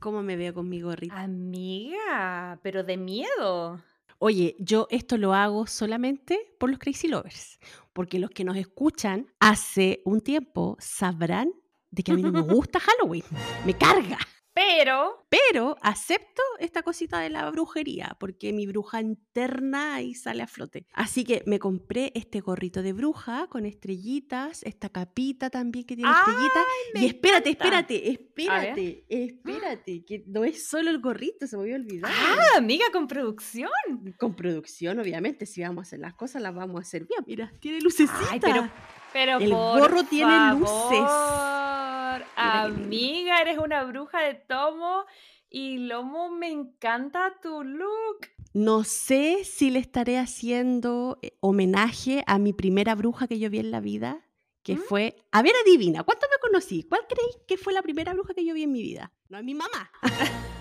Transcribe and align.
¿Cómo 0.00 0.22
me 0.22 0.34
veo 0.36 0.54
con 0.54 0.66
mi 0.66 0.80
gorrito? 0.80 1.14
Amiga, 1.14 2.58
pero 2.62 2.82
de 2.82 2.96
miedo. 2.96 3.82
Oye, 4.18 4.56
yo 4.58 4.86
esto 4.90 5.18
lo 5.18 5.34
hago 5.34 5.66
solamente 5.66 6.54
por 6.58 6.70
los 6.70 6.78
Crazy 6.78 7.06
Lovers, 7.06 7.58
porque 7.92 8.18
los 8.18 8.30
que 8.30 8.42
nos 8.44 8.56
escuchan 8.56 9.26
hace 9.40 10.00
un 10.06 10.22
tiempo 10.22 10.78
sabrán 10.80 11.52
de 11.90 12.02
que 12.02 12.12
a 12.12 12.14
mí 12.14 12.22
no 12.22 12.32
me 12.32 12.40
gusta 12.54 12.80
Halloween. 12.80 13.24
Me 13.66 13.74
carga. 13.74 14.18
Pero, 14.60 15.26
Pero 15.30 15.76
acepto 15.80 16.42
esta 16.58 16.82
cosita 16.82 17.20
de 17.20 17.30
la 17.30 17.50
brujería, 17.50 18.14
porque 18.20 18.52
mi 18.52 18.66
bruja 18.66 19.00
interna 19.00 19.94
ahí 19.94 20.14
sale 20.14 20.42
a 20.42 20.46
flote. 20.46 20.86
Así 20.92 21.24
que 21.24 21.42
me 21.46 21.58
compré 21.58 22.12
este 22.14 22.40
gorrito 22.40 22.82
de 22.82 22.92
bruja 22.92 23.46
con 23.48 23.64
estrellitas, 23.64 24.62
esta 24.64 24.90
capita 24.90 25.48
también 25.48 25.86
que 25.86 25.96
tiene 25.96 26.10
estrellitas. 26.10 26.64
Y 26.94 27.06
espérate, 27.06 27.50
espérate, 27.50 28.10
espérate, 28.10 29.06
espérate, 29.08 30.04
que 30.04 30.24
no 30.26 30.44
es 30.44 30.68
solo 30.68 30.90
el 30.90 31.00
gorrito, 31.00 31.46
se 31.46 31.56
me 31.56 31.62
había 31.62 31.76
olvidado. 31.76 32.12
ah, 32.14 32.58
amiga 32.58 32.84
con 32.92 33.06
producción. 33.06 33.70
Con 34.18 34.34
producción, 34.34 34.98
obviamente, 34.98 35.46
si 35.46 35.62
vamos 35.62 35.78
a 35.78 35.82
hacer 35.86 36.00
las 36.00 36.12
cosas, 36.14 36.42
las 36.42 36.54
vamos 36.54 36.76
a 36.76 36.82
hacer 36.82 37.06
bien. 37.06 37.24
Mira, 37.26 37.50
tiene 37.60 37.80
lucecita. 37.80 38.28
Ay, 38.30 38.40
pero, 38.40 38.68
pero 39.12 39.38
El 39.38 39.50
por 39.50 39.80
gorro 39.80 40.04
tiene 40.04 40.32
luces. 40.54 40.98
favor. 40.98 42.24
Amiga, 42.36 43.40
eres 43.40 43.58
una 43.58 43.84
bruja 43.84 44.20
de 44.22 44.34
tomo 44.34 45.04
y 45.48 45.78
lomo, 45.78 46.30
me 46.30 46.48
encanta 46.50 47.34
tu 47.42 47.62
look. 47.62 48.28
No 48.52 48.82
sé 48.84 49.44
si 49.44 49.70
le 49.70 49.78
estaré 49.78 50.18
haciendo 50.18 51.18
eh, 51.22 51.36
homenaje 51.40 52.24
a 52.26 52.38
mi 52.38 52.52
primera 52.52 52.94
bruja 52.94 53.28
que 53.28 53.38
yo 53.38 53.48
vi 53.50 53.58
en 53.60 53.70
la 53.70 53.80
vida, 53.80 54.26
que 54.62 54.74
¿Mm? 54.76 54.78
fue. 54.80 55.16
A 55.30 55.42
ver, 55.42 55.52
adivina, 55.64 56.02
¿cuánto 56.02 56.26
me 56.30 56.38
conocí? 56.40 56.82
¿Cuál 56.88 57.02
creéis 57.08 57.36
que 57.46 57.56
fue 57.56 57.72
la 57.72 57.82
primera 57.82 58.12
bruja 58.12 58.34
que 58.34 58.44
yo 58.44 58.54
vi 58.54 58.64
en 58.64 58.72
mi 58.72 58.82
vida? 58.82 59.12
No 59.28 59.38
es 59.38 59.44
mi 59.44 59.54
mamá, 59.54 59.90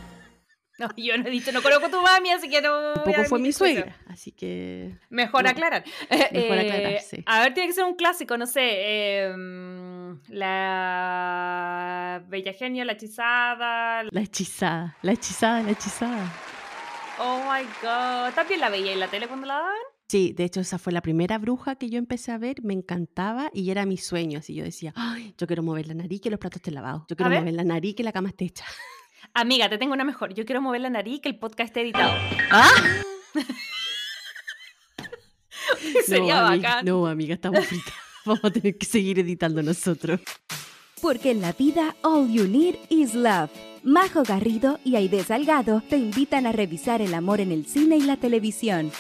No, 0.88 0.90
yo 0.96 1.18
no 1.18 1.28
he 1.28 1.30
dicho, 1.30 1.52
no 1.52 1.62
conozco 1.62 1.88
a 1.88 1.90
tu 1.90 2.02
mami, 2.02 2.30
así 2.32 2.50
que 2.50 2.62
no. 2.62 2.94
tampoco 2.94 3.24
fue 3.26 3.40
mi 3.40 3.50
discusión. 3.50 3.84
suegra. 3.84 3.98
Así 4.08 4.32
que. 4.32 4.96
Mejor 5.10 5.44
No, 5.44 5.50
aclarar. 5.50 5.84
mejor 6.10 6.58
Eh, 6.58 6.70
aclarar, 6.72 7.02
sí. 7.02 7.24
A 7.26 7.42
ver, 7.42 7.54
tiene 7.54 7.68
que 7.68 7.74
ser 7.76 7.84
un 7.84 7.96
clásico, 7.96 8.38
no 8.38 8.46
sé. 8.48 9.26
em, 9.26 10.20
la 10.30 12.24
Bella 12.28 12.54
Genio, 12.54 12.86
la 12.86 12.94
hechizada. 12.94 14.04
La 14.10 14.22
hechizada, 14.22 14.98
la 15.02 15.12
hechizada, 15.12 15.62
la 15.64 15.72
hechizada. 15.72 16.32
Oh 17.20 17.40
my 17.52 17.64
god. 17.82 18.34
¿También 18.34 18.62
la 18.62 18.70
veía 18.70 18.94
en 18.94 19.00
la 19.00 19.08
tele 19.10 19.28
cuando 19.28 19.46
la 19.48 19.56
daban? 19.56 19.74
Sí, 20.08 20.34
de 20.36 20.44
hecho, 20.46 20.62
esa 20.62 20.80
fue 20.80 20.92
la 20.94 21.02
primera 21.02 21.38
bruja 21.38 21.76
que 21.76 21.90
yo 21.90 22.00
empecé 22.00 22.32
a 22.32 22.38
ver, 22.40 22.64
me 22.64 22.74
encantaba 22.74 23.52
y 23.54 23.70
era 23.70 23.86
mi 23.86 23.98
sueño. 23.98 24.40
Así 24.40 24.56
yo 24.56 24.64
decía, 24.64 24.92
Ay, 24.96 25.36
yo 25.38 25.46
quiero 25.46 25.62
mover 25.62 25.88
la 25.88 25.94
nariz 25.94 26.22
que 26.22 26.30
los 26.32 26.40
platos 26.40 26.58
estén 26.62 26.74
lavados. 26.76 27.04
Yo 27.10 27.16
quiero 27.16 27.30
ver. 27.30 27.42
mover 27.42 27.54
la 27.54 27.64
nariz 27.64 27.94
que 27.96 28.04
la 28.04 28.12
cama 28.12 28.30
esté 28.30 28.46
hecha. 28.46 28.66
Amiga, 29.34 29.70
te 29.70 29.78
tengo 29.78 29.94
una 29.94 30.04
mejor. 30.04 30.34
Yo 30.34 30.46
quiero 30.46 30.62
mover 30.62 30.82
la 30.82 30.90
nariz 30.90 31.22
que 31.22 31.30
el 31.30 31.38
podcast 31.38 31.70
esté 31.70 31.82
editado. 31.82 32.12
¡Ah! 32.52 32.70
Sería 36.06 36.42
no, 36.42 36.48
ami- 36.48 36.62
bacán. 36.62 36.86
no, 36.86 37.08
amiga, 37.08 37.36
estamos 37.36 37.66
fritas. 37.66 37.94
Vamos 38.26 38.44
a 38.44 38.50
tener 38.52 38.78
que 38.78 38.86
seguir 38.86 39.20
editando 39.20 39.62
nosotros. 39.64 40.20
Porque 41.02 41.32
en 41.32 41.42
la 41.42 41.54
vida 41.54 41.96
all 42.04 42.30
you 42.30 42.46
need 42.48 42.76
is 42.90 43.14
love. 43.14 43.50
Majo 43.84 44.24
Garrido 44.24 44.80
y 44.84 44.98
Aide 44.98 45.24
Salgado 45.24 45.82
te 45.90 45.96
invitan 45.96 46.46
a 46.46 46.52
revisar 46.52 47.02
el 47.02 47.14
amor 47.14 47.40
en 47.40 47.52
el 47.54 47.66
cine 47.66 47.96
y 47.98 48.02
la 48.02 48.18
televisión. 48.18 48.92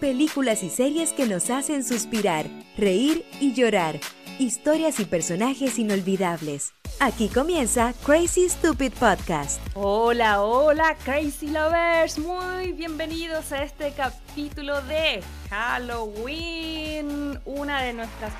Películas 0.00 0.62
y 0.62 0.70
series 0.70 1.12
que 1.12 1.26
nos 1.26 1.50
hacen 1.50 1.84
suspirar, 1.84 2.46
reír 2.78 3.24
y 3.40 3.52
llorar. 3.52 4.00
Historias 4.38 5.00
y 5.00 5.06
personajes 5.06 5.78
inolvidables. 5.78 6.74
Aquí 7.00 7.30
comienza 7.30 7.94
Crazy 8.04 8.50
Stupid 8.50 8.92
Podcast. 8.92 9.62
Hola, 9.72 10.42
hola, 10.42 10.94
Crazy 11.06 11.48
Lovers. 11.48 12.18
Muy 12.18 12.72
bienvenidos 12.72 13.50
a 13.52 13.62
este 13.62 13.94
capítulo 13.94 14.82
de 14.82 15.22
Halloween. 15.48 17.40
Una 17.46 17.80
de 17.80 17.94
nuestras 17.94 18.34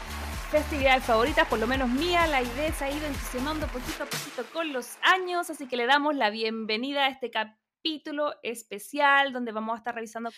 festividades 0.50 1.02
favoritas, 1.02 1.48
por 1.48 1.60
lo 1.60 1.66
menos 1.66 1.88
mía. 1.88 2.26
La 2.26 2.42
idea 2.42 2.70
se 2.74 2.84
ha 2.84 2.90
ido 2.90 3.06
entusiasmando 3.06 3.66
poquito 3.68 4.02
a 4.02 4.06
poquito 4.06 4.44
con 4.52 4.74
los 4.74 4.98
años, 5.00 5.48
así 5.48 5.66
que 5.66 5.78
le 5.78 5.86
damos 5.86 6.14
la 6.14 6.28
bienvenida 6.28 7.06
a 7.06 7.08
este 7.08 7.30
capítulo 7.30 8.34
especial 8.42 9.32
donde 9.32 9.52
vamos 9.52 9.76
a 9.76 9.78
estar 9.78 9.94
revisando 9.94 10.30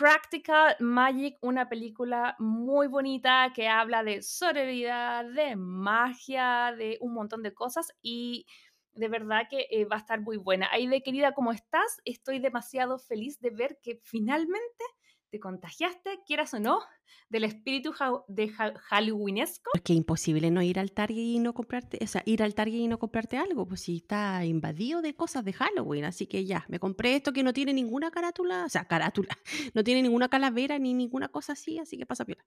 Practical 0.00 0.76
Magic, 0.80 1.36
una 1.42 1.68
película 1.68 2.34
muy 2.38 2.86
bonita 2.86 3.52
que 3.54 3.68
habla 3.68 4.02
de 4.02 4.22
sororidad, 4.22 5.26
de 5.26 5.56
magia, 5.56 6.74
de 6.74 6.96
un 7.02 7.12
montón 7.12 7.42
de 7.42 7.52
cosas 7.52 7.92
y 8.00 8.46
de 8.94 9.08
verdad 9.08 9.42
que 9.50 9.66
eh, 9.70 9.84
va 9.84 9.96
a 9.96 9.98
estar 9.98 10.22
muy 10.22 10.38
buena. 10.38 10.70
Aide, 10.72 11.02
querida, 11.02 11.32
¿cómo 11.32 11.52
estás? 11.52 12.00
Estoy 12.06 12.38
demasiado 12.38 12.98
feliz 12.98 13.40
de 13.40 13.50
ver 13.50 13.78
que 13.82 14.00
finalmente 14.02 14.84
te 15.28 15.38
contagiaste, 15.38 16.20
quieras 16.24 16.54
o 16.54 16.60
no, 16.60 16.80
del 17.28 17.44
espíritu 17.44 17.92
ja- 17.92 18.22
de 18.28 18.52
ha- 18.58 18.74
halloweenesco. 18.88 19.70
Es 19.74 19.82
que 19.82 19.92
imposible 19.92 20.50
no 20.50 20.62
ir 20.62 20.78
al 20.78 20.92
Target 20.92 21.16
y 21.18 21.38
no 21.38 21.52
comprarte, 21.54 21.98
o 22.02 22.06
sea, 22.06 22.22
ir 22.26 22.42
al 22.42 22.54
Target 22.54 22.78
y 22.80 22.88
no 22.88 22.98
comprarte 22.98 23.36
algo, 23.38 23.66
pues 23.66 23.82
si 23.82 23.96
está 23.96 24.44
invadido 24.44 25.02
de 25.02 25.14
cosas 25.14 25.44
de 25.44 25.52
Halloween, 25.52 26.04
así 26.04 26.26
que 26.26 26.44
ya, 26.44 26.64
me 26.68 26.78
compré 26.78 27.16
esto 27.16 27.32
que 27.32 27.42
no 27.42 27.52
tiene 27.52 27.72
ninguna 27.72 28.10
carátula, 28.10 28.64
o 28.64 28.68
sea, 28.68 28.84
carátula, 28.84 29.36
no 29.74 29.84
tiene 29.84 30.02
ninguna 30.02 30.28
calavera 30.28 30.78
ni 30.78 30.94
ninguna 30.94 31.28
cosa 31.28 31.52
así, 31.52 31.78
así 31.78 31.96
que 31.96 32.06
pasa 32.06 32.24
piola. 32.24 32.44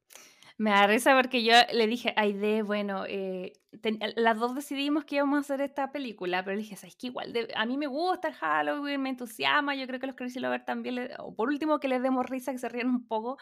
Me 0.58 0.70
da 0.70 0.86
risa 0.86 1.16
porque 1.20 1.44
yo 1.44 1.54
le 1.74 1.88
dije 1.88 2.14
Aide, 2.16 2.62
bueno, 2.62 3.06
eh, 3.08 3.54
ten- 3.82 3.98
las 4.18 4.38
dos 4.38 4.54
decidimos 4.54 5.04
que 5.04 5.16
íbamos 5.16 5.38
a 5.38 5.40
hacer 5.40 5.62
esta 5.62 5.92
película, 5.92 6.44
pero 6.44 6.56
le 6.56 6.62
dije, 6.62 6.76
¿sabes 6.76 6.96
qué? 6.96 7.08
Igual, 7.08 7.34
de- 7.34 7.52
a 7.56 7.66
mí 7.66 7.76
me 7.76 7.88
gusta 7.88 8.28
el 8.28 8.36
Halloween, 8.36 9.02
me 9.02 9.10
entusiasma, 9.10 9.74
yo 9.76 9.88
creo 9.88 10.00
que 10.00 10.06
los 10.08 10.16
Crazy 10.16 10.40
Lovers 10.40 10.64
también, 10.66 10.96
le- 10.96 11.10
o 11.18 11.34
por 11.36 11.50
último 11.50 11.80
que 11.80 11.88
les 11.88 12.04
demos 12.04 12.28
risa, 12.28 12.52
que 12.52 12.60
se 12.60 12.70
rían 12.70 12.90
un 12.90 13.08
poco. 13.08 13.38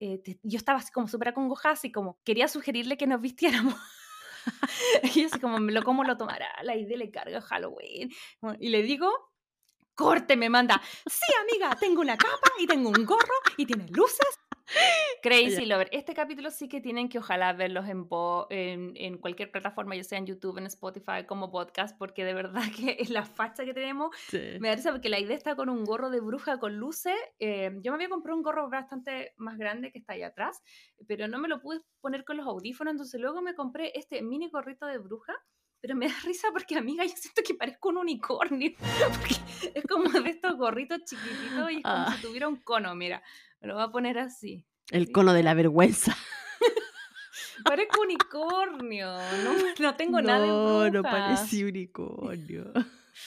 Eh, 0.00 0.20
yo 0.42 0.58
estaba 0.58 0.78
así 0.78 0.92
como 0.92 1.08
súper 1.08 1.28
acongojada, 1.28 1.74
así 1.74 1.90
como, 1.90 2.18
quería 2.24 2.48
sugerirle 2.48 2.96
que 2.96 3.06
nos 3.06 3.20
vistiéramos. 3.20 3.74
y 5.14 5.24
así 5.24 5.40
como, 5.40 5.58
¿lo, 5.58 5.82
¿cómo 5.82 6.04
lo 6.04 6.16
tomará? 6.16 6.48
La 6.62 6.72
Aide 6.72 6.96
le 6.96 7.10
carga 7.10 7.40
Halloween. 7.40 8.10
Y 8.60 8.68
le 8.68 8.82
digo, 8.82 9.10
corte, 9.94 10.36
me 10.36 10.50
manda, 10.50 10.80
sí 11.06 11.32
amiga, 11.42 11.74
tengo 11.80 12.00
una 12.00 12.16
capa 12.16 12.50
y 12.58 12.66
tengo 12.66 12.90
un 12.90 13.04
gorro 13.04 13.34
y 13.56 13.66
tiene 13.66 13.88
luces. 13.88 14.38
Crazy 15.22 15.66
Lover. 15.66 15.88
Este 15.92 16.14
capítulo 16.14 16.50
sí 16.50 16.68
que 16.68 16.80
tienen 16.80 17.08
que 17.08 17.18
ojalá 17.18 17.52
verlos 17.52 17.86
en, 17.88 18.06
en, 18.50 18.92
en 18.96 19.18
cualquier 19.18 19.50
plataforma, 19.50 19.96
ya 19.96 20.04
sea 20.04 20.18
en 20.18 20.26
YouTube, 20.26 20.58
en 20.58 20.66
Spotify, 20.66 21.24
como 21.26 21.50
podcast, 21.50 21.96
porque 21.98 22.24
de 22.24 22.34
verdad 22.34 22.62
que 22.76 22.96
es 22.98 23.10
la 23.10 23.24
facha 23.24 23.64
que 23.64 23.74
tenemos. 23.74 24.14
Me 24.32 24.68
da 24.68 24.76
risa 24.76 24.92
porque 24.92 25.08
la 25.08 25.18
idea 25.18 25.36
está 25.36 25.56
con 25.56 25.68
un 25.68 25.84
gorro 25.84 26.10
de 26.10 26.20
bruja 26.20 26.58
con 26.58 26.76
luces. 26.76 27.16
Eh, 27.38 27.70
yo 27.82 27.92
me 27.92 27.96
había 27.96 28.08
comprado 28.08 28.36
un 28.36 28.42
gorro 28.42 28.68
bastante 28.68 29.32
más 29.36 29.58
grande 29.58 29.92
que 29.92 29.98
está 29.98 30.14
ahí 30.14 30.22
atrás, 30.22 30.62
pero 31.06 31.28
no 31.28 31.38
me 31.38 31.48
lo 31.48 31.60
pude 31.60 31.80
poner 32.00 32.24
con 32.24 32.36
los 32.36 32.46
audífonos, 32.46 32.92
entonces 32.92 33.20
luego 33.20 33.42
me 33.42 33.54
compré 33.54 33.92
este 33.94 34.22
mini 34.22 34.48
gorrito 34.48 34.86
de 34.86 34.98
bruja. 34.98 35.34
Pero 35.86 35.96
me 35.96 36.08
da 36.08 36.14
risa 36.24 36.48
porque, 36.52 36.76
amiga, 36.76 37.04
yo 37.04 37.12
siento 37.14 37.42
que 37.46 37.54
parezco 37.54 37.90
un 37.90 37.98
unicornio. 37.98 38.72
Porque 39.20 39.36
es 39.72 39.84
como 39.88 40.08
de 40.20 40.30
estos 40.30 40.56
gorritos 40.56 40.98
chiquititos 41.04 41.70
y 41.70 41.76
es 41.76 41.82
como 41.84 41.94
Ah. 41.94 42.12
si 42.16 42.26
tuviera 42.26 42.48
un 42.48 42.56
cono, 42.56 42.92
mira. 42.96 43.22
Me 43.60 43.68
lo 43.68 43.74
voy 43.74 43.84
a 43.84 43.88
poner 43.92 44.18
así. 44.18 44.66
El 44.90 45.06
Sí. 45.06 45.12
cono 45.12 45.32
de 45.32 45.44
la 45.44 45.54
vergüenza. 45.54 46.16
Parezco 47.64 48.00
unicornio. 48.00 49.06
No, 49.44 49.52
no 49.78 49.94
tengo 49.96 50.20
nada 50.20 50.40
de 50.40 50.46
No, 50.48 50.90
no 50.90 51.02
parece 51.02 51.64
unicornio. 51.64 52.72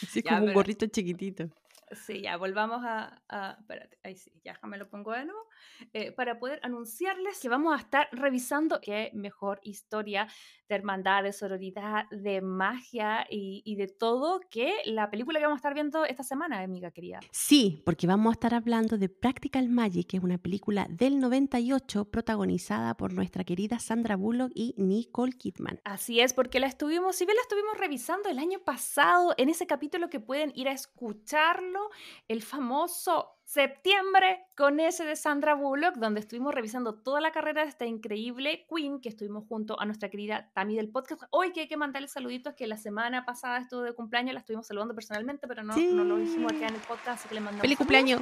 Así 0.04 0.20
es 0.20 0.26
Ya, 0.26 0.32
como 0.32 0.48
un 0.48 0.54
gorrito 0.54 0.86
chiquitito. 0.88 1.46
Sí, 1.92 2.22
ya, 2.22 2.38
volvamos 2.38 2.82
a, 2.86 3.22
a- 3.30 3.58
Espérate, 3.60 3.98
ahí 4.04 4.16
sí, 4.16 4.32
ya 4.44 4.60
me 4.64 4.78
lo 4.78 4.90
pongo 4.90 5.12
de 5.14 5.26
nuevo. 5.26 5.48
eh, 5.94 6.12
para 6.12 6.40
poder 6.40 6.60
anunciarles 6.64 7.40
que 7.40 7.50
vamos 7.50 7.74
a 7.76 7.80
estar 7.82 8.08
revisando 8.12 8.80
qué 8.82 9.10
mejor 9.14 9.60
historia 9.64 10.28
de 10.68 10.76
hermandad, 10.76 11.24
de 11.24 11.34
sororidad, 11.34 12.06
de 12.12 12.42
magia 12.42 13.26
y, 13.30 13.62
y 13.66 13.76
de 13.76 13.88
todo 13.88 14.40
que 14.52 14.74
la 14.86 15.10
película 15.10 15.40
que 15.40 15.46
vamos 15.46 15.58
a 15.58 15.62
estar 15.62 15.74
viendo 15.74 16.06
esta 16.06 16.24
semana, 16.24 16.60
amiga 16.60 16.92
querida. 16.92 17.20
Sí, 17.32 17.82
porque 17.86 18.06
vamos 18.08 18.32
a 18.32 18.34
estar 18.34 18.54
hablando 18.54 18.98
de 18.98 19.10
Practical 19.10 19.68
Magic, 19.70 20.08
que 20.08 20.18
es 20.18 20.24
una 20.24 20.38
película 20.38 20.86
del 20.90 21.20
98 21.20 22.06
protagonizada 22.06 22.96
por 22.96 23.14
nuestra 23.14 23.44
querida 23.44 23.80
Sandra 23.80 24.16
Bullock 24.16 24.52
y 24.54 24.76
Nicole 24.78 25.34
Kidman. 25.34 25.80
Así 25.86 26.20
es, 26.20 26.34
porque 26.34 26.60
la 26.60 26.68
estuvimos, 26.68 27.16
si 27.16 27.26
bien 27.26 27.36
la 27.36 27.42
estuvimos 27.42 27.78
revisando 27.78 28.30
el 28.30 28.38
año 28.38 28.60
pasado, 28.60 29.34
en 29.38 29.50
ese 29.50 29.66
capítulo 29.66 30.10
que 30.10 30.20
pueden 30.20 30.52
ir 30.56 30.68
a 30.70 30.74
escucharlo, 30.74 31.79
el 32.28 32.42
famoso 32.42 33.40
septiembre 33.44 34.46
con 34.56 34.80
ese 34.80 35.06
de 35.06 35.16
Sandra 35.16 35.56
Bullock, 35.56 35.96
donde 35.96 36.20
estuvimos 36.20 36.54
revisando 36.54 37.02
toda 37.02 37.20
la 37.20 37.32
carrera 37.32 37.64
de 37.64 37.70
esta 37.70 37.86
increíble 37.86 38.68
Queen, 38.70 39.02
que 39.02 39.10
estuvimos 39.10 39.46
junto 39.48 39.80
a 39.80 39.86
nuestra 39.86 40.10
querida 40.10 40.52
Tami 40.54 40.76
del 40.76 40.90
podcast. 40.90 41.24
Hoy 41.32 41.52
que 41.52 41.62
hay 41.62 41.68
que 41.68 41.78
mandarle 41.78 42.08
saluditos, 42.08 42.54
que 42.54 42.68
la 42.68 42.78
semana 42.78 43.26
pasada 43.26 43.58
estuvo 43.58 43.82
de 43.82 43.94
cumpleaños, 43.94 44.34
la 44.34 44.42
estuvimos 44.42 44.68
saludando 44.68 44.94
personalmente, 44.94 45.48
pero 45.48 45.64
no, 45.64 45.76
no 45.76 46.04
lo 46.04 46.18
dijimos 46.18 46.54
acá 46.54 46.68
en 46.68 46.76
el 46.76 46.82
podcast, 46.82 47.20
así 47.20 47.30
que 47.30 47.36
le 47.36 47.42
mandamos 47.42 47.62
¡Feliz 47.62 47.78
cumpleaños! 47.78 48.22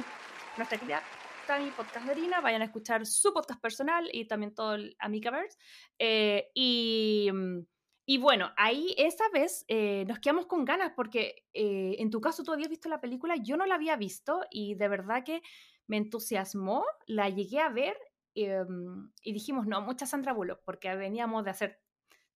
nuestra 0.56 0.78
querida 0.78 1.02
Tami 1.46 1.70
Podcasterina, 1.70 2.42
vayan 2.42 2.60
a 2.60 2.66
escuchar 2.66 3.06
su 3.06 3.32
podcast 3.32 3.58
personal 3.58 4.06
y 4.12 4.26
también 4.26 4.54
todo 4.54 4.74
el 4.74 4.94
Amicaverse. 4.98 5.56
Eh, 5.98 6.50
y, 6.52 7.30
mm, 7.32 7.60
Y 8.10 8.16
bueno, 8.16 8.52
ahí 8.56 8.94
esa 8.96 9.28
vez 9.34 9.66
eh, 9.68 10.06
nos 10.08 10.18
quedamos 10.18 10.46
con 10.46 10.64
ganas 10.64 10.92
porque 10.96 11.44
eh, 11.52 11.96
en 11.98 12.08
tu 12.10 12.22
caso 12.22 12.42
tú 12.42 12.54
habías 12.54 12.70
visto 12.70 12.88
la 12.88 13.02
película, 13.02 13.36
yo 13.36 13.58
no 13.58 13.66
la 13.66 13.74
había 13.74 13.96
visto 13.96 14.40
y 14.50 14.76
de 14.76 14.88
verdad 14.88 15.24
que 15.24 15.42
me 15.86 15.98
entusiasmó, 15.98 16.86
la 17.06 17.28
llegué 17.28 17.60
a 17.60 17.68
ver 17.68 17.98
em, 18.34 19.12
y 19.20 19.34
dijimos, 19.34 19.66
no, 19.66 19.82
mucha 19.82 20.06
Sandra 20.06 20.32
Bullock, 20.32 20.62
porque 20.64 20.96
veníamos 20.96 21.44
de 21.44 21.50
hacer 21.50 21.82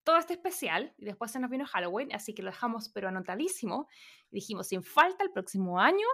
todo 0.03 0.17
este 0.17 0.33
especial 0.33 0.93
y 0.95 1.05
después 1.05 1.31
se 1.31 1.39
nos 1.39 1.49
vino 1.49 1.65
Halloween, 1.65 2.13
así 2.13 2.35
que 2.35 2.43
lo 2.43 2.51
dejamos 2.51 2.89
pero 2.89 3.07
anotadísimo. 3.07 3.87
Y 4.29 4.35
dijimos, 4.35 4.67
sin 4.67 4.83
falta, 4.83 5.23
el 5.23 5.31
próximo 5.31 5.79
año 5.79 6.05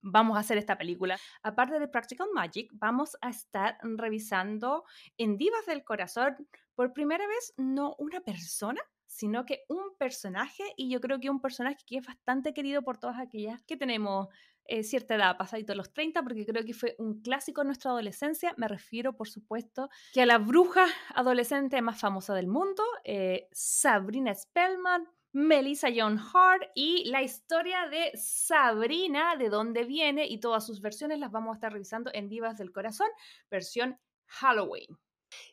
vamos 0.00 0.36
a 0.36 0.40
hacer 0.40 0.58
esta 0.58 0.78
película. 0.78 1.18
Aparte 1.42 1.78
de 1.78 1.88
Practical 1.88 2.28
Magic, 2.32 2.70
vamos 2.72 3.16
a 3.20 3.30
estar 3.30 3.78
revisando 3.82 4.84
en 5.16 5.36
Divas 5.36 5.66
del 5.66 5.84
Corazón 5.84 6.36
por 6.74 6.92
primera 6.92 7.26
vez 7.26 7.54
no 7.56 7.94
una 7.98 8.20
persona, 8.20 8.80
sino 9.06 9.44
que 9.44 9.64
un 9.68 9.96
personaje 9.98 10.62
y 10.76 10.90
yo 10.90 11.00
creo 11.00 11.18
que 11.18 11.30
un 11.30 11.40
personaje 11.40 11.78
que 11.86 11.96
es 11.98 12.06
bastante 12.06 12.52
querido 12.52 12.82
por 12.82 12.98
todas 12.98 13.18
aquellas 13.18 13.62
que 13.64 13.76
tenemos 13.76 14.28
eh, 14.70 14.84
cierta 14.84 15.14
edad, 15.14 15.38
pasadito 15.38 15.74
los 15.74 15.94
30, 15.94 16.22
porque 16.22 16.44
creo 16.44 16.62
que 16.62 16.74
fue 16.74 16.94
un 16.98 17.22
clásico 17.22 17.62
en 17.62 17.68
nuestra 17.68 17.90
adolescencia. 17.90 18.54
Me 18.58 18.68
refiero, 18.68 19.16
por 19.16 19.28
supuesto, 19.28 19.88
que 20.12 20.20
a 20.20 20.26
la 20.26 20.36
bruja 20.36 20.84
adolescente 21.14 21.80
más 21.80 21.98
famosa 21.98 22.34
del 22.34 22.48
mundo, 22.48 22.82
eh, 23.02 23.48
Sabrina 23.50 24.34
Spellman, 24.34 25.08
Melissa 25.38 25.88
John 25.94 26.18
Hart 26.18 26.64
y 26.74 27.04
la 27.04 27.22
historia 27.22 27.88
de 27.88 28.10
Sabrina, 28.16 29.36
de 29.36 29.48
dónde 29.48 29.84
viene 29.84 30.26
y 30.26 30.40
todas 30.40 30.66
sus 30.66 30.80
versiones 30.80 31.20
las 31.20 31.30
vamos 31.30 31.52
a 31.52 31.54
estar 31.54 31.72
revisando 31.72 32.10
en 32.12 32.28
Divas 32.28 32.58
del 32.58 32.72
Corazón, 32.72 33.06
versión 33.48 34.00
Halloween. 34.26 34.98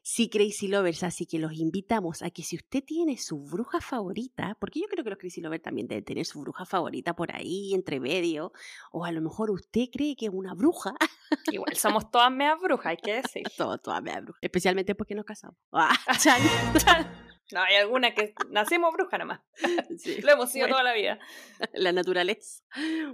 Sí, 0.02 0.28
Crazy 0.30 0.70
Lovers, 0.70 1.04
así 1.04 1.28
que 1.28 1.38
los 1.38 1.54
invitamos 1.54 2.24
a 2.24 2.32
que 2.32 2.42
si 2.42 2.56
usted 2.56 2.84
tiene 2.84 3.18
su 3.18 3.38
bruja 3.38 3.80
favorita, 3.80 4.58
porque 4.60 4.80
yo 4.80 4.88
creo 4.88 5.04
que 5.04 5.12
los 5.12 5.20
Crazy 5.20 5.40
Lovers 5.40 5.62
también 5.62 5.88
deben 5.88 6.04
tener 6.04 6.26
su 6.26 6.42
bruja 6.42 6.66
favorita 6.66 7.16
por 7.16 7.36
ahí, 7.36 7.76
entre 7.76 8.00
medio, 8.00 8.54
o 8.92 9.06
a 9.06 9.12
lo 9.12 9.22
mejor 9.22 9.52
usted 9.52 9.90
cree 9.92 10.16
que 10.16 10.26
es 10.26 10.32
una 10.34 10.56
bruja. 10.56 10.96
Igual 11.52 11.76
somos 11.76 12.10
todas 12.10 12.32
meas 12.32 12.60
brujas, 12.60 12.88
hay 12.88 12.98
que 12.98 13.22
decir. 13.22 13.44
todas, 13.58 13.80
todas 13.84 14.02
meas 14.02 14.24
brujas, 14.24 14.42
especialmente 14.42 14.96
porque 14.96 15.14
nos 15.14 15.26
casamos. 15.26 15.58
No, 17.52 17.62
hay 17.62 17.76
alguna 17.76 18.16
que 18.16 18.34
nacemos 18.50 18.92
bruja 18.94 19.20
nomás. 19.20 19.42
Lo 20.24 20.32
hemos 20.32 20.52
sido 20.52 20.68
toda 20.68 20.82
la 20.82 20.94
vida. 20.94 21.20
La 21.74 21.92
naturaleza. 21.92 22.64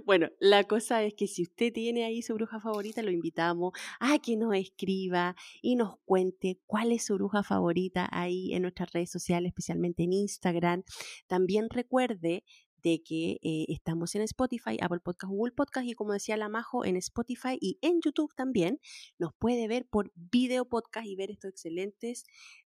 Bueno, 0.04 0.30
la 0.40 0.64
cosa 0.64 1.02
es 1.02 1.14
que 1.14 1.26
si 1.26 1.42
usted 1.42 1.72
tiene 1.72 2.04
ahí 2.04 2.22
su 2.22 2.34
bruja 2.34 2.60
favorita, 2.60 3.02
lo 3.02 3.10
invitamos 3.10 3.72
a 4.00 4.18
que 4.18 4.36
nos 4.36 4.54
escriba 4.54 5.36
y 5.60 5.76
nos 5.76 5.98
cuente 6.04 6.58
cuál 6.66 6.92
es 6.92 7.04
su 7.04 7.14
bruja 7.14 7.42
favorita 7.42 8.08
ahí 8.10 8.54
en 8.54 8.62
nuestras 8.62 8.92
redes 8.92 9.10
sociales, 9.10 9.50
especialmente 9.50 10.04
en 10.04 10.14
Instagram. 10.14 10.82
También 11.26 11.68
recuerde 11.68 12.44
de 12.82 13.02
que 13.02 13.38
eh, 13.42 13.66
estamos 13.68 14.14
en 14.14 14.22
Spotify, 14.22 14.76
Apple 14.80 15.00
Podcast, 15.00 15.30
Google 15.30 15.52
Podcast 15.52 15.86
y 15.86 15.94
como 15.94 16.12
decía 16.12 16.36
la 16.36 16.48
Majo, 16.48 16.84
en 16.84 16.96
Spotify 16.96 17.56
y 17.60 17.78
en 17.80 18.00
YouTube 18.00 18.34
también. 18.34 18.80
Nos 19.18 19.32
puede 19.34 19.68
ver 19.68 19.86
por 19.86 20.10
video 20.14 20.68
podcast 20.68 21.06
y 21.06 21.16
ver 21.16 21.30
estos 21.30 21.50
excelentes 21.50 22.24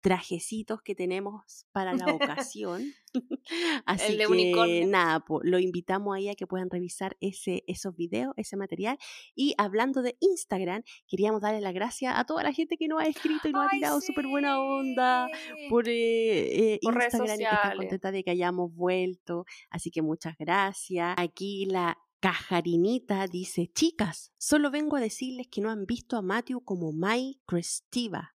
trajecitos 0.02 0.82
que 0.82 0.94
tenemos 0.94 1.66
para 1.70 1.94
la 1.94 2.12
ocasión. 2.12 2.92
Así 3.86 4.18
que 4.18 4.84
nada, 4.84 5.24
lo 5.42 5.58
invitamos 5.58 6.16
ahí 6.16 6.28
a 6.28 6.34
que 6.34 6.46
puedan 6.46 6.68
revisar 6.68 7.16
ese, 7.20 7.62
esos 7.68 7.94
videos, 7.94 8.34
ese 8.36 8.56
material. 8.56 8.98
Y 9.34 9.54
hablando 9.58 10.02
de 10.02 10.16
Instagram, 10.20 10.82
queríamos 11.06 11.40
darle 11.40 11.60
las 11.60 11.72
gracias 11.72 12.14
a 12.16 12.24
toda 12.24 12.42
la 12.42 12.52
gente 12.52 12.76
que 12.76 12.88
nos 12.88 13.00
ha 13.00 13.06
escrito 13.06 13.48
y 13.48 13.52
nos 13.52 13.66
ha 13.66 13.70
tirado 13.70 14.00
súper 14.00 14.26
buena 14.26 14.60
onda 14.60 15.28
por, 15.70 15.88
eh, 15.88 16.74
eh, 16.74 16.78
Instagram 16.82 17.40
y 17.40 17.44
que 17.44 17.44
está 17.44 17.74
contenta 17.76 18.12
de 18.12 18.24
que 18.24 18.30
hayamos 18.32 18.74
vuelto. 18.74 19.44
Así 19.70 19.90
que 19.92 20.02
muchas 20.02 20.36
gracias. 20.36 21.14
Aquí 21.16 21.66
la 21.66 21.96
Cajarinita 22.18 23.26
dice, 23.28 23.70
chicas, 23.72 24.32
solo 24.36 24.70
vengo 24.72 24.96
a 24.96 25.00
decirles 25.00 25.46
que 25.48 25.60
no 25.60 25.70
han 25.70 25.86
visto 25.86 26.16
a 26.16 26.22
Matthew 26.22 26.64
como 26.64 26.92
Mai 26.92 27.40
Crestiva 27.46 28.34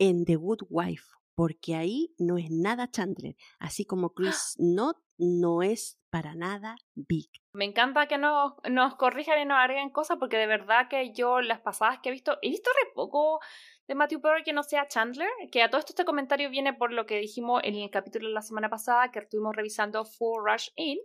en 0.00 0.24
The 0.24 0.36
Good 0.36 0.62
Wife, 0.70 1.04
porque 1.34 1.76
ahí 1.76 2.14
no 2.18 2.38
es 2.38 2.50
nada 2.50 2.90
Chandler, 2.90 3.36
así 3.58 3.84
como 3.84 4.14
Chris 4.14 4.56
Not 4.58 4.96
no 5.18 5.62
es 5.62 6.00
para 6.08 6.34
nada 6.34 6.76
Big. 6.94 7.30
Me 7.52 7.66
encanta 7.66 8.08
que 8.08 8.16
nos, 8.16 8.54
nos 8.68 8.96
corrijan 8.96 9.40
y 9.40 9.44
nos 9.44 9.58
agreguen 9.58 9.90
cosas, 9.90 10.16
porque 10.18 10.38
de 10.38 10.46
verdad 10.46 10.88
que 10.88 11.12
yo 11.12 11.42
las 11.42 11.60
pasadas 11.60 12.00
que 12.02 12.08
he 12.08 12.12
visto, 12.12 12.38
he 12.40 12.48
visto 12.48 12.70
re 12.70 12.90
poco 12.94 13.40
de 13.86 13.94
Matthew 13.94 14.22
Perry 14.22 14.42
que 14.42 14.54
no 14.54 14.62
sea 14.62 14.88
Chandler, 14.88 15.28
que 15.52 15.62
a 15.62 15.68
todo 15.68 15.78
esto 15.78 15.92
este 15.92 16.06
comentario 16.06 16.48
viene 16.48 16.72
por 16.72 16.92
lo 16.92 17.04
que 17.04 17.18
dijimos 17.18 17.60
en 17.62 17.74
el 17.74 17.90
capítulo 17.90 18.28
de 18.28 18.34
la 18.34 18.42
semana 18.42 18.70
pasada, 18.70 19.10
que 19.10 19.18
estuvimos 19.18 19.54
revisando 19.54 20.04
Full 20.04 20.42
Rush 20.42 20.68
In, 20.76 20.98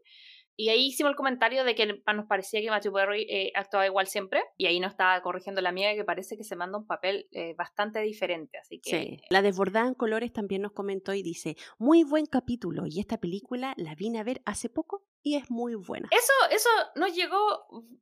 y 0.57 0.69
ahí 0.69 0.87
hicimos 0.87 1.11
el 1.11 1.15
comentario 1.15 1.63
de 1.63 1.75
que 1.75 1.85
nos 1.85 2.25
parecía 2.27 2.61
que 2.61 2.69
Matthew 2.69 2.93
Perry 2.93 3.27
eh, 3.29 3.51
actuaba 3.55 3.85
igual 3.85 4.07
siempre. 4.07 4.43
Y 4.57 4.67
ahí 4.67 4.79
nos 4.79 4.91
estaba 4.91 5.21
corrigiendo 5.21 5.61
la 5.61 5.69
amiga 5.69 5.93
que 5.93 6.05
parece 6.05 6.37
que 6.37 6.43
se 6.43 6.55
manda 6.55 6.77
un 6.77 6.87
papel 6.87 7.27
eh, 7.31 7.53
bastante 7.57 7.99
diferente. 7.99 8.57
Así 8.57 8.79
que. 8.79 8.89
Sí. 8.89 9.17
La 9.29 9.41
desbordada 9.41 9.87
en 9.87 9.95
colores 9.95 10.31
también 10.31 10.61
nos 10.61 10.71
comentó 10.71 11.13
y 11.13 11.23
dice: 11.23 11.57
Muy 11.77 12.03
buen 12.03 12.25
capítulo. 12.25 12.83
Y 12.87 12.99
esta 12.99 13.17
película 13.17 13.73
la 13.77 13.95
vine 13.95 14.19
a 14.19 14.23
ver 14.23 14.41
hace 14.45 14.69
poco 14.69 15.03
y 15.21 15.35
es 15.35 15.51
muy 15.51 15.75
buena. 15.75 16.07
Eso, 16.11 16.55
eso 16.55 16.69
nos 16.95 17.13
llegó 17.13 17.37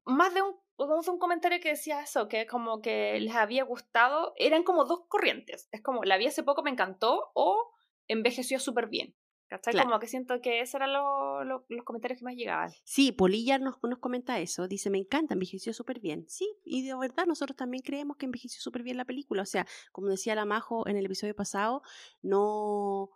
más 0.05 0.33
de 0.33 0.41
un, 0.43 0.55
un 0.77 1.19
comentario 1.19 1.59
que 1.59 1.69
decía 1.69 2.01
eso, 2.01 2.27
que 2.27 2.45
como 2.45 2.81
que 2.81 3.19
les 3.19 3.35
había 3.35 3.63
gustado. 3.63 4.33
Eran 4.35 4.63
como 4.63 4.85
dos 4.85 5.07
corrientes. 5.07 5.69
Es 5.71 5.81
como 5.81 6.03
la 6.03 6.17
vi 6.17 6.27
hace 6.27 6.43
poco, 6.43 6.61
me 6.61 6.69
encantó, 6.69 7.31
o 7.33 7.71
envejeció 8.07 8.59
súper 8.59 8.87
bien. 8.87 9.15
Como 9.61 9.99
que 9.99 10.07
siento 10.07 10.39
que 10.41 10.61
esos 10.61 10.75
eran 10.75 10.93
los 10.93 11.61
comentarios 11.83 12.19
que 12.19 12.25
más 12.25 12.35
llegaban. 12.35 12.71
Sí, 12.83 13.11
Polilla 13.11 13.59
nos, 13.59 13.75
nos 13.83 13.99
comenta 13.99 14.39
eso. 14.39 14.67
Dice, 14.67 14.89
me 14.89 14.97
encanta, 14.97 15.33
envejeció 15.33 15.73
súper 15.73 15.99
bien. 15.99 16.25
Sí, 16.27 16.49
y 16.63 16.85
de 16.85 16.95
verdad 16.95 17.25
nosotros 17.25 17.55
también 17.55 17.83
creemos 17.83 18.17
que 18.17 18.25
envejeció 18.25 18.61
súper 18.61 18.83
bien 18.83 18.97
la 18.97 19.05
película. 19.05 19.41
O 19.41 19.45
sea, 19.45 19.65
como 19.91 20.07
decía 20.07 20.35
la 20.35 20.45
Majo 20.45 20.87
en 20.87 20.97
el 20.97 21.05
episodio 21.05 21.35
pasado, 21.35 21.81
no, 22.21 23.09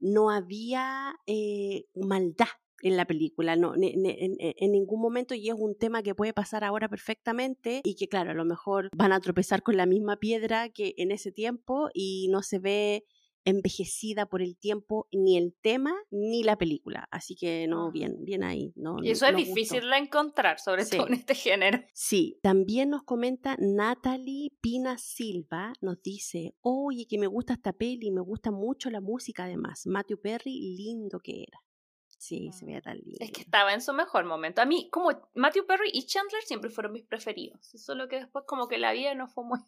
no 0.00 0.30
había 0.30 1.14
eh, 1.26 1.86
maldad 1.94 2.48
en 2.82 2.96
la 2.96 3.06
película, 3.06 3.56
no, 3.56 3.74
en, 3.74 4.72
ningún 4.72 5.00
momento 5.00 5.34
y 5.34 5.48
es 5.48 5.54
un 5.58 5.76
tema 5.76 6.02
que 6.02 6.14
puede 6.14 6.32
pasar 6.32 6.62
ahora 6.62 6.88
perfectamente 6.88 7.80
y 7.84 7.96
que 7.96 8.08
claro, 8.08 8.30
a 8.30 8.34
lo 8.34 8.44
mejor 8.44 8.88
van 8.94 9.12
a 9.12 9.20
tropezar 9.20 9.62
con 9.62 9.76
la 9.76 9.86
misma 9.86 10.16
piedra 10.18 10.68
que 10.68 10.94
en 10.96 11.10
ese 11.10 11.32
tiempo 11.32 11.88
y 11.92 12.28
no 12.30 12.42
se 12.42 12.58
ve 12.60 13.04
envejecida 13.48 14.26
por 14.26 14.42
el 14.42 14.56
tiempo 14.56 15.08
ni 15.10 15.36
el 15.38 15.56
tema 15.60 15.94
ni 16.10 16.42
la 16.42 16.56
película. 16.56 17.08
Así 17.10 17.34
que 17.34 17.66
no, 17.66 17.86
ah. 17.86 17.90
bien, 17.90 18.24
bien 18.24 18.44
ahí. 18.44 18.72
No, 18.76 18.96
y 19.02 19.10
eso 19.10 19.26
es 19.26 19.36
difícil 19.36 19.88
de 19.88 19.96
encontrar, 19.96 20.60
sobre 20.60 20.84
todo 20.84 21.06
en 21.06 21.14
este 21.14 21.34
género. 21.34 21.78
Sí, 21.94 22.38
también 22.42 22.90
nos 22.90 23.02
comenta 23.04 23.56
Natalie 23.58 24.50
Pina 24.60 24.98
Silva, 24.98 25.72
nos 25.80 26.02
dice, 26.02 26.54
oye, 26.60 27.06
que 27.08 27.18
me 27.18 27.26
gusta 27.26 27.54
esta 27.54 27.72
peli, 27.72 28.10
me 28.10 28.20
gusta 28.20 28.50
mucho 28.50 28.90
la 28.90 29.00
música 29.00 29.44
además. 29.44 29.86
Matthew 29.86 30.20
Perry, 30.20 30.76
lindo 30.76 31.20
que 31.20 31.42
era. 31.42 31.58
Sí, 32.18 32.50
se 32.52 32.66
veía 32.66 32.82
tan 32.82 32.98
lindo. 32.98 33.18
Es 33.20 33.30
que 33.30 33.42
estaba 33.42 33.72
en 33.72 33.80
su 33.80 33.92
mejor 33.92 34.24
momento. 34.24 34.60
A 34.60 34.66
mí, 34.66 34.90
como 34.90 35.10
Matthew 35.34 35.66
Perry 35.66 35.90
y 35.92 36.04
Chandler 36.04 36.42
siempre 36.42 36.68
fueron 36.68 36.92
mis 36.92 37.04
preferidos. 37.04 37.64
Solo 37.76 38.08
que 38.08 38.16
después 38.16 38.44
como 38.46 38.66
que 38.66 38.78
la 38.78 38.92
vida 38.92 39.14
no 39.14 39.28
fue 39.28 39.44
muy, 39.44 39.60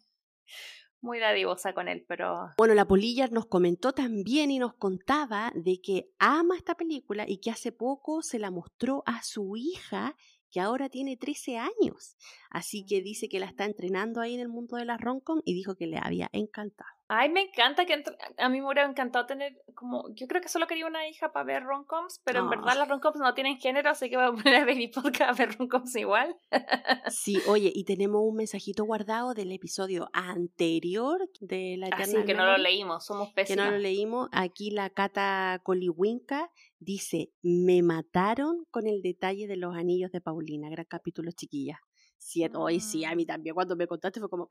muy 1.01 1.19
dadivosa 1.19 1.73
con 1.73 1.87
él, 1.87 2.05
pero... 2.07 2.51
Bueno, 2.57 2.73
la 2.73 2.85
Polilla 2.85 3.27
nos 3.27 3.47
comentó 3.47 3.93
también 3.93 4.51
y 4.51 4.59
nos 4.59 4.73
contaba 4.75 5.51
de 5.55 5.81
que 5.81 6.11
ama 6.19 6.55
esta 6.55 6.75
película 6.75 7.25
y 7.27 7.37
que 7.37 7.51
hace 7.51 7.71
poco 7.71 8.21
se 8.21 8.39
la 8.39 8.51
mostró 8.51 9.03
a 9.05 9.23
su 9.23 9.55
hija 9.55 10.15
que 10.51 10.59
ahora 10.59 10.89
tiene 10.89 11.17
13 11.17 11.57
años. 11.57 12.17
Así 12.49 12.85
que 12.85 13.01
dice 13.01 13.29
que 13.29 13.39
la 13.39 13.45
está 13.47 13.65
entrenando 13.65 14.21
ahí 14.21 14.35
en 14.35 14.41
el 14.41 14.49
mundo 14.49 14.75
de 14.75 14.85
la 14.85 14.97
roncom 14.97 15.41
y 15.45 15.53
dijo 15.53 15.75
que 15.75 15.87
le 15.87 15.97
había 15.97 16.29
encantado. 16.33 17.00
Ay, 17.13 17.27
me 17.27 17.41
encanta 17.41 17.85
que 17.85 18.01
a 18.37 18.47
mí 18.47 18.61
me 18.61 18.65
hubiera 18.65 18.89
encantado 18.89 19.25
tener 19.25 19.61
como 19.75 20.05
yo 20.15 20.27
creo 20.27 20.41
que 20.41 20.47
solo 20.47 20.65
quería 20.65 20.87
una 20.87 21.09
hija 21.09 21.33
para 21.33 21.43
ver 21.43 21.63
romcoms, 21.63 22.21
pero 22.23 22.39
en 22.39 22.49
verdad 22.49 22.77
las 22.77 22.87
romcoms 22.87 23.19
no 23.19 23.33
tienen 23.33 23.57
género, 23.57 23.89
así 23.89 24.09
que 24.09 24.15
voy 24.15 24.27
a 24.27 24.31
poner 24.31 24.61
a 24.61 24.65
Baby 24.65 24.87
Podcast 24.87 25.21
a 25.29 25.33
ver 25.33 25.57
romcoms 25.57 25.93
igual. 25.97 26.37
sí, 27.09 27.41
oye, 27.49 27.69
y 27.75 27.83
tenemos 27.83 28.21
un 28.23 28.37
mensajito 28.37 28.85
guardado 28.85 29.33
del 29.33 29.51
episodio 29.51 30.09
anterior 30.13 31.29
de 31.41 31.75
la 31.77 31.87
Así 31.87 32.15
que 32.23 32.33
no 32.33 32.45
lo 32.45 32.57
leímos, 32.57 33.05
somos 33.05 33.33
pésimas. 33.33 33.65
Que 33.65 33.71
no 33.71 33.75
lo 33.75 33.77
leímos. 33.77 34.29
Aquí 34.31 34.71
la 34.71 34.89
Cata 34.89 35.59
Coliwinka 35.63 36.49
dice, 36.79 37.33
"Me 37.41 37.81
mataron 37.83 38.65
con 38.71 38.87
el 38.87 39.01
detalle 39.01 39.47
de 39.47 39.57
los 39.57 39.75
anillos 39.75 40.13
de 40.13 40.21
Paulina." 40.21 40.69
Gran 40.69 40.85
capítulo, 40.85 41.29
chiquilla. 41.33 41.81
Sí, 42.17 42.47
hoy 42.53 42.79
sí, 42.79 43.03
a 43.03 43.13
mí 43.15 43.23
mm. 43.23 43.27
también 43.27 43.53
cuando 43.53 43.75
me 43.75 43.87
contaste 43.87 44.21
fue 44.21 44.29
como 44.29 44.47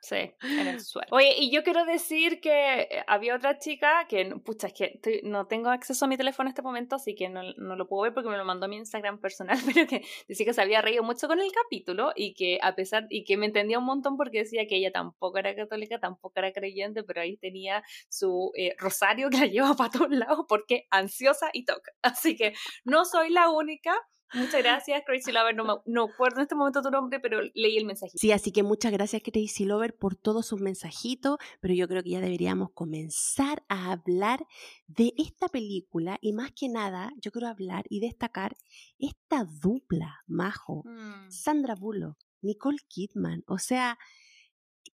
Sí, 0.00 0.16
en 0.42 0.66
el 0.66 0.80
suelo. 0.80 1.08
Oye, 1.10 1.34
y 1.38 1.50
yo 1.50 1.62
quiero 1.62 1.84
decir 1.84 2.40
que 2.40 2.82
eh, 2.82 3.04
había 3.06 3.36
otra 3.36 3.58
chica 3.58 4.06
que, 4.08 4.24
pucha, 4.44 4.68
es 4.68 4.72
que 4.72 5.20
no 5.24 5.46
tengo 5.46 5.68
acceso 5.68 6.06
a 6.06 6.08
mi 6.08 6.16
teléfono 6.16 6.48
en 6.48 6.52
este 6.52 6.62
momento, 6.62 6.96
así 6.96 7.14
que 7.14 7.28
no, 7.28 7.42
no, 7.58 7.76
lo 7.76 7.86
puedo 7.86 8.04
ver 8.04 8.14
porque 8.14 8.30
me 8.30 8.38
lo 8.38 8.44
mandó 8.44 8.64
a 8.64 8.68
mi 8.68 8.76
Instagram 8.76 9.20
personal, 9.20 9.58
pero 9.74 9.86
que 9.86 10.02
decía 10.26 10.46
que 10.46 10.54
se 10.54 10.62
había 10.62 10.80
reído 10.80 11.02
mucho 11.02 11.28
con 11.28 11.38
el 11.38 11.52
capítulo 11.52 12.12
y 12.16 12.32
que 12.34 12.58
a 12.62 12.74
pesar, 12.74 13.06
y 13.10 13.24
que 13.24 13.36
me 13.36 13.46
entendía 13.46 13.78
un 13.78 13.84
montón 13.84 14.16
porque 14.16 14.38
decía 14.38 14.66
que 14.66 14.76
ella 14.76 14.90
tampoco 14.90 15.38
era 15.38 15.54
católica, 15.54 16.00
tampoco 16.00 16.32
era 16.38 16.52
creyente, 16.52 17.02
pero 17.02 17.20
ahí 17.20 17.36
tenía 17.36 17.82
su 18.08 18.52
eh, 18.56 18.74
rosario 18.78 19.28
que 19.28 19.38
la 19.38 19.46
lleva 19.46 19.74
para 19.74 19.90
todos 19.90 20.10
lados 20.10 20.46
porque 20.48 20.86
ansiosa 20.90 21.50
y 21.52 21.64
toca. 21.64 21.92
Así 22.02 22.36
que 22.36 22.54
no 22.84 23.04
soy 23.04 23.30
la 23.30 23.50
única. 23.50 23.94
Muchas 24.34 24.62
gracias, 24.62 25.02
Crazy 25.04 25.32
Lover. 25.32 25.56
No, 25.56 25.82
no 25.86 26.04
acuerdo 26.04 26.38
en 26.38 26.42
este 26.42 26.54
momento 26.54 26.82
tu 26.82 26.90
nombre, 26.90 27.20
pero 27.20 27.40
leí 27.54 27.76
el 27.76 27.86
mensajito. 27.86 28.18
Sí, 28.18 28.32
así 28.32 28.52
que 28.52 28.62
muchas 28.62 28.92
gracias, 28.92 29.22
Crazy 29.22 29.64
Lover, 29.64 29.96
por 29.96 30.14
todos 30.14 30.46
sus 30.46 30.60
mensajitos. 30.60 31.38
Pero 31.60 31.74
yo 31.74 31.88
creo 31.88 32.02
que 32.02 32.10
ya 32.10 32.20
deberíamos 32.20 32.70
comenzar 32.72 33.64
a 33.68 33.92
hablar 33.92 34.46
de 34.86 35.12
esta 35.16 35.48
película. 35.48 36.18
Y 36.20 36.32
más 36.32 36.52
que 36.52 36.68
nada, 36.68 37.12
yo 37.20 37.32
quiero 37.32 37.48
hablar 37.48 37.84
y 37.88 38.00
destacar 38.00 38.56
esta 38.98 39.44
dupla, 39.44 40.20
Majo. 40.26 40.84
Mm. 40.84 41.30
Sandra 41.30 41.74
Bullock, 41.74 42.18
Nicole 42.42 42.78
Kidman. 42.88 43.42
O 43.46 43.58
sea, 43.58 43.98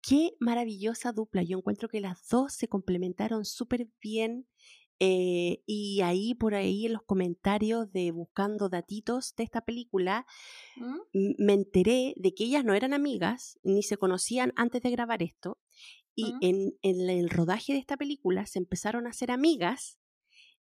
qué 0.02 0.32
maravillosa 0.40 1.12
dupla. 1.12 1.44
Yo 1.44 1.58
encuentro 1.58 1.88
que 1.88 2.02
las 2.02 2.28
dos 2.28 2.54
se 2.54 2.68
complementaron 2.68 3.46
súper 3.46 3.88
bien. 4.02 4.48
Eh, 5.04 5.64
y 5.66 6.02
ahí, 6.02 6.36
por 6.36 6.54
ahí, 6.54 6.86
en 6.86 6.94
los 6.94 7.02
comentarios 7.02 7.92
de 7.92 8.12
buscando 8.12 8.70
datitos 8.70 9.34
de 9.36 9.44
esta 9.44 9.62
película, 9.62 10.28
¿Mm? 10.76 11.34
me 11.40 11.54
enteré 11.54 12.14
de 12.18 12.36
que 12.36 12.44
ellas 12.44 12.64
no 12.64 12.76
eran 12.76 12.94
amigas 12.94 13.60
ni 13.64 13.82
se 13.82 13.98
conocían 13.98 14.54
antes 14.56 14.84
de 14.84 14.92
grabar 14.92 15.24
esto. 15.24 15.58
Y 16.14 16.34
¿Mm? 16.34 16.38
en, 16.42 16.74
en, 16.84 17.10
el 17.10 17.32
rodaje 17.32 17.74
de 17.74 17.80
esta 17.80 17.98
película 17.98 18.46
se 18.46 18.60
empezaron 18.60 19.08
a 19.08 19.10
hacer 19.10 19.32
amigas 19.32 19.98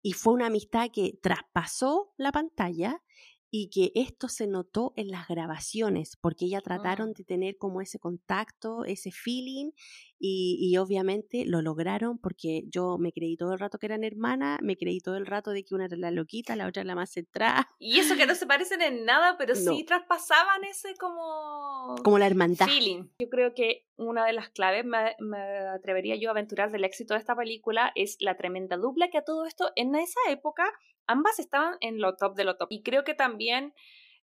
y 0.01 0.13
fue 0.13 0.35
una 0.35 0.47
amistad 0.47 0.91
que 0.93 1.19
traspasó 1.21 2.15
la 2.17 2.31
pantalla 2.31 3.03
y 3.51 3.69
que 3.71 3.91
esto 3.95 4.29
se 4.29 4.47
notó 4.47 4.93
en 4.97 5.09
las 5.09 5.27
grabaciones, 5.27 6.17
porque 6.17 6.49
ya 6.49 6.61
trataron 6.61 7.13
de 7.13 7.25
tener 7.25 7.57
como 7.59 7.81
ese 7.81 7.99
contacto, 7.99 8.85
ese 8.85 9.11
feeling, 9.11 9.73
y, 10.23 10.77
obviamente 10.77 11.47
lo 11.47 11.63
lograron 11.63 12.19
porque 12.19 12.65
yo 12.69 12.99
me 12.99 13.11
creí 13.11 13.39
todo 13.39 13.55
el 13.55 13.59
rato 13.59 13.79
que 13.79 13.87
eran 13.87 14.05
hermanas, 14.05 14.59
me 14.63 14.77
creí 14.77 15.01
todo 15.01 15.17
el 15.17 15.25
rato 15.25 15.51
de 15.51 15.65
que 15.65 15.75
una 15.75 15.87
era 15.87 15.97
la 15.97 16.11
loquita, 16.11 16.57
la 16.57 16.67
otra 16.67 16.83
era 16.83 16.89
la 16.89 16.95
más 16.95 17.13
centrada. 17.13 17.69
Y 17.79 17.99
eso 17.99 18.17
que 18.17 18.27
no 18.27 18.35
se 18.35 18.47
parecen 18.47 18.83
en 18.83 19.07
nada, 19.07 19.39
pero 19.39 19.55
sí 19.81 19.83
traspasaban 19.85 20.63
ese 20.65 20.95
como... 20.97 21.97
Como 22.05 22.19
la 22.19 22.27
hermandad. 22.27 22.67
Feeling. 22.67 23.09
Yo 23.19 23.31
creo 23.31 23.55
que 23.55 23.87
una 24.01 24.25
de 24.25 24.33
las 24.33 24.49
claves, 24.49 24.85
me, 24.85 25.39
atrevería 25.75 26.17
yo 26.17 26.31
a 26.31 26.33
aventurar 26.33 26.71
del 26.71 26.85
éxito 26.85 27.15
de 27.15 27.21
esta 27.21 27.37
película, 27.37 27.93
es 27.95 28.17
la 28.21 28.37
tremenda 28.37 28.77
dupla 28.77 29.09
que 29.11 29.19
a 29.19 29.25
todo 29.25 29.45
esto 29.45 29.71
en 29.77 29.95
esa 29.95 30.21
época 30.29 30.65
ambas 31.07 31.39
estaban 31.39 31.77
en 31.81 32.01
lo 32.01 32.17
top 32.17 32.35
de 32.35 32.45
lo 32.45 32.57
top. 32.57 32.69
Y 32.71 32.83
creo 32.83 33.05
que 33.05 33.15
también 33.15 33.75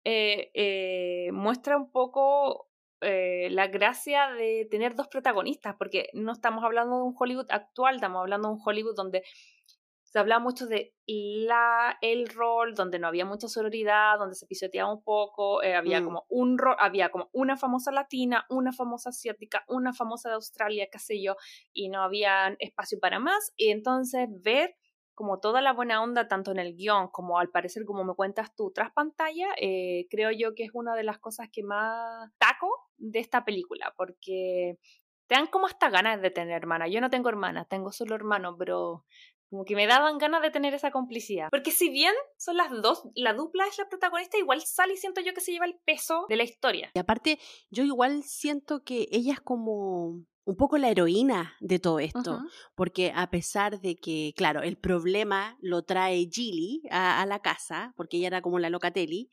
eh, 0.04 0.50
eh, 0.54 1.32
muestra 1.32 1.76
un 1.76 1.90
poco 1.90 2.68
eh, 3.00 3.48
la 3.50 3.66
gracia 3.66 4.30
de 4.32 4.66
tener 4.70 4.94
dos 4.94 5.08
protagonistas, 5.08 5.74
porque 5.76 6.08
no 6.14 6.32
estamos 6.32 6.64
hablando 6.64 6.96
de 6.96 7.02
un 7.02 7.14
Hollywood 7.18 7.50
actual, 7.50 7.96
estamos 7.96 8.20
hablando 8.20 8.48
de 8.48 8.54
un 8.54 8.60
Hollywood 8.64 8.94
donde 8.94 9.22
se 10.14 10.20
hablaba 10.20 10.40
mucho 10.40 10.68
de 10.68 10.94
la, 11.08 11.98
el 12.00 12.28
rol, 12.28 12.76
donde 12.76 13.00
no 13.00 13.08
había 13.08 13.24
mucha 13.24 13.48
sororidad, 13.48 14.16
donde 14.16 14.36
se 14.36 14.46
pisoteaba 14.46 14.94
un 14.94 15.02
poco, 15.02 15.60
había 15.60 16.00
mm. 16.00 16.04
como 16.04 16.24
un 16.28 16.56
rol, 16.56 16.76
había 16.78 17.08
como 17.08 17.30
una 17.32 17.56
famosa 17.56 17.90
latina, 17.90 18.46
una 18.48 18.72
famosa 18.72 19.10
asiática, 19.10 19.64
una 19.66 19.92
famosa 19.92 20.28
de 20.28 20.36
Australia, 20.36 20.86
qué 20.88 21.00
sé 21.00 21.20
yo, 21.20 21.34
y 21.72 21.88
no 21.88 22.00
había 22.00 22.54
espacio 22.60 23.00
para 23.00 23.18
más. 23.18 23.52
Y 23.56 23.70
entonces 23.70 24.28
ver 24.30 24.76
como 25.14 25.40
toda 25.40 25.60
la 25.60 25.72
buena 25.72 26.00
onda, 26.00 26.28
tanto 26.28 26.52
en 26.52 26.60
el 26.60 26.76
guion 26.76 27.08
como 27.08 27.40
al 27.40 27.50
parecer 27.50 27.84
como 27.84 28.04
me 28.04 28.14
cuentas 28.14 28.54
tú 28.54 28.70
tras 28.72 28.92
pantalla, 28.92 29.48
eh, 29.60 30.06
creo 30.10 30.30
yo 30.30 30.54
que 30.54 30.62
es 30.62 30.70
una 30.74 30.94
de 30.94 31.02
las 31.02 31.18
cosas 31.18 31.48
que 31.52 31.64
más 31.64 32.30
taco 32.38 32.70
de 32.98 33.18
esta 33.18 33.44
película, 33.44 33.92
porque 33.96 34.78
te 35.26 35.34
dan 35.34 35.46
como 35.46 35.66
hasta 35.66 35.90
ganas 35.90 36.20
de 36.20 36.30
tener 36.30 36.54
hermana. 36.54 36.86
Yo 36.86 37.00
no 37.00 37.10
tengo 37.10 37.28
hermanas, 37.28 37.66
tengo 37.68 37.90
solo 37.92 38.14
hermanos, 38.14 38.56
pero 38.58 39.04
como 39.54 39.64
que 39.64 39.76
me 39.76 39.86
daban 39.86 40.18
ganas 40.18 40.42
de 40.42 40.50
tener 40.50 40.74
esa 40.74 40.90
complicidad. 40.90 41.46
Porque 41.48 41.70
si 41.70 41.88
bien 41.88 42.12
son 42.36 42.56
las 42.56 42.70
dos, 42.82 43.04
la 43.14 43.34
dupla 43.34 43.64
es 43.68 43.78
la 43.78 43.88
protagonista, 43.88 44.36
igual 44.36 44.60
Sally 44.62 44.96
siento 44.96 45.20
yo 45.20 45.32
que 45.32 45.40
se 45.40 45.52
lleva 45.52 45.64
el 45.64 45.76
peso 45.84 46.26
de 46.28 46.34
la 46.34 46.42
historia. 46.42 46.90
Y 46.92 46.98
aparte, 46.98 47.38
yo 47.70 47.84
igual 47.84 48.24
siento 48.24 48.82
que 48.82 49.06
ella 49.12 49.34
es 49.34 49.40
como 49.40 50.24
un 50.46 50.56
poco 50.56 50.76
la 50.76 50.90
heroína 50.90 51.54
de 51.60 51.78
todo 51.78 52.00
esto, 52.00 52.40
porque 52.74 53.12
a 53.14 53.30
pesar 53.30 53.80
de 53.80 53.94
que, 53.94 54.34
claro, 54.36 54.62
el 54.62 54.76
problema 54.76 55.56
lo 55.60 55.84
trae 55.84 56.28
Gilly 56.28 56.82
a, 56.90 57.24
la 57.24 57.38
casa, 57.38 57.94
porque 57.96 58.16
ella 58.16 58.26
era 58.26 58.42
como 58.42 58.58
la 58.58 58.70
locatelli, 58.70 59.30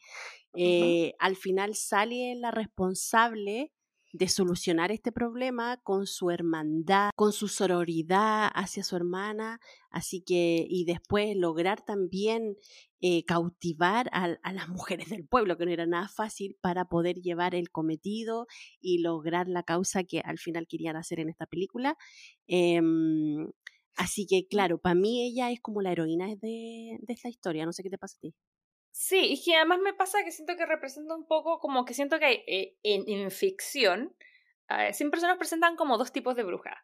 eh, 0.54 1.16
al 1.18 1.36
final 1.36 1.74
sale 1.74 2.36
la 2.36 2.52
responsable 2.52 3.74
de 4.14 4.28
solucionar 4.28 4.92
este 4.92 5.12
problema 5.12 5.78
con 5.78 6.06
su 6.06 6.30
hermandad, 6.32 7.12
con 7.16 7.32
su 7.32 7.48
sororidad 7.48 8.50
hacia 8.54 8.84
su 8.84 8.96
hermana, 8.96 9.60
así 9.90 10.22
que, 10.22 10.66
y 10.70 10.86
después 10.86 11.36
lograr 11.36 11.84
también 11.84 12.58
eh, 13.02 13.24
cautivar 13.26 14.10
a, 14.14 14.28
las 14.28 14.70
mujeres 14.70 15.10
del 15.10 15.26
pueblo, 15.28 15.58
que 15.58 15.66
no 15.66 15.72
era 15.72 15.86
nada 15.86 16.08
fácil, 16.08 16.58
para 16.62 16.86
poder 16.86 17.18
llevar 17.22 17.56
el 17.56 17.72
cometido 17.72 18.48
y 18.80 19.00
lograr 19.00 19.48
la 19.48 19.64
causa 19.64 20.04
que 20.04 20.20
al 20.20 20.38
final 20.38 20.68
querían 20.68 20.96
hacer 20.96 21.20
en 21.20 21.30
esta 21.30 21.46
película. 21.46 21.98
Em, 22.48 23.50
así 23.96 24.26
que, 24.28 24.48
claro, 24.48 24.80
para 24.80 24.96
mí 24.96 25.26
ella 25.26 25.52
es 25.52 25.62
como 25.62 25.82
la 25.82 25.92
heroína 25.92 26.28
de, 26.28 26.98
de 27.02 27.14
esta 27.14 27.30
historia, 27.30 27.66
no 27.66 27.74
sé 27.74 27.84
qué 27.84 27.90
te 27.90 27.98
pasa 27.98 28.18
a 28.18 28.22
ti. 28.22 28.36
Sí, 28.92 29.34
y 29.34 29.44
que 29.44 29.56
además 29.56 29.80
me 29.80 29.94
pasa 29.94 30.24
que 30.24 30.32
siento 30.32 30.56
que 30.58 30.66
representa 30.66 31.16
un 31.16 31.26
poco 31.26 31.60
como 31.60 31.86
que 31.86 31.94
siento 31.94 32.20
que 32.20 32.44
eh, 32.46 32.78
en, 32.84 33.32
ficción 33.32 34.14
uh, 34.70 34.94
siempre 34.94 35.22
se 35.22 35.28
nos 35.28 35.38
presentan 35.38 35.78
como 35.78 35.98
dos 35.98 36.12
tipos 36.12 36.36
de 36.36 36.44
brujas. 36.44 36.78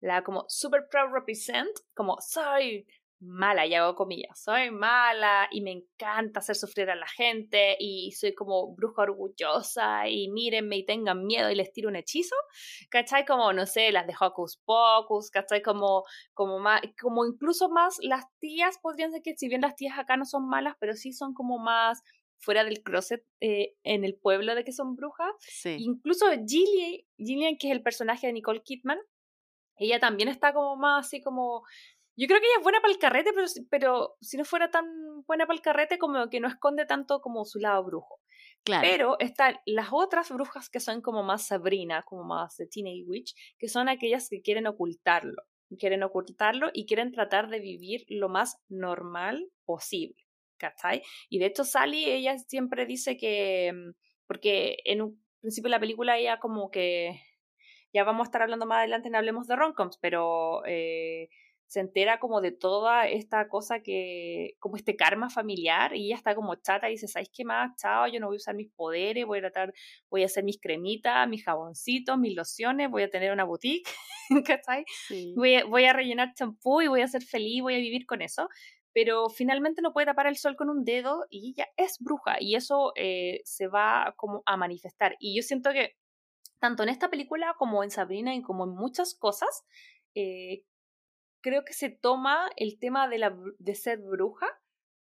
La 0.00 0.22
como 0.22 0.44
super 0.48 0.86
proud 0.90 1.12
represent, 1.12 1.70
como 1.94 2.20
soy 2.20 2.86
mala, 3.24 3.66
y 3.66 3.74
hago 3.74 3.94
comillas, 3.94 4.42
soy 4.42 4.70
mala 4.70 5.48
y 5.50 5.60
me 5.60 5.72
encanta 5.72 6.40
hacer 6.40 6.56
sufrir 6.56 6.90
a 6.90 6.94
la 6.94 7.06
gente 7.06 7.76
y 7.78 8.12
soy 8.12 8.34
como 8.34 8.74
bruja 8.74 9.02
orgullosa 9.02 10.08
y 10.08 10.28
mírenme 10.28 10.76
y 10.76 10.86
tengan 10.86 11.24
miedo 11.24 11.50
y 11.50 11.54
les 11.54 11.72
tiro 11.72 11.88
un 11.88 11.96
hechizo, 11.96 12.36
¿cachai? 12.90 13.24
Como, 13.24 13.52
no 13.52 13.66
sé, 13.66 13.92
las 13.92 14.06
de 14.06 14.14
Hocus 14.18 14.58
Pocus, 14.64 15.30
¿cachai? 15.30 15.62
Como, 15.62 16.04
como, 16.32 16.58
más, 16.58 16.82
como 17.00 17.26
incluso 17.26 17.68
más 17.68 17.96
las 18.00 18.24
tías 18.38 18.78
podrían 18.78 19.12
ser 19.12 19.22
que 19.22 19.36
si 19.36 19.48
bien 19.48 19.62
las 19.62 19.76
tías 19.76 19.98
acá 19.98 20.16
no 20.16 20.24
son 20.24 20.48
malas, 20.48 20.76
pero 20.78 20.94
sí 20.94 21.12
son 21.12 21.34
como 21.34 21.58
más 21.58 22.02
fuera 22.38 22.64
del 22.64 22.82
closet 22.82 23.24
eh, 23.40 23.74
en 23.84 24.04
el 24.04 24.16
pueblo 24.16 24.54
de 24.54 24.64
que 24.64 24.72
son 24.72 24.96
brujas. 24.96 25.32
Sí. 25.40 25.76
Incluso 25.78 26.26
Gillian, 26.46 27.00
Gillian, 27.16 27.56
que 27.56 27.68
es 27.68 27.72
el 27.72 27.82
personaje 27.82 28.26
de 28.26 28.34
Nicole 28.34 28.62
Kidman, 28.62 28.98
ella 29.76 29.98
también 29.98 30.28
está 30.28 30.52
como 30.52 30.76
más 30.76 31.06
así 31.06 31.20
como 31.20 31.64
yo 32.16 32.26
creo 32.26 32.40
que 32.40 32.46
ella 32.46 32.58
es 32.58 32.62
buena 32.62 32.80
para 32.80 32.92
el 32.92 32.98
carrete, 32.98 33.32
pero, 33.32 33.46
pero 33.70 34.16
si 34.20 34.36
no 34.36 34.44
fuera 34.44 34.70
tan 34.70 34.86
buena 35.26 35.46
para 35.46 35.56
el 35.56 35.62
carrete, 35.62 35.98
como 35.98 36.28
que 36.30 36.40
no 36.40 36.48
esconde 36.48 36.86
tanto 36.86 37.20
como 37.20 37.44
su 37.44 37.58
lado 37.58 37.82
brujo. 37.84 38.20
Claro. 38.62 38.86
Pero 38.88 39.16
están 39.18 39.56
las 39.66 39.88
otras 39.92 40.30
brujas 40.30 40.70
que 40.70 40.80
son 40.80 41.02
como 41.02 41.22
más 41.22 41.46
Sabrina, 41.46 42.02
como 42.02 42.24
más 42.24 42.56
de 42.56 42.66
Teenage 42.66 43.04
Witch, 43.06 43.34
que 43.58 43.68
son 43.68 43.88
aquellas 43.88 44.28
que 44.28 44.42
quieren 44.42 44.66
ocultarlo. 44.66 45.42
Quieren 45.78 46.02
ocultarlo 46.04 46.70
y 46.72 46.86
quieren 46.86 47.10
tratar 47.10 47.48
de 47.48 47.58
vivir 47.58 48.04
lo 48.08 48.28
más 48.28 48.62
normal 48.68 49.50
posible. 49.64 50.16
¿Cachai? 50.56 51.02
Y 51.28 51.40
de 51.40 51.46
hecho, 51.46 51.64
Sally, 51.64 52.04
ella 52.04 52.38
siempre 52.38 52.86
dice 52.86 53.16
que. 53.16 53.72
Mm, 53.74 53.90
porque 54.26 54.76
en 54.84 55.02
un 55.02 55.24
principio 55.40 55.68
de 55.68 55.76
la 55.76 55.80
película, 55.80 56.16
ella 56.16 56.38
como 56.38 56.70
que. 56.70 57.20
Ya 57.92 58.04
vamos 58.04 58.26
a 58.26 58.28
estar 58.28 58.42
hablando 58.42 58.66
más 58.66 58.78
adelante 58.78 59.08
en 59.08 59.16
Hablemos 59.16 59.48
de 59.48 59.56
Roncoms, 59.56 59.98
pero. 60.00 60.64
Eh, 60.66 61.28
se 61.66 61.80
entera 61.80 62.18
como 62.20 62.40
de 62.40 62.52
toda 62.52 63.08
esta 63.08 63.48
cosa 63.48 63.80
que, 63.80 64.56
como 64.58 64.76
este 64.76 64.96
karma 64.96 65.30
familiar, 65.30 65.94
y 65.94 66.06
ella 66.06 66.16
está 66.16 66.34
como 66.34 66.54
chata 66.56 66.88
y 66.88 66.92
dice, 66.92 67.08
¿sabes 67.08 67.30
qué 67.32 67.44
más? 67.44 67.76
Chao, 67.76 68.06
yo 68.06 68.20
no 68.20 68.26
voy 68.26 68.36
a 68.36 68.38
usar 68.38 68.54
mis 68.54 68.70
poderes, 68.70 69.26
voy 69.26 69.38
a 69.38 69.42
tratar, 69.42 69.72
voy 70.10 70.22
a 70.22 70.26
hacer 70.26 70.44
mis 70.44 70.60
cremitas, 70.60 71.28
mis 71.28 71.44
jaboncitos, 71.44 72.18
mis 72.18 72.36
lociones, 72.36 72.90
voy 72.90 73.02
a 73.02 73.10
tener 73.10 73.32
una 73.32 73.44
boutique, 73.44 73.88
¿cachai? 74.46 74.84
Voy, 75.34 75.56
a, 75.56 75.64
voy 75.64 75.84
a 75.84 75.92
rellenar 75.92 76.34
champú 76.34 76.82
y 76.82 76.88
voy 76.88 77.00
a 77.00 77.08
ser 77.08 77.22
feliz, 77.22 77.62
voy 77.62 77.74
a 77.74 77.78
vivir 77.78 78.06
con 78.06 78.22
eso. 78.22 78.48
Pero 78.92 79.28
finalmente 79.28 79.82
no 79.82 79.92
puede 79.92 80.06
tapar 80.06 80.28
el 80.28 80.36
sol 80.36 80.54
con 80.54 80.70
un 80.70 80.84
dedo 80.84 81.26
y 81.28 81.50
ella 81.50 81.66
es 81.76 81.96
bruja 81.98 82.36
y 82.38 82.54
eso 82.54 82.92
eh, 82.94 83.40
se 83.44 83.66
va 83.66 84.14
como 84.16 84.42
a 84.46 84.56
manifestar. 84.56 85.16
Y 85.18 85.36
yo 85.36 85.42
siento 85.42 85.72
que 85.72 85.96
tanto 86.60 86.84
en 86.84 86.88
esta 86.88 87.10
película 87.10 87.56
como 87.58 87.82
en 87.82 87.90
Sabrina 87.90 88.34
y 88.34 88.42
como 88.42 88.64
en 88.64 88.70
muchas 88.70 89.14
cosas, 89.14 89.64
eh, 90.14 90.62
creo 91.44 91.62
que 91.62 91.74
se 91.74 91.90
toma 91.90 92.50
el 92.56 92.78
tema 92.78 93.06
de, 93.06 93.74
ser 93.74 93.98
bruja 93.98 94.46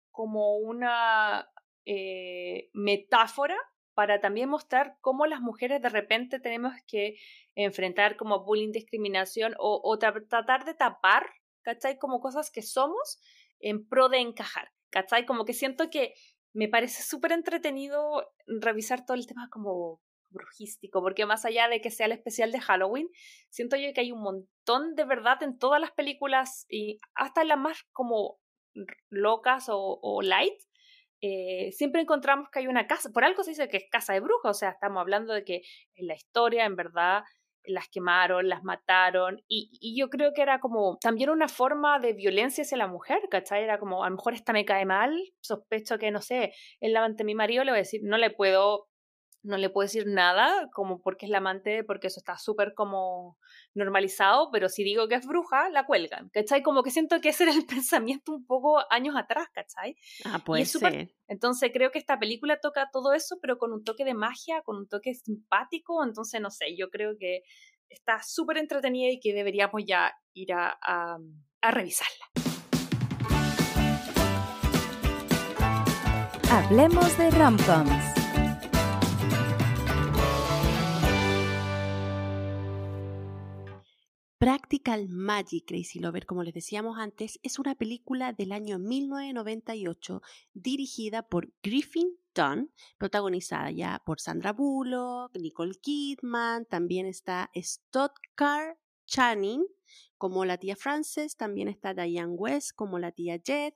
como 0.09 0.57
una 0.57 1.47
eh, 1.85 2.71
metáfora 2.73 3.55
para 3.93 4.19
también 4.19 4.49
mostrar 4.49 4.97
cómo 5.01 5.27
las 5.27 5.39
mujeres 5.39 5.83
de 5.83 5.89
repente 5.89 6.39
tenemos 6.39 6.73
que 6.87 7.17
enfrentar 7.53 8.17
como 8.17 8.43
bullying, 8.43 8.71
discriminación 8.71 9.53
o, 9.59 9.79
o 9.83 9.99
tratar 9.99 10.65
de 10.65 10.73
tapar, 10.73 11.27
¿cachai? 11.61 11.99
Como 11.99 12.19
cosas 12.19 12.49
que 12.49 12.63
somos 12.63 13.21
en 13.59 13.87
pro 13.87 14.09
de 14.09 14.17
encajar, 14.17 14.71
¿cachai? 14.89 15.27
Como 15.27 15.45
que 15.45 15.53
siento 15.53 15.91
que 15.91 16.15
me 16.53 16.67
parece 16.67 17.03
súper 17.03 17.33
entretenido 17.33 18.33
revisar 18.47 19.05
todo 19.05 19.15
el 19.15 19.27
tema 19.27 19.47
como 19.51 20.01
brujístico, 20.35 21.01
porque 21.01 21.25
más 21.25 21.45
allá 21.45 21.67
de 21.67 21.81
que 21.81 21.89
sea 21.89 22.05
el 22.05 22.11
especial 22.11 22.51
de 22.51 22.61
Halloween, 22.61 23.09
siento 23.49 23.75
yo 23.75 23.91
que 23.93 24.01
hay 24.01 24.11
un 24.11 24.21
montón 24.21 24.93
de 24.95 25.05
verdad 25.05 25.41
en 25.41 25.57
todas 25.57 25.81
las 25.81 25.91
películas 25.91 26.65
y 26.69 26.99
hasta 27.15 27.41
en 27.41 27.47
las 27.47 27.57
más 27.57 27.83
como 27.91 28.37
locas 29.09 29.65
o, 29.69 30.21
light, 30.21 30.61
eh, 31.21 31.71
siempre 31.71 32.01
encontramos 32.01 32.49
que 32.49 32.59
hay 32.59 32.67
una 32.67 32.87
casa, 32.87 33.09
por 33.11 33.23
algo 33.23 33.43
se 33.43 33.51
dice 33.51 33.69
que 33.69 33.77
es 33.77 33.85
casa 33.89 34.13
de 34.13 34.19
brujas, 34.19 34.51
o 34.51 34.59
sea, 34.59 34.69
estamos 34.69 35.01
hablando 35.01 35.33
de 35.33 35.43
que 35.43 35.61
en 35.95 36.07
la 36.07 36.13
historia 36.13 36.65
en 36.65 36.75
verdad 36.75 37.23
las 37.67 37.87
quemaron, 37.89 38.47
las 38.47 38.63
mataron, 38.63 39.41
y, 39.47 39.97
yo 39.97 40.09
creo 40.09 40.33
que 40.33 40.41
era 40.41 40.59
como 40.59 40.97
también 41.01 41.29
una 41.29 41.47
forma 41.47 41.99
de 41.99 42.13
violencia 42.13 42.63
hacia 42.63 42.77
la 42.77 42.87
mujer, 42.87 43.21
¿cachai? 43.29 43.63
Era 43.63 43.79
como, 43.79 44.03
a 44.03 44.09
lo 44.09 44.15
mejor 44.17 44.33
esta 44.33 44.53
me 44.53 44.65
cae 44.65 44.85
mal, 44.85 45.17
sospecho 45.41 45.97
que, 45.97 46.11
no 46.11 46.21
sé, 46.21 46.53
él 46.79 46.95
ante 46.97 47.23
mi 47.23 47.33
marido, 47.33 47.63
le 47.63 47.71
voy 47.71 47.79
a 47.79 47.81
decir, 47.81 48.01
no 48.03 48.17
le 48.17 48.29
puedo 48.29 48.87
no 49.45 49.57
le 49.57 49.69
puedo 49.69 49.85
decir 49.85 50.07
nada, 50.07 50.69
como 50.73 51.01
porque 51.01 51.25
es 51.25 51.31
la 51.31 51.37
amante, 51.37 51.83
porque 51.83 52.07
eso 52.07 52.19
está 52.19 52.37
súper 52.37 52.73
como 52.73 53.37
normalizado, 53.73 54.49
pero 54.51 54.69
si 54.69 54.83
digo 54.83 55.07
que 55.07 55.15
es 55.15 55.25
bruja, 55.25 55.69
la 55.69 55.85
cuelgan, 55.85 56.29
¿cachai? 56.29 56.63
Como 56.63 56.83
que 56.83 56.91
siento 56.91 57.21
que 57.21 57.29
ese 57.29 57.43
era 57.43 57.53
el 57.53 57.65
pensamiento 57.67 58.33
un 58.33 58.45
poco 58.45 58.81
años 58.89 59.15
atrás, 59.15 59.47
¿cachai? 59.53 59.95
Ah, 60.25 60.39
puede 60.43 60.65
ser. 60.65 61.13
Entonces 61.27 61.71
creo 61.73 61.91
que 61.91 61.99
esta 61.99 62.19
película 62.19 62.59
toca 62.59 62.89
todo 62.91 63.13
eso, 63.13 63.37
pero 63.41 63.57
con 63.57 63.71
un 63.71 63.83
toque 63.83 64.03
de 64.03 64.13
magia, 64.13 64.61
con 64.63 64.77
un 64.77 64.87
toque 64.87 65.13
simpático, 65.13 66.03
entonces 66.03 66.41
no 66.41 66.49
sé, 66.49 66.75
yo 66.75 66.89
creo 66.89 67.15
que 67.17 67.43
está 67.89 68.21
súper 68.23 68.57
entretenida 68.57 69.11
y 69.11 69.19
que 69.19 69.33
deberíamos 69.33 69.83
ya 69.85 70.13
ir 70.33 70.53
a, 70.53 70.77
a, 70.81 71.17
a 71.61 71.71
revisarla. 71.71 72.25
Hablemos 76.49 77.17
de 77.17 77.31
romcoms. 77.31 78.24
Practical 84.45 85.09
Magic, 85.09 85.65
Crazy 85.65 85.97
Lover, 85.97 86.27
como 86.27 86.43
les 86.43 86.53
decíamos 86.53 86.99
antes, 86.99 87.39
es 87.41 87.57
una 87.57 87.73
película 87.73 88.31
del 88.31 88.51
año 88.51 88.77
1998 88.77 90.21
dirigida 90.53 91.23
por 91.23 91.51
Griffin 91.63 92.15
Dunn, 92.35 92.71
protagonizada 92.99 93.71
ya 93.71 94.03
por 94.05 94.19
Sandra 94.19 94.53
Bullock, 94.53 95.35
Nicole 95.39 95.73
Kidman, 95.81 96.67
también 96.67 97.07
está 97.07 97.49
Stoddard 97.55 98.77
Channing 99.07 99.65
como 100.19 100.45
la 100.45 100.59
tía 100.59 100.75
Frances, 100.75 101.37
también 101.37 101.67
está 101.67 101.95
Diane 101.95 102.33
West 102.33 102.73
como 102.75 102.99
la 102.99 103.11
tía 103.11 103.37
Jet. 103.37 103.73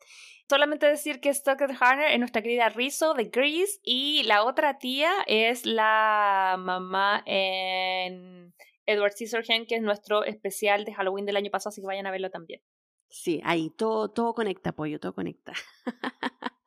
Solamente 0.48 0.86
decir 0.86 1.20
que 1.20 1.34
Stockard 1.34 1.76
Harner 1.80 2.12
es 2.12 2.20
nuestra 2.20 2.44
querida 2.44 2.70
Rizzo 2.70 3.16
de 3.16 3.26
Grease 3.26 3.80
y 3.82 4.22
la 4.24 4.44
otra 4.44 4.78
tía 4.78 5.12
es 5.26 5.66
la 5.66 6.58
mamá 6.60 7.24
en 7.26 8.54
Edward 8.90 9.14
Scissorhands, 9.14 9.68
que 9.68 9.76
es 9.76 9.82
nuestro 9.82 10.24
especial 10.24 10.86
de 10.86 10.94
Halloween 10.94 11.26
del 11.26 11.38
año 11.38 11.52
pasado, 11.52 11.70
así 11.70 11.82
que 11.82 11.88
vayan 11.88 12.08
a 12.08 12.12
verlo 12.12 12.30
también. 12.30 12.62
Sí, 13.10 13.42
ahí 13.44 13.72
todo, 13.72 14.10
todo 14.12 14.34
conecta, 14.34 14.72
pollo, 14.72 15.00
todo 15.00 15.14
conecta. 15.14 15.54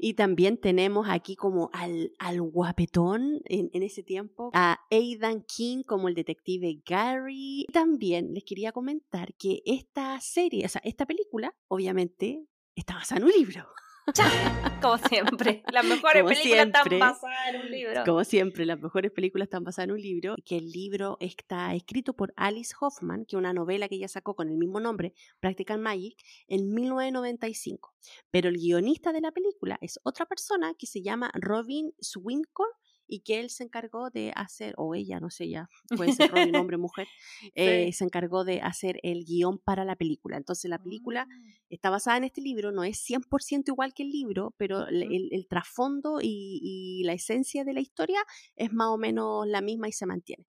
y 0.00 0.14
también 0.14 0.58
tenemos 0.58 1.08
aquí 1.08 1.36
como 1.36 1.70
al, 1.72 2.12
al 2.18 2.40
guapetón 2.42 3.40
en, 3.44 3.70
en, 3.72 3.82
ese 3.82 4.02
tiempo, 4.02 4.50
a 4.54 4.80
Aidan 4.90 5.42
King 5.42 5.82
como 5.84 6.08
el 6.08 6.14
detective 6.14 6.82
Gary. 6.84 7.66
También 7.72 8.34
les 8.34 8.44
quería 8.44 8.72
comentar 8.72 9.34
que 9.34 9.62
esta 9.64 10.20
serie, 10.20 10.66
o 10.66 10.68
sea, 10.68 10.82
esta 10.84 11.06
película, 11.06 11.54
obviamente, 11.68 12.44
está 12.74 12.94
basada 12.94 13.20
en 13.20 13.26
un 13.26 13.32
libro. 13.32 13.68
Como 14.82 14.98
siempre, 14.98 15.62
las 15.72 15.84
mejores 15.84 16.24
películas 16.24 16.66
están 16.66 16.98
basadas 16.98 17.38
en 17.48 17.60
un 17.60 17.70
libro. 17.70 18.04
Como 18.04 18.24
siempre, 18.24 18.64
las 18.64 18.80
mejores 18.80 19.10
películas 19.12 19.46
están 19.46 19.64
basadas 19.64 19.88
en 19.88 19.92
un 19.92 20.00
libro, 20.00 20.36
que 20.44 20.56
el 20.56 20.70
libro 20.70 21.16
está 21.20 21.74
escrito 21.74 22.14
por 22.14 22.32
Alice 22.36 22.74
Hoffman, 22.80 23.24
que 23.26 23.36
es 23.36 23.38
una 23.38 23.52
novela 23.52 23.88
que 23.88 23.96
ella 23.96 24.08
sacó 24.08 24.34
con 24.34 24.48
el 24.48 24.56
mismo 24.56 24.80
nombre, 24.80 25.14
Practical 25.40 25.78
Magic, 25.78 26.16
en 26.46 26.72
1995. 26.72 27.94
Pero 28.30 28.48
el 28.48 28.56
guionista 28.56 29.12
de 29.12 29.20
la 29.20 29.32
película 29.32 29.78
es 29.80 29.98
otra 30.04 30.26
persona 30.26 30.74
que 30.78 30.86
se 30.86 31.02
llama 31.02 31.30
Robin 31.34 31.92
Swincourt 32.00 32.74
y 33.08 33.20
que 33.20 33.40
él 33.40 33.50
se 33.50 33.64
encargó 33.64 34.10
de 34.10 34.32
hacer, 34.36 34.74
o 34.76 34.94
ella, 34.94 35.18
no 35.18 35.30
sé 35.30 35.48
ya, 35.48 35.68
puede 35.96 36.12
ser 36.12 36.30
Robin, 36.30 36.54
hombre 36.56 36.76
o 36.76 36.78
mujer, 36.78 37.08
eh, 37.54 37.90
se 37.92 38.04
encargó 38.04 38.44
de 38.44 38.60
hacer 38.60 39.00
el 39.02 39.24
guion 39.24 39.58
para 39.58 39.84
la 39.84 39.96
película. 39.96 40.36
Entonces 40.36 40.68
la 40.70 40.78
película 40.78 41.26
ah. 41.28 41.52
está 41.70 41.90
basada 41.90 42.18
en 42.18 42.24
este 42.24 42.42
libro, 42.42 42.70
no 42.70 42.84
es 42.84 43.02
100% 43.08 43.64
igual 43.68 43.94
que 43.94 44.02
el 44.02 44.10
libro, 44.10 44.54
pero 44.58 44.86
el, 44.86 45.46
trasfondo 45.48 46.18
y, 46.22 47.02
la 47.04 47.14
esencia 47.14 47.64
de 47.64 47.72
la 47.72 47.80
historia 47.80 48.20
es 48.54 48.72
más 48.72 48.88
o 48.88 48.98
menos 48.98 49.46
la 49.46 49.62
misma 49.62 49.88
y 49.88 49.92
se 49.92 50.04
mantiene. 50.04 50.44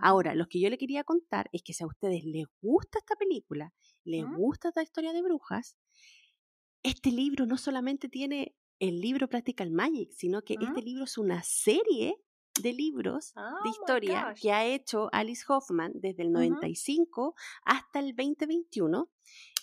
Ahora, 0.00 0.30
ah. 0.30 0.34
lo 0.34 0.46
que 0.46 0.60
yo 0.60 0.70
le 0.70 0.78
quería 0.78 1.02
contar 1.02 1.48
es 1.52 1.62
que 1.62 1.72
si 1.72 1.82
a 1.82 1.88
ustedes 1.88 2.24
les 2.24 2.46
gusta 2.62 2.98
esta 2.98 3.16
película, 3.16 3.72
les 4.04 4.24
gusta 4.24 4.68
esta 4.68 4.82
historia 4.82 5.12
de 5.12 5.22
brujas, 5.22 5.76
este 6.84 7.10
libro 7.10 7.46
no 7.46 7.56
solamente 7.56 8.08
tiene 8.08 8.54
el 8.88 9.00
libro 9.00 9.28
Practical 9.28 9.70
Magic, 9.70 10.10
sino 10.12 10.42
que 10.42 10.54
este 10.60 10.82
libro 10.82 11.04
es 11.04 11.18
una 11.18 11.42
serie 11.42 12.16
de 12.60 12.72
libros 12.72 13.34
de 13.34 13.40
oh 13.42 13.68
historia 13.68 14.34
que 14.40 14.52
ha 14.52 14.64
hecho 14.64 15.08
Alice 15.12 15.44
Hoffman 15.48 15.92
desde 15.94 16.22
el 16.22 16.32
95 16.32 17.34
hasta 17.64 17.98
el 17.98 18.14
2021. 18.14 19.10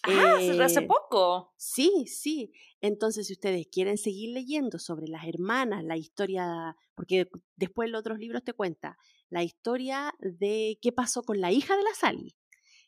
Ah, 0.03 0.37
hace 0.63 0.79
eh, 0.79 0.87
poco. 0.87 1.53
Sí, 1.57 2.05
sí. 2.07 2.51
Entonces, 2.81 3.27
si 3.27 3.33
ustedes 3.33 3.67
quieren 3.71 3.97
seguir 3.97 4.33
leyendo 4.33 4.79
sobre 4.79 5.07
las 5.07 5.27
hermanas, 5.27 5.83
la 5.83 5.95
historia, 5.95 6.75
porque 6.95 7.29
después 7.55 7.89
los 7.89 7.99
otros 7.99 8.17
libros 8.17 8.43
te 8.43 8.53
cuenta 8.53 8.97
la 9.29 9.43
historia 9.43 10.13
de 10.19 10.79
qué 10.81 10.91
pasó 10.91 11.21
con 11.21 11.39
la 11.39 11.51
hija 11.51 11.77
de 11.77 11.83
la 11.83 11.93
Sally. 11.93 12.35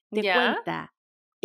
Te 0.10 0.22
cuenta 0.22 0.94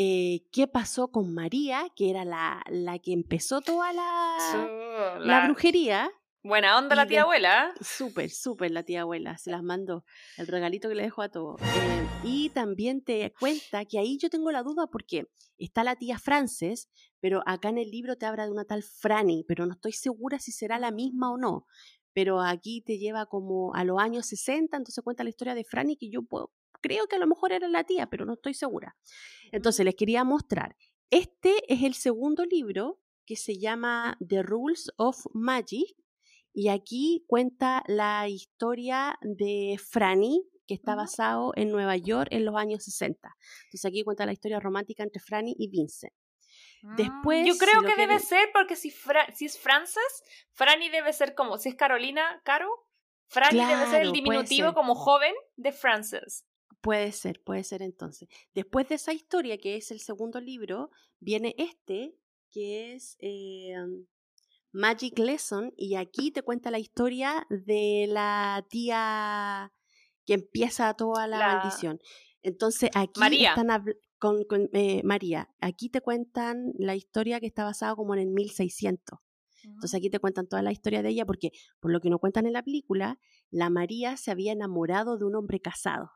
eh, 0.01 0.47
qué 0.53 0.69
pasó 0.69 1.11
con 1.11 1.35
María, 1.35 1.89
que 1.97 2.09
era 2.09 2.25
la, 2.25 2.63
la 2.71 3.01
que 3.01 3.13
empezó 3.13 3.61
toda 3.61 3.93
la, 3.93 5.19
la, 5.19 5.45
brujería. 5.47 6.09
Buena 6.45 6.79
onda 6.79 6.95
la 6.95 7.09
tía 7.09 7.23
abuela. 7.23 7.75
Súper, 7.81 8.31
súper 8.31 8.71
la 8.71 8.85
tía 8.85 9.01
abuela, 9.01 9.37
se 9.39 9.51
las 9.51 9.65
mandó. 9.65 10.05
El 10.37 10.47
regalito 10.47 10.89
que 10.89 10.95
le 10.95 11.03
dejó 11.03 11.23
a 11.23 11.31
todos. 11.31 11.61
Eh, 11.61 11.65
y 12.23 12.49
también 12.51 13.03
te 13.03 13.35
cuenta 13.41 13.85
que 13.87 13.99
ahí 13.99 14.19
yo 14.19 14.31
tengo 14.31 14.53
la 14.53 14.63
duda 14.63 14.87
porque 14.87 15.27
está 15.59 15.83
la 15.83 15.97
tía 15.97 16.21
Frances, 16.21 16.89
pero 17.19 17.43
acá 17.45 17.69
en 17.69 17.79
el 17.79 17.91
libro 17.91 18.15
te 18.15 18.27
habla 18.27 18.45
de 18.45 18.53
una 18.53 18.65
tal 18.65 18.85
Franny, 18.85 19.45
pero 19.49 19.67
no 19.67 19.73
estoy 19.73 19.95
segura 19.95 20.39
si 20.39 20.53
será 20.53 20.79
la 20.79 20.93
misma 20.93 21.33
o 21.33 21.39
no. 21.39 21.67
Pero 22.13 22.41
aquí 22.41 22.83
te 22.83 22.99
lleva 22.99 23.27
como 23.27 23.75
a 23.75 23.83
los 23.83 23.99
años 23.99 24.27
60, 24.27 24.77
entonces 24.77 25.03
cuenta 25.03 25.25
la 25.25 25.31
historia 25.31 25.57
de 25.57 25.65
Franny 25.65 25.97
que 25.97 26.09
yo 26.09 26.23
puedo, 26.23 26.53
creo 26.81 27.07
que 27.07 27.17
a 27.17 27.19
lo 27.19 27.27
mejor 27.27 27.53
era 27.53 27.69
la 27.69 27.85
tía, 27.85 28.09
pero 28.09 28.25
no 28.25 28.35
estoy 28.35 28.55
segura. 28.55 28.97
Entonces 29.53 29.85
les 29.85 29.95
quería 29.95 30.25
mostrar. 30.25 30.77
Este 31.11 31.55
es 31.73 31.83
el 31.83 31.95
segundo 31.95 32.45
libro 32.45 33.01
que 33.25 33.37
se 33.37 33.59
llama 33.59 34.17
The 34.27 34.43
Rules 34.43 34.91
of 34.97 35.27
Magic 35.33 35.97
y 36.53 36.69
aquí 36.69 37.25
cuenta 37.27 37.83
la 37.87 38.29
historia 38.29 39.19
de 39.23 39.79
Franny, 39.79 40.45
que 40.67 40.75
está 40.75 40.95
basado 40.95 41.53
en 41.57 41.71
Nueva 41.71 41.97
York 41.97 42.29
en 42.31 42.45
los 42.45 42.57
años 42.57 42.85
60. 42.85 43.29
Entonces 43.65 43.85
aquí 43.85 44.03
cuenta 44.03 44.27
la 44.27 44.33
historia 44.33 44.61
romántica 44.61 45.03
entre 45.03 45.21
Franny 45.21 45.55
y 45.59 45.69
Vincent. 45.69 46.13
Después, 46.97 47.43
mm, 47.43 47.47
Yo 47.47 47.57
creo 47.59 47.83
que 47.83 47.97
debe 47.97 48.19
ser, 48.19 48.49
porque 48.53 48.77
si, 48.77 48.93
si 49.35 49.47
es 49.47 49.59
Frances, 49.59 50.23
Franny 50.53 50.91
debe 50.91 51.13
ser 51.13 51.35
como, 51.35 51.59
si 51.59 51.71
es 51.71 51.75
Carolina, 51.75 52.41
Caro, 52.45 52.69
Franny 53.29 53.65
debe 53.65 53.87
ser 53.87 54.03
el 54.03 54.13
diminutivo 54.13 54.75
como 54.75 54.95
joven 54.95 55.35
de 55.57 55.73
Frances. 55.73 56.47
Puede 56.81 57.13
ser, 57.13 57.43
puede 57.43 57.65
ser 57.65 57.83
entonces. 57.83 58.29
Después 58.55 58.89
de 58.89 58.97
esa 58.97 59.13
historia, 59.13 59.59
que 59.59 59.77
es 59.77 59.91
el 59.91 60.01
segundo 60.01 60.41
libro, 60.41 60.91
viene 61.19 61.55
este, 61.59 62.17
que 62.51 62.95
es 62.95 63.17
eh, 63.21 63.75
Magic 64.73 65.19
Lesson, 65.19 65.73
y 65.77 65.97
aquí 65.97 66.31
te 66.31 66.43
cuenta 66.43 66.71
la 66.71 66.79
historia 66.79 67.47
de 67.51 68.07
la 68.09 68.65
tía 68.71 69.73
que 70.25 70.35
empieza 70.35 70.95
toda 70.95 71.27
la, 71.27 71.39
maldición. 71.39 72.01
Entonces 72.43 72.91
aquí 72.95 73.19
María. 73.19 73.51
están 73.51 73.85
con, 74.19 74.45
eh, 74.73 75.03
María, 75.05 75.49
aquí 75.61 75.89
te 75.89 76.01
cuentan 76.01 76.73
la 76.79 76.95
historia 76.95 77.41
que 77.41 77.47
está 77.47 77.65
basada 77.65 77.97
como 77.97 78.15
en 78.15 78.21
el 78.21 78.31
1600. 78.31 79.19
Entonces 79.65 79.99
aquí 79.99 80.11
te 80.11 80.19
cuentan 80.19 80.47
toda 80.47 80.63
la 80.63 80.73
historia 80.73 81.03
de 81.03 81.11
ella 81.11 81.27
porque, 81.27 81.51
por 81.81 81.91
lo 81.91 82.01
que 82.01 82.11
no 82.11 82.19
cuentan 82.19 82.47
en 82.47 82.53
la 82.53 82.63
película, 82.63 83.19
la 83.51 83.71
María 83.71 84.17
se 84.17 84.31
había 84.31 84.53
enamorado 84.53 85.19
de 85.19 85.25
un 85.25 85.35
hombre 85.35 85.61
casado. 85.61 86.11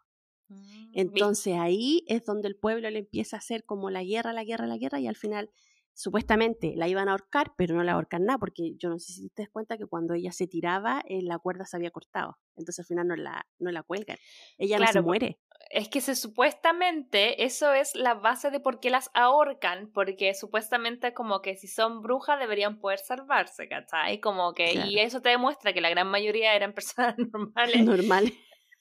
Entonces 0.93 1.55
ahí 1.59 2.05
es 2.07 2.25
donde 2.25 2.49
el 2.49 2.57
pueblo 2.57 2.91
le 2.91 2.99
empieza 3.01 3.37
a 3.37 3.39
hacer 3.39 3.65
como 3.65 3.91
la 3.91 4.03
guerra, 4.05 4.33
la 4.33 4.45
guerra, 4.45 4.67
la 4.67 4.77
guerra 4.77 5.01
y 5.01 5.07
al 5.07 5.17
final 5.17 5.51
supuestamente 5.95 6.75
la 6.77 6.89
iban 6.89 7.09
a 7.09 7.13
ahorcar, 7.13 7.53
pero 7.57 7.75
no 7.75 7.83
la 7.83 7.93
ahorcan 7.93 8.25
nada, 8.25 8.39
porque 8.39 8.75
yo 8.77 8.89
no 8.89 8.99
sé 8.99 9.13
si 9.13 9.29
te 9.31 9.43
das 9.43 9.51
cuenta 9.51 9.77
que 9.77 9.87
cuando 9.87 10.15
ella 10.15 10.33
se 10.33 10.47
tiraba, 10.47 11.03
eh, 11.07 11.23
la 11.23 11.39
cuerda 11.39 11.67
se 11.67 11.77
había 11.77 11.91
cortado. 11.91 12.39
Entonces 12.57 12.81
al 12.81 12.87
final 12.87 13.09
no 13.09 13.17
la, 13.17 13.47
no 13.59 13.71
la 13.71 13.83
cuelgan. 13.83 14.17
Ella 14.59 14.79
no 14.79 14.87
se 14.87 15.03
muere. 15.03 15.39
Es 15.71 15.89
que 15.89 16.01
se 16.01 16.17
supuestamente 16.17 17.45
eso 17.45 17.73
es 17.73 17.95
la 17.95 18.15
base 18.15 18.51
de 18.51 18.61
por 18.61 18.81
qué 18.81 18.91
las 18.91 19.11
ahorcan, 19.15 19.91
porque 19.93 20.35
supuestamente 20.35 21.15
como 21.15 21.41
que 21.41 21.57
si 21.57 21.67
son 21.67 22.03
brujas 22.03 22.39
deberían 22.39 22.79
poder 22.79 22.99
salvarse, 22.99 23.69
¿cachai? 23.69 24.21
Como 24.21 24.55
que, 24.55 24.75
y 24.75 24.99
eso 24.99 25.23
te 25.23 25.31
demuestra 25.31 25.73
que 25.73 25.81
la 25.81 25.91
gran 25.91 26.09
mayoría 26.09 26.55
eran 26.55 26.73
personas 26.75 27.17
normales. 27.33 27.85
Normales. 27.85 28.35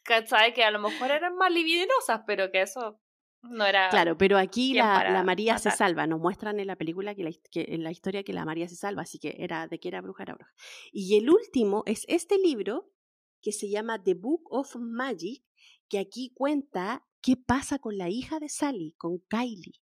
¿Cachai? 0.04 0.54
Que 0.54 0.64
a 0.64 0.72
lo 0.72 0.80
mejor 0.80 1.12
eran 1.12 1.36
más 1.36 1.52
libidinosas, 1.52 2.22
pero 2.26 2.52
que 2.52 2.62
eso 2.62 3.00
no 3.44 3.66
era. 3.66 3.90
Claro, 3.90 4.18
pero 4.18 4.38
aquí 4.38 4.74
la, 4.74 5.10
la, 5.10 5.24
María 5.24 5.58
se 5.58 5.72
salva. 5.72 6.08
Nos 6.08 6.20
muestran 6.20 6.60
en 6.60 6.68
la 6.68 6.76
película 6.76 7.16
que, 7.16 7.24
la, 7.24 7.32
que, 7.52 7.66
en 7.70 7.84
la 7.84 7.92
historia 7.92 8.24
que 8.24 8.34
la 8.34 8.46
María 8.46 8.68
se 8.68 8.76
salva, 8.76 9.04
así 9.04 9.20
que 9.20 9.36
era 9.40 9.68
de 9.68 9.80
que 9.80 9.88
era 9.88 10.02
bruja, 10.02 10.24
era 10.24 10.36
bruja. 10.36 10.52
Y 10.92 11.18
el 11.18 11.30
último 11.30 11.84
es 11.86 12.06
este 12.08 12.38
libro 12.38 12.92
que 13.42 13.52
se 13.52 13.70
llama 13.70 14.02
The 14.02 14.14
Book 14.14 14.44
of 14.52 14.76
Magic, 14.76 15.44
que 15.90 16.00
aquí 16.00 16.32
cuenta 16.34 17.06
qué 17.22 17.36
pasa 17.36 17.80
con 17.80 17.98
la 17.98 18.10
hija 18.10 18.40
de 18.40 18.50
Sally, 18.50 18.94
con 18.98 19.20
Kylie. 19.28 19.82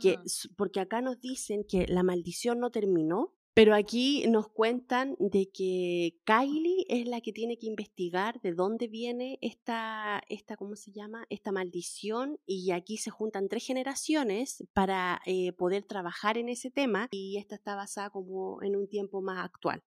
que, 0.00 0.18
porque 0.56 0.80
acá 0.80 1.00
nos 1.00 1.20
dicen 1.20 1.64
que 1.68 1.86
la 1.88 2.02
maldición 2.02 2.60
no 2.60 2.70
terminó, 2.70 3.35
pero 3.56 3.74
aquí 3.74 4.26
nos 4.28 4.48
cuentan 4.50 5.16
de 5.18 5.48
que 5.50 6.20
Kylie 6.26 6.84
es 6.90 7.08
la 7.08 7.22
que 7.22 7.32
tiene 7.32 7.56
que 7.56 7.64
investigar 7.64 8.38
de 8.42 8.52
dónde 8.52 8.86
viene 8.86 9.38
esta, 9.40 10.22
esta 10.28 10.58
¿cómo 10.58 10.76
se 10.76 10.92
llama? 10.92 11.24
Esta 11.30 11.52
maldición 11.52 12.38
y 12.44 12.72
aquí 12.72 12.98
se 12.98 13.10
juntan 13.10 13.48
tres 13.48 13.66
generaciones 13.66 14.62
para 14.74 15.22
eh, 15.24 15.54
poder 15.54 15.84
trabajar 15.84 16.36
en 16.36 16.50
ese 16.50 16.70
tema 16.70 17.08
y 17.10 17.38
esta 17.38 17.54
está 17.54 17.74
basada 17.74 18.10
como 18.10 18.62
en 18.62 18.76
un 18.76 18.90
tiempo 18.90 19.22
más 19.22 19.42
actual. 19.42 19.82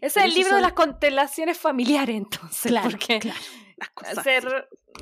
Es 0.00 0.16
el 0.16 0.32
libro 0.32 0.56
de 0.56 0.62
las 0.62 0.72
constelaciones 0.72 1.58
familiares, 1.58 2.16
entonces. 2.16 2.72
Claro, 2.72 2.88
porque 2.88 3.18
claro. 3.18 3.40
Las 3.76 3.90
cosas 3.90 4.24
se, 4.24 4.40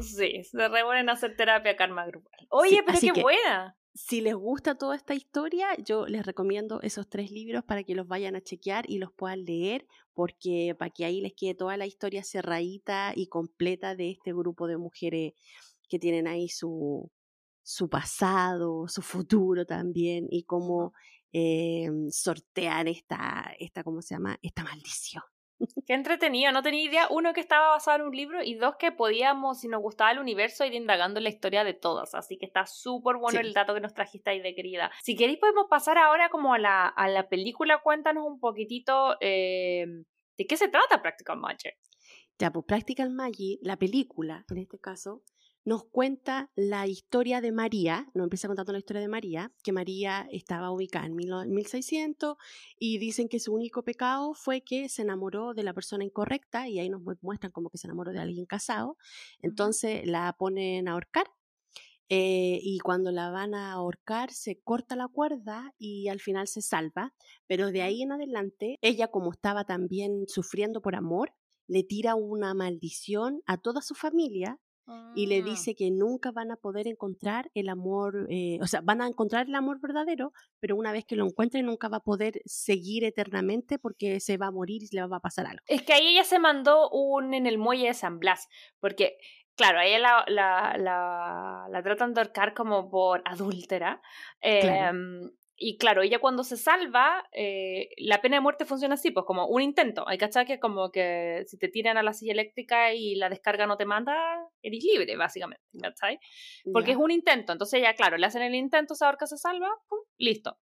sí, 0.02 0.42
se 0.42 0.68
reúnen 0.68 1.08
a 1.08 1.12
hacer 1.12 1.36
terapia 1.36 1.76
karma 1.76 2.04
grupal. 2.06 2.48
Oye, 2.50 2.82
pero 2.84 2.98
qué 2.98 3.22
buena 3.22 3.76
si 3.94 4.20
les 4.22 4.34
gusta 4.34 4.76
toda 4.76 4.96
esta 4.96 5.14
historia, 5.14 5.66
yo 5.84 6.06
les 6.06 6.24
recomiendo 6.24 6.80
esos 6.80 7.08
tres 7.08 7.30
libros 7.30 7.64
para 7.64 7.84
que 7.84 7.94
los 7.94 8.06
vayan 8.08 8.36
a 8.36 8.40
chequear 8.40 8.88
y 8.88 8.98
los 8.98 9.12
puedan 9.12 9.44
leer, 9.44 9.86
porque 10.14 10.74
para 10.78 10.90
que 10.90 11.04
ahí 11.04 11.20
les 11.20 11.34
quede 11.34 11.54
toda 11.54 11.76
la 11.76 11.86
historia 11.86 12.24
cerradita 12.24 13.12
y 13.14 13.26
completa 13.26 13.94
de 13.94 14.10
este 14.10 14.32
grupo 14.32 14.66
de 14.66 14.78
mujeres 14.78 15.34
que 15.88 15.98
tienen 15.98 16.26
ahí 16.26 16.48
su, 16.48 17.10
su 17.62 17.88
pasado, 17.90 18.88
su 18.88 19.02
futuro 19.02 19.66
también, 19.66 20.26
y 20.30 20.44
cómo 20.44 20.92
eh, 21.32 21.88
sortear 22.10 22.88
esta, 22.88 23.54
esta, 23.58 23.84
¿cómo 23.84 24.00
se 24.00 24.14
llama? 24.14 24.38
Esta 24.42 24.64
maldición. 24.64 25.22
Qué 25.86 25.94
entretenido, 25.94 26.52
no 26.52 26.62
tenía 26.62 26.82
idea, 26.82 27.08
uno 27.10 27.32
que 27.32 27.40
estaba 27.40 27.70
basado 27.70 27.98
en 27.98 28.08
un 28.08 28.16
libro 28.16 28.42
y 28.42 28.54
dos 28.54 28.76
que 28.76 28.92
podíamos, 28.92 29.60
si 29.60 29.68
nos 29.68 29.80
gustaba 29.80 30.10
el 30.10 30.18
universo, 30.18 30.64
ir 30.64 30.74
indagando 30.74 31.20
la 31.20 31.28
historia 31.28 31.64
de 31.64 31.74
todas. 31.74 32.14
Así 32.14 32.38
que 32.38 32.46
está 32.46 32.66
súper 32.66 33.16
bueno 33.16 33.40
el 33.40 33.52
dato 33.52 33.74
que 33.74 33.80
nos 33.80 33.94
trajiste 33.94 34.30
ahí 34.30 34.40
de 34.40 34.54
querida. 34.54 34.90
Si 35.02 35.16
queréis 35.16 35.38
podemos 35.38 35.66
pasar 35.68 35.98
ahora 35.98 36.28
como 36.28 36.54
a 36.54 36.58
la, 36.58 36.86
a 36.86 37.08
la 37.08 37.28
película, 37.28 37.80
cuéntanos 37.82 38.24
un 38.26 38.40
poquitito 38.40 39.16
eh, 39.20 39.86
de 40.36 40.46
qué 40.46 40.56
se 40.56 40.68
trata 40.68 41.02
Practical 41.02 41.38
Magic. 41.38 41.76
Ya, 42.38 42.50
pues 42.50 42.64
Practical 42.66 43.10
Magic, 43.10 43.60
la 43.62 43.76
película, 43.76 44.44
en 44.50 44.58
este 44.58 44.78
caso, 44.78 45.22
nos 45.64 45.84
cuenta 45.84 46.50
la 46.56 46.86
historia 46.86 47.40
de 47.40 47.52
María, 47.52 48.08
nos 48.14 48.24
empieza 48.24 48.48
contando 48.48 48.72
la 48.72 48.78
historia 48.78 49.00
de 49.00 49.08
María, 49.08 49.52
que 49.62 49.72
María 49.72 50.26
estaba 50.32 50.70
ubicada 50.70 51.06
en 51.06 51.14
1600 51.14 52.36
y 52.78 52.98
dicen 52.98 53.28
que 53.28 53.38
su 53.38 53.54
único 53.54 53.84
pecado 53.84 54.34
fue 54.34 54.62
que 54.62 54.88
se 54.88 55.02
enamoró 55.02 55.54
de 55.54 55.62
la 55.62 55.72
persona 55.72 56.04
incorrecta 56.04 56.68
y 56.68 56.80
ahí 56.80 56.88
nos 56.88 57.02
muestran 57.20 57.52
como 57.52 57.70
que 57.70 57.78
se 57.78 57.86
enamoró 57.86 58.12
de 58.12 58.20
alguien 58.20 58.46
casado, 58.46 58.96
entonces 59.40 60.06
la 60.06 60.34
ponen 60.36 60.88
a 60.88 60.92
ahorcar 60.92 61.26
eh, 62.08 62.58
y 62.62 62.78
cuando 62.80 63.10
la 63.10 63.30
van 63.30 63.54
a 63.54 63.72
ahorcar 63.72 64.32
se 64.32 64.60
corta 64.60 64.96
la 64.96 65.08
cuerda 65.08 65.72
y 65.78 66.08
al 66.08 66.20
final 66.20 66.48
se 66.48 66.60
salva, 66.60 67.14
pero 67.46 67.70
de 67.70 67.82
ahí 67.82 68.02
en 68.02 68.12
adelante 68.12 68.78
ella 68.82 69.08
como 69.08 69.32
estaba 69.32 69.64
también 69.64 70.24
sufriendo 70.26 70.82
por 70.82 70.96
amor, 70.96 71.32
le 71.68 71.84
tira 71.84 72.16
una 72.16 72.52
maldición 72.52 73.42
a 73.46 73.56
toda 73.56 73.80
su 73.80 73.94
familia 73.94 74.58
y 75.14 75.26
le 75.26 75.38
ah. 75.38 75.44
dice 75.44 75.74
que 75.74 75.90
nunca 75.90 76.32
van 76.32 76.50
a 76.50 76.56
poder 76.56 76.86
encontrar 76.86 77.50
el 77.54 77.68
amor, 77.68 78.26
eh, 78.30 78.58
o 78.60 78.66
sea, 78.66 78.80
van 78.82 79.00
a 79.00 79.06
encontrar 79.06 79.46
el 79.46 79.54
amor 79.54 79.80
verdadero, 79.80 80.32
pero 80.60 80.76
una 80.76 80.92
vez 80.92 81.04
que 81.04 81.16
lo 81.16 81.24
encuentren 81.24 81.66
nunca 81.66 81.88
va 81.88 81.98
a 81.98 82.04
poder 82.04 82.40
seguir 82.44 83.04
eternamente 83.04 83.78
porque 83.78 84.20
se 84.20 84.36
va 84.36 84.46
a 84.46 84.50
morir 84.50 84.82
y 84.82 84.94
le 84.94 85.06
va 85.06 85.16
a 85.16 85.20
pasar 85.20 85.46
algo. 85.46 85.62
Es 85.66 85.82
que 85.82 85.92
ahí 85.92 86.08
ella 86.08 86.24
se 86.24 86.38
mandó 86.38 86.90
un 86.90 87.34
en 87.34 87.46
el 87.46 87.58
muelle 87.58 87.88
de 87.88 87.94
San 87.94 88.18
Blas, 88.18 88.48
porque 88.80 89.18
claro, 89.56 89.78
a 89.78 89.84
ella 89.86 89.98
la, 89.98 90.24
la, 90.28 90.76
la, 90.78 91.66
la 91.70 91.82
tratan 91.82 92.14
de 92.14 92.20
ahorcar 92.20 92.54
como 92.54 92.90
por 92.90 93.22
adúltera. 93.24 94.02
Em, 94.40 95.30
y 95.56 95.76
claro, 95.76 96.02
ella 96.02 96.18
cuando 96.18 96.44
se 96.44 96.56
salva, 96.56 97.24
eh, 97.32 97.90
la 97.98 98.20
pena 98.20 98.36
de 98.36 98.40
muerte 98.40 98.64
funciona 98.64 98.94
así, 98.94 99.10
pues 99.10 99.26
como 99.26 99.46
un 99.46 99.62
intento. 99.62 100.08
Hay 100.08 100.18
cachar 100.18 100.46
que 100.46 100.58
como 100.58 100.90
que 100.90 101.44
si 101.46 101.58
te 101.58 101.68
tiran 101.68 101.96
a 101.96 102.02
la 102.02 102.12
silla 102.12 102.32
eléctrica 102.32 102.92
y 102.94 103.14
la 103.14 103.28
descarga 103.28 103.66
no 103.66 103.76
te 103.76 103.84
manda, 103.84 104.14
eres 104.62 104.82
libre, 104.82 105.16
básicamente, 105.16 105.64
¿cachai? 105.80 106.18
Porque 106.72 106.92
es 106.92 106.96
un 106.96 107.10
intento. 107.10 107.52
Entonces 107.52 107.80
ya, 107.82 107.94
claro, 107.94 108.16
le 108.16 108.26
hacen 108.26 108.42
el 108.42 108.54
intento, 108.54 108.94
se 108.94 109.04
ahorca, 109.04 109.26
se 109.26 109.36
salva, 109.36 109.68
pum, 109.88 110.00
listo. 110.18 110.58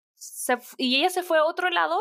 y 0.78 0.98
ella 0.98 1.10
se 1.10 1.24
fue 1.24 1.38
a 1.38 1.46
otro 1.46 1.70
lado 1.70 2.00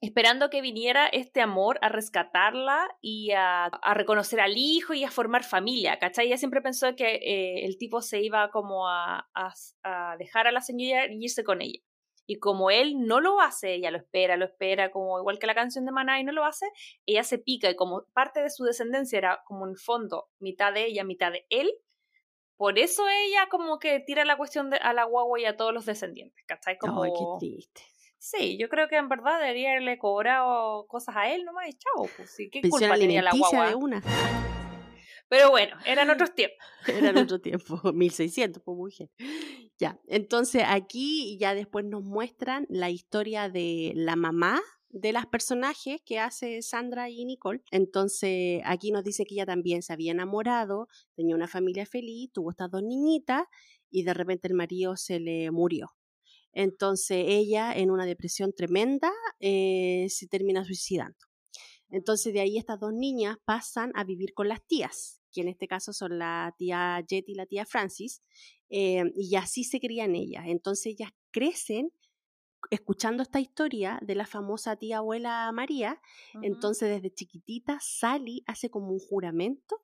esperando 0.00 0.48
que 0.48 0.60
viniera 0.60 1.08
este 1.08 1.40
amor 1.40 1.78
a 1.82 1.88
rescatarla 1.88 2.88
y 3.00 3.32
a, 3.32 3.64
a, 3.64 3.94
reconocer 3.94 4.40
al 4.40 4.56
hijo 4.56 4.94
y 4.94 5.04
a 5.04 5.10
formar 5.10 5.42
familia, 5.42 5.98
¿cachai? 5.98 6.26
Ella 6.26 6.36
siempre 6.36 6.62
pensó 6.62 6.94
que 6.94 7.16
eh, 7.16 7.64
el 7.64 7.78
tipo 7.78 8.00
se 8.00 8.22
iba 8.22 8.50
como 8.50 8.88
a, 8.88 9.28
a, 9.34 9.52
a, 9.82 10.16
dejar 10.16 10.46
a 10.46 10.52
la 10.52 10.60
señora 10.60 11.06
y 11.10 11.24
irse 11.24 11.42
con 11.42 11.62
ella. 11.62 11.80
Y 12.30 12.38
como 12.38 12.70
él 12.70 13.06
no 13.06 13.22
lo 13.22 13.40
hace, 13.40 13.72
ella 13.72 13.90
lo 13.90 13.96
espera, 13.96 14.36
lo 14.36 14.44
espera, 14.44 14.90
como 14.90 15.18
igual 15.18 15.38
que 15.38 15.46
la 15.46 15.54
canción 15.54 15.86
de 15.86 15.92
Maná 15.92 16.20
y 16.20 16.24
no 16.24 16.32
lo 16.32 16.44
hace, 16.44 16.66
ella 17.06 17.24
se 17.24 17.38
pica 17.38 17.70
y 17.70 17.74
como 17.74 18.04
parte 18.12 18.42
de 18.42 18.50
su 18.50 18.64
descendencia 18.64 19.16
era 19.16 19.42
como 19.46 19.66
en 19.66 19.76
fondo 19.76 20.28
mitad 20.38 20.74
de 20.74 20.84
ella, 20.84 21.04
mitad 21.04 21.32
de 21.32 21.46
él, 21.48 21.70
por 22.58 22.78
eso 22.78 23.04
ella 23.08 23.48
como 23.48 23.78
que 23.78 24.00
tira 24.00 24.26
la 24.26 24.36
cuestión 24.36 24.68
de, 24.68 24.76
a 24.76 24.92
la 24.92 25.04
guagua 25.04 25.40
y 25.40 25.46
a 25.46 25.56
todos 25.56 25.72
los 25.72 25.86
descendientes, 25.86 26.44
¿cachai? 26.44 26.76
Como... 26.76 27.02
Ay, 27.04 27.12
qué 27.12 27.46
triste. 27.46 27.82
Sí, 28.18 28.58
yo 28.58 28.68
creo 28.68 28.88
que 28.88 28.96
en 28.96 29.08
verdad 29.08 29.40
debería 29.40 29.70
haberle 29.70 29.96
cobrado 29.96 30.86
cosas 30.88 31.16
a 31.16 31.32
él 31.32 31.44
nomás 31.44 31.68
y 31.68 31.74
chao, 31.74 32.10
pues 32.14 32.36
¿qué 32.50 32.60
culpa 32.68 32.96
tenía 32.98 33.22
la 33.22 33.30
guagua? 33.30 33.68
De 33.68 33.74
una. 33.74 34.02
Pero 35.28 35.50
bueno, 35.50 35.76
eran 35.84 36.10
otros 36.10 36.34
tiempos. 36.34 36.58
eran 36.86 37.18
otros 37.18 37.42
tiempos, 37.42 37.80
1600, 37.94 38.62
pues 38.62 38.76
mujer. 38.76 39.10
Ya, 39.78 40.00
entonces 40.08 40.62
aquí 40.66 41.36
ya 41.38 41.54
después 41.54 41.84
nos 41.84 42.02
muestran 42.02 42.66
la 42.68 42.90
historia 42.90 43.48
de 43.48 43.92
la 43.94 44.16
mamá 44.16 44.60
de 44.90 45.12
las 45.12 45.26
personajes 45.26 46.00
que 46.04 46.18
hace 46.18 46.62
Sandra 46.62 47.10
y 47.10 47.24
Nicole. 47.24 47.62
Entonces 47.70 48.62
aquí 48.64 48.90
nos 48.90 49.04
dice 49.04 49.24
que 49.24 49.34
ella 49.34 49.46
también 49.46 49.82
se 49.82 49.92
había 49.92 50.12
enamorado, 50.12 50.88
tenía 51.14 51.34
una 51.36 51.46
familia 51.48 51.86
feliz, 51.86 52.30
tuvo 52.32 52.50
estas 52.50 52.70
dos 52.70 52.82
niñitas 52.82 53.44
y 53.90 54.02
de 54.02 54.14
repente 54.14 54.48
el 54.48 54.54
marido 54.54 54.96
se 54.96 55.20
le 55.20 55.50
murió. 55.50 55.88
Entonces 56.52 57.24
ella 57.28 57.72
en 57.74 57.90
una 57.90 58.06
depresión 58.06 58.52
tremenda 58.52 59.12
eh, 59.40 60.06
se 60.08 60.26
termina 60.26 60.64
suicidando. 60.64 61.18
Entonces 61.90 62.32
de 62.32 62.40
ahí 62.40 62.58
estas 62.58 62.80
dos 62.80 62.92
niñas 62.92 63.36
pasan 63.44 63.92
a 63.94 64.04
vivir 64.04 64.32
con 64.34 64.48
las 64.48 64.64
tías 64.66 65.17
que 65.32 65.42
en 65.42 65.48
este 65.48 65.68
caso 65.68 65.92
son 65.92 66.18
la 66.18 66.54
tía 66.58 67.04
Jet 67.06 67.28
y 67.28 67.34
la 67.34 67.46
tía 67.46 67.64
Francis, 67.64 68.22
eh, 68.70 69.04
y 69.16 69.36
así 69.36 69.64
se 69.64 69.80
crían 69.80 70.14
ellas. 70.14 70.44
Entonces 70.46 70.86
ellas 70.86 71.10
crecen 71.30 71.92
escuchando 72.70 73.22
esta 73.22 73.40
historia 73.40 73.98
de 74.02 74.14
la 74.14 74.26
famosa 74.26 74.76
tía 74.76 74.98
abuela 74.98 75.50
María, 75.52 76.00
entonces 76.42 76.88
desde 76.88 77.14
chiquitita 77.14 77.78
Sally 77.80 78.42
hace 78.46 78.68
como 78.68 78.92
un 78.92 78.98
juramento, 78.98 79.82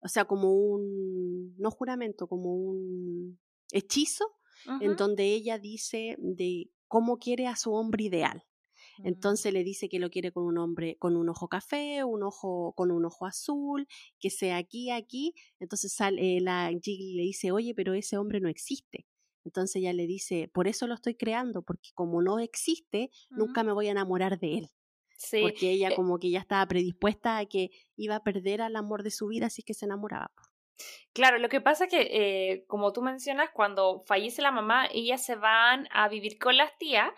o 0.00 0.08
sea, 0.08 0.24
como 0.26 0.54
un, 0.54 1.54
no 1.58 1.70
juramento, 1.70 2.26
como 2.26 2.54
un 2.54 3.38
hechizo, 3.72 4.26
en 4.80 4.96
donde 4.96 5.24
ella 5.24 5.58
dice 5.58 6.16
de 6.18 6.70
cómo 6.86 7.18
quiere 7.18 7.46
a 7.46 7.56
su 7.56 7.72
hombre 7.72 8.04
ideal. 8.04 8.44
Entonces 9.04 9.52
le 9.52 9.64
dice 9.64 9.88
que 9.88 9.98
lo 9.98 10.10
quiere 10.10 10.32
con 10.32 10.44
un 10.44 10.58
hombre 10.58 10.96
con 10.98 11.16
un 11.16 11.28
ojo 11.28 11.48
café, 11.48 12.04
un 12.04 12.22
ojo 12.22 12.72
con 12.76 12.90
un 12.90 13.04
ojo 13.04 13.26
azul, 13.26 13.86
que 14.18 14.30
sea 14.30 14.56
aquí, 14.56 14.90
aquí. 14.90 15.34
Entonces 15.58 15.92
sale, 15.92 16.40
la 16.40 16.70
Jiggly 16.70 17.14
le 17.14 17.22
dice, 17.22 17.52
oye, 17.52 17.74
pero 17.74 17.94
ese 17.94 18.16
hombre 18.18 18.40
no 18.40 18.48
existe. 18.48 19.06
Entonces 19.44 19.76
ella 19.76 19.92
le 19.92 20.06
dice, 20.06 20.48
por 20.52 20.68
eso 20.68 20.86
lo 20.86 20.94
estoy 20.94 21.14
creando, 21.14 21.62
porque 21.62 21.90
como 21.94 22.22
no 22.22 22.38
existe, 22.38 23.10
nunca 23.30 23.62
me 23.62 23.72
voy 23.72 23.88
a 23.88 23.92
enamorar 23.92 24.38
de 24.38 24.58
él. 24.58 24.68
Sí. 25.16 25.40
Porque 25.42 25.70
ella 25.70 25.90
eh 25.90 25.94
como 25.94 26.18
que 26.18 26.30
ya 26.30 26.38
estaba 26.38 26.66
predispuesta 26.66 27.38
a 27.38 27.46
que 27.46 27.70
iba 27.96 28.16
a 28.16 28.22
perder 28.22 28.62
al 28.62 28.76
amor 28.76 29.02
de 29.02 29.10
su 29.10 29.28
vida, 29.28 29.46
así 29.46 29.62
que 29.62 29.74
se 29.74 29.86
enamoraba. 29.86 30.30
Claro, 31.12 31.38
lo 31.38 31.48
que 31.48 31.60
pasa 31.60 31.84
es 31.84 31.90
que, 31.90 32.00
eh, 32.00 32.64
como 32.66 32.92
tú 32.92 33.02
mencionas, 33.02 33.50
cuando 33.52 34.02
fallece 34.06 34.42
la 34.42 34.50
mamá, 34.50 34.86
ellas 34.92 35.24
se 35.24 35.34
van 35.34 35.88
a 35.90 36.08
vivir 36.08 36.38
con 36.38 36.56
las 36.56 36.76
tías 36.78 37.10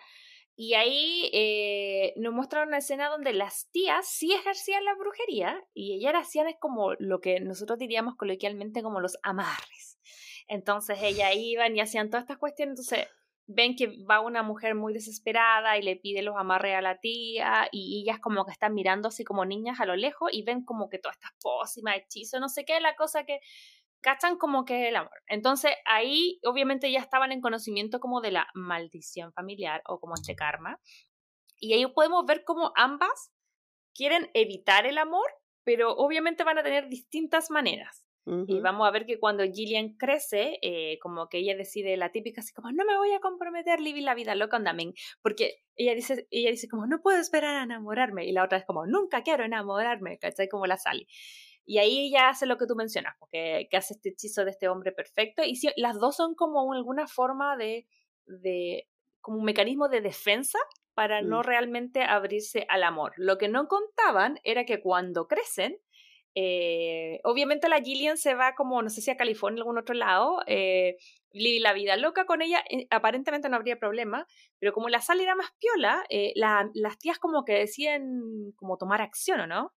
y 0.55 0.75
ahí 0.75 1.29
eh, 1.33 2.13
nos 2.17 2.33
muestran 2.33 2.67
una 2.67 2.77
escena 2.77 3.09
donde 3.09 3.33
las 3.33 3.69
tías 3.71 4.07
sí 4.07 4.31
ejercían 4.33 4.85
la 4.85 4.93
brujería 4.95 5.63
y 5.73 5.95
ellas 5.95 6.13
hacían 6.15 6.47
es 6.47 6.57
como 6.59 6.93
lo 6.99 7.21
que 7.21 7.39
nosotros 7.39 7.79
diríamos 7.79 8.15
coloquialmente 8.15 8.83
como 8.83 8.99
los 8.99 9.17
amarres. 9.23 9.99
Entonces 10.47 10.99
ellas 11.01 11.31
iban 11.35 11.75
y 11.75 11.81
hacían 11.81 12.09
todas 12.09 12.23
estas 12.23 12.37
cuestiones, 12.37 12.73
entonces 12.73 13.07
ven 13.47 13.75
que 13.75 13.97
va 14.09 14.21
una 14.21 14.43
mujer 14.43 14.75
muy 14.75 14.93
desesperada 14.93 15.77
y 15.77 15.81
le 15.81 15.95
pide 15.95 16.21
los 16.21 16.35
amarres 16.37 16.75
a 16.75 16.81
la 16.81 16.99
tía 16.99 17.67
y 17.71 18.01
ellas 18.01 18.19
como 18.19 18.45
que 18.45 18.51
están 18.51 18.73
mirando 18.73 19.09
así 19.09 19.23
como 19.23 19.45
niñas 19.45 19.79
a 19.79 19.85
lo 19.85 19.95
lejos 19.95 20.29
y 20.31 20.43
ven 20.43 20.63
como 20.63 20.87
que 20.87 20.99
todas 20.99 21.17
estas 21.17 21.33
pócimas, 21.41 21.97
hechizos, 21.97 22.39
no 22.39 22.47
sé 22.47 22.63
qué, 22.63 22.79
la 22.79 22.95
cosa 22.95 23.25
que 23.25 23.39
cachan 24.03 24.37
como 24.37 24.65
que 24.65 24.83
es 24.83 24.89
el 24.89 24.95
amor. 24.97 25.23
Entonces 25.27 25.71
ahí 25.85 26.39
obviamente 26.43 26.91
ya 26.91 26.99
estaban 26.99 27.31
en 27.31 27.41
conocimiento 27.41 27.99
como 27.99 28.21
de 28.21 28.31
la 28.31 28.47
maldición 28.53 29.33
familiar 29.33 29.81
o 29.87 29.99
como 29.99 30.13
este 30.13 30.35
karma. 30.35 30.79
Y 31.57 31.73
ahí 31.73 31.85
podemos 31.87 32.25
ver 32.25 32.43
cómo 32.43 32.71
ambas 32.75 33.31
quieren 33.95 34.29
evitar 34.33 34.85
el 34.85 34.97
amor, 34.97 35.25
pero 35.63 35.95
obviamente 35.95 36.43
van 36.43 36.59
a 36.59 36.63
tener 36.63 36.89
distintas 36.89 37.49
maneras. 37.49 38.05
Y 38.25 38.61
vamos 38.61 38.87
a 38.87 38.91
ver 38.91 39.05
que 39.05 39.19
cuando 39.19 39.43
Gillian 39.43 39.97
crece, 39.97 40.57
eh, 40.61 40.97
como 41.01 41.27
que 41.27 41.39
ella 41.39 41.57
decide 41.57 41.97
la 41.97 42.13
típica, 42.13 42.39
así 42.39 42.53
como, 42.53 42.71
no 42.71 42.85
me 42.85 42.95
voy 42.95 43.11
a 43.11 43.19
comprometer, 43.19 43.81
vivir 43.81 44.03
la 44.03 44.15
vida 44.15 44.33
loca, 44.33 44.55
andamen. 44.55 44.93
Porque 45.21 45.57
ella 45.75 45.93
dice, 45.93 46.25
ella 46.31 46.49
dice 46.49 46.69
como, 46.69 46.87
no 46.87 47.01
puedo 47.01 47.19
esperar 47.19 47.57
a 47.57 47.63
enamorarme. 47.63 48.25
Y 48.25 48.31
la 48.31 48.45
otra 48.45 48.59
es 48.59 48.65
como, 48.65 48.85
nunca 48.85 49.23
quiero 49.23 49.43
enamorarme, 49.43 50.19
¿cachai? 50.19 50.47
Como 50.47 50.67
la 50.67 50.77
Sally. 50.77 51.05
Y 51.65 51.77
ahí 51.77 52.07
ella 52.07 52.29
hace 52.29 52.45
lo 52.45 52.57
que 52.57 52.67
tú 52.67 52.75
mencionas, 52.75 53.15
porque 53.19 53.67
que 53.69 53.77
hace 53.77 53.93
este 53.93 54.09
hechizo 54.09 54.43
de 54.45 54.51
este 54.51 54.67
hombre 54.67 54.91
perfecto. 54.91 55.43
Y 55.43 55.55
si, 55.55 55.69
las 55.77 55.99
dos 55.99 56.15
son 56.15 56.35
como 56.35 56.73
alguna 56.73 57.07
forma 57.07 57.55
de, 57.57 57.87
de, 58.25 58.87
como 59.21 59.39
un 59.39 59.45
mecanismo 59.45 59.87
de 59.87 60.01
defensa 60.01 60.59
para 60.93 61.21
no 61.21 61.39
mm. 61.39 61.43
realmente 61.43 62.03
abrirse 62.03 62.65
al 62.69 62.83
amor. 62.83 63.13
Lo 63.17 63.37
que 63.37 63.47
no 63.47 63.67
contaban 63.67 64.39
era 64.43 64.65
que 64.65 64.81
cuando 64.81 65.27
crecen, 65.27 65.79
eh, 66.35 67.19
obviamente 67.23 67.69
la 67.69 67.81
Gillian 67.81 68.17
se 68.17 68.33
va 68.33 68.55
como, 68.55 68.81
no 68.81 68.89
sé 68.89 69.01
si 69.01 69.11
a 69.11 69.17
California 69.17 69.61
o 69.61 69.63
algún 69.63 69.77
otro 69.77 69.95
lado, 69.95 70.41
eh, 70.47 70.97
la 71.31 71.73
vida 71.73 71.97
loca 71.97 72.25
con 72.25 72.41
ella, 72.41 72.63
eh, 72.69 72.87
aparentemente 72.89 73.49
no 73.49 73.55
habría 73.55 73.79
problema, 73.79 74.27
pero 74.59 74.73
como 74.73 74.89
la 74.89 75.01
sal 75.01 75.19
era 75.19 75.35
más 75.35 75.51
piola, 75.59 76.03
eh, 76.09 76.33
las 76.35 76.99
tías 76.99 77.19
como 77.19 77.43
que 77.43 77.53
deciden 77.53 78.51
como 78.55 78.77
tomar 78.77 79.01
acción, 79.01 79.41
¿o 79.41 79.47
no? 79.47 79.73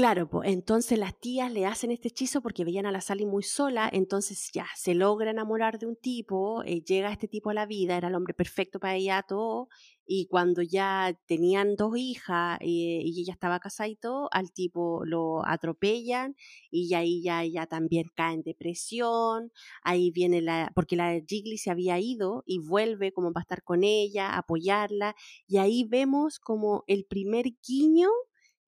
Claro, 0.00 0.30
pues 0.30 0.48
entonces 0.48 0.98
las 0.98 1.20
tías 1.20 1.52
le 1.52 1.66
hacen 1.66 1.90
este 1.90 2.08
hechizo 2.08 2.40
porque 2.40 2.64
veían 2.64 2.86
a 2.86 2.90
la 2.90 3.02
Sally 3.02 3.26
muy 3.26 3.42
sola, 3.42 3.86
entonces 3.92 4.48
ya 4.50 4.64
se 4.74 4.94
logra 4.94 5.30
enamorar 5.30 5.78
de 5.78 5.84
un 5.84 5.94
tipo, 5.94 6.62
eh, 6.64 6.80
llega 6.82 7.12
este 7.12 7.28
tipo 7.28 7.50
a 7.50 7.54
la 7.54 7.66
vida, 7.66 7.98
era 7.98 8.08
el 8.08 8.14
hombre 8.14 8.32
perfecto 8.32 8.80
para 8.80 8.94
ella 8.96 9.22
todo, 9.28 9.68
y 10.06 10.26
cuando 10.28 10.62
ya 10.62 11.14
tenían 11.26 11.76
dos 11.76 11.98
hijas 11.98 12.58
eh, 12.62 12.66
y 13.04 13.20
ella 13.20 13.34
estaba 13.34 13.60
casada 13.60 13.88
y 13.88 13.96
todo, 13.96 14.30
al 14.32 14.52
tipo 14.52 15.04
lo 15.04 15.46
atropellan 15.46 16.34
y 16.70 16.94
ahí 16.94 17.22
ya 17.22 17.42
ella 17.42 17.66
también 17.66 18.06
cae 18.14 18.32
en 18.36 18.42
depresión, 18.42 19.52
ahí 19.82 20.10
viene 20.12 20.40
la, 20.40 20.72
porque 20.74 20.96
la 20.96 21.20
Jiggly 21.20 21.58
se 21.58 21.70
había 21.70 21.98
ido 21.98 22.42
y 22.46 22.58
vuelve 22.58 23.12
como 23.12 23.34
para 23.34 23.42
estar 23.42 23.62
con 23.62 23.84
ella, 23.84 24.34
apoyarla, 24.34 25.14
y 25.46 25.58
ahí 25.58 25.84
vemos 25.84 26.38
como 26.38 26.84
el 26.86 27.04
primer 27.04 27.44
guiño 27.62 28.08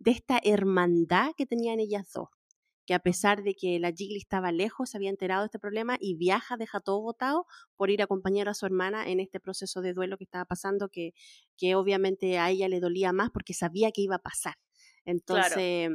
de 0.02 0.10
esta 0.10 0.40
hermandad 0.42 1.32
que 1.36 1.46
tenían 1.46 1.78
ellas 1.78 2.10
dos, 2.12 2.28
que 2.86 2.94
a 2.94 2.98
pesar 2.98 3.44
de 3.44 3.54
que 3.54 3.78
la 3.78 3.92
Jiggly 3.92 4.18
estaba 4.18 4.50
lejos, 4.50 4.90
se 4.90 4.96
había 4.96 5.10
enterado 5.10 5.42
de 5.42 5.46
este 5.46 5.60
problema 5.60 5.96
y 6.00 6.16
viaja, 6.16 6.56
deja 6.56 6.80
todo 6.80 7.00
votado 7.00 7.46
por 7.76 7.90
ir 7.90 8.00
a 8.00 8.04
acompañar 8.04 8.48
a 8.48 8.54
su 8.54 8.66
hermana 8.66 9.08
en 9.08 9.20
este 9.20 9.38
proceso 9.38 9.80
de 9.80 9.94
duelo 9.94 10.18
que 10.18 10.24
estaba 10.24 10.44
pasando, 10.44 10.88
que, 10.88 11.12
que 11.56 11.76
obviamente 11.76 12.38
a 12.38 12.50
ella 12.50 12.68
le 12.68 12.80
dolía 12.80 13.12
más 13.12 13.30
porque 13.30 13.54
sabía 13.54 13.92
que 13.92 14.02
iba 14.02 14.16
a 14.16 14.22
pasar. 14.22 14.54
Entonces, 15.04 15.90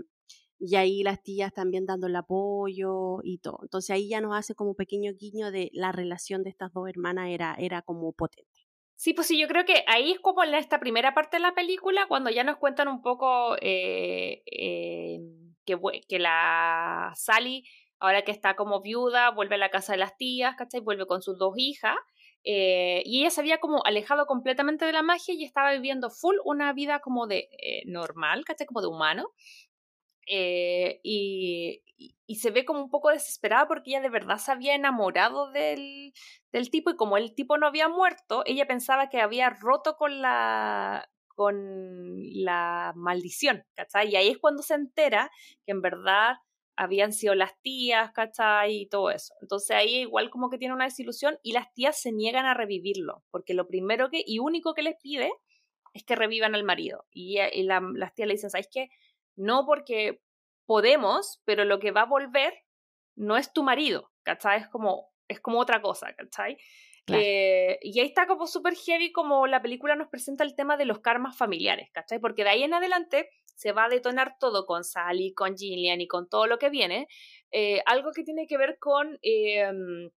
y 0.59 0.75
ahí 0.75 1.03
las 1.03 1.21
tías 1.21 1.53
también 1.53 1.85
dando 1.85 2.07
el 2.07 2.15
apoyo 2.15 3.19
y 3.23 3.39
todo. 3.39 3.59
Entonces 3.63 3.89
ahí 3.89 4.07
ya 4.07 4.21
nos 4.21 4.35
hace 4.35 4.55
como 4.55 4.73
pequeño 4.73 5.11
guiño 5.19 5.51
de 5.51 5.69
la 5.73 5.91
relación 5.91 6.43
de 6.43 6.49
estas 6.49 6.71
dos 6.71 6.87
hermanas 6.87 7.29
era, 7.29 7.55
era 7.59 7.81
como 7.81 8.13
potente. 8.13 8.66
Sí, 8.99 9.13
pues 9.13 9.27
sí, 9.27 9.39
yo 9.39 9.47
creo 9.47 9.63
que 9.63 9.83
ahí 9.86 10.12
es 10.12 10.19
como 10.19 10.43
en 10.43 10.55
esta 10.55 10.79
primera 10.79 11.13
parte 11.13 11.38
de 11.38 11.41
la 11.41 11.53
película, 11.53 12.07
cuando 12.07 12.31
ya 12.31 12.43
nos 12.43 12.57
cuentan 12.57 12.88
un 12.88 13.03
poco 13.03 13.55
eh, 13.62 14.41
eh, 14.47 15.19
que, 15.65 15.77
que 16.10 16.17
la 16.17 17.12
Sally, 17.15 17.63
ahora 17.99 18.23
que 18.23 18.31
está 18.31 18.55
como 18.55 18.81
viuda, 18.81 19.29
vuelve 19.29 19.53
a 19.55 19.60
la 19.60 19.69
casa 19.69 19.93
de 19.93 19.99
las 19.99 20.17
tías, 20.17 20.55
¿cachai? 20.55 20.81
Vuelve 20.81 21.05
con 21.05 21.21
sus 21.21 21.38
dos 21.38 21.53
hijas. 21.57 21.95
Eh, 22.43 23.03
y 23.05 23.19
ella 23.19 23.29
se 23.29 23.41
había 23.41 23.60
como 23.60 23.86
alejado 23.86 24.25
completamente 24.25 24.86
de 24.86 24.93
la 24.93 25.03
magia 25.03 25.36
y 25.36 25.43
estaba 25.43 25.73
viviendo 25.73 26.10
full 26.10 26.38
una 26.43 26.73
vida 26.73 26.99
como 26.99 27.27
de 27.27 27.49
normal, 27.86 28.45
¿cachai? 28.45 28.65
Como 28.65 28.81
de 28.81 28.88
humano. 28.88 29.29
Y, 30.27 31.81
y 32.27 32.35
se 32.35 32.51
ve 32.51 32.65
como 32.65 32.81
un 32.81 32.89
poco 32.89 33.09
desesperada 33.09 33.67
porque 33.67 33.91
ella 33.91 34.01
de 34.01 34.09
verdad 34.09 34.37
se 34.37 34.51
había 34.51 34.75
enamorado 34.75 35.51
del, 35.51 36.13
del 36.51 36.69
tipo 36.69 36.89
y 36.91 36.95
como 36.95 37.17
el 37.17 37.33
tipo 37.33 37.57
no 37.57 37.67
había 37.67 37.87
muerto, 37.87 38.43
ella 38.45 38.67
pensaba 38.67 39.09
que 39.09 39.21
había 39.21 39.49
roto 39.49 39.95
con 39.95 40.21
la 40.21 41.09
con 41.27 41.55
la 42.43 42.93
maldición, 42.95 43.63
¿cachai? 43.75 44.09
Y 44.09 44.15
ahí 44.15 44.29
es 44.29 44.39
cuando 44.39 44.63
se 44.63 44.73
entera 44.73 45.29
que 45.67 45.71
en 45.71 45.81
verdad 45.83 46.37
habían 46.75 47.13
sido 47.13 47.35
las 47.35 47.51
tías, 47.61 48.11
¿cachai? 48.11 48.81
Y 48.81 48.87
todo 48.89 49.11
eso. 49.11 49.35
Entonces 49.41 49.71
ahí 49.77 49.97
igual 49.97 50.31
como 50.31 50.49
que 50.49 50.57
tiene 50.57 50.73
una 50.73 50.85
desilusión 50.85 51.37
y 51.43 51.51
las 51.53 51.71
tías 51.73 51.99
se 52.01 52.11
niegan 52.11 52.47
a 52.47 52.55
revivirlo, 52.55 53.23
porque 53.29 53.53
lo 53.53 53.67
primero 53.67 54.09
que 54.09 54.23
y 54.25 54.39
único 54.39 54.73
que 54.73 54.81
les 54.81 54.95
pide 54.99 55.31
es 55.93 56.03
que 56.03 56.15
revivan 56.15 56.55
al 56.55 56.63
marido. 56.63 57.05
Y, 57.11 57.39
y 57.39 57.63
las 57.63 58.13
tías 58.15 58.27
le 58.27 58.33
dicen, 58.33 58.49
¿sabes 58.49 58.67
qué? 58.71 58.89
No 59.38 59.65
porque 59.65 60.21
podemos, 60.65 61.41
pero 61.45 61.63
lo 61.63 61.80
que 61.80 61.91
va 61.91 62.02
a 62.02 62.06
volver 62.06 62.54
no 63.15 63.38
es 63.38 63.54
tu 63.54 63.63
marido, 63.63 64.12
¿cachai? 64.23 64.62
Es 64.62 64.67
como, 64.67 65.10
es 65.28 65.39
como 65.39 65.60
otra 65.60 65.82
cosa, 65.82 66.13
¿cachai? 66.13 66.58
Eh, 67.10 67.80
y 67.82 68.00
ahí 68.02 68.08
está 68.08 68.28
como 68.28 68.47
súper 68.47 68.76
heavy 68.76 69.13
como 69.13 69.47
la 69.47 69.62
película 69.62 69.95
nos 69.95 70.10
presenta 70.10 70.43
el 70.43 70.56
tema 70.56 70.76
de 70.76 70.84
los 70.84 71.00
karmas 71.00 71.38
familiares, 71.38 71.89
¿cachai? 71.93 72.19
Porque 72.19 72.43
de 72.43 72.50
ahí 72.50 72.63
en 72.63 72.73
adelante 72.73 73.30
se 73.56 73.71
va 73.71 73.86
a 73.86 73.89
detonar 73.89 74.36
todo 74.39 74.65
con 74.65 74.84
Sally, 74.84 75.34
con 75.34 75.58
Gillian 75.58 76.02
y 76.02 76.08
con 76.08 76.28
todo 76.28 76.47
lo 76.47 76.60
que 76.60 76.69
viene. 76.69 77.08
Eh, 77.52 77.82
algo 77.86 78.12
que 78.12 78.23
tiene 78.23 78.45
que 78.45 78.58
ver 78.58 78.78
con 78.78 79.17
em, 79.21 80.10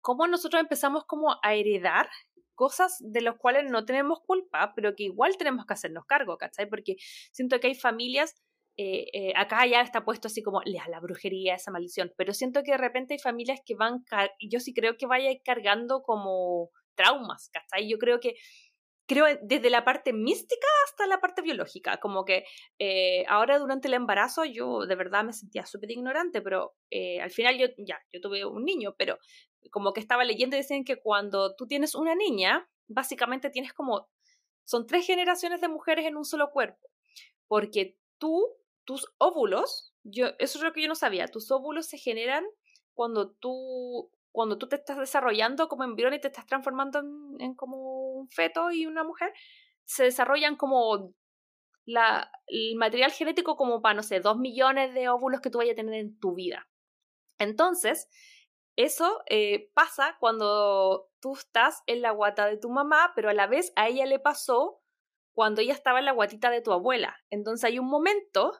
cómo 0.00 0.28
nosotros 0.28 0.60
empezamos 0.60 1.04
como 1.06 1.36
a 1.42 1.54
heredar 1.54 2.08
cosas 2.54 2.96
de 3.00 3.20
las 3.20 3.36
cuales 3.36 3.70
no 3.70 3.84
tenemos 3.84 4.20
culpa, 4.20 4.72
pero 4.74 4.94
que 4.94 5.04
igual 5.04 5.36
tenemos 5.36 5.66
que 5.66 5.74
hacernos 5.74 6.06
cargo, 6.06 6.38
¿cachai? 6.38 6.68
Porque 6.68 6.96
siento 7.32 7.60
que 7.60 7.68
hay 7.68 7.74
familias 7.74 8.34
eh, 8.80 9.10
eh, 9.12 9.32
acá 9.34 9.66
ya 9.66 9.80
está 9.80 10.04
puesto 10.04 10.28
así 10.28 10.40
como 10.40 10.62
la 10.64 11.00
brujería, 11.00 11.56
esa 11.56 11.72
maldición, 11.72 12.14
pero 12.16 12.32
siento 12.32 12.62
que 12.62 12.70
de 12.70 12.78
repente 12.78 13.14
hay 13.14 13.18
familias 13.18 13.58
que 13.66 13.74
van, 13.74 14.04
yo 14.38 14.60
sí 14.60 14.72
creo 14.72 14.96
que 14.96 15.06
vaya 15.06 15.30
cargando 15.44 16.00
como 16.00 16.70
traumas, 16.94 17.50
¿cachai? 17.52 17.90
Yo 17.90 17.98
creo 17.98 18.20
que, 18.20 18.36
creo 19.08 19.26
desde 19.42 19.68
la 19.68 19.84
parte 19.84 20.12
mística 20.12 20.68
hasta 20.86 21.08
la 21.08 21.20
parte 21.20 21.42
biológica, 21.42 21.96
como 21.96 22.24
que 22.24 22.44
eh, 22.78 23.24
ahora 23.26 23.58
durante 23.58 23.88
el 23.88 23.94
embarazo 23.94 24.44
yo 24.44 24.86
de 24.86 24.94
verdad 24.94 25.24
me 25.24 25.32
sentía 25.32 25.66
súper 25.66 25.90
ignorante, 25.90 26.40
pero 26.40 26.76
al 27.20 27.32
final 27.32 27.58
yo 27.58 27.66
ya, 27.78 27.98
yo 28.12 28.20
tuve 28.20 28.44
un 28.44 28.64
niño, 28.64 28.94
pero 28.96 29.18
como 29.72 29.92
que 29.92 29.98
estaba 29.98 30.22
leyendo 30.22 30.54
y 30.54 30.60
decían 30.60 30.84
que 30.84 31.00
cuando 31.00 31.56
tú 31.56 31.66
tienes 31.66 31.96
una 31.96 32.14
niña, 32.14 32.70
básicamente 32.86 33.50
tienes 33.50 33.72
como, 33.72 34.08
son 34.62 34.86
tres 34.86 35.04
generaciones 35.04 35.60
de 35.60 35.66
mujeres 35.66 36.06
en 36.06 36.16
un 36.16 36.24
solo 36.24 36.52
cuerpo, 36.52 36.88
porque 37.48 37.96
tú 38.18 38.54
tus 38.88 39.06
óvulos, 39.18 39.92
yo, 40.02 40.28
eso 40.38 40.56
es 40.56 40.64
lo 40.64 40.72
que 40.72 40.80
yo 40.80 40.88
no 40.88 40.94
sabía, 40.94 41.28
tus 41.28 41.50
óvulos 41.50 41.84
se 41.84 41.98
generan 41.98 42.42
cuando 42.94 43.32
tú, 43.32 44.10
cuando 44.32 44.56
tú 44.56 44.66
te 44.66 44.76
estás 44.76 44.96
desarrollando 44.96 45.68
como 45.68 45.84
embrión 45.84 46.14
y 46.14 46.20
te 46.22 46.28
estás 46.28 46.46
transformando 46.46 47.00
en, 47.38 47.54
como 47.54 48.14
un 48.14 48.30
feto 48.30 48.70
y 48.70 48.86
una 48.86 49.04
mujer, 49.04 49.34
se 49.84 50.04
desarrollan 50.04 50.56
como 50.56 51.12
la, 51.84 52.32
el 52.46 52.76
material 52.76 53.12
genético 53.12 53.58
como 53.58 53.82
para, 53.82 53.92
no 53.92 54.02
sé, 54.02 54.20
dos 54.20 54.38
millones 54.38 54.94
de 54.94 55.10
óvulos 55.10 55.42
que 55.42 55.50
tú 55.50 55.58
vayas 55.58 55.74
a 55.74 55.76
tener 55.76 55.92
en 55.92 56.18
tu 56.18 56.32
vida. 56.32 56.66
Entonces, 57.38 58.08
eso 58.74 59.22
eh, 59.26 59.70
pasa 59.74 60.16
cuando 60.18 61.10
tú 61.20 61.34
estás 61.34 61.82
en 61.86 62.00
la 62.00 62.12
guata 62.12 62.46
de 62.46 62.56
tu 62.56 62.70
mamá, 62.70 63.12
pero 63.14 63.28
a 63.28 63.34
la 63.34 63.46
vez 63.46 63.70
a 63.76 63.88
ella 63.88 64.06
le 64.06 64.18
pasó 64.18 64.80
cuando 65.34 65.60
ella 65.60 65.74
estaba 65.74 65.98
en 65.98 66.06
la 66.06 66.12
guatita 66.12 66.48
de 66.48 66.62
tu 66.62 66.72
abuela. 66.72 67.18
Entonces 67.28 67.64
hay 67.64 67.78
un 67.78 67.90
momento 67.90 68.58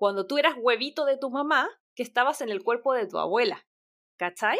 cuando 0.00 0.26
tú 0.26 0.38
eras 0.38 0.54
huevito 0.56 1.04
de 1.04 1.18
tu 1.18 1.28
mamá, 1.28 1.68
que 1.94 2.02
estabas 2.02 2.40
en 2.40 2.48
el 2.48 2.62
cuerpo 2.62 2.94
de 2.94 3.06
tu 3.06 3.18
abuela. 3.18 3.66
¿Cachai? 4.16 4.58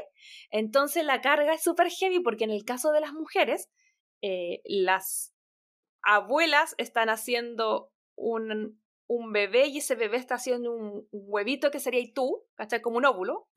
Entonces 0.50 1.02
la 1.02 1.22
carga 1.22 1.54
es 1.54 1.62
súper 1.62 1.88
heavy 1.88 2.20
porque 2.20 2.44
en 2.44 2.50
el 2.50 2.66
caso 2.66 2.92
de 2.92 3.00
las 3.00 3.14
mujeres, 3.14 3.70
eh, 4.20 4.60
las 4.66 5.34
abuelas 6.02 6.74
están 6.76 7.08
haciendo 7.08 7.90
un, 8.16 8.82
un, 9.06 9.32
bebé 9.32 9.68
y 9.68 9.78
ese 9.78 9.94
bebé 9.94 10.18
está 10.18 10.34
haciendo 10.34 10.74
un, 10.74 11.08
huevito 11.10 11.70
que 11.70 11.80
sería 11.80 12.04
tú, 12.14 12.44
¿cachai? 12.54 12.82
Como 12.82 12.98
un 12.98 13.06
óvulo. 13.06 13.48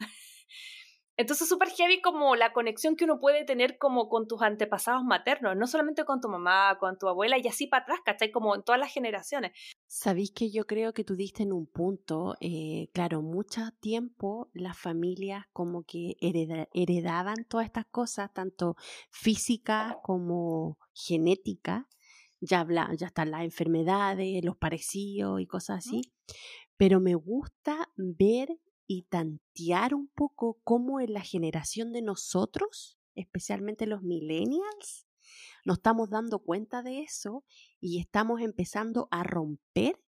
Entonces, 1.15 1.47
súper 1.47 1.69
heavy 1.69 2.02
como 2.02 2.36
la 2.36 2.54
conexión 2.54 2.95
que 2.95 3.06
uno 3.06 3.19
puede 3.19 3.45
tener 3.45 3.78
como 3.78 4.10
con 4.10 4.28
tus 4.28 4.41
antepasados 4.41 5.04
maternos, 5.04 5.56
no 5.56 5.67
solamente 5.67 6.06
con 6.06 6.19
tu 6.19 6.28
mamá, 6.28 6.78
con 6.80 6.97
tu 6.97 7.08
abuela 7.08 7.38
y 7.38 7.47
así 7.47 7.67
para 7.67 7.84
atrás, 7.84 7.99
¿cachai? 8.04 8.32
Como 8.32 8.56
en 8.56 8.63
todas 8.63 8.80
las 8.80 8.91
generaciones. 8.91 9.52
Sabéis 9.86 10.32
que 10.32 10.49
yo 10.49 10.65
creo 10.65 10.93
que 10.93 11.04
tú 11.04 11.15
diste 11.15 11.43
en 11.43 11.54
un 11.54 11.67
punto, 11.67 12.36
eh, 12.41 12.89
claro, 12.93 13.21
mucho 13.21 13.62
tiempo 13.80 14.49
las 14.54 14.78
familias 14.78 15.45
como 15.54 15.84
que 15.84 16.15
heredaban 16.19 17.45
todas 17.47 17.67
estas 17.67 17.86
cosas, 17.86 18.34
tanto 18.34 18.76
físicas 19.12 19.95
como 20.02 20.80
genéticas, 20.93 21.86
ya, 22.39 22.60
habla, 22.60 22.89
ya 22.97 23.08
están 23.08 23.32
las 23.32 23.43
enfermedades, 23.43 24.43
los 24.43 24.58
parecidos 24.58 25.39
y 25.39 25.45
cosas 25.45 25.86
así, 25.86 26.02
pero 26.76 26.99
me 26.99 27.15
gusta 27.15 27.89
ver 27.95 28.49
y 28.93 29.01
tantear 29.03 29.95
un 29.95 30.08
poco 30.08 30.60
cómo 30.63 30.99
en 30.99 31.13
la 31.13 31.21
generación 31.21 31.91
de 31.91 32.01
nosotros, 32.01 32.97
especialmente 33.15 33.88
los 33.88 34.03
millennials, 34.03 35.08
nos 35.65 35.77
estamos 35.77 36.10
dando 36.10 36.39
cuenta 36.39 36.84
de 36.84 37.01
eso 37.01 37.43
y 37.79 37.99
estamos 37.99 38.41
empezando 38.41 39.08
a 39.12 39.23
romper 39.23 39.99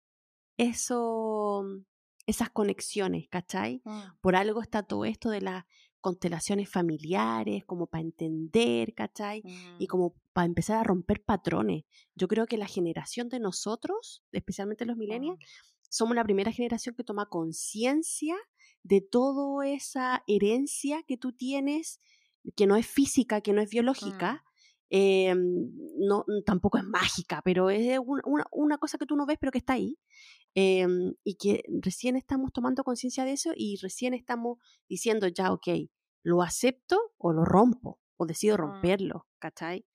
eso, 0.57 1.63
esas 2.27 2.49
conexiones, 2.49 3.27
¿cachai? 3.29 3.81
Mm. 3.85 4.01
Por 4.21 4.35
algo 4.35 4.61
está 4.61 4.83
todo 4.83 5.05
esto 5.05 5.29
de 5.29 5.41
las 5.41 5.65
constelaciones 6.01 6.69
familiares, 6.69 7.65
como 7.65 7.87
para 7.87 8.03
entender, 8.03 8.93
¿cachai? 8.93 9.41
Y 9.79 9.85
mm. 9.85 9.87
como 9.87 10.15
para 10.33 10.45
empezar 10.45 10.77
a 10.77 10.83
romper 10.83 11.23
patrones. 11.23 11.85
Yo 12.13 12.27
creo 12.27 12.45
que 12.45 12.57
la 12.57 12.67
generación 12.67 13.29
de 13.29 13.39
nosotros, 13.39 14.23
especialmente 14.31 14.85
los 14.85 14.97
millennials, 14.97 15.39
mm. 15.39 15.43
somos 15.89 16.15
la 16.15 16.23
primera 16.23 16.51
generación 16.51 16.95
que 16.95 17.03
toma 17.03 17.27
conciencia 17.27 18.35
de 18.85 19.01
toda 19.01 19.67
esa 19.67 20.23
herencia 20.27 21.01
que 21.07 21.17
tú 21.17 21.33
tienes, 21.33 21.99
que 22.55 22.67
no 22.67 22.75
es 22.75 22.85
física, 22.85 23.41
que 23.41 23.51
no 23.51 23.61
es 23.61 23.69
biológica, 23.69 24.43
eh, 24.91 25.33
no, 25.97 26.23
tampoco 26.45 26.77
es 26.77 26.83
mágica, 26.83 27.41
pero 27.43 27.71
es 27.71 27.99
una, 28.05 28.77
cosa 28.77 28.99
que 28.99 29.07
tú 29.07 29.15
no 29.15 29.25
ves, 29.25 29.37
pero 29.39 29.51
que 29.51 29.57
está 29.57 29.73
ahí. 29.73 29.97
Eh, 30.53 30.87
y 31.23 31.35
que 31.35 31.63
recién 31.81 32.15
estamos 32.15 32.53
tomando 32.53 32.83
conciencia 32.83 33.25
de 33.25 33.33
eso 33.33 33.51
y 33.55 33.77
recién 33.81 34.13
estamos 34.13 34.59
diciendo, 34.87 35.27
ya, 35.27 35.51
ok, 35.51 35.67
lo 36.23 36.43
acepto 36.43 36.97
o 37.17 37.33
lo 37.33 37.43
rompo, 37.43 37.99
o 38.17 38.27
decido 38.27 38.55
mm. 38.55 38.59
romperlo, 38.59 39.27
¿cachai? 39.39 39.85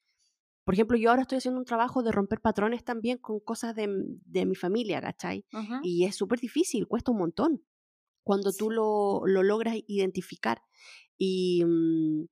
Por 0.65 0.75
ejemplo, 0.75 0.99
yo 0.99 1.11
ahora 1.11 1.23
estoy 1.23 1.39
haciendo 1.39 1.61
un 1.61 1.65
trabajo 1.65 2.03
de 2.03 2.11
romper 2.11 2.41
patrones 2.41 2.85
también 2.85 3.19
con 3.19 3.39
cosas 3.39 3.75
de, 3.77 3.89
de 4.27 4.47
mi 4.47 4.57
familia, 4.57 5.01
¿cachai? 5.01 5.47
Y 5.83 6.05
es 6.05 6.17
súper 6.17 6.41
difícil, 6.41 6.87
cuesta 6.89 7.13
un 7.13 7.19
montón 7.19 7.63
cuando 8.23 8.53
tú 8.53 8.71
lo, 8.71 9.23
lo 9.27 9.43
logras 9.43 9.77
identificar. 9.87 10.63
Y, 11.19 11.65
mm, 11.65 12.25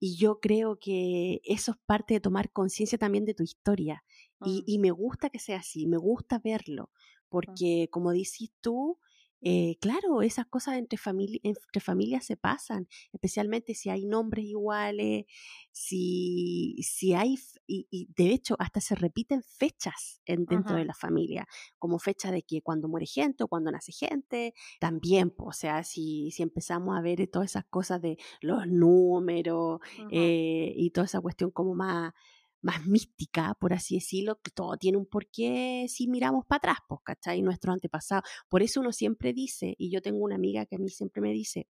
y, 0.00 0.16
yo 0.16 0.40
creo 0.40 0.78
que 0.78 1.40
eso 1.44 1.72
es 1.72 1.78
parte 1.86 2.14
de 2.14 2.20
tomar 2.20 2.52
conciencia 2.52 2.98
también 2.98 3.24
de 3.24 3.34
tu 3.34 3.42
historia. 3.42 4.04
Y, 4.44 4.60
mm. 4.60 4.64
y, 4.66 4.78
me 4.78 4.90
gusta 4.90 5.30
que 5.30 5.38
sea 5.38 5.58
así, 5.58 5.86
me 5.86 5.96
gusta 5.96 6.40
verlo, 6.42 6.84
mm. 6.84 7.28
porque 7.28 7.88
como 7.90 8.12
dices 8.12 8.50
tú, 8.60 8.98
eh, 9.46 9.76
claro, 9.78 10.22
esas 10.22 10.46
cosas 10.46 10.76
entre, 10.76 10.98
entre 11.42 11.80
familias 11.80 12.24
se 12.24 12.34
pasan, 12.34 12.88
especialmente 13.12 13.74
si 13.74 13.90
hay 13.90 14.06
nombres 14.06 14.46
iguales, 14.46 15.26
si, 15.70 16.76
si 16.82 17.12
hay, 17.12 17.38
y, 17.66 18.08
de 18.16 18.30
hecho 18.30 18.56
hasta 18.58 18.80
se 18.80 18.94
repiten 18.94 19.42
fechas 19.42 20.22
en, 20.24 20.46
dentro 20.46 20.76
de 20.76 20.86
la 20.86 20.94
familia, 20.94 21.46
como 21.78 21.98
fecha 21.98 22.30
de 22.30 22.42
que 22.42 22.62
cuando 22.62 22.88
muere 22.88 23.04
gente 23.04 23.44
o 23.44 23.48
cuando 23.48 23.70
nace 23.70 23.92
gente, 23.92 24.54
también, 24.80 25.34
o 25.36 25.52
sea, 25.52 25.84
si, 25.84 26.30
si 26.30 26.42
empezamos 26.42 26.96
a 26.96 27.02
ver 27.02 27.28
todas 27.28 27.50
esas 27.50 27.66
cosas 27.66 28.00
de 28.00 28.16
los 28.40 28.66
números 28.66 29.80
eh, 30.10 30.72
y 30.74 30.88
toda 30.88 31.04
esa 31.04 31.20
cuestión 31.20 31.50
como 31.50 31.74
más 31.74 32.14
más 32.64 32.86
mística, 32.86 33.54
por 33.60 33.74
así 33.74 33.96
decirlo, 33.96 34.40
que 34.42 34.50
todo 34.50 34.76
tiene 34.76 34.98
un 34.98 35.06
porqué 35.06 35.86
si 35.88 36.08
miramos 36.08 36.46
para 36.46 36.58
atrás, 36.58 36.78
pues, 36.88 37.00
¿cachai? 37.04 37.42
Nuestros 37.42 37.74
antepasados. 37.74 38.24
Por 38.48 38.62
eso 38.62 38.80
uno 38.80 38.90
siempre 38.92 39.32
dice, 39.32 39.74
y 39.78 39.90
yo 39.90 40.00
tengo 40.02 40.24
una 40.24 40.36
amiga 40.36 40.66
que 40.66 40.76
a 40.76 40.78
mí 40.78 40.88
siempre 40.88 41.20
me 41.20 41.32
dice, 41.32 41.68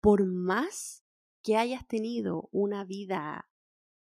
por 0.00 0.26
más 0.26 1.04
que 1.42 1.56
hayas 1.56 1.86
tenido 1.86 2.48
una 2.52 2.84
vida 2.84 3.48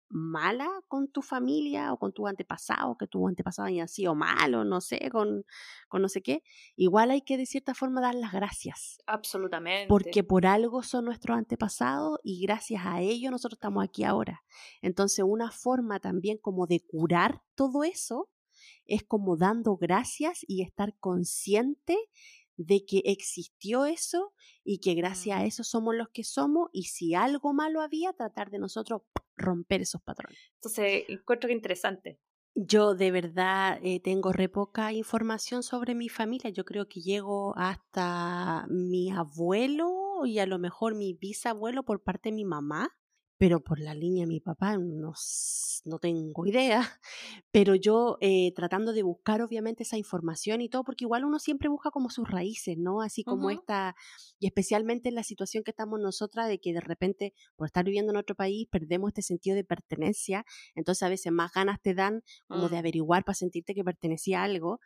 mala 0.09 0.69
con 0.89 1.09
tu 1.09 1.23
familia 1.23 1.93
o 1.93 1.99
con 1.99 2.13
tu 2.13 2.27
antepasado, 2.27 2.97
que 2.97 3.07
tu 3.07 3.27
antepasado 3.27 3.69
haya 3.69 3.87
sido 3.89 4.15
malo, 4.15 4.65
no 4.65 4.81
sé, 4.81 5.11
con, 5.11 5.45
con 5.89 6.03
no 6.03 6.09
sé 6.09 6.23
qué, 6.23 6.43
igual 6.77 7.11
hay 7.11 7.23
que 7.23 7.37
de 7.37 7.47
cierta 7.47 7.75
forma 7.75 8.01
dar 8.01 8.15
las 8.15 8.33
gracias. 8.33 8.99
Absolutamente. 9.07 9.89
Porque 9.89 10.23
por 10.23 10.47
algo 10.47 10.83
son 10.83 11.07
nuestros 11.07 11.37
antepasados 11.37 12.19
y 12.23 12.41
gracias 12.43 12.83
a 12.85 13.01
ellos 13.01 13.31
nosotros 13.31 13.57
estamos 13.57 13.85
aquí 13.85 14.05
ahora. 14.05 14.45
Entonces 14.83 15.25
una 15.27 15.51
forma 15.51 16.01
también 16.01 16.39
como 16.39 16.67
de 16.67 16.81
curar 16.81 17.43
todo 17.55 17.85
eso 17.85 18.29
es 18.87 19.03
como 19.03 19.37
dando 19.37 19.77
gracias 19.77 20.45
y 20.47 20.63
estar 20.63 20.97
consciente 20.99 21.97
de 22.57 22.85
que 22.85 23.03
existió 23.05 23.85
eso 23.85 24.33
y 24.63 24.79
que 24.79 24.95
gracias 24.95 25.39
a 25.39 25.43
mm. 25.43 25.47
eso 25.47 25.65
somos 25.65 25.95
los 25.95 26.09
que 26.11 26.25
somos 26.25 26.69
y 26.73 26.85
si 26.85 27.15
algo 27.15 27.53
malo 27.53 27.81
había, 27.81 28.13
tratar 28.13 28.51
de 28.51 28.59
nosotros 28.59 29.03
romper 29.37 29.83
esos 29.83 30.03
patrones. 30.03 30.39
Entonces, 30.55 31.05
encuentro 31.09 31.49
que 31.49 31.55
interesante. 31.55 32.19
Yo 32.57 32.95
de 32.95 33.11
verdad 33.11 33.81
eh, 33.83 34.01
tengo 34.01 34.33
re 34.33 34.49
poca 34.49 34.93
información 34.93 35.63
sobre 35.63 35.95
mi 35.95 36.09
familia. 36.09 36.51
Yo 36.51 36.65
creo 36.65 36.87
que 36.89 37.01
llego 37.01 37.57
hasta 37.57 38.67
mi 38.69 39.11
abuelo 39.11 40.25
y 40.25 40.39
a 40.39 40.47
lo 40.47 40.61
mejor 40.61 40.95
mi 40.95 41.15
bisabuelo 41.15 41.83
por 41.83 42.03
parte 42.03 42.29
de 42.31 42.37
mi 42.37 42.45
mamá 42.45 42.97
pero 43.39 43.61
por 43.61 43.81
la 43.81 43.95
línea 43.95 44.23
de 44.23 44.29
mi 44.29 44.41
papá 44.41 44.77
no, 44.79 45.13
no 45.85 45.99
tengo 45.99 46.47
idea. 46.47 46.81
Pero 47.51 47.75
yo 47.75 48.17
eh, 48.21 48.53
tratando 48.55 48.93
de 48.93 49.03
buscar 49.03 49.43
obviamente 49.43 49.83
esa 49.83 49.97
información 49.97 50.61
y 50.61 50.69
todo, 50.69 50.85
porque 50.85 51.05
igual 51.05 51.25
uno 51.25 51.39
siempre 51.39 51.69
busca 51.69 51.91
como 51.91 52.11
sus 52.11 52.29
raíces, 52.29 52.79
¿no? 52.79 53.01
Así 53.01 53.25
como 53.25 53.51
esta, 53.51 53.95
y 54.39 54.47
especialmente 54.47 55.09
en 55.09 55.15
la 55.15 55.23
situación 55.23 55.65
que 55.65 55.71
estamos 55.71 56.01
nosotras, 56.01 56.49
de 56.49 56.59
que 56.59 56.73
de 56.73 56.81
repente 56.81 57.35
por 57.57 57.67
estar 57.67 57.85
viviendo 57.85 58.13
en 58.13 58.19
otro 58.19 58.35
país 58.35 58.67
perdemos 58.71 59.09
este 59.09 59.23
sentido 59.23 59.57
de 59.57 59.65
pertenencia, 59.65 60.45
entonces 60.75 61.03
a 61.03 61.09
veces 61.09 61.33
más 61.33 61.53
ganas 61.53 61.81
te 61.81 61.95
dan 61.95 62.23
como 62.49 62.69
de 62.69 62.77
mm. 62.77 62.79
averiguar 62.79 63.25
para 63.25 63.35
sentirte 63.35 63.75
que 63.75 63.85
pertenecía 63.85 64.41
a 64.41 64.45
algo. 64.45 64.81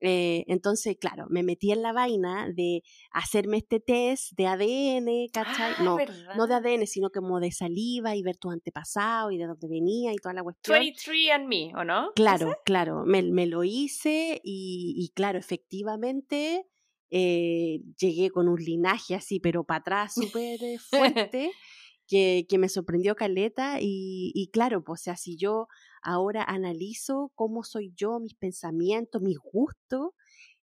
Eh, 0.00 0.44
entonces, 0.46 0.96
claro, 1.00 1.26
me 1.28 1.42
metí 1.42 1.72
en 1.72 1.82
la 1.82 1.92
vaina 1.92 2.48
de 2.54 2.82
hacerme 3.10 3.58
este 3.58 3.80
test 3.80 4.32
de 4.36 4.46
ADN, 4.46 5.28
¿cachai? 5.32 5.74
Ah, 5.76 5.82
no, 5.82 5.98
no 6.36 6.46
de 6.46 6.54
ADN, 6.54 6.86
sino 6.86 7.10
como 7.10 7.40
de 7.40 7.50
saliva 7.50 8.14
y 8.14 8.22
ver 8.22 8.36
tu 8.36 8.50
antepasado 8.50 9.32
y 9.32 9.38
de 9.38 9.46
dónde 9.46 9.66
venía 9.68 10.12
y 10.12 10.16
toda 10.16 10.34
la 10.34 10.42
cuestión. 10.42 10.78
23 10.78 11.30
and 11.32 11.48
me, 11.48 11.72
¿o 11.74 11.84
no? 11.84 12.12
Claro, 12.14 12.56
claro, 12.64 13.04
me, 13.04 13.22
me, 13.22 13.46
lo 13.46 13.64
hice 13.64 14.40
y, 14.44 14.94
y 14.96 15.08
claro, 15.14 15.38
efectivamente 15.38 16.66
eh, 17.10 17.80
llegué 17.98 18.30
con 18.30 18.48
un 18.48 18.62
linaje 18.62 19.14
así, 19.14 19.40
pero 19.40 19.64
para 19.64 19.80
atrás 19.80 20.14
súper 20.14 20.60
fuerte. 20.90 21.50
que, 22.06 22.46
que, 22.48 22.58
me 22.58 22.68
sorprendió 22.68 23.16
Caleta 23.16 23.80
y, 23.80 24.30
y 24.34 24.48
claro, 24.50 24.84
pues 24.84 25.00
o 25.00 25.04
sea, 25.04 25.16
si 25.16 25.36
yo 25.36 25.66
ahora 26.02 26.44
analizo 26.44 27.32
cómo 27.34 27.62
soy 27.62 27.92
yo, 27.96 28.20
mis 28.20 28.34
pensamientos, 28.34 29.22
mis 29.22 29.38
gustos, 29.38 30.10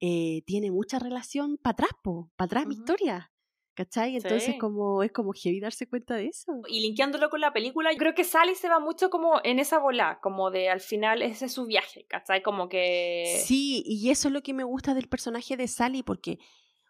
eh, 0.01 0.43
tiene 0.47 0.71
mucha 0.71 0.99
relación 0.99 1.59
para 1.59 1.73
atrás, 1.73 1.91
para 2.03 2.47
atrás 2.47 2.67
mi 2.67 2.75
historia. 2.75 3.31
¿Cachai? 3.75 4.17
Entonces 4.17 4.57
como 4.61 5.03
es 5.03 5.13
como 5.13 5.33
heavy 5.33 5.61
darse 5.61 5.89
cuenta 5.89 6.15
de 6.17 6.27
eso. 6.27 6.53
Y 6.69 6.81
linkeándolo 6.81 7.31
con 7.31 7.41
la 7.41 7.53
película, 7.53 7.93
yo 7.93 7.99
creo 7.99 8.15
que 8.15 8.25
Sally 8.25 8.55
se 8.55 8.69
va 8.69 8.79
mucho 8.79 9.09
como 9.09 9.41
en 9.43 9.59
esa 9.59 9.79
bola, 9.79 10.19
como 10.23 10.51
de 10.51 10.69
al 10.69 10.81
final 10.81 11.23
ese 11.23 11.47
es 11.47 11.53
su 11.53 11.65
viaje, 11.65 12.05
¿cachai? 12.07 12.43
Como 12.43 12.69
que... 12.69 13.41
Sí, 13.43 13.83
y 13.87 14.11
eso 14.11 14.29
es 14.29 14.35
lo 14.35 14.43
que 14.43 14.53
me 14.53 14.65
gusta 14.65 14.93
del 14.93 15.09
personaje 15.09 15.57
de 15.57 15.67
Sally, 15.67 16.03
porque, 16.03 16.39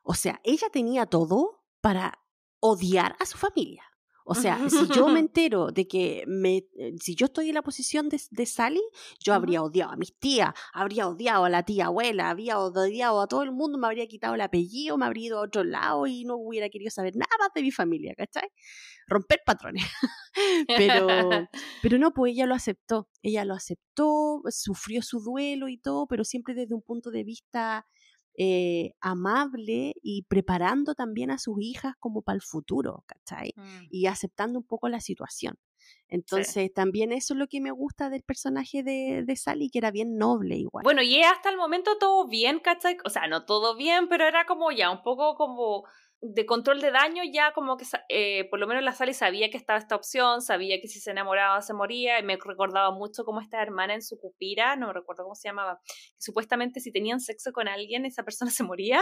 o 0.02 0.14
sea, 0.14 0.40
ella 0.42 0.68
tenía 0.72 1.06
todo 1.06 1.62
para 1.80 2.18
odiar 2.60 3.14
a 3.20 3.26
su 3.26 3.38
familia. 3.38 3.84
O 4.30 4.34
sea, 4.58 4.70
si 4.70 4.86
yo 4.94 5.08
me 5.08 5.18
entero 5.18 5.72
de 5.72 5.88
que 5.88 6.22
me, 6.28 6.58
eh, 6.78 6.94
si 7.00 7.16
yo 7.16 7.26
estoy 7.26 7.48
en 7.48 7.56
la 7.56 7.62
posición 7.62 8.08
de, 8.08 8.20
de 8.30 8.46
Sally, 8.46 8.80
yo 9.18 9.34
habría 9.34 9.60
odiado 9.60 9.90
a 9.90 9.96
mis 9.96 10.16
tías, 10.16 10.54
habría 10.72 11.08
odiado 11.08 11.46
a 11.46 11.50
la 11.50 11.64
tía 11.64 11.86
abuela, 11.86 12.30
habría 12.30 12.60
odiado 12.60 13.20
a 13.20 13.26
todo 13.26 13.42
el 13.42 13.50
mundo, 13.50 13.76
me 13.76 13.88
habría 13.88 14.06
quitado 14.06 14.36
el 14.36 14.40
apellido, 14.40 14.96
me 14.96 15.06
habría 15.06 15.26
ido 15.26 15.38
a 15.38 15.42
otro 15.42 15.64
lado 15.64 16.06
y 16.06 16.24
no 16.24 16.36
hubiera 16.36 16.68
querido 16.68 16.92
saber 16.92 17.16
nada 17.16 17.32
más 17.40 17.48
de 17.56 17.62
mi 17.62 17.72
familia, 17.72 18.14
¿cachai? 18.16 18.48
Romper 19.08 19.40
patrones. 19.44 19.84
pero, 20.68 21.08
pero 21.82 21.98
no, 21.98 22.12
pues 22.12 22.30
ella 22.32 22.46
lo 22.46 22.54
aceptó, 22.54 23.08
ella 23.22 23.44
lo 23.44 23.54
aceptó, 23.54 24.42
sufrió 24.50 25.02
su 25.02 25.18
duelo 25.18 25.66
y 25.68 25.76
todo, 25.76 26.06
pero 26.06 26.22
siempre 26.22 26.54
desde 26.54 26.76
un 26.76 26.82
punto 26.82 27.10
de 27.10 27.24
vista 27.24 27.84
eh, 28.42 28.94
amable 29.02 29.92
y 30.02 30.22
preparando 30.22 30.94
también 30.94 31.30
a 31.30 31.36
sus 31.36 31.60
hijas 31.60 31.92
como 31.98 32.22
para 32.22 32.36
el 32.36 32.40
futuro, 32.40 33.04
¿cachai? 33.04 33.52
Mm. 33.54 33.88
Y 33.90 34.06
aceptando 34.06 34.58
un 34.58 34.64
poco 34.64 34.88
la 34.88 35.02
situación. 35.02 35.58
Entonces, 36.08 36.72
también 36.72 37.12
eso 37.12 37.34
es 37.34 37.38
lo 37.38 37.48
que 37.48 37.60
me 37.60 37.70
gusta 37.70 38.08
del 38.08 38.22
personaje 38.22 38.82
de, 38.82 39.24
de, 39.26 39.36
Sally, 39.36 39.68
que 39.68 39.78
era 39.78 39.90
bien 39.90 40.16
noble 40.16 40.56
igual. 40.56 40.84
Bueno, 40.84 41.02
y 41.02 41.20
hasta 41.22 41.50
el 41.50 41.58
momento 41.58 41.98
todo 41.98 42.28
bien, 42.28 42.60
¿cachai? 42.60 42.96
O 43.04 43.10
sea, 43.10 43.26
no 43.26 43.44
todo 43.44 43.76
bien, 43.76 44.08
pero 44.08 44.26
era 44.26 44.46
como 44.46 44.72
ya 44.72 44.90
un 44.90 45.02
poco 45.02 45.34
como 45.34 45.84
de 46.22 46.44
control 46.44 46.80
de 46.80 46.90
daño 46.90 47.22
ya 47.32 47.52
como 47.52 47.76
que 47.76 47.84
eh, 48.08 48.44
por 48.50 48.58
lo 48.58 48.66
menos 48.66 48.82
la 48.82 48.92
Sally 48.92 49.14
sabía 49.14 49.50
que 49.50 49.56
estaba 49.56 49.78
esta 49.78 49.96
opción, 49.96 50.42
sabía 50.42 50.80
que 50.80 50.88
si 50.88 51.00
se 51.00 51.10
enamoraba 51.12 51.62
se 51.62 51.72
moría, 51.72 52.18
y 52.18 52.22
me 52.22 52.36
recordaba 52.36 52.90
mucho 52.90 53.24
como 53.24 53.40
esta 53.40 53.62
hermana 53.62 53.94
en 53.94 54.02
su 54.02 54.18
cupira, 54.18 54.76
no 54.76 54.92
recuerdo 54.92 55.22
cómo 55.24 55.34
se 55.34 55.48
llamaba, 55.48 55.80
que 55.86 56.22
supuestamente 56.22 56.80
si 56.80 56.92
tenían 56.92 57.20
sexo 57.20 57.52
con 57.52 57.68
alguien 57.68 58.04
esa 58.04 58.22
persona 58.22 58.50
se 58.50 58.64
moría. 58.64 59.00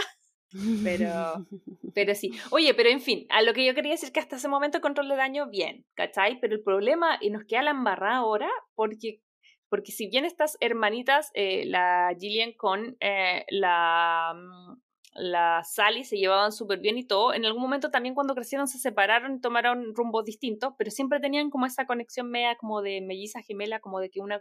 Pero, 0.82 1.46
pero 1.92 2.14
sí. 2.14 2.30
Oye, 2.50 2.72
pero 2.72 2.88
en 2.88 3.02
fin, 3.02 3.26
a 3.28 3.42
lo 3.42 3.52
que 3.52 3.66
yo 3.66 3.74
quería 3.74 3.92
decir 3.92 4.12
que 4.12 4.20
hasta 4.20 4.36
ese 4.36 4.48
momento 4.48 4.78
el 4.78 4.82
control 4.82 5.06
de 5.10 5.16
daño, 5.16 5.50
bien, 5.50 5.84
¿cachai? 5.92 6.40
Pero 6.40 6.54
el 6.54 6.62
problema, 6.62 7.18
y 7.20 7.28
nos 7.28 7.44
queda 7.44 7.60
la 7.60 7.72
embarrada 7.72 8.16
ahora, 8.16 8.48
porque, 8.74 9.20
porque 9.68 9.92
si 9.92 10.08
bien 10.08 10.24
estas 10.24 10.56
hermanitas, 10.60 11.30
eh, 11.34 11.66
la 11.66 12.16
Gillian 12.18 12.54
con 12.54 12.96
eh, 13.00 13.44
la, 13.50 14.32
mm, 14.34 14.80
la 15.14 15.62
Sally 15.64 16.04
se 16.04 16.16
llevaban 16.16 16.52
súper 16.52 16.80
bien 16.80 16.98
y 16.98 17.04
todo, 17.04 17.32
en 17.34 17.44
algún 17.44 17.62
momento 17.62 17.90
también 17.90 18.14
cuando 18.14 18.34
crecieron 18.34 18.68
se 18.68 18.78
separaron 18.78 19.36
y 19.36 19.40
tomaron 19.40 19.94
rumbos 19.94 20.24
distintos, 20.24 20.74
pero 20.78 20.90
siempre 20.90 21.20
tenían 21.20 21.50
como 21.50 21.66
esa 21.66 21.86
conexión 21.86 22.30
media 22.30 22.56
como 22.56 22.82
de 22.82 23.00
melliza 23.00 23.42
gemela, 23.42 23.80
como 23.80 24.00
de 24.00 24.10
que 24.10 24.20
una 24.20 24.40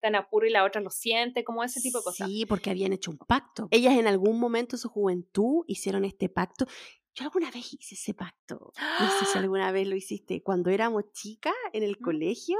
tan 0.00 0.14
apuro 0.14 0.46
y 0.46 0.50
la 0.50 0.64
otra 0.64 0.80
lo 0.80 0.90
siente, 0.90 1.44
como 1.44 1.64
ese 1.64 1.80
tipo 1.80 1.98
de 1.98 2.04
cosas. 2.04 2.28
Sí, 2.28 2.46
porque 2.46 2.70
habían 2.70 2.92
hecho 2.92 3.10
un 3.10 3.18
pacto. 3.18 3.68
Ellas 3.70 3.96
en 3.98 4.06
algún 4.06 4.38
momento 4.38 4.76
de 4.76 4.80
su 4.80 4.88
juventud 4.88 5.64
hicieron 5.66 6.04
este 6.04 6.28
pacto. 6.28 6.66
Yo 7.16 7.24
alguna 7.24 7.50
vez 7.50 7.72
hice 7.72 7.94
ese 7.94 8.12
pacto. 8.12 8.72
No 9.00 9.10
sé 9.18 9.24
si 9.24 9.38
alguna 9.38 9.72
vez 9.72 9.88
lo 9.88 9.96
hiciste. 9.96 10.42
Cuando 10.42 10.68
éramos 10.68 11.12
chicas 11.12 11.54
en 11.72 11.82
el 11.82 11.96
colegio, 11.96 12.58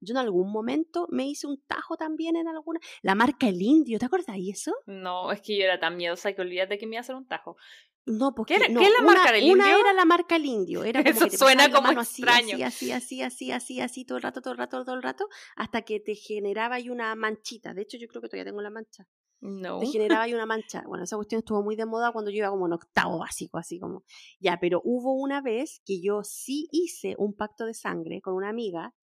yo 0.00 0.12
en 0.12 0.18
algún 0.18 0.52
momento 0.52 1.06
me 1.10 1.26
hice 1.26 1.46
un 1.46 1.62
tajo 1.66 1.96
también 1.96 2.36
en 2.36 2.46
alguna. 2.46 2.80
La 3.00 3.14
marca 3.14 3.48
El 3.48 3.62
Indio, 3.62 3.98
¿te 3.98 4.04
acuerdas 4.04 4.36
de 4.36 4.50
eso? 4.50 4.74
No, 4.84 5.32
es 5.32 5.40
que 5.40 5.56
yo 5.56 5.64
era 5.64 5.80
tan 5.80 5.96
miedosa 5.96 6.34
que 6.34 6.42
olvídate 6.42 6.76
que 6.76 6.86
me 6.86 6.96
iba 6.96 7.00
a 7.00 7.00
hacer 7.00 7.16
un 7.16 7.26
tajo. 7.26 7.56
No, 8.04 8.34
porque 8.34 8.58
¿Qué, 8.58 8.68
no, 8.68 8.80
¿qué 8.80 8.86
es 8.88 8.92
la 8.92 9.02
marca 9.02 9.22
una, 9.22 9.32
del 9.32 9.42
indio? 9.42 9.54
Una 9.54 9.80
era 9.80 9.92
la 9.94 10.04
marca 10.04 10.36
el 10.36 10.44
indio. 10.44 10.84
Era 10.84 11.02
como 11.02 11.16
Eso 11.16 11.24
que 11.24 11.30
te 11.30 11.38
suena 11.38 11.70
como 11.70 11.90
extraño. 11.90 12.56
Así, 12.56 12.92
así, 12.92 12.92
así, 12.92 13.22
así, 13.22 13.52
así, 13.52 13.80
así, 13.80 14.04
todo 14.04 14.18
el 14.18 14.22
rato, 14.22 14.42
todo 14.42 14.52
el 14.52 14.58
rato, 14.58 14.84
todo 14.84 14.94
el 14.96 15.02
rato, 15.02 15.28
hasta 15.56 15.80
que 15.80 16.00
te 16.00 16.14
generaba 16.14 16.74
ahí 16.74 16.90
una 16.90 17.14
manchita. 17.14 17.72
De 17.72 17.80
hecho, 17.80 17.96
yo 17.96 18.06
creo 18.08 18.20
que 18.20 18.28
todavía 18.28 18.50
tengo 18.50 18.60
la 18.60 18.68
mancha. 18.68 19.08
No. 19.44 19.82
Generaba 19.82 20.22
ahí 20.22 20.32
una 20.32 20.46
mancha. 20.46 20.82
Bueno, 20.86 21.04
esa 21.04 21.16
cuestión 21.16 21.40
estuvo 21.40 21.62
muy 21.62 21.76
de 21.76 21.84
moda 21.84 22.12
cuando 22.12 22.30
yo 22.30 22.38
iba 22.38 22.48
como 22.48 22.66
en 22.66 22.72
octavo 22.72 23.18
básico, 23.18 23.58
así 23.58 23.78
como. 23.78 24.02
Ya, 24.40 24.58
pero 24.58 24.80
hubo 24.82 25.12
una 25.12 25.42
vez 25.42 25.82
que 25.84 26.00
yo 26.00 26.22
sí 26.24 26.66
hice 26.72 27.14
un 27.18 27.34
pacto 27.34 27.66
de 27.66 27.74
sangre 27.74 28.22
con 28.22 28.34
una 28.34 28.48
amiga 28.48 28.94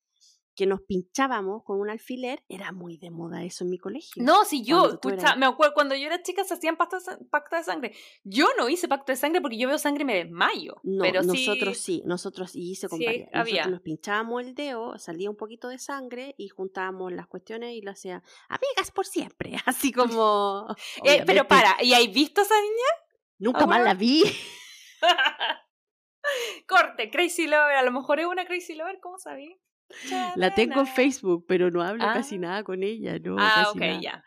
que 0.62 0.68
nos 0.68 0.82
pinchábamos 0.82 1.64
con 1.64 1.80
un 1.80 1.90
alfiler. 1.90 2.44
Era 2.48 2.72
muy 2.72 2.98
de 2.98 3.10
moda 3.10 3.44
eso 3.44 3.64
en 3.64 3.72
mi 3.72 3.80
colegio. 3.80 4.22
No, 4.24 4.46
si 4.46 4.64
yo, 4.64 4.90
escucha, 4.90 5.16
eras- 5.16 5.38
me 5.38 5.48
acuerdo, 5.48 5.74
cuando 5.74 5.96
yo 5.96 6.06
era 6.06 6.22
chica 6.22 6.44
se 6.44 6.54
hacían 6.54 6.78
pacto 6.78 6.98
de, 6.98 7.02
sa- 7.02 7.20
pacto 7.32 7.56
de 7.56 7.64
sangre. 7.64 7.96
Yo 8.24 8.48
no 8.60 8.70
hice 8.70 8.88
pacto 8.88 9.12
de 9.12 9.16
sangre 9.16 9.42
porque 9.42 9.58
yo 9.58 9.68
veo 9.68 9.80
sangre 9.80 10.04
y 10.04 10.06
me 10.06 10.14
desmayo. 10.16 10.76
No, 10.84 11.02
pero 11.02 11.24
nosotros 11.24 11.78
sí, 11.80 11.96
sí, 11.98 12.04
nosotros 12.06 12.52
hice 12.54 12.88
con 12.88 13.00
sí, 13.00 13.06
varias. 13.06 13.30
había. 13.34 13.54
Nosotros 13.54 13.72
nos 13.72 13.82
pinchábamos 13.82 14.44
el 14.44 14.54
dedo, 14.54 14.98
salía 15.00 15.30
un 15.32 15.38
poquito 15.38 15.68
de 15.70 15.80
sangre 15.80 16.36
y 16.38 16.50
juntábamos 16.50 17.12
las 17.12 17.26
cuestiones 17.26 17.74
y 17.74 17.82
lo 17.82 17.90
hacía 17.90 18.22
amigas 18.50 18.92
por 18.94 19.08
siempre, 19.08 19.56
así 19.66 19.92
como. 19.92 20.68
Eh, 21.04 21.24
pero 21.26 21.48
para, 21.48 21.76
¿y 21.84 21.94
hay 21.94 22.08
visto 22.10 22.42
a 22.42 22.44
esa 22.44 22.54
niña? 22.62 22.92
Nunca 23.40 23.66
más 23.66 23.82
la 23.84 23.96
vi. 23.96 24.24
Corte, 26.68 27.10
Crazy 27.10 27.48
Lover, 27.48 27.76
a 27.76 27.84
lo 27.84 27.92
mejor 27.92 28.20
es 28.20 28.26
una 28.28 28.46
Crazy 28.46 28.76
Lover, 28.76 29.00
¿cómo 29.02 29.18
La 30.36 30.54
tengo 30.54 30.80
en 30.82 30.88
Facebook, 30.88 31.46
pero 31.48 31.72
no 31.72 31.82
hablo 31.82 32.04
Ah. 32.06 32.14
casi 32.14 32.38
nada 32.38 32.64
con 32.64 32.84
ella, 32.84 33.18
no. 33.20 33.36
Ah, 33.40 33.52
casi 33.66 33.70
ok, 33.78 33.82
nada. 33.82 34.02
ya. 34.02 34.24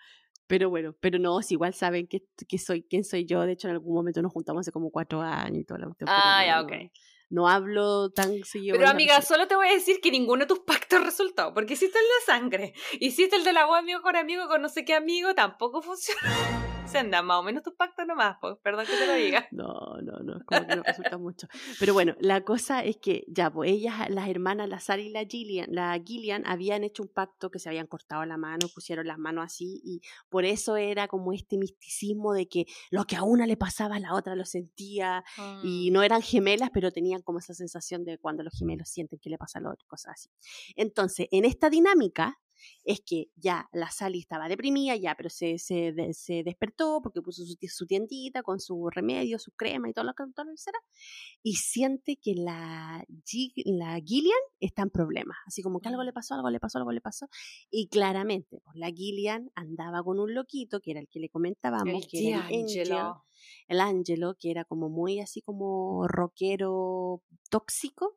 Pero 0.47 0.69
bueno, 0.69 0.95
pero 1.01 1.19
no, 1.19 1.41
si 1.43 1.55
igual 1.55 1.73
saben 1.75 2.07
que, 2.07 2.23
que 2.47 2.59
soy 2.59 2.83
quién 2.83 3.03
soy 3.05 3.25
yo. 3.25 3.41
De 3.43 3.53
hecho, 3.53 3.69
en 3.69 3.75
algún 3.75 3.95
momento 3.95 4.21
nos 4.23 4.33
juntamos 4.33 4.61
hace 4.61 4.73
como 4.73 4.91
cuatro 4.91 5.23
años 5.23 5.59
y 5.61 5.65
toda 5.65 5.81
la 5.81 5.87
cuestión. 5.87 6.09
Ah, 6.13 6.41
no, 6.41 6.47
ya, 6.47 6.57
no- 6.57 6.63
ok. 6.65 6.93
No 7.31 7.49
hablo 7.49 8.11
tan 8.11 8.45
seguido. 8.45 8.77
Pero 8.77 8.89
amiga, 8.91 9.21
solo 9.23 9.49
te 9.49 9.57
voy 9.57 9.67
a 9.69 9.73
decir 9.73 10.01
que 10.03 10.11
ninguno 10.11 10.43
de 10.45 10.47
tus 10.47 10.61
pactos 10.61 11.01
resultó, 11.05 11.55
porque 11.55 11.73
hiciste 11.73 11.99
el 11.99 12.05
de 12.05 12.27
sangre, 12.27 12.75
hiciste 13.01 13.37
el 13.37 13.45
de 13.45 13.53
la 13.55 13.65
voz 13.65 13.79
amigo 13.79 14.03
con 14.03 14.15
amigo 14.17 14.47
con 14.47 14.61
no 14.61 14.69
sé 14.69 14.85
qué 14.85 14.95
amigo, 14.95 15.35
tampoco 15.35 15.81
funcionó. 15.83 16.74
Se 16.87 16.99
andan 16.99 17.27
más 17.27 17.41
o 17.41 17.43
menos 17.43 17.63
tus 17.65 17.75
pactos 17.75 18.07
nomás, 18.07 18.37
pues, 18.41 18.55
perdón 18.63 18.87
que 18.87 18.93
te 18.93 19.07
lo 19.07 19.15
diga. 19.15 19.49
No, 19.55 19.97
no, 20.03 20.19
no, 20.19 20.45
como 20.47 20.67
que 20.67 20.77
no 20.77 20.83
resulta 20.83 21.19
mucho. 21.19 21.49
Pero 21.81 21.93
bueno, 21.93 22.15
la 22.21 22.43
cosa 22.45 22.85
es 22.85 22.97
que 22.99 23.25
ya, 23.29 23.51
pues 23.51 23.71
ellas, 23.71 24.09
las 24.11 24.29
hermanas, 24.29 24.69
la 24.69 24.79
Sara 24.79 25.01
y 25.03 25.09
la 25.09 25.25
Gillian, 25.25 25.67
la 25.71 26.01
Gillian 26.05 26.45
habían 26.47 26.85
hecho 26.85 27.03
un 27.03 27.09
pacto 27.09 27.51
que 27.51 27.59
se 27.59 27.69
habían 27.69 27.87
cortado 27.87 28.25
la 28.27 28.37
mano, 28.37 28.69
pusieron 28.73 29.07
las 29.07 29.19
manos 29.19 29.45
así 29.47 29.81
y 29.85 30.03
por 30.29 30.45
eso 30.45 30.77
era 30.77 31.09
como 31.09 31.33
este 31.33 31.57
misticismo 31.59 32.33
de 32.33 32.49
que 32.49 32.67
lo 32.91 33.05
que 33.05 33.17
a 33.17 33.23
una 33.23 33.47
le 33.47 33.57
pasaba 33.57 33.97
a 33.97 34.01
la 34.01 34.15
otra 34.15 34.35
lo 34.37 34.45
sentía 34.45 35.25
y 35.63 35.91
Mm. 35.91 35.95
no 35.95 36.03
eran 36.03 36.23
gemelas, 36.23 36.71
pero 36.73 36.91
tenían 36.93 37.23
como 37.23 37.39
esa 37.39 37.55
sensación 37.55 38.05
de 38.05 38.19
cuando 38.19 38.43
los 38.43 38.55
gemelos 38.57 38.89
sienten 38.89 39.19
que 39.19 39.31
le 39.31 39.39
pasa 39.39 39.59
al 39.59 39.67
otro, 39.67 39.87
cosas 39.89 40.13
así. 40.15 40.31
Entonces, 40.77 41.27
en 41.31 41.45
esta 41.45 41.71
dinámica 41.71 42.41
es 42.85 43.01
que 43.05 43.29
ya 43.37 43.69
la 43.73 43.91
Sally 43.91 44.19
estaba 44.21 44.49
deprimida, 44.49 44.97
ya, 44.97 45.15
pero 45.15 45.31
se, 45.31 45.59
se, 45.59 45.93
de- 45.93 46.15
se 46.15 46.43
despertó 46.43 47.01
porque 47.03 47.23
puso 47.23 47.45
su, 47.45 47.57
su 47.69 47.87
tiendita 47.87 48.43
con 48.43 48.61
su 48.61 48.89
remedio, 48.91 49.39
su 49.39 49.53
crema 49.53 49.89
y 49.89 49.93
todo 49.93 50.05
lo 50.05 50.15
que 50.15 50.25
todo 50.35 50.47
lo 50.47 50.53
que 50.53 50.59
será, 50.59 50.79
y 51.43 51.55
siente 51.57 52.17
que 52.17 52.35
la, 52.35 53.05
la 53.65 54.01
Gillian 54.05 54.39
está 54.61 54.83
en 54.83 54.91
problemas, 54.91 55.37
así 55.47 55.63
como 55.63 55.81
que 55.81 55.89
algo 55.89 56.03
le 56.03 56.13
pasó, 56.13 56.35
algo 56.35 56.51
le 56.51 56.61
pasó, 56.61 56.79
algo 56.79 56.93
le 56.93 57.01
pasó, 57.01 57.29
y 57.71 57.89
claramente, 57.89 58.61
pues 58.65 58.77
la 58.77 58.91
Gillian 58.91 59.51
andaba 59.55 60.03
con 60.03 60.19
un 60.21 60.35
loquito, 60.35 60.81
que 60.81 60.93
era 60.93 61.01
el 61.01 61.09
que 61.09 61.21
le 61.21 61.29
comentábamos, 61.29 62.05
El 62.05 62.07
que 62.09 62.29
era 62.29 62.49
el 62.49 62.55
Angel, 62.65 62.89
D'Angelo. 62.89 63.25
el 63.69 63.81
Angelo, 63.81 64.37
que 64.39 64.51
era 64.51 64.65
como 64.65 64.89
muy 64.89 65.21
así 65.21 65.43
como 65.43 66.07
rockero 66.09 67.23
tóxico, 67.51 68.17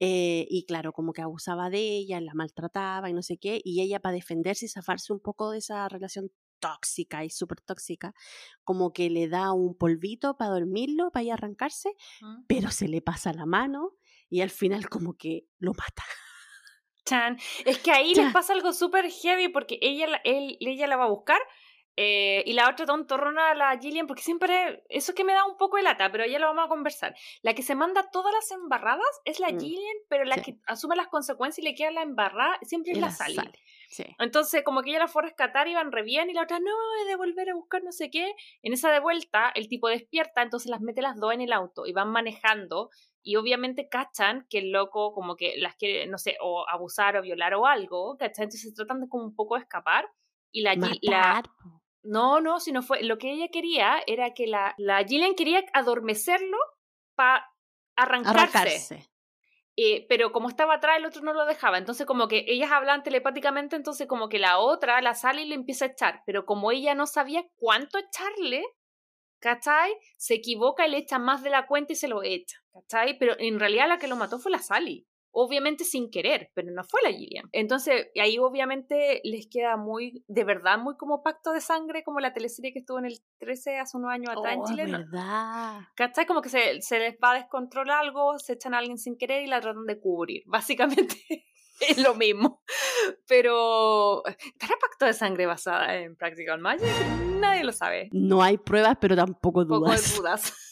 eh, 0.00 0.46
y 0.50 0.64
claro, 0.64 0.92
como 0.92 1.12
que 1.12 1.22
abusaba 1.22 1.70
de 1.70 1.78
ella, 1.96 2.20
la 2.20 2.34
maltrataba 2.34 3.08
y 3.10 3.12
no 3.12 3.22
sé 3.22 3.36
qué, 3.36 3.60
y 3.64 3.71
ella 3.80 4.00
para 4.00 4.14
defenderse 4.14 4.66
y 4.66 4.68
zafarse 4.68 5.12
un 5.12 5.20
poco 5.20 5.50
de 5.50 5.58
esa 5.58 5.88
relación 5.88 6.30
tóxica 6.60 7.24
y 7.24 7.30
súper 7.30 7.60
tóxica, 7.60 8.14
como 8.62 8.92
que 8.92 9.10
le 9.10 9.28
da 9.28 9.52
un 9.52 9.76
polvito 9.76 10.36
para 10.36 10.52
dormirlo, 10.52 11.10
para 11.10 11.24
ir 11.24 11.30
a 11.32 11.34
arrancarse, 11.34 11.90
Mm. 12.20 12.44
pero 12.46 12.70
se 12.70 12.86
le 12.88 13.02
pasa 13.02 13.32
la 13.32 13.46
mano 13.46 13.96
y 14.28 14.42
al 14.42 14.50
final 14.50 14.88
como 14.88 15.14
que 15.16 15.46
lo 15.58 15.72
mata. 15.72 16.04
Chan. 17.04 17.36
Es 17.64 17.78
que 17.78 17.90
ahí 17.90 18.14
Ya. 18.14 18.24
les 18.24 18.32
pasa 18.32 18.52
algo 18.52 18.72
súper 18.72 19.10
heavy 19.10 19.48
porque 19.48 19.78
ella, 19.82 20.06
la- 20.06 20.20
él, 20.24 20.56
ella 20.60 20.86
la 20.86 20.96
va 20.96 21.04
a 21.06 21.08
buscar 21.10 21.40
eh, 21.96 22.42
y 22.46 22.54
la 22.54 22.70
otra 22.70 22.86
tontorrona, 22.86 23.54
la 23.54 23.78
Gillian, 23.78 24.06
porque 24.06 24.22
siempre, 24.22 24.82
eso 24.88 25.12
es 25.12 25.14
que 25.16 25.24
me 25.24 25.34
da 25.34 25.44
un 25.44 25.56
poco 25.58 25.76
de 25.76 25.82
lata, 25.82 26.10
pero 26.10 26.24
ya 26.24 26.38
lo 26.38 26.46
vamos 26.46 26.64
a 26.64 26.68
conversar. 26.68 27.14
La 27.42 27.54
que 27.54 27.62
se 27.62 27.74
manda 27.74 28.10
todas 28.10 28.32
las 28.32 28.50
embarradas 28.50 29.20
es 29.24 29.40
la 29.40 29.50
Mm, 29.52 29.60
Gillian, 29.60 29.96
pero 30.08 30.24
la 30.24 30.36
sí. 30.36 30.42
que 30.42 30.58
asume 30.66 30.96
las 30.96 31.08
consecuencias 31.08 31.58
y 31.58 31.68
le 31.68 31.74
queda 31.74 31.90
la 31.90 32.02
embarrada 32.02 32.58
siempre 32.62 32.92
es 32.92 32.98
la 32.98 33.08
Era 33.08 33.16
Sally. 33.16 33.34
Sally, 33.34 33.58
Sí. 33.92 34.04
Entonces, 34.18 34.62
como 34.64 34.80
que 34.80 34.88
ella 34.88 35.00
la 35.00 35.06
fue 35.08 35.20
a 35.20 35.26
rescatar, 35.26 35.68
iban 35.68 35.92
re 35.92 36.02
bien, 36.02 36.30
y 36.30 36.32
la 36.32 36.44
otra, 36.44 36.58
no, 36.60 36.70
he 37.02 37.08
de 37.08 37.14
volver 37.16 37.50
a 37.50 37.54
buscar 37.54 37.82
no 37.84 37.92
sé 37.92 38.10
qué. 38.10 38.34
En 38.62 38.72
esa 38.72 38.90
de 38.90 39.00
vuelta, 39.00 39.52
el 39.54 39.68
tipo 39.68 39.86
despierta, 39.88 40.40
entonces 40.40 40.70
las 40.70 40.80
mete 40.80 41.02
las 41.02 41.18
dos 41.20 41.34
en 41.34 41.42
el 41.42 41.52
auto 41.52 41.84
y 41.84 41.92
van 41.92 42.08
manejando, 42.08 42.88
y 43.22 43.36
obviamente 43.36 43.90
cachan 43.90 44.46
que 44.48 44.60
el 44.60 44.72
loco 44.72 45.12
como 45.12 45.36
que 45.36 45.56
las 45.58 45.76
quiere, 45.76 46.06
no 46.06 46.16
sé, 46.16 46.38
o 46.40 46.64
abusar 46.70 47.18
o 47.18 47.22
violar 47.22 47.52
o 47.52 47.66
algo, 47.66 48.16
¿cachan? 48.16 48.44
Entonces 48.44 48.72
tratan 48.72 49.02
de 49.02 49.08
como 49.10 49.24
un 49.24 49.34
poco 49.34 49.56
de 49.56 49.60
escapar, 49.60 50.08
y 50.50 50.62
la, 50.62 50.74
la. 51.02 51.42
No, 52.02 52.40
no, 52.40 52.60
si 52.60 52.72
no 52.72 52.82
fue, 52.82 53.02
lo 53.02 53.18
que 53.18 53.32
ella 53.32 53.48
quería 53.52 54.02
era 54.06 54.34
que 54.34 54.46
la, 54.46 54.74
la 54.78 55.04
Gillian 55.04 55.34
quería 55.34 55.64
adormecerlo 55.72 56.58
para 57.14 57.46
arrancarse. 57.96 58.40
arrancarse. 58.40 59.12
Eh, 59.76 60.06
pero 60.08 60.32
como 60.32 60.48
estaba 60.48 60.74
atrás, 60.74 60.98
el 60.98 61.06
otro 61.06 61.22
no 61.22 61.32
lo 61.32 61.46
dejaba. 61.46 61.78
Entonces, 61.78 62.06
como 62.06 62.28
que 62.28 62.44
ellas 62.46 62.70
hablan 62.70 63.02
telepáticamente, 63.02 63.76
entonces 63.76 64.06
como 64.06 64.28
que 64.28 64.38
la 64.38 64.58
otra, 64.58 65.00
la 65.00 65.14
sale 65.14 65.42
y 65.42 65.46
le 65.46 65.54
empieza 65.54 65.86
a 65.86 65.88
echar. 65.88 66.22
Pero 66.26 66.44
como 66.44 66.72
ella 66.72 66.94
no 66.94 67.06
sabía 67.06 67.44
cuánto 67.56 67.98
echarle, 67.98 68.64
¿cachai? 69.40 69.92
Se 70.18 70.34
equivoca 70.34 70.86
y 70.86 70.90
le 70.90 70.98
echa 70.98 71.18
más 71.18 71.42
de 71.42 71.50
la 71.50 71.66
cuenta 71.66 71.92
y 71.92 71.96
se 71.96 72.08
lo 72.08 72.22
echa, 72.22 72.58
¿cachai? 72.72 73.18
Pero 73.18 73.34
en 73.38 73.58
realidad 73.58 73.88
la 73.88 73.98
que 73.98 74.08
lo 74.08 74.16
mató 74.16 74.38
fue 74.38 74.52
la 74.52 74.58
Sally. 74.58 75.06
Obviamente 75.34 75.84
sin 75.84 76.10
querer, 76.10 76.50
pero 76.54 76.70
no 76.72 76.84
fue 76.84 77.00
la 77.02 77.10
Gillian. 77.10 77.48
Entonces, 77.52 78.08
ahí 78.20 78.38
obviamente 78.38 79.20
les 79.24 79.46
queda 79.48 79.76
muy, 79.78 80.24
de 80.28 80.44
verdad, 80.44 80.78
muy 80.78 80.94
como 80.96 81.22
pacto 81.22 81.52
de 81.52 81.60
sangre, 81.62 82.04
como 82.04 82.20
la 82.20 82.34
teleserie 82.34 82.72
que 82.72 82.80
estuvo 82.80 82.98
en 82.98 83.06
el 83.06 83.18
13 83.38 83.78
hace 83.78 83.96
unos 83.96 84.10
años 84.10 84.28
atrás 84.30 84.52
en 84.54 84.60
Oh, 84.60 84.64
Chile. 84.66 84.86
¿no? 84.86 84.98
¿verdad? 84.98 85.80
¿Cachai? 85.96 86.26
Como 86.26 86.42
que 86.42 86.50
se, 86.50 86.82
se 86.82 86.98
les 86.98 87.14
va 87.14 87.32
a 87.32 87.34
descontrolar 87.36 88.00
algo, 88.04 88.38
se 88.38 88.52
echan 88.52 88.74
a 88.74 88.78
alguien 88.78 88.98
sin 88.98 89.16
querer 89.16 89.42
y 89.42 89.46
la 89.46 89.60
tratan 89.60 89.86
de 89.86 89.98
cubrir. 89.98 90.42
Básicamente 90.46 91.16
es 91.80 91.96
lo 91.98 92.14
mismo. 92.14 92.62
Pero, 93.26 94.24
¿estará 94.26 94.74
pacto 94.80 95.06
de 95.06 95.14
sangre 95.14 95.46
basada 95.46 95.96
en 95.96 96.14
Practical 96.16 96.60
Magic? 96.60 96.86
Nadie 97.40 97.64
lo 97.64 97.72
sabe. 97.72 98.08
No 98.12 98.42
hay 98.42 98.58
pruebas, 98.58 98.98
pero 99.00 99.16
tampoco 99.16 99.62
Poco 99.66 99.78
dudas. 99.86 100.10
de 100.10 100.16
dudas. 100.18 100.71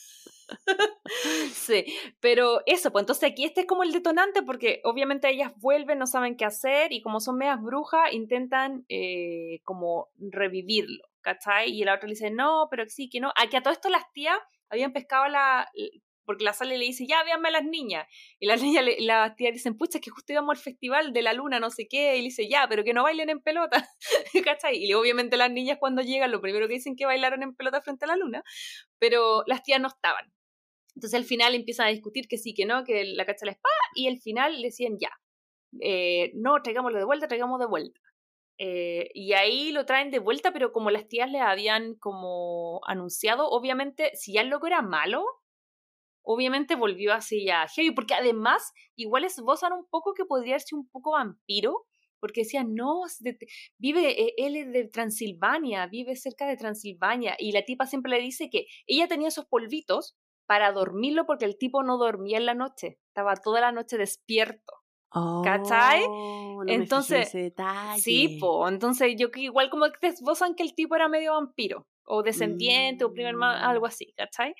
sí, 1.52 1.84
pero 2.20 2.60
eso, 2.66 2.90
pues 2.90 3.02
entonces 3.02 3.30
aquí 3.30 3.44
este 3.44 3.62
es 3.62 3.66
como 3.66 3.82
el 3.82 3.92
detonante 3.92 4.42
porque 4.42 4.80
obviamente 4.84 5.28
ellas 5.28 5.52
vuelven, 5.56 5.98
no 5.98 6.06
saben 6.06 6.36
qué 6.36 6.44
hacer 6.44 6.92
y 6.92 7.02
como 7.02 7.20
son 7.20 7.36
medias 7.36 7.60
brujas 7.62 8.12
intentan 8.12 8.84
eh, 8.88 9.60
como 9.64 10.08
revivirlo, 10.18 11.04
¿cachai? 11.20 11.70
Y 11.70 11.84
la 11.84 11.94
otra 11.94 12.08
le 12.08 12.14
dice, 12.14 12.30
no, 12.30 12.68
pero 12.70 12.84
sí, 12.88 13.08
que 13.08 13.20
no. 13.20 13.32
Aquí 13.36 13.56
a 13.56 13.62
todo 13.62 13.72
esto 13.72 13.88
las 13.88 14.10
tías 14.12 14.38
habían 14.68 14.92
pescado 14.92 15.28
la, 15.28 15.68
porque 16.30 16.44
la 16.44 16.52
Sally 16.52 16.76
le 16.76 16.84
dice, 16.84 17.08
ya, 17.08 17.24
véanme 17.24 17.48
a 17.48 17.50
las 17.50 17.64
niñas. 17.64 18.06
Y 18.38 18.46
las 18.46 18.62
niñas, 18.62 18.84
las 19.00 19.34
tías 19.34 19.52
dicen, 19.52 19.76
pucha, 19.76 19.98
es 19.98 20.04
que 20.04 20.10
justo 20.10 20.32
íbamos 20.32 20.56
al 20.56 20.62
festival 20.62 21.12
de 21.12 21.22
la 21.22 21.32
luna, 21.32 21.58
no 21.58 21.70
sé 21.70 21.88
qué. 21.88 22.14
Y 22.14 22.18
le 22.18 22.26
dice, 22.26 22.48
ya, 22.48 22.66
pero 22.68 22.84
que 22.84 22.94
no 22.94 23.02
bailen 23.02 23.30
en 23.30 23.40
pelota. 23.40 23.88
¿Cachai? 24.44 24.76
Y 24.76 24.94
obviamente 24.94 25.36
las 25.36 25.50
niñas 25.50 25.78
cuando 25.80 26.02
llegan, 26.02 26.30
lo 26.30 26.40
primero 26.40 26.68
que 26.68 26.74
dicen 26.74 26.94
que 26.94 27.04
bailaron 27.04 27.42
en 27.42 27.56
pelota 27.56 27.80
frente 27.80 28.04
a 28.04 28.08
la 28.08 28.16
luna, 28.16 28.44
pero 29.00 29.42
las 29.48 29.64
tías 29.64 29.80
no 29.80 29.88
estaban. 29.88 30.32
Entonces 30.94 31.18
al 31.18 31.24
final 31.24 31.54
empiezan 31.54 31.86
a 31.86 31.90
discutir 31.90 32.26
que 32.28 32.38
sí, 32.38 32.54
que 32.54 32.66
no, 32.66 32.84
que 32.84 33.04
la 33.04 33.24
cacha 33.24 33.46
la 33.46 33.52
espada, 33.52 33.74
y 33.94 34.08
al 34.08 34.18
final 34.18 34.60
decían, 34.62 34.96
ya, 35.00 35.10
eh, 35.80 36.32
no, 36.34 36.60
traigámoslo 36.62 36.98
de 36.98 37.04
vuelta, 37.04 37.28
traigamos 37.28 37.60
de 37.60 37.66
vuelta. 37.66 38.00
Eh, 38.58 39.10
y 39.14 39.32
ahí 39.32 39.72
lo 39.72 39.86
traen 39.86 40.10
de 40.10 40.18
vuelta, 40.18 40.52
pero 40.52 40.72
como 40.72 40.90
las 40.90 41.08
tías 41.08 41.30
le 41.30 41.40
habían 41.40 41.94
como 41.94 42.80
anunciado, 42.86 43.48
obviamente, 43.48 44.10
si 44.14 44.34
ya 44.34 44.42
el 44.42 44.48
loco 44.48 44.66
era 44.66 44.82
malo, 44.82 45.24
obviamente 46.22 46.74
volvió 46.74 47.14
así 47.14 47.46
ya 47.46 47.66
heavy, 47.68 47.92
porque 47.92 48.14
además 48.14 48.72
igual 48.96 49.24
esbozan 49.24 49.72
un 49.72 49.86
poco 49.88 50.12
que 50.14 50.24
podría 50.24 50.58
ser 50.58 50.78
un 50.78 50.88
poco 50.90 51.12
vampiro, 51.12 51.86
porque 52.20 52.42
decían, 52.42 52.74
no, 52.74 53.00
vive, 53.78 54.22
eh, 54.22 54.34
él 54.36 54.56
es 54.56 54.72
de 54.72 54.88
Transilvania, 54.88 55.86
vive 55.86 56.14
cerca 56.16 56.46
de 56.46 56.58
Transilvania, 56.58 57.36
y 57.38 57.52
la 57.52 57.64
tipa 57.64 57.86
siempre 57.86 58.12
le 58.12 58.20
dice 58.20 58.50
que 58.50 58.66
ella 58.86 59.08
tenía 59.08 59.28
esos 59.28 59.46
polvitos 59.46 60.18
para 60.50 60.72
dormirlo 60.72 61.26
porque 61.26 61.44
el 61.44 61.56
tipo 61.56 61.84
no 61.84 61.96
dormía 61.96 62.36
en 62.36 62.44
la 62.44 62.54
noche, 62.54 62.98
estaba 63.06 63.36
toda 63.36 63.60
la 63.60 63.70
noche 63.70 63.96
despierto. 63.96 64.72
¿Cachai? 65.44 66.02
Oh, 66.08 66.64
entonces, 66.66 67.30
sí, 67.98 68.36
po, 68.40 68.68
entonces 68.68 69.14
yo 69.16 69.30
que 69.30 69.42
igual 69.42 69.70
como 69.70 69.86
que 69.92 70.08
esbozan 70.08 70.56
que 70.56 70.64
el 70.64 70.74
tipo 70.74 70.96
era 70.96 71.08
medio 71.08 71.34
vampiro, 71.34 71.86
o 72.02 72.24
descendiente, 72.24 73.04
o 73.04 73.12
primer 73.12 73.36
algo 73.40 73.86
mm. 73.86 73.88
así, 73.88 74.12
¿cachai? 74.16 74.56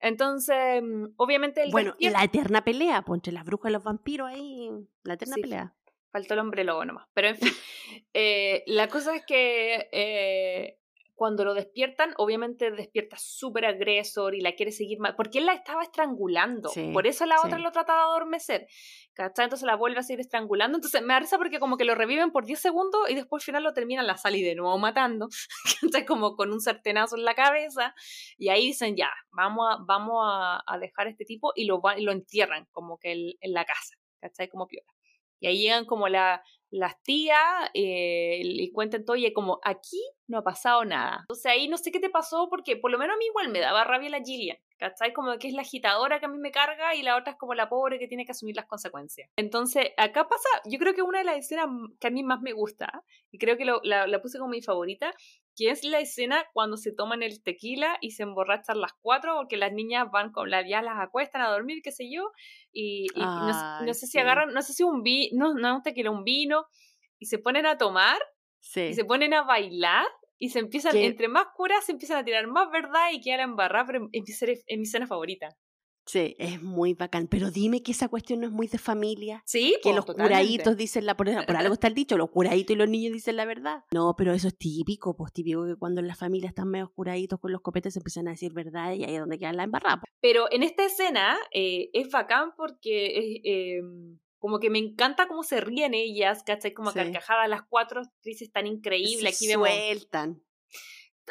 Entonces, 0.00 0.82
mm, 0.82 1.08
obviamente 1.16 1.64
el 1.64 1.70
Bueno, 1.70 1.94
la 1.98 2.24
eterna 2.24 2.64
pelea, 2.64 3.02
pues 3.02 3.18
entre 3.18 3.34
las 3.34 3.44
brujas 3.44 3.68
y 3.68 3.72
los 3.74 3.84
vampiros 3.84 4.30
ahí, 4.30 4.70
la 5.02 5.14
eterna 5.14 5.36
pelea. 5.36 5.76
Faltó 6.12 6.32
el 6.32 6.40
hombre 6.40 6.64
lobo 6.64 6.82
nomás. 6.86 7.08
Pero 7.12 7.28
en 7.28 7.36
fin, 7.36 7.52
eh, 8.14 8.64
la 8.68 8.88
cosa 8.88 9.14
es 9.14 9.26
que 9.26 9.90
eh, 9.92 10.78
cuando 11.16 11.46
lo 11.46 11.54
despiertan, 11.54 12.12
obviamente 12.18 12.70
despierta 12.70 13.16
súper 13.18 13.64
agresor 13.64 14.34
y 14.34 14.42
la 14.42 14.54
quiere 14.54 14.70
seguir 14.70 14.98
más, 14.98 15.14
porque 15.16 15.38
él 15.38 15.46
la 15.46 15.54
estaba 15.54 15.82
estrangulando, 15.82 16.70
por 16.92 17.06
eso 17.06 17.24
la 17.24 17.40
otra 17.42 17.58
lo 17.58 17.72
trata 17.72 17.94
de 17.94 18.00
adormecer, 18.00 18.66
¿cachai? 19.14 19.46
Entonces 19.46 19.66
la 19.66 19.76
vuelve 19.76 19.98
a 19.98 20.02
seguir 20.02 20.20
estrangulando, 20.20 20.76
entonces 20.76 21.00
me 21.02 21.14
da 21.14 21.20
porque 21.38 21.58
como 21.58 21.78
que 21.78 21.84
lo 21.84 21.94
reviven 21.94 22.32
por 22.32 22.44
10 22.44 22.60
segundos 22.60 23.00
y 23.08 23.14
después 23.14 23.42
al 23.42 23.44
final 23.46 23.62
lo 23.62 23.72
terminan 23.72 24.06
la 24.06 24.18
sal 24.18 24.36
y 24.36 24.42
de 24.42 24.54
nuevo 24.54 24.76
matando, 24.76 25.28
¿cachai? 25.80 26.04
Como 26.04 26.36
con 26.36 26.52
un 26.52 26.60
sartenazo 26.60 27.16
en 27.16 27.24
la 27.24 27.34
cabeza, 27.34 27.94
y 28.36 28.50
ahí 28.50 28.66
dicen 28.66 28.94
ya, 28.94 29.10
vamos 29.32 29.66
a, 29.70 29.78
vamos 29.86 30.22
a, 30.22 30.78
dejar 30.78 31.06
a 31.06 31.10
este 31.10 31.24
tipo 31.24 31.52
y 31.56 31.64
lo, 31.64 31.80
lo 31.98 32.12
entierran 32.12 32.66
como 32.72 32.98
que 32.98 33.12
en 33.40 33.52
la 33.54 33.64
casa, 33.64 33.96
¿cachai? 34.20 34.48
Como 34.50 34.66
piola. 34.66 34.92
Y 35.40 35.46
ahí 35.46 35.58
llegan 35.58 35.84
como 35.84 36.08
la, 36.08 36.42
las 36.70 37.02
tías 37.02 37.70
eh, 37.74 38.40
y 38.42 38.70
cuentan 38.72 39.04
todo 39.04 39.16
y 39.16 39.32
como 39.32 39.60
aquí 39.62 40.02
no 40.28 40.38
ha 40.38 40.42
pasado 40.42 40.84
nada. 40.84 41.18
Entonces 41.20 41.46
ahí 41.46 41.68
no 41.68 41.76
sé 41.78 41.92
qué 41.92 42.00
te 42.00 42.10
pasó 42.10 42.48
porque 42.48 42.76
por 42.76 42.90
lo 42.90 42.98
menos 42.98 43.14
a 43.14 43.18
mí 43.18 43.26
igual 43.26 43.48
me 43.50 43.60
daba 43.60 43.84
rabia 43.84 44.10
la 44.10 44.20
Gillian, 44.20 44.58
¿cachai? 44.78 45.12
Como 45.12 45.38
que 45.38 45.48
es 45.48 45.54
la 45.54 45.62
agitadora 45.62 46.18
que 46.18 46.26
a 46.26 46.28
mí 46.28 46.38
me 46.38 46.50
carga 46.50 46.94
y 46.94 47.02
la 47.02 47.16
otra 47.16 47.32
es 47.32 47.38
como 47.38 47.54
la 47.54 47.68
pobre 47.68 47.98
que 47.98 48.08
tiene 48.08 48.24
que 48.24 48.32
asumir 48.32 48.56
las 48.56 48.66
consecuencias. 48.66 49.30
Entonces 49.36 49.88
acá 49.96 50.28
pasa, 50.28 50.48
yo 50.64 50.78
creo 50.78 50.94
que 50.94 51.02
una 51.02 51.18
de 51.18 51.24
las 51.24 51.36
escenas 51.36 51.66
que 52.00 52.08
a 52.08 52.10
mí 52.10 52.22
más 52.22 52.40
me 52.40 52.52
gusta 52.52 53.04
y 53.30 53.38
creo 53.38 53.56
que 53.56 53.64
la, 53.64 54.06
la 54.06 54.22
puse 54.22 54.38
como 54.38 54.50
mi 54.50 54.62
favorita 54.62 55.14
que 55.56 55.70
es 55.70 55.84
la 55.84 56.00
escena 56.00 56.44
cuando 56.52 56.76
se 56.76 56.92
toman 56.92 57.22
el 57.22 57.42
tequila 57.42 57.96
y 58.02 58.10
se 58.10 58.24
emborrachan 58.24 58.78
las 58.78 58.92
cuatro, 59.00 59.34
porque 59.36 59.56
las 59.56 59.72
niñas 59.72 60.10
van 60.12 60.30
con 60.30 60.50
la, 60.50 60.68
ya 60.68 60.82
las 60.82 60.98
acuestan 61.00 61.40
a 61.40 61.48
dormir, 61.48 61.80
qué 61.82 61.92
sé 61.92 62.10
yo, 62.10 62.30
y, 62.72 63.06
no, 63.16 63.94
sé 63.94 64.06
si 64.06 64.18
agarran, 64.18 64.52
no 64.52 64.60
sé 64.60 64.74
si 64.74 64.82
un 64.82 65.02
vino, 65.02 65.54
no, 65.54 65.54
no 65.54 65.76
un 65.76 65.82
tequila, 65.82 66.10
un 66.10 66.24
vino, 66.24 66.66
y 67.18 67.26
se 67.26 67.38
ponen 67.38 67.64
a 67.64 67.78
tomar, 67.78 68.18
y 68.74 68.94
se 68.94 69.04
ponen 69.04 69.34
a 69.34 69.42
bailar, 69.42 70.06
y 70.38 70.50
se 70.50 70.58
empiezan, 70.58 70.96
entre 70.96 71.28
más 71.28 71.46
curas, 71.54 71.84
se 71.84 71.92
empiezan 71.92 72.18
a 72.18 72.24
tirar 72.24 72.46
más 72.46 72.70
verdad 72.70 73.10
y 73.12 73.20
quedan 73.20 73.40
embarrar, 73.40 73.86
pero 73.86 74.08
es 74.12 74.64
mi 74.76 74.82
escena 74.82 75.06
favorita. 75.06 75.56
Sí, 76.06 76.36
es 76.38 76.62
muy 76.62 76.94
bacán. 76.94 77.26
Pero 77.26 77.50
dime 77.50 77.82
que 77.82 77.90
esa 77.90 78.08
cuestión 78.08 78.40
no 78.40 78.46
es 78.46 78.52
muy 78.52 78.68
de 78.68 78.78
familia. 78.78 79.42
Sí, 79.44 79.76
que 79.82 79.92
los 79.92 80.06
curaditos 80.06 80.76
dicen 80.76 81.04
la 81.04 81.16
por, 81.16 81.28
algo 81.28 81.74
está 81.74 81.88
el 81.88 81.94
dicho, 81.94 82.16
los 82.16 82.30
curaditos 82.30 82.74
y 82.74 82.78
los 82.78 82.88
niños 82.88 83.12
dicen 83.12 83.36
la 83.36 83.44
verdad. 83.44 83.82
No, 83.92 84.14
pero 84.16 84.32
eso 84.32 84.46
es 84.46 84.56
típico, 84.56 85.16
pues 85.16 85.32
típico 85.32 85.66
que 85.66 85.74
cuando 85.74 86.00
en 86.00 86.06
la 86.06 86.14
familia 86.14 86.48
están 86.48 86.68
medio 86.68 86.92
curaditos 86.92 87.40
con 87.40 87.50
los 87.50 87.60
copetes 87.60 87.94
se 87.94 87.98
empiezan 87.98 88.28
a 88.28 88.32
decir 88.32 88.52
verdad 88.52 88.92
y 88.92 89.02
ahí 89.02 89.14
es 89.14 89.20
donde 89.20 89.38
quedan 89.38 89.56
la 89.56 89.64
embarrada. 89.64 90.02
Pero 90.20 90.46
en 90.52 90.62
esta 90.62 90.84
escena 90.84 91.36
eh, 91.52 91.90
es 91.92 92.08
bacán 92.08 92.52
porque 92.56 93.40
eh, 93.44 93.80
como 94.46 94.60
que 94.60 94.70
me 94.70 94.78
encanta 94.78 95.26
cómo 95.26 95.42
se 95.42 95.60
ríen 95.60 95.92
ellas, 95.92 96.44
¿cachai? 96.44 96.72
Como 96.72 96.92
carcajadas 96.92 97.48
las 97.48 97.62
cuatro 97.68 98.02
actrices 98.02 98.52
tan 98.52 98.68
increíbles. 98.68 99.34
Aquí 99.34 99.48
vemos 99.48 99.68
sueltan 99.68 100.40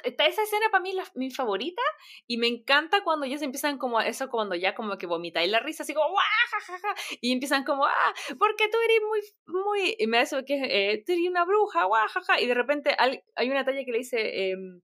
esa 0.04 0.44
escena 0.44 0.66
para 0.72 0.82
mí 0.82 0.92
es 0.92 1.16
mi 1.16 1.32
favorita 1.32 1.82
y 2.28 2.38
me 2.38 2.48
encanta 2.48 3.02
cuando 3.04 3.26
ellos 3.26 3.42
empiezan 3.42 3.78
como 3.78 4.02
eso 4.02 4.30
cuando 4.30 4.54
ya 4.56 4.76
como 4.76 4.98
que 4.98 5.08
y 5.08 5.48
la 5.48 5.60
risa 5.62 5.84
así 5.84 5.94
como 5.94 6.14
¡Wah, 6.14 6.96
y 7.22 7.32
empiezan 7.32 7.64
como 7.64 7.86
ah 7.86 8.14
porque 8.38 8.68
tú 8.68 8.78
eres 8.84 9.00
muy 9.08 9.22
muy 9.64 9.96
y 9.98 10.08
me 10.08 10.18
hace 10.18 10.44
que 10.44 10.56
eh, 10.56 11.04
tú 11.06 11.14
eres 11.14 11.30
una 11.30 11.46
bruja 11.46 11.88
jajaja 11.90 12.42
y 12.42 12.48
de 12.48 12.54
repente 12.54 12.96
hay 12.98 13.50
una 13.50 13.64
talla 13.64 13.86
que 13.86 13.92
le 13.92 14.00
dice 14.00 14.50
em, 14.52 14.82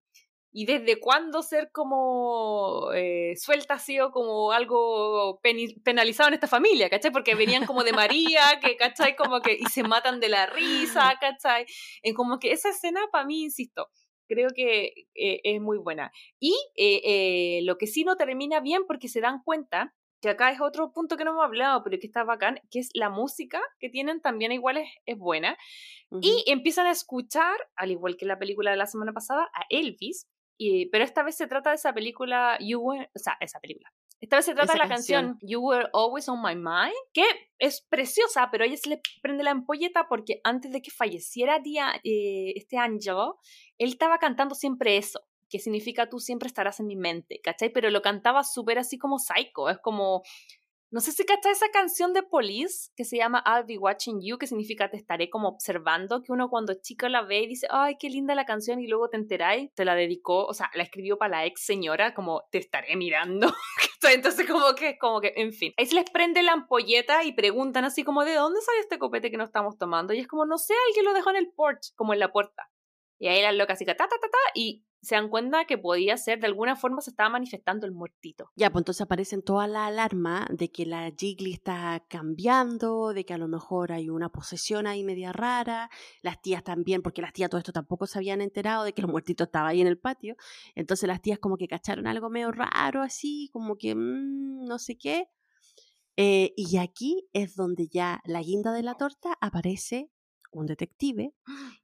y 0.54 0.66
desde 0.66 1.00
cuándo 1.00 1.44
ser 1.44 1.72
como 1.72 2.92
eh, 2.94 3.36
suelta 3.38 3.76
ha 3.76 3.80
sido 3.80 4.12
como 4.12 4.52
algo 4.52 5.40
penalizado 5.84 6.28
en 6.28 6.34
esta 6.34 6.48
familia, 6.48 6.90
¿cachai? 6.90 7.12
Porque 7.12 7.36
venían 7.36 7.66
como 7.66 7.84
de 7.84 7.94
María, 7.94 8.42
que, 8.62 8.76
¿cachai? 8.76 9.16
Como 9.16 9.40
que, 9.42 9.54
y 9.54 9.66
se 9.66 9.84
matan 9.84 10.20
de 10.20 10.30
la 10.30 10.46
risa, 10.48 11.18
¿cachai? 11.22 11.66
En 12.04 12.14
como 12.14 12.40
que 12.40 12.52
esa 12.52 12.70
escena 12.70 13.02
para 13.12 13.26
mí, 13.26 13.44
insisto, 13.44 13.90
creo 14.32 14.50
que 14.56 15.08
eh, 15.14 15.42
es 15.44 15.62
muy 15.62 15.78
buena. 15.78 16.12
Y 16.40 16.54
eh, 16.76 17.02
eh, 17.04 17.60
lo 17.64 17.78
que 17.78 17.88
sí 17.88 18.04
no 18.04 18.16
termina 18.16 18.62
bien 18.62 18.84
porque 18.88 19.10
se 19.10 19.20
dan 19.20 19.42
cuenta 19.44 19.94
que 20.22 20.30
acá 20.30 20.52
es 20.52 20.62
otro 20.62 20.94
punto 20.94 21.18
que 21.18 21.26
no 21.26 21.32
hemos 21.32 21.44
hablado, 21.44 21.84
pero 21.84 22.00
que 22.00 22.06
está 22.06 22.24
bacán, 22.24 22.62
que 22.70 22.80
es 22.80 22.90
la 22.94 23.10
música 23.10 23.60
que 23.80 23.90
tienen 23.90 24.22
también 24.22 24.52
igual 24.52 24.78
es, 24.78 25.18
buena. 25.18 25.58
Y 26.22 26.44
empiezan 26.48 26.86
a 26.86 26.92
escuchar, 26.92 27.58
al 27.76 27.92
igual 27.92 28.18
que 28.18 28.26
la 28.26 28.38
película 28.38 28.70
de 28.72 28.78
la 28.78 28.86
semana 28.86 29.14
pasada, 29.14 29.50
a 29.54 29.66
Elvis, 29.70 30.28
y, 30.58 30.88
pero 30.88 31.04
esta 31.04 31.24
vez 31.24 31.36
se 31.36 31.48
trata 31.48 31.70
de 31.70 31.76
esa 31.76 31.94
película, 31.94 32.58
You 32.60 32.80
Were, 32.80 33.10
o 33.14 33.20
sea, 33.20 33.38
esa 33.40 33.60
película, 33.60 33.92
esta 34.22 34.36
vez 34.36 34.46
se 34.46 34.54
trata 34.54 34.74
de 34.74 34.80
la 34.80 34.88
canción. 34.88 35.40
You 35.42 35.62
Were 35.62 35.90
Always 35.94 36.30
on 36.30 36.44
My 36.44 36.56
Mind, 36.56 36.94
que 37.12 37.24
es 37.58 37.82
preciosa, 37.90 38.50
pero 38.52 38.64
a 38.64 38.68
ella 38.68 38.78
se 38.78 38.90
le 38.90 39.02
prende 39.24 39.44
la 39.44 39.50
ampolleta 39.50 40.08
porque 40.08 40.42
antes 40.44 40.72
de 40.72 40.84
que 40.84 40.92
falleciera 40.92 41.60
día, 41.60 41.94
eh, 42.04 42.54
este 42.56 42.78
Angelo, 42.78 43.40
él 43.80 43.90
estaba 43.90 44.20
cantando 44.20 44.54
siempre 44.54 44.98
eso, 44.98 45.22
que 45.50 45.58
significa 45.58 46.08
tú 46.08 46.20
siempre 46.20 46.46
estarás 46.46 46.80
en 46.80 46.86
mi 46.86 46.96
mente, 46.96 47.42
¿cachai? 47.44 47.72
Pero 47.72 47.90
lo 47.90 48.04
cantaba 48.04 48.44
súper 48.44 48.78
así 48.78 49.00
como 49.00 49.18
psycho, 49.18 49.70
es 49.70 49.80
como 49.80 50.22
no 50.92 51.00
sé 51.00 51.14
si 51.14 51.24
cachai 51.26 51.54
esa 51.54 51.70
canción 51.70 52.12
de 52.12 52.22
Police 52.22 52.92
que 52.98 53.06
se 53.06 53.16
llama 53.16 53.42
I'll 53.46 53.66
Be 53.66 53.78
Watching 53.78 54.22
You, 54.22 54.38
que 54.38 54.46
significa 54.46 54.90
te 54.90 54.98
estaré 54.98 55.30
como 55.30 55.48
observando, 55.48 56.22
que 56.22 56.34
uno 56.34 56.50
cuando 56.50 56.74
chica 56.74 57.08
la 57.08 57.22
ve 57.22 57.44
y 57.44 57.48
dice, 57.48 57.68
ay, 57.70 57.96
qué 57.98 58.10
linda 58.10 58.36
la 58.36 58.46
canción, 58.46 58.82
y 58.82 58.88
luego 58.88 59.10
te 59.10 59.16
enteráis, 59.16 59.74
te 59.74 59.86
la 59.86 59.96
dedicó, 59.96 60.46
o 60.46 60.54
sea, 60.54 60.70
la 60.74 60.84
escribió 60.84 61.18
para 61.18 61.38
la 61.38 61.46
ex 61.46 61.64
señora, 61.64 62.14
como 62.14 62.44
te 62.52 62.58
estaré 62.58 62.98
mirando. 62.98 63.54
Entonces, 64.14 64.46
como 64.46 64.76
que, 64.76 64.98
como 64.98 65.22
que, 65.22 65.32
en 65.38 65.54
fin. 65.54 65.74
Ahí 65.78 65.86
se 65.86 65.96
les 65.96 66.10
prende 66.10 66.44
la 66.44 66.54
ampolleta 66.54 67.24
y 67.24 67.32
preguntan 67.32 67.86
así 67.86 68.04
como, 68.04 68.26
¿de 68.26 68.34
dónde 68.34 68.60
sale 68.62 68.80
este 68.80 69.00
copete 69.00 69.32
que 69.32 69.38
no 69.38 69.46
estamos 69.46 69.78
tomando? 69.78 70.14
Y 70.14 70.20
es 70.20 70.28
como, 70.28 70.46
no 70.46 70.58
sé, 70.58 70.74
alguien 70.88 71.06
lo 71.06 71.14
dejó 71.14 71.30
en 71.30 71.38
el 71.38 71.52
porch, 71.52 71.94
como 71.96 72.14
en 72.14 72.20
la 72.20 72.34
puerta. 72.34 72.70
Y 73.18 73.28
ahí 73.28 73.42
la 73.42 73.54
loca 73.54 73.74
así, 73.74 73.86
ta, 73.86 73.96
ta, 73.96 74.08
ta, 74.08 74.18
ta, 74.20 74.38
y 74.56 74.84
se 75.02 75.16
dan 75.16 75.30
cuenta 75.30 75.66
que 75.66 75.78
podía 75.78 76.16
ser, 76.18 76.40
de 76.40 76.48
alguna 76.48 76.76
forma 76.76 77.02
se 77.02 77.10
estaba 77.10 77.30
manifestando 77.30 77.86
el 77.86 77.92
muertito. 77.92 78.52
Ya, 78.56 78.70
pues 78.70 78.82
entonces 78.82 79.02
aparecen 79.02 79.42
toda 79.42 79.68
la 79.68 79.88
alarma 79.88 80.48
de 80.52 80.72
que 80.72 80.86
la 80.86 81.12
Jiggly 81.12 81.54
está 81.54 82.06
cambiando, 82.08 83.14
de 83.14 83.26
que 83.26 83.34
a 83.34 83.38
lo 83.38 83.48
mejor 83.48 83.92
hay 83.92 84.10
una 84.10 84.30
posesión 84.30 84.86
ahí 84.86 85.04
media 85.04 85.34
rara, 85.34 85.90
las 86.22 86.42
tías 86.42 86.64
también, 86.64 87.02
porque 87.02 87.22
las 87.22 87.34
tías 87.34 87.50
todo 87.50 87.60
esto 87.60 87.72
tampoco 87.72 88.06
se 88.06 88.20
habían 88.20 88.42
enterado 88.42 88.84
de 88.84 88.94
que 88.94 89.02
el 89.02 89.08
muertito 89.08 89.46
estaba 89.46 89.70
ahí 89.70 89.82
en 89.82 89.88
el 89.88 89.98
patio, 89.98 90.36
entonces 90.76 91.08
las 91.08 91.22
tías 91.22 91.40
como 91.40 91.58
que 91.58 91.68
cacharon 91.68 92.06
algo 92.06 92.30
medio 92.30 92.52
raro 92.52 93.02
así, 93.02 93.50
como 93.52 93.78
que 93.78 93.96
mmm, 93.96 94.66
no 94.66 94.78
sé 94.78 94.98
qué. 94.98 95.28
Eh, 96.18 96.54
y 96.56 96.78
aquí 96.78 97.28
es 97.34 97.56
donde 97.56 97.88
ya 97.88 98.22
la 98.26 98.42
guinda 98.42 98.74
de 98.74 98.84
la 98.84 98.96
torta 98.96 99.38
aparece 99.42 100.12
un 100.52 100.66
detective 100.68 101.34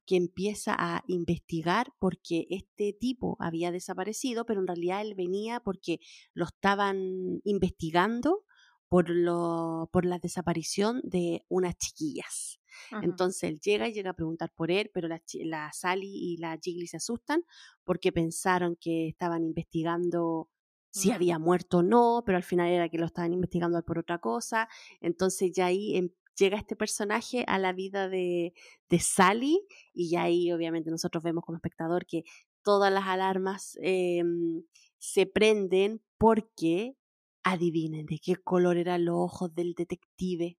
que 0.05 0.15
empieza 0.15 0.75
a 0.77 1.03
investigar 1.07 1.93
porque 1.99 2.47
este 2.49 2.93
tipo 2.93 3.37
había 3.39 3.71
desaparecido, 3.71 4.45
pero 4.45 4.61
en 4.61 4.67
realidad 4.67 5.01
él 5.01 5.15
venía 5.15 5.59
porque 5.59 5.99
lo 6.33 6.45
estaban 6.45 7.41
investigando 7.43 8.45
por, 8.89 9.09
lo, 9.09 9.89
por 9.91 10.05
la 10.05 10.19
desaparición 10.19 11.01
de 11.03 11.45
unas 11.49 11.77
chiquillas. 11.77 12.59
Entonces 12.99 13.43
él 13.43 13.59
llega 13.59 13.87
y 13.89 13.93
llega 13.93 14.11
a 14.11 14.15
preguntar 14.15 14.53
por 14.55 14.71
él, 14.71 14.91
pero 14.93 15.07
la, 15.07 15.21
la 15.43 15.71
Sally 15.73 16.07
y 16.09 16.37
la 16.37 16.57
Jiggly 16.61 16.87
se 16.87 16.97
asustan 16.97 17.43
porque 17.83 18.11
pensaron 18.11 18.77
que 18.79 19.07
estaban 19.09 19.43
investigando 19.43 20.49
si 20.89 21.11
había 21.11 21.37
muerto 21.37 21.79
o 21.79 21.83
no, 21.83 22.23
pero 22.25 22.37
al 22.37 22.43
final 22.43 22.69
era 22.69 22.89
que 22.89 22.97
lo 22.97 23.05
estaban 23.05 23.33
investigando 23.33 23.81
por 23.83 23.99
otra 23.99 24.19
cosa. 24.19 24.67
Entonces 25.01 25.51
ya 25.53 25.65
ahí 25.67 25.95
em- 25.97 26.11
llega 26.37 26.57
este 26.57 26.75
personaje 26.75 27.43
a 27.47 27.57
la 27.59 27.73
vida 27.73 28.09
de, 28.09 28.53
de 28.89 28.99
Sally 28.99 29.65
y 29.93 30.09
ya 30.09 30.23
ahí 30.23 30.51
obviamente 30.51 30.89
nosotros 30.91 31.23
vemos 31.23 31.43
como 31.43 31.57
espectador 31.57 32.05
que 32.05 32.23
todas 32.63 32.91
las 32.91 33.05
alarmas 33.07 33.77
em, 33.81 34.63
se 34.97 35.25
prenden 35.25 36.01
porque 36.17 36.95
adivinen 37.43 38.05
de 38.05 38.19
qué 38.19 38.35
color 38.35 38.77
eran 38.77 39.05
los 39.05 39.15
ojos 39.17 39.53
del 39.53 39.73
detective, 39.73 40.57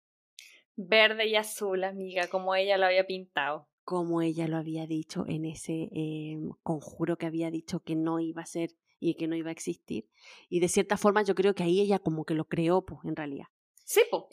Verde 0.80 1.26
y 1.26 1.34
azul, 1.34 1.82
amiga, 1.84 2.28
como 2.28 2.54
ella 2.54 2.78
lo 2.78 2.86
había 2.86 3.04
pintado. 3.06 3.68
como 3.84 4.20
ella 4.22 4.46
lo 4.48 4.58
había 4.58 4.86
dicho 4.86 5.24
en 5.26 5.44
ese 5.46 5.88
em, 5.92 6.50
conjuro 6.62 7.16
que 7.16 7.26
había 7.26 7.50
dicho 7.50 7.80
que 7.80 7.96
no 7.96 8.20
iba 8.20 8.42
a 8.42 8.46
ser 8.46 8.70
y 9.00 9.14
que 9.14 9.26
no 9.28 9.34
iba 9.34 9.48
a 9.48 9.52
existir. 9.52 10.08
Y 10.48 10.60
de 10.60 10.68
cierta 10.68 10.96
forma 10.96 11.22
yo 11.22 11.34
creo 11.34 11.54
que 11.54 11.62
ahí 11.62 11.80
ella 11.80 11.98
como 11.98 12.24
que 12.24 12.34
lo 12.34 12.44
creó, 12.46 12.84
pues, 12.84 13.00
en 13.04 13.16
realidad. 13.16 13.46
Sí, 13.84 14.02
po. 14.10 14.28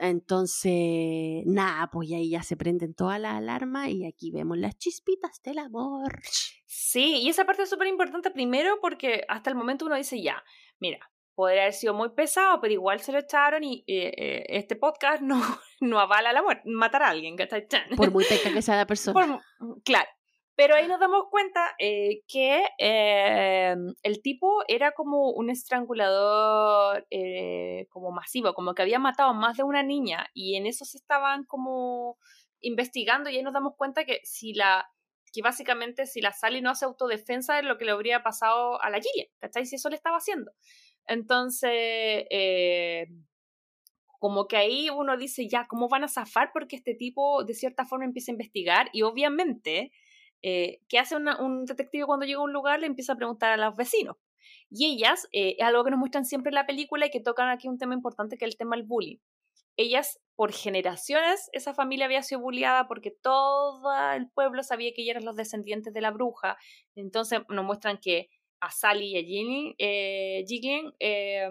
En- 0.00 0.22
entonces, 0.24 1.42
nada, 1.46 1.88
pues 1.90 2.08
y 2.08 2.14
ahí 2.14 2.30
ya 2.30 2.42
se 2.42 2.56
prenden 2.56 2.94
todas 2.94 3.20
las 3.20 3.34
alarmas 3.34 3.88
y 3.88 4.06
aquí 4.06 4.30
vemos 4.30 4.58
las 4.58 4.76
chispitas 4.78 5.40
del 5.42 5.58
amor. 5.58 6.20
Sí, 6.66 7.20
y 7.22 7.28
esa 7.28 7.44
parte 7.44 7.62
es 7.62 7.70
súper 7.70 7.88
importante 7.88 8.30
primero 8.30 8.78
porque 8.80 9.24
hasta 9.28 9.50
el 9.50 9.56
momento 9.56 9.86
uno 9.86 9.96
dice 9.96 10.20
ya, 10.22 10.42
mira, 10.80 10.98
podría 11.34 11.62
haber 11.62 11.72
sido 11.74 11.94
muy 11.94 12.10
pesado, 12.10 12.60
pero 12.60 12.72
igual 12.72 13.00
se 13.00 13.12
lo 13.12 13.18
echaron 13.18 13.64
y 13.64 13.84
eh, 13.86 14.12
eh, 14.16 14.44
este 14.48 14.76
podcast 14.76 15.22
no, 15.22 15.40
no 15.80 15.98
avala 16.00 16.32
la 16.32 16.42
muerte, 16.42 16.62
matar 16.66 17.02
a 17.02 17.08
alguien, 17.10 17.36
¿cachai? 17.36 17.66
Por 17.96 18.10
muy 18.12 18.24
peca 18.24 18.52
que 18.52 18.62
sea 18.62 18.76
la 18.76 18.86
persona. 18.86 19.12
Por- 19.58 19.82
claro. 19.82 20.08
Pero 20.56 20.76
ahí 20.76 20.86
nos 20.86 21.00
damos 21.00 21.24
cuenta 21.30 21.74
eh, 21.78 22.22
que 22.28 22.62
eh, 22.78 23.74
el 24.02 24.22
tipo 24.22 24.62
era 24.68 24.92
como 24.92 25.30
un 25.30 25.50
estrangulador 25.50 27.06
eh, 27.10 27.86
como 27.90 28.12
masivo, 28.12 28.54
como 28.54 28.74
que 28.74 28.82
había 28.82 29.00
matado 29.00 29.30
a 29.30 29.34
más 29.34 29.56
de 29.56 29.64
una 29.64 29.82
niña 29.82 30.28
y 30.32 30.56
en 30.56 30.66
eso 30.66 30.84
se 30.84 30.98
estaban 30.98 31.44
como 31.44 32.18
investigando 32.60 33.30
y 33.30 33.36
ahí 33.36 33.42
nos 33.42 33.52
damos 33.52 33.74
cuenta 33.76 34.04
que 34.04 34.20
si 34.22 34.54
la 34.54 34.88
que 35.32 35.42
básicamente 35.42 36.06
si 36.06 36.20
la 36.20 36.32
Sally 36.32 36.60
no 36.60 36.70
hace 36.70 36.84
autodefensa 36.84 37.58
es 37.58 37.64
lo 37.64 37.76
que 37.76 37.84
le 37.84 37.90
habría 37.90 38.22
pasado 38.22 38.80
a 38.80 38.88
la 38.90 39.00
Gillian, 39.00 39.26
¿cachai? 39.40 39.66
Si 39.66 39.74
eso 39.74 39.88
le 39.88 39.96
estaba 39.96 40.18
haciendo. 40.18 40.52
Entonces, 41.08 42.24
como 44.24 44.46
que 44.48 44.56
ahí 44.56 44.88
uno 44.88 45.18
dice, 45.18 45.46
ya, 45.48 45.66
¿cómo 45.68 45.88
van 45.88 46.04
a 46.04 46.08
zafar? 46.08 46.50
Porque 46.52 46.76
este 46.76 46.94
tipo 46.94 47.44
de 47.44 47.52
cierta 47.52 47.84
forma 47.84 48.06
empieza 48.06 48.30
a 48.30 48.32
investigar 48.32 48.88
y 48.94 49.02
obviamente, 49.02 49.92
eh, 50.46 50.82
¿qué 50.90 50.98
hace 50.98 51.16
un 51.16 51.64
detective 51.64 52.04
cuando 52.04 52.26
llega 52.26 52.38
a 52.38 52.42
un 52.42 52.52
lugar? 52.52 52.78
Le 52.78 52.86
empieza 52.86 53.14
a 53.14 53.16
preguntar 53.16 53.52
a 53.52 53.56
los 53.56 53.74
vecinos. 53.76 54.16
Y 54.68 54.84
ellas, 54.92 55.26
eh, 55.32 55.56
es 55.58 55.64
algo 55.64 55.84
que 55.84 55.90
nos 55.90 55.98
muestran 55.98 56.26
siempre 56.26 56.50
en 56.50 56.56
la 56.56 56.66
película 56.66 57.06
y 57.06 57.10
que 57.10 57.20
tocan 57.20 57.48
aquí 57.48 57.66
un 57.66 57.78
tema 57.78 57.94
importante 57.94 58.36
que 58.36 58.44
es 58.44 58.50
el 58.50 58.58
tema 58.58 58.76
del 58.76 58.84
bullying. 58.84 59.16
Ellas, 59.78 60.20
por 60.36 60.52
generaciones, 60.52 61.48
esa 61.54 61.72
familia 61.72 62.04
había 62.04 62.22
sido 62.22 62.42
bulliada 62.42 62.86
porque 62.88 63.10
todo 63.10 63.90
el 64.14 64.28
pueblo 64.28 64.62
sabía 64.62 64.92
que 64.94 65.00
ellas 65.00 65.12
eran 65.12 65.24
los 65.24 65.36
descendientes 65.36 65.94
de 65.94 66.02
la 66.02 66.10
bruja. 66.10 66.58
Entonces 66.94 67.40
nos 67.48 67.64
muestran 67.64 67.96
que 67.96 68.28
a 68.60 68.70
Sally 68.70 69.12
y 69.12 69.18
a 69.18 69.22
Ginny, 69.22 69.74
eh, 69.78 70.44
eh, 71.00 71.50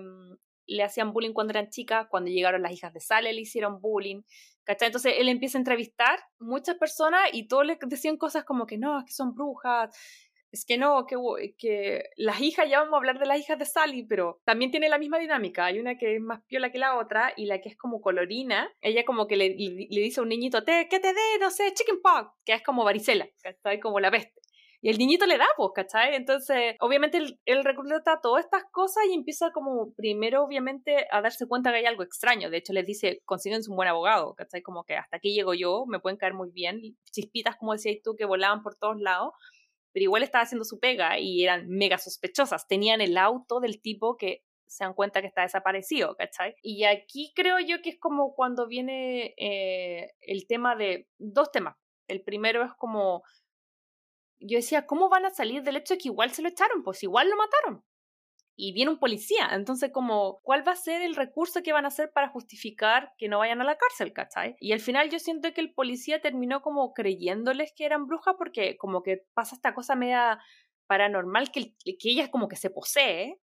le 0.68 0.84
hacían 0.84 1.14
bullying 1.14 1.34
cuando 1.34 1.52
eran 1.52 1.70
chicas, 1.72 2.06
cuando 2.10 2.30
llegaron 2.30 2.62
las 2.62 2.72
hijas 2.72 2.94
de 2.94 3.00
Sally 3.00 3.34
le 3.34 3.42
hicieron 3.42 3.82
bullying, 3.82 4.22
¿cachai? 4.64 4.88
Entonces 4.88 5.16
él 5.18 5.30
empieza 5.30 5.58
a 5.58 5.62
entrevistar 5.62 6.20
muchas 6.40 6.78
personas 6.78 7.30
y 7.32 7.48
todos 7.48 7.66
le 7.66 7.78
decían 7.88 8.18
cosas 8.18 8.44
como 8.46 8.66
que 8.66 8.78
no, 8.78 9.00
es 9.00 9.06
que 9.06 9.14
son 9.14 9.34
brujas, 9.34 9.96
es 10.54 10.66
que 10.66 10.78
no, 10.78 11.08
que, 11.08 11.18
que 11.58 12.04
las 12.16 12.40
hijas, 12.40 12.70
ya 12.70 12.80
vamos 12.80 12.94
a 12.94 12.98
hablar 12.98 13.18
de 13.18 13.26
las 13.26 13.40
hijas 13.40 13.58
de 13.58 13.66
Sally, 13.66 14.06
pero 14.06 14.40
también 14.46 14.70
tiene 14.70 14.88
la 14.88 15.00
misma 15.00 15.18
dinámica, 15.18 15.66
hay 15.66 15.80
una 15.80 15.98
que 15.98 16.16
es 16.16 16.22
más 16.22 16.42
piola 16.46 16.72
que 16.72 16.78
la 16.78 16.98
otra 16.98 17.34
y 17.36 17.48
la 17.48 17.60
que 17.60 17.70
es 17.70 17.76
como 17.76 18.02
colorina, 18.02 18.72
ella 18.82 19.04
como 19.04 19.26
que 19.26 19.36
le, 19.36 19.50
le, 19.50 19.88
le 19.90 20.02
dice 20.02 20.20
a 20.20 20.24
un 20.24 20.30
niñito, 20.30 20.64
te, 20.64 20.88
que 20.88 21.00
te 21.00 21.08
dé, 21.08 21.40
no 21.40 21.50
sé, 21.50 21.74
chicken 21.74 22.02
pox, 22.02 22.30
que 22.46 22.54
es 22.54 22.62
como 22.62 22.84
varicela, 22.84 23.28
¿cachai? 23.42 23.80
Como 23.80 24.00
la 24.00 24.12
peste. 24.12 24.44
Y 24.84 24.90
el 24.90 24.98
niñito 24.98 25.26
le 25.26 25.38
da, 25.38 25.46
pues, 25.56 25.70
¿cachai? 25.74 26.14
Entonces, 26.14 26.76
obviamente, 26.82 27.18
él, 27.18 27.40
él 27.46 27.64
recluta 27.64 28.20
todas 28.22 28.44
estas 28.44 28.66
cosas 28.70 29.06
y 29.10 29.14
empieza 29.14 29.52
como, 29.52 29.94
primero, 29.94 30.44
obviamente, 30.44 31.08
a 31.10 31.22
darse 31.22 31.48
cuenta 31.48 31.72
que 31.72 31.78
hay 31.78 31.86
algo 31.86 32.04
extraño. 32.04 32.50
De 32.50 32.58
hecho, 32.58 32.74
les 32.74 32.86
dice, 32.86 33.22
consiguen 33.24 33.62
un 33.70 33.78
buen 33.78 33.88
abogado, 33.88 34.36
¿cachai? 34.36 34.62
Como 34.62 34.84
que 34.84 34.98
hasta 34.98 35.16
aquí 35.16 35.34
llego 35.34 35.54
yo, 35.54 35.86
me 35.88 36.02
pueden 36.02 36.18
caer 36.18 36.34
muy 36.34 36.52
bien. 36.52 36.82
Chispitas, 37.14 37.56
como 37.56 37.72
decías 37.72 37.96
tú, 38.04 38.18
que 38.18 38.26
volaban 38.26 38.62
por 38.62 38.76
todos 38.76 39.00
lados. 39.00 39.32
Pero 39.94 40.04
igual 40.04 40.22
estaba 40.22 40.44
haciendo 40.44 40.66
su 40.66 40.82
pega 40.82 41.18
y 41.18 41.46
eran 41.46 41.70
mega 41.70 41.98
sospechosas. 41.98 42.68
Tenían 42.68 43.00
el 43.00 43.18
auto 43.18 43.62
del 43.62 43.82
tipo 43.82 44.18
que 44.18 44.44
se 44.68 44.84
dan 44.84 44.96
cuenta 44.96 45.22
que 45.22 45.28
está 45.28 45.44
desaparecido, 45.44 46.18
¿cachai? 46.18 46.56
Y 46.62 46.84
aquí 46.84 47.32
creo 47.34 47.58
yo 47.60 47.82
que 47.82 47.92
es 47.92 48.00
como 48.02 48.34
cuando 48.36 48.68
viene 48.68 49.34
eh, 49.38 50.12
el 50.20 50.46
tema 50.46 50.76
de 50.76 51.08
dos 51.20 51.54
temas. 51.54 51.78
El 52.10 52.22
primero 52.22 52.66
es 52.66 52.74
como 52.78 53.24
yo 54.44 54.58
decía, 54.58 54.86
¿cómo 54.86 55.10
van 55.10 55.26
a 55.26 55.32
salir 55.32 55.64
del 55.64 55.78
hecho 55.78 55.96
de 55.96 55.98
que 56.00 56.10
igual 56.10 56.32
se 56.32 56.42
lo 56.42 56.50
echaron? 56.50 56.84
Pues 56.84 57.04
igual 57.04 57.30
lo 57.30 57.38
mataron. 57.38 57.84
Y 58.56 58.74
viene 58.74 58.92
un 58.92 59.00
policía. 59.00 59.50
Entonces, 59.52 59.92
como, 59.92 60.40
¿cuál 60.44 60.68
va 60.68 60.74
a 60.74 60.76
ser 60.76 61.02
el 61.02 61.16
recurso 61.16 61.64
que 61.64 61.74
van 61.74 61.86
a 61.86 61.88
hacer 61.88 62.12
para 62.14 62.30
justificar 62.30 63.14
que 63.18 63.28
no 63.28 63.40
vayan 63.40 63.62
a 63.62 63.64
la 63.64 63.78
cárcel, 63.78 64.14
¿cachai? 64.14 64.56
Y 64.60 64.74
al 64.74 64.80
final 64.80 65.10
yo 65.10 65.18
siento 65.18 65.52
que 65.54 65.62
el 65.62 65.74
policía 65.74 66.22
terminó 66.22 66.62
como 66.62 66.94
creyéndoles 66.94 67.74
que 67.76 67.86
eran 67.86 68.06
brujas 68.06 68.36
porque 68.38 68.78
como 68.78 69.02
que 69.02 69.26
pasa 69.34 69.56
esta 69.56 69.74
cosa 69.74 69.96
media 69.96 70.40
paranormal 70.88 71.52
que, 71.52 71.74
que 71.84 72.10
ella 72.10 72.30
como 72.30 72.48
que 72.48 72.56
se 72.56 72.70
posee 72.70 73.40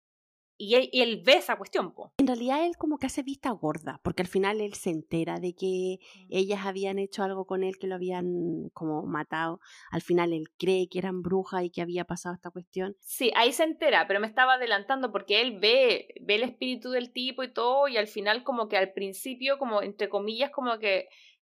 y 0.58 0.74
él, 0.74 0.88
y 0.92 1.02
él 1.02 1.22
ve 1.24 1.34
esa 1.34 1.56
cuestión, 1.56 1.94
po. 1.94 2.12
En 2.18 2.26
realidad 2.26 2.66
él 2.66 2.76
como 2.76 2.98
que 2.98 3.06
hace 3.06 3.22
vista 3.22 3.50
gorda, 3.50 4.00
porque 4.02 4.22
al 4.22 4.28
final 4.28 4.60
él 4.60 4.74
se 4.74 4.90
entera 4.90 5.38
de 5.38 5.54
que 5.54 5.98
Mm. 5.98 6.26
ellas 6.30 6.66
habían 6.66 6.98
hecho 6.98 7.22
algo 7.22 7.46
con 7.46 7.62
él, 7.62 7.78
que 7.78 7.86
lo 7.86 7.94
habían 7.94 8.68
como 8.74 9.02
matado. 9.06 9.60
Al 9.92 10.02
final 10.02 10.32
él 10.32 10.44
cree 10.58 10.88
que 10.90 10.98
eran 10.98 11.22
brujas 11.22 11.62
y 11.62 11.70
que 11.70 11.80
había 11.80 12.04
pasado 12.04 12.34
esta 12.34 12.50
cuestión. 12.50 12.96
Sí, 13.00 13.30
ahí 13.36 13.52
se 13.52 13.62
entera, 13.64 14.06
pero 14.08 14.20
me 14.20 14.26
estaba 14.26 14.54
adelantando 14.54 15.12
porque 15.12 15.40
él 15.40 15.58
ve, 15.60 16.08
ve 16.20 16.34
el 16.34 16.42
espíritu 16.42 16.90
del 16.90 17.12
tipo 17.12 17.42
y 17.44 17.52
todo, 17.52 17.86
y 17.88 17.96
al 17.96 18.08
final 18.08 18.42
como 18.42 18.68
que 18.68 18.76
al 18.76 18.92
principio, 18.92 19.58
como 19.58 19.80
entre 19.82 20.08
comillas, 20.08 20.50
como 20.50 20.78
que 20.78 21.08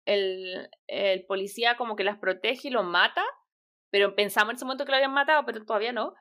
el, 0.06 0.70
el 0.88 1.26
policía 1.26 1.76
como 1.78 1.96
que 1.96 2.04
las 2.04 2.18
protege 2.20 2.70
y 2.70 2.72
los 2.72 2.86
mata, 2.86 3.24
pero 3.90 4.16
pensamos 4.16 4.52
en 4.52 4.56
ese 4.56 4.66
momento 4.66 4.86
que 4.86 4.92
lo 4.92 4.98
habían 4.98 5.14
matado, 5.14 5.44
pero 5.46 5.64
todavía 5.66 5.92
no. 5.92 6.14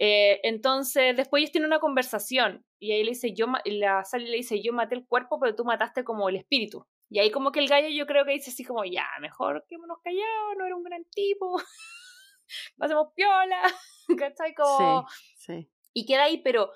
Eh, 0.00 0.40
entonces, 0.44 1.16
después 1.16 1.40
ellos 1.40 1.52
tienen 1.52 1.68
una 1.68 1.80
conversación 1.80 2.64
y 2.78 2.92
ahí 2.92 3.02
le 3.02 3.10
dice, 3.10 3.34
yo, 3.34 3.46
la 3.64 4.04
Sally 4.04 4.26
le 4.26 4.36
dice, 4.36 4.62
yo 4.62 4.72
maté 4.72 4.94
el 4.94 5.06
cuerpo, 5.06 5.40
pero 5.40 5.56
tú 5.56 5.64
mataste 5.64 6.04
como 6.04 6.28
el 6.28 6.36
espíritu. 6.36 6.86
Y 7.10 7.18
ahí 7.18 7.30
como 7.30 7.50
que 7.50 7.58
el 7.58 7.68
gallo 7.68 7.88
yo 7.88 8.06
creo 8.06 8.24
que 8.24 8.32
dice 8.32 8.50
así 8.50 8.64
como, 8.64 8.84
ya, 8.84 9.06
mejor 9.20 9.64
quedémonos 9.68 9.98
callados, 10.04 10.56
no 10.56 10.66
era 10.66 10.76
un 10.76 10.84
gran 10.84 11.04
tipo, 11.06 11.56
pasemos 12.78 13.08
piola, 13.14 13.60
¿cachai? 14.18 14.54
Como... 14.54 15.08
Sí, 15.36 15.54
sí. 15.54 15.70
Y 15.94 16.06
queda 16.06 16.24
ahí, 16.24 16.42
pero, 16.42 16.70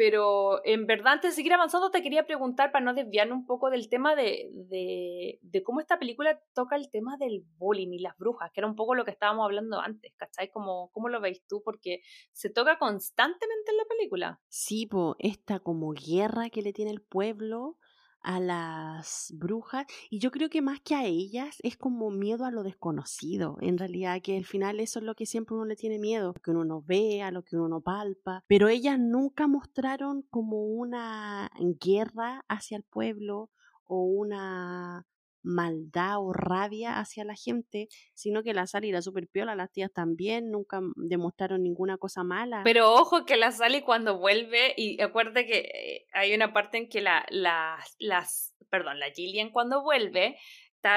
pero 0.00 0.64
en 0.64 0.86
verdad 0.86 1.12
antes 1.12 1.32
de 1.32 1.36
seguir 1.36 1.52
avanzando 1.52 1.90
te 1.90 2.02
quería 2.02 2.24
preguntar 2.24 2.72
para 2.72 2.82
no 2.82 2.94
desviarme 2.94 3.34
un 3.34 3.44
poco 3.44 3.68
del 3.68 3.90
tema 3.90 4.14
de, 4.14 4.48
de, 4.54 5.38
de, 5.42 5.62
cómo 5.62 5.80
esta 5.80 5.98
película 5.98 6.40
toca 6.54 6.76
el 6.76 6.88
tema 6.88 7.18
del 7.18 7.44
bullying 7.58 7.92
y 7.92 7.98
las 7.98 8.16
brujas, 8.16 8.50
que 8.50 8.60
era 8.60 8.66
un 8.66 8.76
poco 8.76 8.94
lo 8.94 9.04
que 9.04 9.10
estábamos 9.10 9.44
hablando 9.44 9.78
antes, 9.78 10.14
¿cachai? 10.16 10.50
Como, 10.50 10.90
¿Cómo 10.92 11.10
lo 11.10 11.20
veis 11.20 11.42
tú? 11.46 11.60
Porque 11.62 12.00
se 12.32 12.48
toca 12.48 12.78
constantemente 12.78 13.72
en 13.72 13.76
la 13.76 13.84
película. 13.84 14.40
Sí, 14.48 14.86
po, 14.86 15.16
esta 15.18 15.60
como 15.60 15.92
guerra 15.92 16.48
que 16.48 16.62
le 16.62 16.72
tiene 16.72 16.92
el 16.92 17.02
pueblo 17.02 17.76
a 18.22 18.40
las 18.40 19.32
brujas 19.36 19.86
y 20.10 20.18
yo 20.18 20.30
creo 20.30 20.50
que 20.50 20.62
más 20.62 20.80
que 20.80 20.94
a 20.94 21.04
ellas 21.04 21.58
es 21.62 21.76
como 21.76 22.10
miedo 22.10 22.44
a 22.44 22.50
lo 22.50 22.62
desconocido 22.62 23.56
en 23.60 23.78
realidad 23.78 24.20
que 24.22 24.36
al 24.36 24.44
final 24.44 24.80
eso 24.80 24.98
es 24.98 25.04
lo 25.04 25.14
que 25.14 25.26
siempre 25.26 25.54
uno 25.54 25.64
le 25.64 25.76
tiene 25.76 25.98
miedo 25.98 26.34
que 26.34 26.50
uno 26.50 26.64
no 26.64 26.82
ve 26.82 27.22
a 27.22 27.30
lo 27.30 27.42
que 27.42 27.56
uno 27.56 27.68
no 27.68 27.80
palpa 27.80 28.44
pero 28.46 28.68
ellas 28.68 28.98
nunca 28.98 29.46
mostraron 29.46 30.22
como 30.30 30.64
una 30.64 31.50
guerra 31.80 32.44
hacia 32.48 32.76
el 32.76 32.82
pueblo 32.82 33.50
o 33.84 34.04
una 34.04 35.06
maldad 35.42 36.18
o 36.18 36.32
rabia 36.32 36.98
hacia 36.98 37.24
la 37.24 37.34
gente, 37.34 37.88
sino 38.14 38.42
que 38.42 38.54
la 38.54 38.66
Sally 38.66 38.90
era 38.90 39.02
súper 39.02 39.28
piola, 39.28 39.54
las 39.54 39.72
tías 39.72 39.92
también, 39.92 40.50
nunca 40.50 40.80
demostraron 40.96 41.62
ninguna 41.62 41.96
cosa 41.96 42.24
mala. 42.24 42.62
Pero 42.64 42.92
ojo 42.92 43.24
que 43.24 43.36
la 43.36 43.52
Sally 43.52 43.82
cuando 43.82 44.18
vuelve, 44.18 44.74
y 44.76 45.00
acuérdate 45.00 45.46
que 45.46 46.06
hay 46.12 46.34
una 46.34 46.52
parte 46.52 46.78
en 46.78 46.88
que 46.88 47.00
la, 47.00 47.24
la, 47.30 47.78
las, 47.98 48.54
perdón, 48.70 48.98
la 48.98 49.10
Gillian 49.10 49.50
cuando 49.50 49.82
vuelve, 49.82 50.36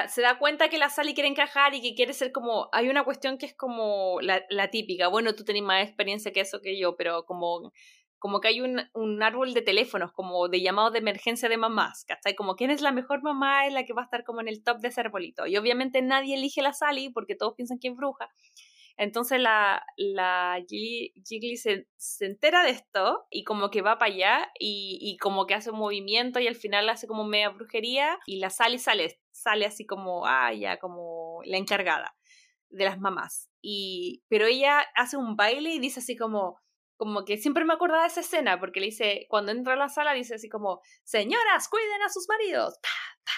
se 0.08 0.22
da 0.22 0.38
cuenta 0.38 0.68
que 0.68 0.78
la 0.78 0.88
Sally 0.88 1.14
quiere 1.14 1.28
encajar 1.28 1.74
y 1.74 1.82
que 1.82 1.94
quiere 1.94 2.14
ser 2.14 2.32
como, 2.32 2.68
hay 2.72 2.88
una 2.88 3.04
cuestión 3.04 3.36
que 3.36 3.46
es 3.46 3.54
como 3.54 4.18
la, 4.22 4.42
la 4.48 4.70
típica, 4.70 5.08
bueno, 5.08 5.34
tú 5.34 5.44
tenés 5.44 5.62
más 5.62 5.86
experiencia 5.86 6.32
que 6.32 6.40
eso 6.40 6.60
que 6.62 6.78
yo, 6.78 6.96
pero 6.96 7.24
como 7.26 7.72
como 8.24 8.40
que 8.40 8.48
hay 8.48 8.62
un, 8.62 8.80
un, 8.94 9.22
árbol 9.22 9.52
de 9.52 9.60
teléfonos, 9.60 10.10
como 10.10 10.48
de 10.48 10.62
llamados 10.62 10.94
de 10.94 11.00
emergencia 11.00 11.46
de 11.50 11.58
mamás, 11.58 12.06
¿cachai? 12.06 12.34
Como 12.34 12.56
quién 12.56 12.70
es 12.70 12.80
la 12.80 12.90
mejor 12.90 13.22
mamá, 13.22 13.66
es 13.66 13.74
la 13.74 13.84
que 13.84 13.92
va 13.92 14.00
a 14.00 14.06
estar 14.06 14.24
como 14.24 14.40
en 14.40 14.48
el 14.48 14.64
top 14.64 14.78
de 14.78 14.88
ese 14.88 15.02
arbolito. 15.02 15.46
Y 15.46 15.58
obviamente 15.58 16.00
nadie 16.00 16.36
elige 16.36 16.62
la 16.62 16.72
Sally 16.72 17.10
porque 17.10 17.34
todos 17.34 17.52
piensan 17.54 17.78
que 17.78 17.88
es 17.88 17.94
bruja. 17.94 18.30
Entonces 18.96 19.38
la, 19.38 19.84
la 19.98 20.58
Jiggly, 20.66 21.56
se, 21.58 21.86
se, 21.98 22.24
entera 22.24 22.62
de 22.62 22.70
esto 22.70 23.26
y 23.28 23.44
como 23.44 23.70
que 23.70 23.82
va 23.82 23.98
para 23.98 24.10
allá 24.10 24.52
y, 24.58 24.96
y, 25.02 25.18
como 25.18 25.44
que 25.44 25.52
hace 25.52 25.70
un 25.70 25.78
movimiento 25.78 26.40
y 26.40 26.48
al 26.48 26.56
final 26.56 26.88
hace 26.88 27.06
como 27.06 27.26
media 27.26 27.50
brujería 27.50 28.18
y 28.24 28.38
la 28.38 28.48
sale 28.48 28.76
y 28.76 28.78
sale, 28.78 29.20
sale 29.32 29.66
así 29.66 29.84
como, 29.84 30.24
ah, 30.24 30.54
ya, 30.54 30.78
como 30.78 31.42
la 31.44 31.58
encargada 31.58 32.16
de 32.70 32.86
las 32.86 32.98
mamás. 32.98 33.50
Y, 33.60 34.22
pero 34.28 34.46
ella 34.46 34.80
hace 34.94 35.18
un 35.18 35.36
baile 35.36 35.74
y 35.74 35.78
dice 35.78 36.00
así 36.00 36.16
como, 36.16 36.63
como 36.96 37.24
que 37.24 37.36
siempre 37.36 37.64
me 37.64 37.74
acordaba 37.74 38.02
de 38.02 38.08
esa 38.08 38.20
escena, 38.20 38.58
porque 38.58 38.80
le 38.80 38.86
dice, 38.86 39.26
cuando 39.28 39.52
entra 39.52 39.74
a 39.74 39.76
la 39.76 39.88
sala, 39.88 40.12
dice 40.12 40.34
así 40.34 40.48
como, 40.48 40.80
señoras, 41.04 41.68
cuiden 41.68 42.02
a 42.02 42.08
sus 42.08 42.26
maridos. 42.28 42.74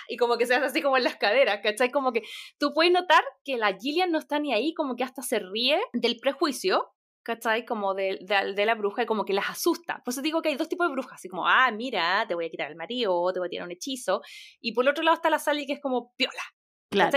Y 0.08 0.16
como 0.16 0.36
que 0.36 0.46
se 0.46 0.54
hace 0.54 0.66
así 0.66 0.82
como 0.82 0.96
en 0.96 1.04
las 1.04 1.16
caderas, 1.16 1.60
¿cachai? 1.62 1.90
Como 1.90 2.12
que 2.12 2.22
tú 2.58 2.72
puedes 2.74 2.92
notar 2.92 3.24
que 3.44 3.56
la 3.56 3.76
Gillian 3.76 4.10
no 4.10 4.18
está 4.18 4.38
ni 4.38 4.52
ahí, 4.52 4.74
como 4.74 4.96
que 4.96 5.04
hasta 5.04 5.22
se 5.22 5.38
ríe 5.38 5.80
del 5.92 6.16
prejuicio, 6.16 6.92
¿cachai? 7.22 7.64
Como 7.64 7.94
de, 7.94 8.18
de, 8.20 8.66
la 8.66 8.74
bruja 8.74 9.02
y 9.02 9.06
como 9.06 9.24
que 9.24 9.32
las 9.32 9.50
asusta. 9.50 10.02
Por 10.04 10.12
eso 10.12 10.22
digo 10.22 10.42
que 10.42 10.48
hay 10.48 10.56
dos 10.56 10.68
tipos 10.68 10.86
de 10.86 10.92
brujas, 10.92 11.14
así 11.14 11.28
como, 11.28 11.46
ah, 11.46 11.70
mira, 11.72 12.24
te 12.28 12.34
voy 12.34 12.46
a 12.46 12.50
quitar 12.50 12.70
el 12.70 12.76
marido, 12.76 13.32
te 13.32 13.40
voy 13.40 13.46
a 13.46 13.50
tirar 13.50 13.66
un 13.66 13.72
hechizo. 13.72 14.22
Y 14.60 14.72
por 14.72 14.84
el 14.84 14.90
otro 14.90 15.02
lado 15.02 15.16
está 15.16 15.30
la 15.30 15.38
Sally 15.38 15.66
que 15.66 15.74
es 15.74 15.80
como, 15.80 16.14
piola, 16.16 16.42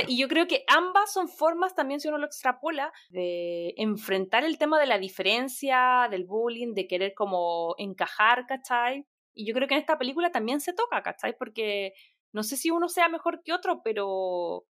y 0.08 0.18
yo 0.18 0.28
creo 0.28 0.48
que 0.48 0.64
ambas 0.68 1.14
son 1.14 1.30
formas 1.30 1.76
también, 1.76 2.00
si 2.00 2.08
uno 2.08 2.18
lo 2.18 2.26
extrapola, 2.26 2.92
de 3.10 3.74
enfrentar 3.78 4.44
el 4.44 4.58
tema 4.58 4.80
de 4.80 4.88
la 4.88 4.98
diferencia, 4.98 6.08
del 6.10 6.26
bullying, 6.26 6.74
de 6.74 6.88
querer 6.88 7.14
como 7.14 7.76
encajar, 7.78 8.46
¿cachai? 8.48 9.06
Y 9.34 9.46
yo 9.46 9.54
creo 9.54 9.68
que 9.68 9.76
en 9.76 9.82
esta 9.82 9.98
película 9.98 10.32
también 10.32 10.60
se 10.60 10.74
toca, 10.74 11.04
¿cachai? 11.04 11.36
Porque 11.38 11.94
no 12.34 12.44
sé 12.44 12.58
si 12.58 12.72
uno 12.72 12.90
sea 12.90 13.10
mejor 13.10 13.42
que 13.44 13.54
otro, 13.54 13.82
pero, 13.84 14.66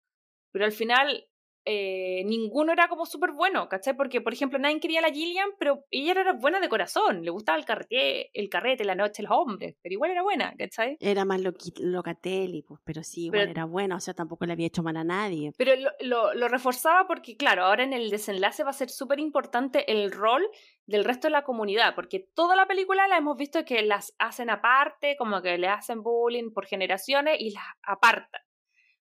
pero 0.52 0.66
al 0.66 0.72
final 0.72 1.29
eh, 1.66 2.24
ninguno 2.26 2.72
era 2.72 2.88
como 2.88 3.06
súper 3.06 3.32
bueno, 3.32 3.68
¿cachai? 3.70 3.96
Porque, 3.96 4.22
por 4.22 4.34
ejemplo, 4.34 4.58
nadie 4.60 4.80
quería 4.80 5.00
a 5.00 5.04
la 5.04 5.12
Gillian, 5.12 5.50
pero 5.60 5.86
ella 5.92 6.12
era 6.12 6.34
buena 6.34 6.60
de 6.60 6.70
corazón, 6.70 7.24
le 7.24 7.32
gustaba 7.32 7.58
el 7.58 7.66
carrete, 7.66 8.32
el 8.34 8.50
carrete, 8.50 8.86
la 8.86 8.96
noche, 8.96 9.24
los 9.24 9.32
hombres, 9.32 9.76
pero 9.82 9.94
igual 9.94 10.12
era 10.12 10.24
buena, 10.24 10.54
¿cachai? 10.58 10.98
Era 11.00 11.26
más 11.26 11.42
locatelli, 11.42 12.64
pues, 12.64 12.80
pero 12.84 13.04
sí, 13.04 13.26
igual 13.26 13.50
era 13.50 13.66
buena, 13.66 13.98
o 13.98 14.00
sea, 14.00 14.14
tampoco 14.14 14.46
le 14.46 14.54
había 14.54 14.68
hecho 14.68 14.84
mal 14.84 14.98
a 14.98 15.04
nadie. 15.04 15.52
Pero 15.58 15.74
lo, 16.02 16.34
lo, 16.34 16.48
reforzaba 16.48 17.08
porque, 17.08 17.38
claro, 17.38 17.66
ahora 17.66 17.84
en 17.84 17.94
el 17.94 18.10
desenlace 18.10 18.64
va 18.64 18.72
a 18.72 18.74
ser 18.74 18.90
súper 18.90 19.20
importante 19.20 19.92
el 19.92 20.12
rol 20.12 20.48
del 20.86 21.06
resto 21.06 21.28
de 21.28 21.32
la 21.32 21.44
comunidad, 21.44 21.94
porque 21.94 22.20
toda 22.34 22.56
la 22.56 22.66
película 22.66 23.08
la 23.08 23.18
hemos 23.18 23.38
visto 23.38 23.64
que 23.64 23.84
las 23.84 24.16
hacen 24.18 24.50
aparte, 24.50 25.16
como 25.18 25.42
que 25.42 25.58
le 25.58 25.68
hacen 25.68 26.02
bullying 26.02 26.52
por 26.52 26.66
generaciones 26.66 27.38
y 27.40 27.52
las 27.52 27.64
apartan. 27.84 28.42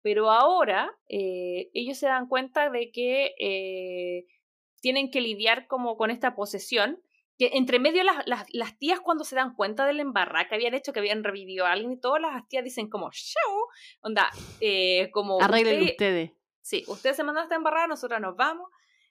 Pero 0.01 0.31
ahora 0.31 0.95
eh, 1.07 1.69
ellos 1.73 1.97
se 1.97 2.07
dan 2.07 2.27
cuenta 2.27 2.69
de 2.69 2.91
que 2.91 3.35
eh, 3.39 4.25
tienen 4.81 5.11
que 5.11 5.21
lidiar 5.21 5.67
como 5.67 5.97
con 5.97 6.09
esta 6.09 6.35
posesión, 6.35 7.01
que 7.37 7.51
entre 7.53 7.79
medio 7.79 8.03
las, 8.03 8.17
las, 8.25 8.77
tías 8.77 8.99
cuando 8.99 9.23
se 9.23 9.35
dan 9.35 9.55
cuenta 9.55 9.85
del 9.85 9.99
embarra 9.99 10.47
que 10.47 10.55
habían 10.55 10.73
hecho, 10.73 10.91
que 10.91 10.99
habían 10.99 11.23
revivido 11.23 11.65
a 11.65 11.71
alguien 11.71 11.93
y 11.93 11.99
todas 11.99 12.21
las 12.21 12.47
tías 12.47 12.63
dicen 12.63 12.89
como, 12.89 13.11
show, 13.11 13.67
onda, 14.01 14.29
eh, 14.59 15.09
como... 15.11 15.41
Arreglen 15.41 15.83
ustedes. 15.83 16.31
Sí, 16.61 16.83
ustedes 16.87 17.15
se 17.15 17.23
mandan 17.23 17.43
a 17.43 17.45
esta 17.45 17.55
embarrada, 17.55 17.87
nosotras 17.87 18.21
nos 18.21 18.35
vamos. 18.35 18.69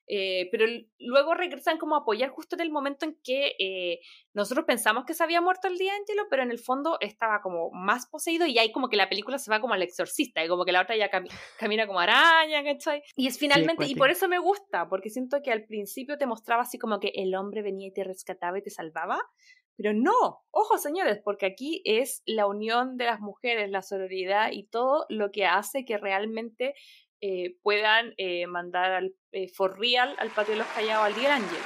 Eh, 0.08 0.48
pero 0.50 0.64
luego 0.98 1.34
regresan 1.34 1.76
como 1.76 1.94
a 1.94 1.98
apoyar 1.98 2.30
justo 2.30 2.56
en 2.56 2.62
el 2.62 2.70
momento 2.70 3.04
en 3.04 3.18
que 3.22 3.54
eh, 3.58 4.00
nosotros 4.32 4.64
pensamos 4.64 5.04
que 5.04 5.12
se 5.12 5.22
había 5.22 5.42
muerto 5.42 5.68
el 5.68 5.76
día 5.76 5.92
Angelo, 5.94 6.24
pero 6.30 6.42
en 6.42 6.50
el 6.50 6.58
fondo 6.58 6.96
estaba 7.00 7.42
como 7.42 7.70
más 7.72 8.06
poseído 8.06 8.46
y 8.46 8.58
ahí 8.58 8.72
como 8.72 8.88
que 8.88 8.96
la 8.96 9.10
película 9.10 9.38
se 9.38 9.50
va 9.50 9.60
como 9.60 9.74
al 9.74 9.82
exorcista 9.82 10.42
y 10.42 10.48
como 10.48 10.64
que 10.64 10.72
la 10.72 10.80
otra 10.80 10.96
ya 10.96 11.10
camina 11.58 11.86
como 11.86 12.00
araña, 12.00 12.64
¿cachai? 12.64 13.02
Y 13.16 13.26
es 13.26 13.38
finalmente, 13.38 13.86
y 13.86 13.94
por 13.94 14.10
eso 14.10 14.28
me 14.28 14.38
gusta, 14.38 14.88
porque 14.88 15.10
siento 15.10 15.42
que 15.42 15.52
al 15.52 15.66
principio 15.66 16.16
te 16.16 16.26
mostraba 16.26 16.62
así 16.62 16.78
como 16.78 17.00
que 17.00 17.12
el 17.14 17.34
hombre 17.34 17.62
venía 17.62 17.88
y 17.88 17.92
te 17.92 18.04
rescataba 18.04 18.58
y 18.58 18.62
te 18.62 18.70
salvaba, 18.70 19.20
pero 19.78 19.92
no, 19.94 20.40
ojo 20.50 20.76
señores, 20.76 21.20
porque 21.22 21.46
aquí 21.46 21.82
es 21.84 22.22
la 22.26 22.46
unión 22.46 22.96
de 22.96 23.04
las 23.04 23.20
mujeres, 23.20 23.70
la 23.70 23.82
sororidad 23.82 24.50
y 24.50 24.64
todo 24.64 25.06
lo 25.08 25.30
que 25.30 25.46
hace 25.46 25.84
que 25.84 25.98
realmente 25.98 26.74
eh, 27.20 27.56
puedan 27.62 28.14
eh, 28.16 28.46
mandar 28.46 28.92
al 28.92 29.14
eh, 29.32 29.48
for 29.48 29.78
real 29.78 30.14
al 30.18 30.30
patio 30.30 30.52
de 30.52 30.58
los 30.58 30.68
callados 30.68 31.06
al 31.06 31.26
ángel. 31.26 31.58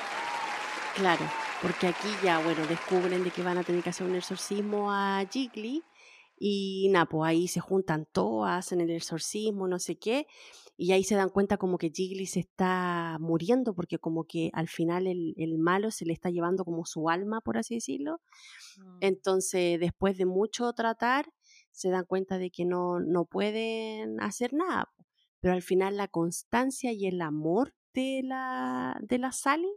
Claro, 0.97 1.25
porque 1.61 1.87
aquí 1.87 2.09
ya, 2.23 2.43
bueno, 2.43 2.67
descubren 2.67 3.23
de 3.23 3.31
que 3.31 3.43
van 3.43 3.59
a 3.59 3.65
tener 3.65 3.83
que 3.83 3.91
hacer 3.91 4.07
un 4.07 4.15
exorcismo 4.15 4.91
a 4.91 5.25
Jiggly 5.31 5.83
y 6.39 6.89
nada, 6.91 7.07
pues 7.07 7.29
ahí 7.29 7.49
se 7.49 7.61
juntan 7.61 8.07
todas, 8.11 8.67
hacen 8.67 8.81
el 8.81 8.91
exorcismo, 8.91 9.69
no 9.69 9.79
sé 9.79 9.97
qué, 9.97 10.27
y 10.77 10.93
ahí 10.93 11.05
se 11.05 11.15
dan 11.15 11.29
cuenta 11.29 11.57
como 11.57 11.79
que 11.79 11.91
Jiggly 11.91 12.27
se 12.27 12.41
está 12.41 13.17
muriendo 13.21 13.75
porque 13.75 13.99
como 13.99 14.25
que 14.25 14.51
al 14.55 14.69
final 14.69 15.07
el, 15.07 15.35
el 15.37 15.59
malo 15.59 15.91
se 15.91 16.05
le 16.05 16.13
está 16.13 16.31
llevando 16.31 16.65
como 16.65 16.85
su 16.85 17.09
alma, 17.09 17.41
por 17.43 17.59
así 17.59 17.75
decirlo. 17.75 18.21
Mm. 18.79 18.99
Entonces, 19.01 19.79
después 19.79 20.17
de 20.19 20.27
mucho 20.27 20.73
tratar, 20.73 21.27
se 21.71 21.91
dan 21.91 22.07
cuenta 22.07 22.39
de 22.39 22.51
que 22.51 22.65
no, 22.65 23.01
no 23.01 23.25
pueden 23.25 24.21
hacer 24.21 24.53
nada 24.53 24.91
pero 25.43 25.55
al 25.55 25.63
final 25.63 25.99
la 25.99 26.09
constancia 26.09 26.93
y 26.93 27.07
el 27.09 27.21
amor 27.21 27.75
de 27.95 28.23
la, 28.25 28.97
de 29.03 29.19
la 29.19 29.33
Sally 29.33 29.69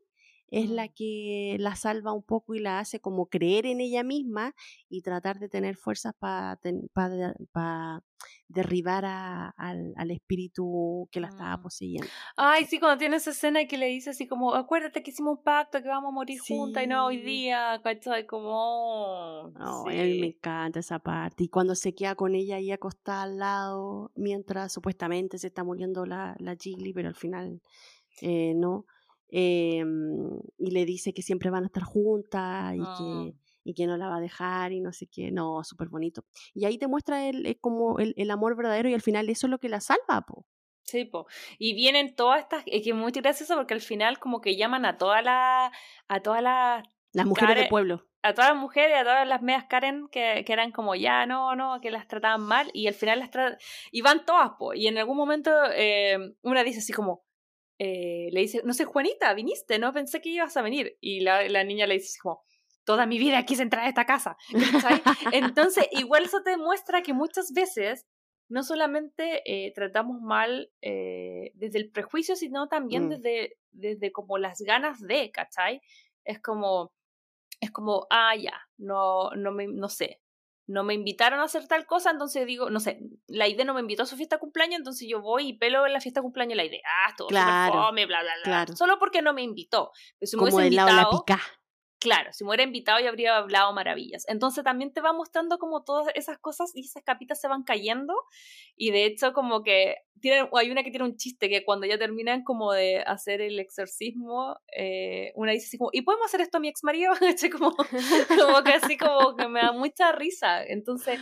es 0.50 0.70
la 0.70 0.88
que 0.88 1.58
la 1.60 1.76
salva 1.76 2.14
un 2.14 2.24
poco 2.24 2.56
y 2.56 2.60
la 2.60 2.80
hace 2.80 3.00
como 3.00 3.28
creer 3.28 3.66
en 3.66 3.82
ella 3.82 4.04
misma 4.04 4.54
y 4.89 5.02
tratar 5.02 5.39
de 5.39 5.50
tener 5.50 5.76
fuerzas 5.76 6.14
para 6.20 6.58
derribar 8.48 9.06
al, 9.06 10.12
espíritu 10.12 11.10
que 11.12 11.20
la 11.20 11.28
estaba 11.28 11.58
mm. 11.58 11.62
poseyendo. 11.62 12.08
Ay, 12.38 12.66
sí, 12.66 12.80
cuando 12.80 12.98
tiene 12.98 13.18
esa 13.18 13.32
escena 13.32 13.66
que 13.66 13.78
le 13.78 13.88
dice 13.88 14.12
así 14.12 14.28
como, 14.28 14.54
acuérdate 14.54 15.04
que 15.04 15.12
hicimos 15.12 15.38
un 15.38 15.43
pacto, 15.43 15.82
que 15.82 15.89
vamos 15.89 16.10
a 16.10 16.14
morir 16.14 16.39
juntas 16.39 16.84
y 16.84 16.88
no 16.88 17.06
hoy 17.06 17.22
día, 17.22 17.82
¿cachai? 17.84 18.26
Como... 18.26 19.52
No, 19.56 19.82
a 19.82 19.89
mí 19.89 20.20
me 20.20 20.28
encanta 20.28 20.80
esa 20.80 21.00
parte. 21.00 21.43
Y 21.43 21.50
cuando 21.50 21.76
se 21.76 21.93
queda 21.96 22.16
con 22.16 22.36
ella 22.36 22.58
ahí 22.58 22.72
acostada 22.72 23.24
al 23.24 23.38
lado, 23.38 24.12
mientras 24.16 24.72
supuestamente 24.72 25.38
se 25.38 25.48
está 25.48 25.64
muriendo 25.64 26.06
la, 26.06 26.36
la 26.39 26.56
Gigli, 26.56 26.93
pero 26.93 27.10
al 27.10 27.16
final 27.16 27.62
eh, 28.22 28.54
no. 28.56 28.86
Em, 29.30 30.40
y 30.58 30.72
le 30.72 30.86
dice 30.86 31.14
que 31.14 31.22
siempre 31.22 31.50
van 31.50 31.64
a 31.64 31.68
estar 31.68 31.84
juntas 31.84 32.76
y, 32.76 32.80
que, 32.80 32.84
ah. 32.84 33.32
y 33.64 33.74
que 33.74 33.88
no 33.88 33.98
la 33.98 34.08
va 34.08 34.18
a 34.18 34.22
dejar 34.22 34.72
y 34.72 34.80
no 34.80 34.94
sé 34.94 35.08
qué, 35.08 35.32
no, 35.32 35.64
súper 35.64 35.90
bonito. 35.90 36.24
Y 36.54 36.66
ahí 36.66 36.78
te 36.78 36.88
muestra 36.88 37.28
el, 37.28 37.46
eh, 37.46 37.58
como 37.60 38.00
el, 38.00 38.14
el, 38.18 38.32
amor 38.32 38.56
verdadero 38.56 38.90
y 38.90 38.94
al 38.94 39.02
final 39.02 39.30
eso 39.30 39.48
es 39.48 39.52
lo 39.52 39.60
que 39.60 39.70
la 39.70 39.82
salva, 39.82 40.22
po. 40.28 40.46
Sí, 40.86 41.06
po. 41.06 41.26
Y 41.58 41.74
vienen 41.74 42.16
todas 42.16 42.42
estas, 42.42 42.64
es 42.68 42.84
que 42.84 42.92
es 42.92 42.96
muy 42.96 43.12
gracioso 43.12 43.56
porque 43.56 43.74
al 43.74 43.82
final 43.82 44.20
como 44.20 44.40
que 44.40 44.56
llaman 44.56 44.86
a 44.86 44.98
todas 44.98 45.24
las, 45.24 45.72
a 46.08 46.20
todas 46.22 46.44
las... 46.44 46.84
Las 47.12 47.26
mujeres 47.26 47.56
del 47.56 47.68
pueblo. 47.70 48.08
A 48.22 48.34
todas 48.34 48.52
las 48.52 48.60
mujeres, 48.60 48.98
a 48.98 49.04
todas 49.04 49.28
las 49.28 49.42
medias 49.42 49.66
Karen 49.66 50.08
que, 50.12 50.44
que, 50.46 50.54
eran 50.54 50.72
como 50.72 50.96
ya, 50.96 51.26
no, 51.26 51.56
no, 51.56 51.80
que 51.82 51.92
las 51.92 52.08
trataban 52.08 52.42
mal 52.42 52.70
y 52.74 52.88
al 52.88 52.94
final 52.94 53.20
las 53.20 53.32
tratan... 53.32 53.58
Y 53.92 54.02
van 54.02 54.26
todas, 54.26 54.52
po. 54.60 54.76
Y 54.76 54.88
en 54.88 55.00
algún 55.00 55.18
momento 55.18 55.52
eh, 55.74 56.18
una 56.44 56.64
dice 56.64 56.80
así 56.80 56.94
como, 56.94 57.25
eh, 57.80 58.30
le 58.32 58.42
dice, 58.42 58.62
no 58.64 58.74
sé, 58.74 58.86
Juanita, 58.86 59.34
viniste, 59.34 59.80
no 59.80 59.94
pensé 59.94 60.22
que 60.22 60.30
ibas 60.30 60.56
a 60.58 60.62
venir. 60.62 60.98
Y 61.02 61.22
la, 61.22 61.48
la 61.50 61.64
niña 61.64 61.88
le 61.88 61.96
dice 61.96 62.18
como, 62.22 62.44
toda 62.86 63.06
mi 63.06 63.18
vida 63.18 63.44
quise 63.44 63.64
entrar 63.64 63.86
a 63.86 63.90
esta 63.90 64.06
casa. 64.06 64.38
Entonces, 65.32 65.88
igual 65.92 66.24
eso 66.24 66.42
te 66.44 66.56
muestra 66.58 67.02
que 67.02 67.14
muchas 67.14 67.52
veces 67.52 68.06
no 68.48 68.64
solamente 68.64 69.42
eh, 69.46 69.74
tratamos 69.74 70.22
mal 70.22 70.72
eh, 70.82 71.52
desde 71.56 71.80
el 71.80 71.92
prejuicio, 71.92 72.36
sino 72.36 72.68
también 72.68 73.08
mm. 73.08 73.10
desde, 73.10 73.58
desde 73.72 74.12
como 74.12 74.38
las 74.38 74.62
ganas 74.62 75.02
de, 75.02 75.32
¿cachai? 75.32 75.82
Es 76.24 76.40
como, 76.40 76.94
es 77.60 77.72
como, 77.72 78.06
ah, 78.12 78.36
ya, 78.36 78.54
no, 78.78 79.32
no, 79.32 79.52
me, 79.52 79.68
no 79.68 79.90
sé, 79.90 80.22
no 80.68 80.84
me 80.84 80.93
invitaron 80.93 81.39
a 81.39 81.43
hacer 81.43 81.68
tal 81.68 81.86
cosa, 81.86 82.11
entonces 82.11 82.45
digo, 82.45 82.70
no 82.70 82.80
sé, 82.80 82.99
la 83.28 83.47
idea 83.47 83.66
no 83.66 83.74
me 83.74 83.82
invitó 83.82 84.03
a 84.03 84.05
su 84.05 84.16
fiesta 84.16 84.38
de 84.38 84.39
cumpleaños, 84.39 84.80
entonces 84.80 85.07
yo 85.09 85.22
voy 85.22 85.49
y 85.49 85.53
pelo 85.53 85.86
en 85.86 85.93
la 85.93 86.01
fiesta 86.01 86.22
de 86.22 86.24
cumpleaños 86.24 86.57
la 86.57 86.66
idea, 86.66 86.82
ah, 87.07 87.13
todo 87.16 87.28
claro, 87.28 87.84
fome, 87.84 88.05
bla, 88.05 88.22
bla, 88.22 88.34
bla. 88.36 88.43
Claro. 88.43 88.76
Solo 88.76 88.97
porque 88.97 89.22
no 89.22 89.34
me 89.34 89.43
invitó. 89.43 89.91
si 90.22 90.36
Como 90.38 90.57
me 90.57 90.66
invitado, 90.66 90.91
la 90.91 91.09
pica. 91.09 91.41
Claro, 92.06 92.32
si 92.34 92.43
me 92.43 92.49
hubiera 92.49 92.62
invitado 92.62 92.99
ya 92.99 93.10
habría 93.10 93.36
hablado 93.36 93.74
maravillas. 93.74 94.26
Entonces 94.28 94.64
también 94.64 94.93
te 94.93 95.01
va 95.01 95.12
mostrando 95.12 95.58
como 95.58 95.84
todas 95.84 96.14
esas 96.14 96.38
cosas 96.38 96.70
y 96.76 96.82
esas 96.82 97.01
capitas 97.01 97.41
se 97.41 97.47
van 97.47 97.64
cayendo. 97.64 98.14
Y 98.76 98.91
de 98.91 99.06
hecho 99.06 99.34
como 99.34 99.64
que 99.64 99.95
tienen, 100.22 100.47
hay 100.53 100.70
una 100.70 100.84
que 100.84 100.91
tiene 100.91 101.06
un 101.06 101.18
chiste 101.18 101.49
que 101.49 101.66
cuando 101.66 101.88
ya 101.88 101.97
terminan 101.97 102.43
como 102.43 102.74
de 102.74 102.99
hacer 102.99 103.41
el 103.41 103.58
exorcismo, 103.58 104.56
eh, 104.78 105.32
una 105.34 105.53
dice 105.53 105.66
así 105.66 105.80
como, 105.80 105.89
¿y 105.93 106.03
podemos 106.03 106.28
hacer 106.28 106.41
esto 106.41 106.58
a 106.58 106.60
mi 106.60 106.68
ex 106.68 106.84
marido? 106.84 107.12
como, 107.51 107.76
como 107.76 108.64
que 108.64 108.74
así 108.74 108.97
como 108.97 109.36
que 109.36 109.47
me 109.47 109.62
da 109.62 109.72
mucha 109.72 110.12
risa. 110.12 110.64
Entonces 110.64 111.20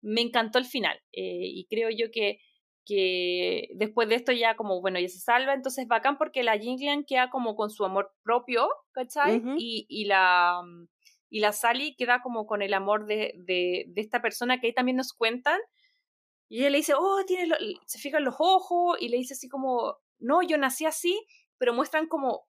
me 0.00 0.22
encantó 0.22 0.58
el 0.58 0.64
final. 0.64 0.98
Eh, 1.12 1.44
y 1.44 1.66
creo 1.68 1.90
yo 1.90 2.10
que 2.10 2.38
que 2.84 3.68
después 3.74 4.08
de 4.08 4.16
esto 4.16 4.32
ya 4.32 4.56
como, 4.56 4.80
bueno, 4.80 4.98
ya 4.98 5.08
se 5.08 5.18
salva, 5.18 5.54
entonces 5.54 5.86
bacán 5.86 6.18
porque 6.18 6.42
la 6.42 6.58
Jinglian 6.58 7.04
queda 7.04 7.30
como 7.30 7.54
con 7.54 7.70
su 7.70 7.84
amor 7.84 8.12
propio, 8.22 8.68
¿cachai? 8.92 9.42
y, 9.56 9.86
y, 9.88 10.04
la, 10.06 10.60
y 11.30 11.40
la 11.40 11.52
Sally 11.52 11.94
queda 11.96 12.22
como 12.22 12.46
con 12.46 12.62
el 12.62 12.74
amor 12.74 13.06
de, 13.06 13.34
de, 13.36 13.84
de, 13.88 14.00
esta 14.00 14.20
persona 14.20 14.60
que 14.60 14.68
ahí 14.68 14.74
también 14.74 14.96
nos 14.96 15.12
cuentan. 15.12 15.60
Y 16.48 16.60
ella 16.60 16.70
le 16.70 16.78
dice, 16.78 16.94
oh, 16.94 17.24
tiene 17.26 17.54
se 17.86 17.98
fijan 17.98 18.24
los 18.24 18.34
ojos, 18.38 18.98
y 19.00 19.08
le 19.08 19.16
dice 19.16 19.34
así 19.34 19.48
como, 19.48 19.96
no, 20.18 20.42
yo 20.42 20.58
nací 20.58 20.84
así, 20.84 21.18
pero 21.58 21.72
muestran 21.72 22.06
como 22.08 22.46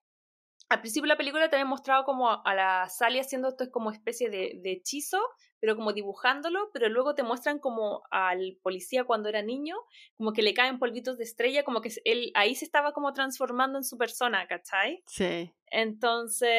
al 0.68 0.80
principio 0.80 1.04
de 1.04 1.08
la 1.08 1.16
película 1.16 1.48
te 1.48 1.56
habían 1.56 1.68
mostrado 1.68 2.04
como 2.04 2.30
a 2.44 2.54
la 2.54 2.88
Sally 2.88 3.20
haciendo 3.20 3.48
esto 3.48 3.70
como 3.70 3.90
especie 3.90 4.30
de, 4.30 4.60
de, 4.62 4.72
hechizo, 4.72 5.20
pero 5.64 5.76
como 5.76 5.94
dibujándolo, 5.94 6.68
pero 6.74 6.90
luego 6.90 7.14
te 7.14 7.22
muestran 7.22 7.58
como 7.58 8.02
al 8.10 8.58
policía 8.62 9.04
cuando 9.04 9.30
era 9.30 9.40
niño, 9.40 9.76
como 10.14 10.34
que 10.34 10.42
le 10.42 10.52
caen 10.52 10.78
polvitos 10.78 11.16
de 11.16 11.24
estrella, 11.24 11.64
como 11.64 11.80
que 11.80 11.90
él 12.04 12.32
ahí 12.34 12.54
se 12.54 12.66
estaba 12.66 12.92
como 12.92 13.14
transformando 13.14 13.78
en 13.78 13.84
su 13.84 13.96
persona, 13.96 14.46
¿cachai? 14.46 15.02
Sí. 15.06 15.54
Entonces, 15.68 16.50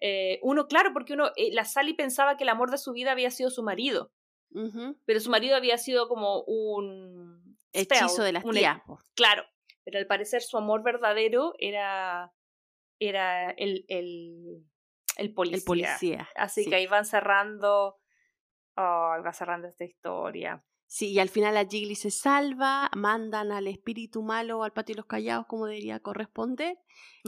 eh, 0.00 0.40
uno, 0.42 0.66
claro, 0.66 0.92
porque 0.92 1.12
uno, 1.12 1.30
eh, 1.36 1.50
la 1.52 1.64
Sally 1.64 1.94
pensaba 1.94 2.36
que 2.36 2.42
el 2.42 2.48
amor 2.48 2.72
de 2.72 2.78
su 2.78 2.92
vida 2.92 3.12
había 3.12 3.30
sido 3.30 3.48
su 3.48 3.62
marido, 3.62 4.10
pero 5.04 5.20
su 5.20 5.30
marido 5.30 5.54
había 5.54 5.78
sido 5.78 6.08
como 6.08 6.42
un... 6.42 7.56
Hechizo 7.72 8.24
de 8.24 8.32
las 8.32 8.42
tías. 8.42 8.82
Claro, 9.14 9.44
pero 9.84 10.00
al 10.00 10.08
parecer 10.08 10.42
su 10.42 10.58
amor 10.58 10.82
verdadero 10.82 11.54
era 11.60 12.32
era 12.98 13.52
el, 13.52 13.84
el, 13.86 14.64
el 15.16 15.32
policía. 15.32 15.58
El 15.58 15.64
policía. 15.64 16.28
Así 16.34 16.68
que 16.68 16.74
ahí 16.74 16.88
van 16.88 17.04
cerrando, 17.04 18.00
oh, 18.78 19.22
va 19.24 19.32
cerrando 19.32 19.68
esta 19.68 19.84
historia. 19.84 20.62
Sí, 20.90 21.10
y 21.12 21.18
al 21.18 21.28
final 21.28 21.52
la 21.52 21.66
Jiggly 21.66 21.94
se 21.96 22.10
salva, 22.10 22.90
mandan 22.96 23.52
al 23.52 23.66
espíritu 23.66 24.22
malo 24.22 24.62
al 24.62 24.72
patio 24.72 24.94
de 24.94 25.00
los 25.00 25.06
callados 25.06 25.44
como 25.46 25.66
debería 25.66 26.00
corresponder. 26.00 26.78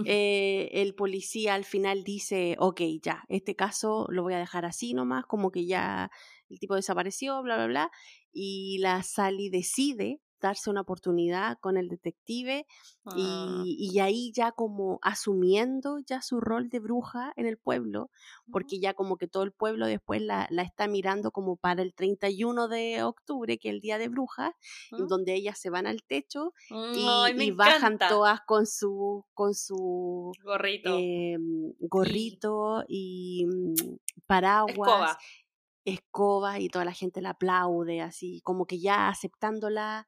Eh, 0.06 0.70
el 0.72 0.94
policía 0.94 1.54
al 1.54 1.64
final 1.64 2.02
dice, 2.02 2.56
ok, 2.58 2.80
ya, 3.02 3.24
este 3.28 3.54
caso 3.56 4.06
lo 4.08 4.22
voy 4.22 4.32
a 4.32 4.38
dejar 4.38 4.64
así 4.64 4.94
nomás, 4.94 5.26
como 5.26 5.50
que 5.50 5.66
ya 5.66 6.10
el 6.48 6.58
tipo 6.58 6.74
desapareció, 6.74 7.42
bla, 7.42 7.56
bla, 7.56 7.66
bla. 7.66 7.90
Y 8.32 8.78
la 8.78 9.02
Sally 9.02 9.50
decide 9.50 10.22
darse 10.40 10.70
una 10.70 10.80
oportunidad 10.80 11.58
con 11.60 11.76
el 11.76 11.88
detective 11.88 12.66
ah. 13.06 13.62
y, 13.64 13.98
ahí 14.00 14.32
ya 14.34 14.52
como 14.52 14.98
asumiendo 15.02 15.98
ya 16.06 16.22
su 16.22 16.40
rol 16.40 16.68
de 16.68 16.80
bruja 16.80 17.32
en 17.36 17.46
el 17.46 17.58
pueblo, 17.58 18.10
porque 18.50 18.80
ya 18.80 18.94
como 18.94 19.16
que 19.16 19.28
todo 19.28 19.42
el 19.42 19.52
pueblo 19.52 19.86
después 19.86 20.22
la, 20.22 20.48
está 20.62 20.88
mirando 20.88 21.30
como 21.30 21.56
para 21.56 21.82
el 21.82 21.94
31 21.94 22.68
de 22.68 23.02
octubre, 23.02 23.58
que 23.58 23.68
es 23.68 23.74
el 23.74 23.80
día 23.80 23.98
de 23.98 24.08
brujas, 24.08 24.54
en 24.92 25.06
donde 25.06 25.34
ellas 25.34 25.58
se 25.58 25.70
van 25.70 25.86
al 25.86 26.02
techo 26.02 26.52
y, 26.70 27.50
bajan 27.50 27.98
todas 27.98 28.40
con 28.46 28.66
su, 28.66 29.24
con 29.34 29.54
su 29.54 30.32
gorrito, 30.42 30.96
em, 30.96 31.72
gorrito 31.80 32.84
y, 32.88 33.46
mm, 33.46 33.96
paraguas. 34.26 35.16
escoba 35.84 36.60
y 36.60 36.68
toda 36.68 36.84
la 36.84 36.92
gente 36.92 37.22
la 37.22 37.30
aplaude, 37.30 38.02
así 38.02 38.42
como 38.44 38.66
que 38.66 38.78
ya 38.78 39.08
aceptándola 39.08 40.06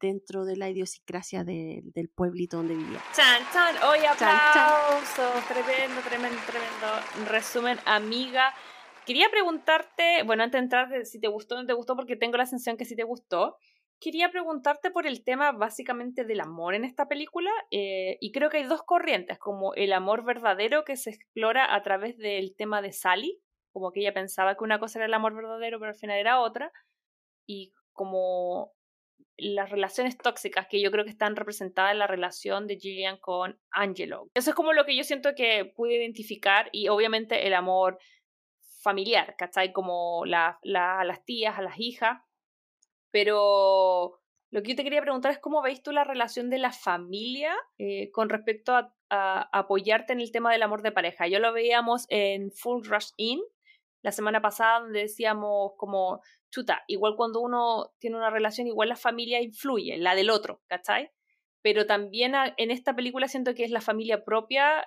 dentro 0.00 0.44
de 0.44 0.56
la 0.56 0.68
idiosincrasia 0.68 1.44
del 1.44 2.08
pueblito 2.14 2.58
donde 2.58 2.74
vivía. 2.74 3.00
Chan, 3.14 3.42
chan, 3.52 3.76
hoy 3.84 4.00
aplausos, 4.04 5.46
tremendo, 5.46 6.00
tremendo, 6.02 6.40
tremendo. 6.46 7.30
Resumen, 7.30 7.78
amiga. 7.84 8.52
Quería 9.06 9.28
preguntarte, 9.30 10.22
bueno, 10.24 10.42
antes 10.42 10.58
de 10.58 10.64
entrar, 10.64 11.06
si 11.06 11.20
te 11.20 11.28
gustó 11.28 11.56
o 11.56 11.58
no 11.58 11.66
te 11.66 11.74
gustó, 11.74 11.94
porque 11.94 12.16
tengo 12.16 12.36
la 12.36 12.46
sensación 12.46 12.76
que 12.76 12.84
sí 12.84 12.96
te 12.96 13.04
gustó. 13.04 13.56
Quería 14.00 14.30
preguntarte 14.30 14.90
por 14.90 15.06
el 15.06 15.22
tema 15.24 15.52
básicamente 15.52 16.24
del 16.24 16.40
amor 16.40 16.74
en 16.74 16.84
esta 16.84 17.06
película, 17.06 17.50
eh, 17.70 18.18
y 18.20 18.32
creo 18.32 18.50
que 18.50 18.58
hay 18.58 18.64
dos 18.64 18.82
corrientes, 18.82 19.38
como 19.38 19.74
el 19.74 19.92
amor 19.92 20.24
verdadero 20.24 20.84
que 20.84 20.96
se 20.96 21.10
explora 21.10 21.74
a 21.74 21.82
través 21.82 22.16
del 22.18 22.54
tema 22.56 22.82
de 22.82 22.92
Sally, 22.92 23.40
como 23.72 23.92
que 23.92 24.00
ella 24.00 24.12
pensaba 24.12 24.56
que 24.56 24.64
una 24.64 24.78
cosa 24.78 24.98
era 24.98 25.06
el 25.06 25.14
amor 25.14 25.34
verdadero, 25.34 25.78
pero 25.78 25.90
al 25.90 25.98
final 25.98 26.18
era 26.18 26.40
otra, 26.40 26.72
y 27.46 27.72
como 27.92 28.72
las 29.36 29.70
relaciones 29.70 30.16
tóxicas 30.16 30.66
que 30.68 30.80
yo 30.80 30.90
creo 30.90 31.04
que 31.04 31.10
están 31.10 31.36
representadas 31.36 31.92
en 31.92 31.98
la 31.98 32.06
relación 32.06 32.66
de 32.66 32.76
Gillian 32.76 33.18
con 33.18 33.58
Angelo. 33.70 34.28
Eso 34.34 34.50
es 34.50 34.56
como 34.56 34.72
lo 34.72 34.84
que 34.84 34.96
yo 34.96 35.04
siento 35.04 35.34
que 35.34 35.64
pude 35.64 35.96
identificar 35.96 36.68
y 36.72 36.88
obviamente 36.88 37.46
el 37.46 37.54
amor 37.54 37.98
familiar, 38.82 39.34
¿cachai? 39.36 39.72
Como 39.72 40.24
la, 40.26 40.60
a 40.62 41.04
las 41.04 41.24
tías, 41.24 41.58
a 41.58 41.62
las 41.62 41.78
hijas. 41.78 42.20
Pero 43.10 44.20
lo 44.50 44.62
que 44.62 44.70
yo 44.70 44.76
te 44.76 44.84
quería 44.84 45.00
preguntar 45.00 45.32
es 45.32 45.38
cómo 45.38 45.62
veis 45.62 45.82
tú 45.82 45.90
la 45.90 46.04
relación 46.04 46.50
de 46.50 46.58
la 46.58 46.72
familia 46.72 47.54
eh, 47.78 48.10
con 48.12 48.28
respecto 48.28 48.74
a, 48.74 48.94
a, 49.10 49.58
apoyarte 49.58 50.12
en 50.12 50.20
el 50.20 50.30
tema 50.30 50.52
del 50.52 50.62
amor 50.62 50.82
de 50.82 50.92
pareja. 50.92 51.26
Yo 51.26 51.38
lo 51.40 51.52
veíamos 51.52 52.06
en 52.08 52.52
Full 52.52 52.84
Rush 52.86 53.10
In 53.16 53.40
la 54.04 54.12
semana 54.12 54.42
pasada 54.42 54.80
donde 54.80 55.00
decíamos 55.00 55.72
como 55.78 56.20
chuta, 56.50 56.84
igual 56.88 57.14
cuando 57.16 57.40
uno 57.40 57.94
tiene 57.98 58.18
una 58.18 58.28
relación, 58.28 58.66
igual 58.66 58.90
la 58.90 58.96
familia 58.96 59.40
influye, 59.40 59.96
la 59.96 60.14
del 60.14 60.28
otro, 60.28 60.60
¿cachai? 60.66 61.10
Pero 61.62 61.86
también 61.86 62.34
en 62.58 62.70
esta 62.70 62.94
película 62.94 63.28
siento 63.28 63.54
que 63.54 63.64
es 63.64 63.70
la 63.70 63.80
familia 63.80 64.22
propia, 64.22 64.86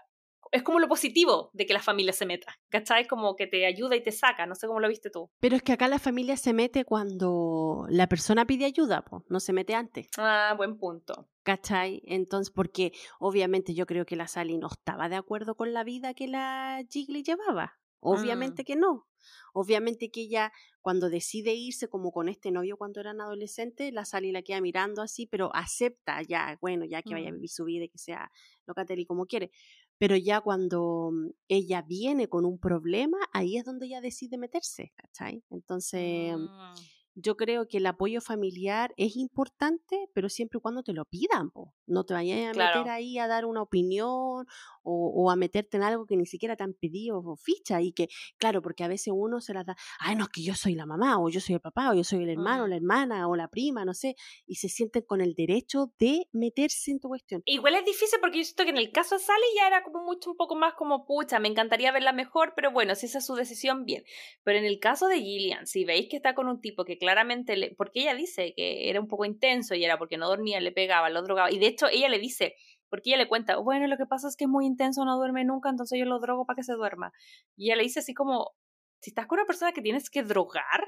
es 0.52 0.62
como 0.62 0.80
lo 0.80 0.88
positivo 0.88 1.50
de 1.54 1.66
que 1.66 1.74
la 1.74 1.82
familia 1.82 2.14
se 2.14 2.28
meta, 2.28 2.60
¿cachai? 2.70 3.08
Como 3.08 3.36
que 3.36 3.48
te 3.48 3.66
ayuda 3.66 3.96
y 3.96 4.04
te 4.04 4.12
saca, 4.12 4.46
no 4.46 4.54
sé 4.54 4.68
cómo 4.68 4.80
lo 4.80 4.88
viste 4.88 5.10
tú. 5.10 5.32
Pero 5.40 5.56
es 5.56 5.64
que 5.64 5.74
acá 5.74 5.88
la 5.88 5.98
familia 5.98 6.38
se 6.38 6.54
mete 6.54 6.86
cuando 6.86 7.88
la 7.90 8.08
persona 8.08 8.46
pide 8.46 8.66
ayuda, 8.66 9.04
no 9.30 9.40
se 9.40 9.52
mete 9.52 9.74
antes. 9.74 10.10
Ah, 10.20 10.54
buen 10.56 10.78
punto. 10.78 11.28
¿Cachai? 11.42 12.04
Entonces, 12.06 12.54
porque 12.54 12.92
obviamente 13.20 13.74
yo 13.74 13.88
creo 13.88 14.06
que 14.06 14.16
la 14.16 14.28
Sally 14.28 14.60
no 14.60 14.68
estaba 14.68 15.10
de 15.10 15.16
acuerdo 15.16 15.56
con 15.56 15.74
la 15.74 15.84
vida 15.84 16.14
que 16.14 16.28
la 16.28 16.84
Jiggly 16.88 17.24
llevaba. 17.24 17.80
Mm. 18.08 18.20
Obviamente 18.20 18.64
que 18.64 18.76
no. 18.76 19.06
Obviamente 19.54 20.10
que 20.10 20.22
ella 20.22 20.52
cuando 20.82 21.10
decide 21.10 21.54
irse 21.54 21.90
como 21.90 22.12
con 22.12 22.30
este 22.30 22.52
novio 22.52 22.78
cuando 22.78 23.02
eran 23.02 23.20
adolescentes, 23.20 23.92
la 23.92 24.06
Sally 24.06 24.32
la 24.32 24.42
queda 24.42 24.62
mirando 24.62 25.02
así, 25.02 25.26
pero 25.26 25.54
acepta 25.54 26.22
ya, 26.22 26.58
bueno, 26.62 26.86
ya 26.86 27.02
que 27.02 27.14
vaya 27.14 27.30
a 27.30 27.32
mm. 27.32 27.36
vivir 27.36 27.50
su 27.50 27.66
vida 27.66 27.86
y 27.86 27.90
que 27.90 27.98
sea 27.98 28.32
Locatelli 28.66 29.06
como 29.06 29.26
quiere. 29.26 29.52
Pero 29.98 30.16
ya 30.16 30.42
cuando 30.42 31.10
mm, 31.12 31.30
ella 31.48 31.82
viene 31.82 32.30
con 32.30 32.46
un 32.46 32.60
problema, 32.60 33.18
ahí 33.34 33.58
es 33.58 33.66
donde 33.66 33.88
ella 33.88 34.02
decide 34.02 34.38
meterse, 34.38 34.94
¿cachai? 34.96 35.44
Entonces, 35.50 36.36
yo 37.20 37.36
creo 37.36 37.68
que 37.68 37.78
el 37.78 37.86
apoyo 37.88 38.22
familiar 38.22 38.94
es 38.96 39.16
importante, 39.16 40.08
pero 40.14 40.30
siempre 40.30 40.60
y 40.60 40.62
cuando 40.62 40.84
te 40.84 40.94
lo 40.94 41.04
pidan, 41.06 41.50
po. 41.50 41.74
no 41.88 42.04
te 42.04 42.14
vayas 42.14 42.56
a 42.56 42.58
meter 42.58 42.90
ahí 42.90 43.18
a 43.18 43.28
dar 43.28 43.46
una 43.46 43.64
opinión 43.64 44.46
o, 44.84 45.32
a 45.32 45.36
meterte 45.36 45.78
en 45.78 45.84
algo 45.84 46.06
que 46.06 46.16
ni 46.16 46.26
siquiera 46.26 46.56
te 46.56 46.64
han 46.64 46.74
pedido 46.74 47.20
o 47.20 47.36
ficha 47.36 47.82
y 47.82 47.92
que, 47.92 48.08
claro, 48.38 48.62
porque 48.62 48.84
a 48.84 48.88
veces 48.88 49.14
uno 49.16 49.42
se 49.42 49.54
las 49.54 49.66
da, 49.66 49.76
ay, 50.00 50.16
no, 50.16 50.26
es 50.26 50.30
que 50.30 50.44
yo 50.44 50.54
soy 50.54 50.76
la 50.76 50.86
mamá 50.86 51.20
o 51.20 51.30
yo 51.30 51.42
soy 51.42 51.56
el 51.56 51.62
papá 51.62 51.90
o 51.90 51.96
yo 51.96 52.04
soy 52.04 52.24
el 52.24 52.30
hermano, 52.30 52.68
mm. 52.68 52.70
la 52.70 52.76
hermana 52.76 53.28
o 53.28 53.36
la 53.36 53.48
prima, 53.48 53.84
no 53.84 53.96
sé, 53.96 54.16
y 54.46 54.56
se 54.56 54.70
sienten 54.70 55.02
con 55.02 55.20
el 55.20 55.34
derecho 55.34 55.92
de 56.00 56.28
meterse 56.32 56.92
en 56.92 57.00
tu 57.00 57.08
cuestión. 57.08 57.42
Igual 57.46 57.76
es 57.76 57.86
difícil 57.86 58.20
porque 58.22 58.38
yo 58.38 58.44
siento 58.44 58.64
que 58.64 58.70
en 58.70 58.78
el 58.78 58.92
caso 58.92 59.16
de 59.16 59.24
Sally 59.24 59.46
ya 59.56 59.68
era 59.68 59.84
como 59.84 60.04
mucho 60.04 60.30
un 60.30 60.38
poco 60.38 60.56
más 60.56 60.76
como, 60.76 61.06
pucha, 61.06 61.40
me 61.40 61.48
encantaría 61.48 61.92
verla 61.92 62.14
mejor, 62.14 62.54
pero 62.56 62.72
bueno, 62.72 62.94
si 62.94 63.08
esa 63.08 63.18
es 63.18 63.26
su 63.26 63.34
decisión, 63.34 63.86
bien. 63.86 64.04
Pero 64.44 64.60
en 64.60 64.66
el 64.66 64.80
caso 64.80 65.08
de 65.08 65.20
Gillian, 65.20 65.66
si 65.66 65.84
veis 65.84 66.08
que 66.10 66.18
está 66.18 66.36
con 66.36 66.48
un 66.48 66.62
tipo 66.62 66.86
que 66.86 66.98
claramente, 67.08 67.56
le, 67.56 67.74
porque 67.76 68.02
ella 68.02 68.16
dice 68.16 68.54
que 68.54 68.90
era 68.90 69.00
un 69.00 69.08
poco 69.08 69.24
intenso 69.24 69.76
y 69.76 69.86
era 69.86 69.98
porque 69.98 70.18
no 70.18 70.28
dormía, 70.28 70.60
le 70.60 70.74
pegaba, 70.74 71.10
lo 71.10 71.22
drogaba. 71.22 71.50
Y 71.50 71.58
de 71.58 71.68
hecho 71.68 71.88
ella 71.88 72.10
le 72.10 72.20
dice, 72.20 72.56
porque 72.90 73.12
ella 73.12 73.18
le 73.18 73.30
cuenta, 73.30 73.56
bueno, 73.58 73.88
lo 73.88 73.96
que 73.96 74.06
pasa 74.06 74.28
es 74.28 74.36
que 74.36 74.44
es 74.44 74.50
muy 74.50 74.66
intenso, 74.66 75.06
no 75.06 75.16
duerme 75.16 75.46
nunca, 75.46 75.70
entonces 75.70 75.98
yo 75.98 76.04
lo 76.04 76.20
drogo 76.20 76.46
para 76.46 76.58
que 76.58 76.64
se 76.64 76.74
duerma. 76.74 77.14
Y 77.56 77.68
ella 77.68 77.78
le 77.78 77.84
dice 77.84 78.02
así 78.02 78.14
como, 78.14 78.52
si 79.00 79.12
estás 79.12 79.26
con 79.26 79.40
una 79.40 79.46
persona 79.46 79.72
que 79.72 79.82
tienes 79.82 80.10
que 80.10 80.22
drogar 80.22 80.86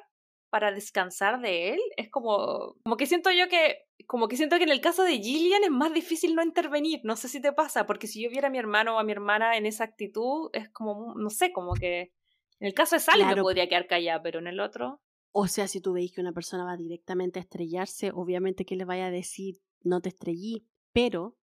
para 0.50 0.74
descansar 0.74 1.40
de 1.40 1.70
él, 1.70 1.80
es 1.96 2.10
como, 2.10 2.76
como 2.84 2.98
que 2.98 3.06
siento 3.06 3.32
yo 3.32 3.48
que, 3.48 3.86
como 4.06 4.28
que 4.28 4.36
siento 4.36 4.58
que 4.58 4.64
en 4.64 4.72
el 4.72 4.82
caso 4.82 5.04
de 5.04 5.20
Gillian 5.20 5.64
es 5.64 5.72
más 5.72 5.94
difícil 5.94 6.36
no 6.36 6.44
intervenir, 6.44 7.00
no 7.06 7.16
sé 7.16 7.30
si 7.30 7.42
te 7.42 7.54
pasa, 7.54 7.86
porque 7.86 8.08
si 8.08 8.22
yo 8.22 8.30
viera 8.30 8.50
a 8.50 8.52
mi 8.52 8.58
hermano 8.58 8.96
o 8.96 9.00
a 9.00 9.06
mi 9.06 9.14
hermana 9.14 9.56
en 9.56 9.66
esa 9.66 9.86
actitud, 9.86 10.50
es 10.52 10.70
como, 10.70 11.14
no 11.16 11.30
sé, 11.30 11.54
como 11.54 11.76
que... 11.76 12.12
En 12.62 12.68
el 12.68 12.74
caso 12.74 12.98
de 12.98 13.00
Sally 13.00 13.24
me 13.24 13.42
podría 13.42 13.70
quedar 13.70 13.88
callada, 13.88 14.22
pero 14.22 14.40
en 14.40 14.48
el 14.48 14.60
otro... 14.60 15.00
O 15.32 15.48
sea, 15.48 15.68
si 15.68 15.80
tú 15.82 15.94
veis 15.94 16.12
que 16.12 16.22
una 16.22 16.34
persona 16.34 16.66
va 16.66 16.76
directamente 16.76 17.40
a 17.40 17.44
estrellarse, 17.44 18.12
obviamente 18.14 18.66
que 18.66 18.76
le 18.76 18.86
vaya 18.86 19.08
a 19.08 19.12
decir, 19.12 19.62
no 19.84 20.02
te 20.02 20.10
estrellí, 20.10 20.68
pero 20.92 21.38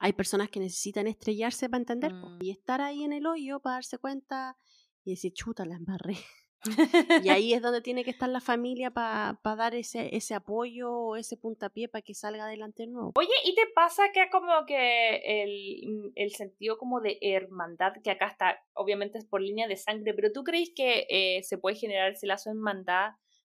hay 0.00 0.12
personas 0.12 0.48
que 0.48 0.60
necesitan 0.60 1.06
estrellarse 1.06 1.68
para 1.68 1.80
entender 1.80 2.12
mm. 2.14 2.38
y 2.40 2.50
estar 2.50 2.80
ahí 2.80 3.04
en 3.04 3.12
el 3.12 3.26
hoyo 3.26 3.60
para 3.60 3.76
darse 3.76 3.98
cuenta 3.98 4.56
y 5.04 5.10
decir, 5.10 5.32
chuta, 5.32 5.64
la 5.64 5.76
embarré. 5.76 6.16
y 6.64 6.64
ahí 7.28 7.54
es 7.54 7.62
donde 7.62 7.80
tiene 7.80 8.04
que 8.04 8.10
estar 8.10 8.28
la 8.28 8.40
familia 8.40 8.90
para 8.90 9.38
dar 9.56 9.74
ese, 9.74 10.14
ese 10.16 10.34
apoyo 10.34 10.92
o 10.92 11.16
ese 11.16 11.36
puntapié 11.36 11.88
para 11.88 12.02
que 12.02 12.14
salga 12.14 12.44
adelante 12.44 12.82
el 12.82 12.92
nuevo. 12.92 13.12
Oye, 13.16 13.28
¿y 13.44 13.54
te 13.54 13.66
pasa 13.74 14.10
que 14.12 14.28
como 14.30 14.66
que 14.66 15.42
el, 15.42 15.88
mm, 15.88 16.12
el, 16.16 16.30
sentido 16.32 16.78
como 16.78 17.00
de 17.00 17.18
hermandad, 17.20 17.92
que 18.02 18.10
acá 18.10 18.26
está, 18.26 18.58
obviamente 18.74 19.18
es 19.18 19.24
por 19.24 19.40
línea 19.40 19.68
de 19.68 19.76
sangre, 19.76 20.14
pero 20.14 20.32
tú 20.32 20.42
crees 20.42 20.70
que 20.74 21.06
eh, 21.08 21.42
se 21.44 21.58
puede 21.58 21.76
generar 21.76 22.12
ese 22.12 22.26
lazo 22.26 22.50
de 22.50 22.56
hermandad 22.56 23.12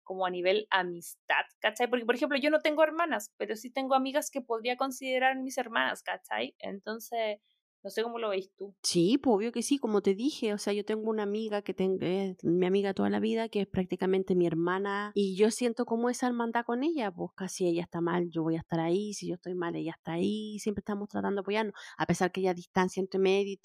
como 0.09 0.25
a 0.25 0.31
nivel 0.31 0.65
amistad, 0.71 1.45
¿cachai? 1.59 1.87
Porque, 1.87 2.03
por 2.03 2.15
ejemplo, 2.15 2.35
yo 2.39 2.49
no 2.49 2.61
tengo 2.61 2.81
hermanas, 2.81 3.31
pero 3.37 3.55
sí 3.55 3.69
tengo 3.69 3.93
amigas 3.93 4.31
que 4.31 4.41
podría 4.41 4.75
considerar 4.75 5.37
mis 5.37 5.55
hermanas, 5.59 6.01
¿cachai? 6.01 6.55
Entonces, 6.57 7.37
No 7.83 7.89
sé 7.91 8.01
cómo 8.03 8.17
lo 8.17 8.29
veis 8.29 8.51
tú. 8.57 8.75
Sí, 8.83 9.17
pues 9.19 9.35
obvio 9.35 9.51
que 9.51 9.61
sí, 9.61 9.77
como 9.77 10.01
te 10.01 10.13
dije, 10.13 10.51
o 10.53 10.57
sea, 10.57 10.73
yo 10.73 10.83
tengo 10.83 11.09
una 11.09 11.23
amiga 11.23 11.61
que 11.61 11.73
tengo, 11.73 11.99
es 12.01 12.43
mi 12.43 12.65
amiga 12.65 12.93
toda 12.93 13.09
la 13.09 13.21
vida, 13.21 13.49
que 13.49 13.61
es 13.61 13.67
prácticamente 13.67 14.35
mi 14.35 14.47
hermana, 14.47 15.11
y 15.13 15.37
yo 15.37 15.49
siento 15.49 15.85
como 15.85 16.09
esa 16.09 16.27
hermandad 16.27 16.65
con 16.65 16.83
ella, 16.83 17.09
pues 17.11 17.31
casi 17.35 17.67
ella 17.67 17.83
está 17.83 18.01
mal, 18.01 18.29
yo 18.31 18.43
voy 18.43 18.55
a 18.55 18.59
estar 18.59 18.79
ahí, 18.81 19.13
si 19.13 19.29
yo 19.29 19.35
estoy 19.35 19.53
mal, 19.53 19.75
ella 19.75 19.93
está 19.95 20.13
ahí, 20.13 20.59
siempre 20.59 20.81
estamos 20.81 21.07
tratando 21.07 21.35
de 21.35 21.45
apoyarnos, 21.45 21.73
a 21.97 22.05
pesar 22.05 22.31
que 22.31 22.41
haya 22.41 22.53
distancia 22.53 22.99
entre 22.99 23.19
medio 23.19 23.53
y 23.53 23.57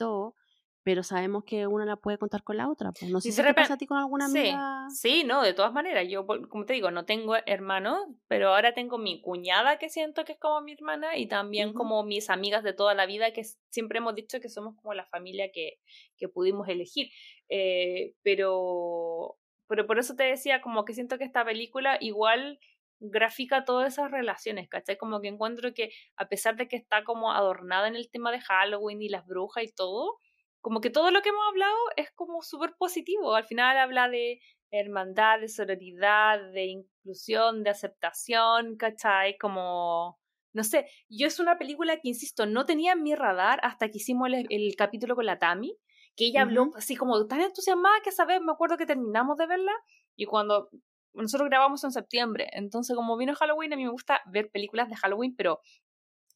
pero 0.85 1.03
sabemos 1.03 1.45
que 1.45 1.66
una 1.66 1.87
la 1.87 1.97
puede 1.97 2.18
contar 2.18 2.45
con 2.45 2.59
la 2.59 2.68
otra. 2.68 2.93
Pues 2.93 3.11
no 3.11 3.18
sé 3.18 3.32
si 3.32 3.43
te 3.43 3.55
pasa 3.55 3.74
a 3.74 3.78
ti 3.78 3.87
con 3.87 3.97
alguna 3.97 4.26
amiga. 4.26 4.87
Sí, 4.91 5.24
no, 5.24 5.43
de 5.43 5.55
todas 5.55 5.72
maneras. 5.72 6.07
Yo, 6.11 6.26
como 6.26 6.66
te 6.66 6.74
digo, 6.74 6.91
no 6.91 7.07
tengo 7.07 7.37
hermanos, 7.47 7.99
pero 8.28 8.51
ahora 8.51 8.74
tengo 8.74 8.99
mi 8.99 9.22
cuñada 9.22 9.78
que 9.78 9.89
siento 9.89 10.26
que 10.26 10.32
es 10.32 10.39
como 10.39 10.61
mi 10.61 10.74
hermana 10.74 11.16
y 11.16 11.26
también 11.26 11.72
como 11.72 12.05
mis 12.05 12.28
amigas 12.28 12.62
de 12.62 12.74
toda 12.74 12.93
la 12.93 13.07
vida 13.07 13.32
que 13.32 13.45
siempre 13.70 13.99
hemos 13.99 14.14
dicho 14.14 14.41
que 14.41 14.51
somos 14.51 14.76
como 14.76 14.93
la 14.93 15.07
familia 15.07 15.51
que, 15.51 15.78
que 16.18 16.28
pudimos 16.28 16.68
elegir. 16.68 17.09
Eh, 17.49 18.12
pero, 18.22 19.39
pero 19.66 19.87
por 19.87 19.99
eso 19.99 20.14
te 20.14 20.24
decía, 20.24 20.61
como 20.61 20.85
que 20.85 20.93
siento 20.93 21.16
que 21.16 21.24
esta 21.24 21.47
película 21.47 21.97
igual 21.99 22.59
grafica 23.01 23.64
todas 23.64 23.95
esas 23.95 24.11
relaciones, 24.11 24.68
¿cachai? 24.68 24.99
Como 24.99 25.22
que 25.22 25.28
encuentro 25.28 25.72
que 25.72 25.93
a 26.16 26.28
pesar 26.28 26.57
de 26.57 26.68
que 26.68 26.76
está 26.76 27.05
como 27.05 27.32
adornada 27.32 27.89
en 27.89 27.97
el 27.97 28.11
tema 28.11 28.30
de 28.32 28.41
Halloween 28.41 29.01
y 29.01 29.09
las 29.09 29.26
brujas 29.26 29.64
y 29.64 29.72
todo, 29.72 30.20
como 30.64 30.80
que 30.80 30.88
todo 30.88 31.10
lo 31.10 31.20
que 31.20 31.28
hemos 31.28 31.46
hablado 31.46 31.76
es 31.94 32.10
como 32.12 32.40
súper 32.40 32.74
positivo. 32.78 33.34
Al 33.34 33.44
final 33.44 33.76
habla 33.76 34.08
de 34.08 34.40
hermandad, 34.70 35.38
de 35.40 35.48
sororidad, 35.48 36.40
de 36.52 36.64
inclusión, 36.64 37.62
de 37.62 37.68
aceptación, 37.68 38.78
¿cachai? 38.78 39.36
Como, 39.36 40.18
no 40.54 40.64
sé, 40.64 40.86
yo 41.10 41.26
es 41.26 41.38
una 41.38 41.58
película 41.58 41.96
que, 41.96 42.08
insisto, 42.08 42.46
no 42.46 42.64
tenía 42.64 42.92
en 42.92 43.02
mi 43.02 43.14
radar 43.14 43.60
hasta 43.62 43.90
que 43.90 43.98
hicimos 43.98 44.30
el, 44.32 44.74
capítulo 44.74 45.14
con 45.14 45.26
la 45.26 45.38
Tami, 45.38 45.76
que 46.16 46.28
ella 46.28 46.40
habló 46.40 46.70
así 46.76 46.96
como 46.96 47.26
tan 47.26 47.42
entusiasmada 47.42 48.00
que, 48.02 48.10
¿sabes? 48.10 48.40
Me 48.40 48.52
acuerdo 48.52 48.78
que 48.78 48.86
terminamos 48.86 49.36
de 49.36 49.46
verla 49.46 49.72
y 50.16 50.24
cuando 50.24 50.70
nosotros 51.12 51.50
grabamos 51.50 51.84
en 51.84 51.92
septiembre, 51.92 52.48
entonces 52.52 52.96
como 52.96 53.18
vino 53.18 53.34
Halloween, 53.34 53.74
a 53.74 53.76
mí 53.76 53.84
me 53.84 53.90
gusta 53.90 54.22
ver 54.32 54.50
películas 54.50 54.88
de 54.88 54.96
Halloween, 54.96 55.36
pero 55.36 55.60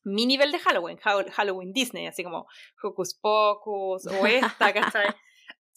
mi 0.08 0.26
nivel 0.26 0.52
de 0.52 0.58
Halloween, 0.58 0.98
Halloween 0.98 1.72
Disney, 1.72 2.06
así 2.06 2.24
como 2.24 2.46
Hocus 2.82 3.14
Pocus 3.14 4.06
o 4.06 4.26
esta, 4.26 4.72
¿cachai? 4.72 5.06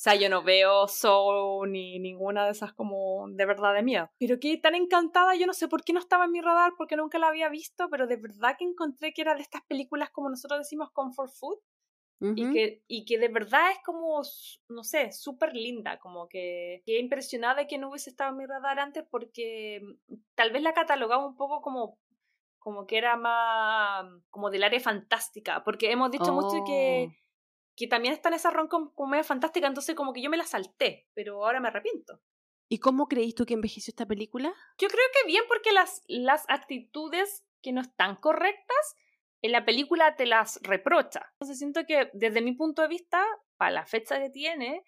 O 0.01 0.03
sea, 0.03 0.15
yo 0.15 0.29
no 0.29 0.41
veo 0.41 0.87
Soul 0.87 1.71
ni 1.71 1.99
ninguna 1.99 2.45
de 2.45 2.53
esas 2.53 2.73
como 2.73 3.27
de 3.29 3.45
verdad 3.45 3.75
de 3.75 3.83
miedo. 3.83 4.09
Pero 4.17 4.39
que 4.39 4.57
tan 4.57 4.73
encantada, 4.73 5.35
yo 5.35 5.45
no 5.45 5.53
sé 5.53 5.67
por 5.67 5.83
qué 5.83 5.93
no 5.93 5.99
estaba 5.99 6.25
en 6.25 6.31
mi 6.31 6.41
radar, 6.41 6.73
porque 6.75 6.95
nunca 6.95 7.19
la 7.19 7.27
había 7.27 7.49
visto, 7.49 7.87
pero 7.91 8.07
de 8.07 8.15
verdad 8.15 8.55
que 8.57 8.65
encontré 8.65 9.13
que 9.13 9.21
era 9.21 9.35
de 9.35 9.43
estas 9.43 9.61
películas 9.67 10.09
como 10.09 10.31
nosotros 10.31 10.61
decimos 10.61 10.89
comfort 10.91 11.31
food. 11.31 11.59
y, 12.35 12.51
que, 12.51 12.81
y 12.87 13.05
que 13.05 13.19
de 13.19 13.27
verdad 13.27 13.69
es 13.69 13.77
como, 13.85 14.23
no 14.69 14.83
sé, 14.83 15.11
súper 15.11 15.53
linda, 15.53 15.99
como 15.99 16.27
que, 16.27 16.81
que 16.83 16.97
impresionada 16.97 17.53
de 17.61 17.67
que 17.67 17.77
no 17.77 17.89
hubiese 17.89 18.09
estado 18.09 18.31
en 18.31 18.37
mi 18.37 18.47
radar 18.47 18.79
antes 18.79 19.05
porque 19.07 19.81
mm, 19.83 20.15
tal 20.33 20.51
vez 20.51 20.63
la 20.63 20.73
catalogaba 20.73 21.27
un 21.27 21.35
poco 21.35 21.61
como 21.61 21.99
como 22.61 22.85
que 22.85 22.97
era 22.97 23.17
más 23.17 24.05
como 24.29 24.51
del 24.51 24.63
área 24.63 24.79
fantástica, 24.79 25.63
porque 25.63 25.91
hemos 25.91 26.11
dicho 26.11 26.31
mucho 26.31 26.63
que, 26.63 27.09
oh. 27.09 27.13
que 27.75 27.87
también 27.87 28.13
está 28.13 28.29
en 28.29 28.35
esa 28.35 28.51
ronca 28.51 28.77
medio 29.09 29.23
fantástica, 29.23 29.67
entonces 29.67 29.95
como 29.95 30.13
que 30.13 30.21
yo 30.21 30.29
me 30.29 30.37
la 30.37 30.45
salté, 30.45 31.07
pero 31.15 31.43
ahora 31.43 31.59
me 31.59 31.69
arrepiento. 31.69 32.21
¿Y 32.69 32.77
cómo 32.77 33.07
creéis 33.07 33.33
tú 33.33 33.45
que 33.45 33.55
envejeció 33.55 33.91
esta 33.91 34.05
película? 34.05 34.53
Yo 34.77 34.87
creo 34.87 35.03
que 35.11 35.27
bien 35.27 35.43
porque 35.47 35.73
las, 35.73 36.03
las 36.07 36.45
actitudes 36.47 37.43
que 37.63 37.73
no 37.73 37.81
están 37.81 38.15
correctas, 38.15 38.95
en 39.41 39.51
la 39.51 39.65
película 39.65 40.15
te 40.15 40.27
las 40.27 40.59
reprocha. 40.61 41.27
Entonces 41.33 41.57
siento 41.57 41.85
que 41.87 42.11
desde 42.13 42.41
mi 42.41 42.53
punto 42.53 42.83
de 42.83 42.87
vista, 42.87 43.25
para 43.57 43.71
la 43.71 43.85
fecha 43.87 44.19
que 44.19 44.29
tiene, 44.29 44.85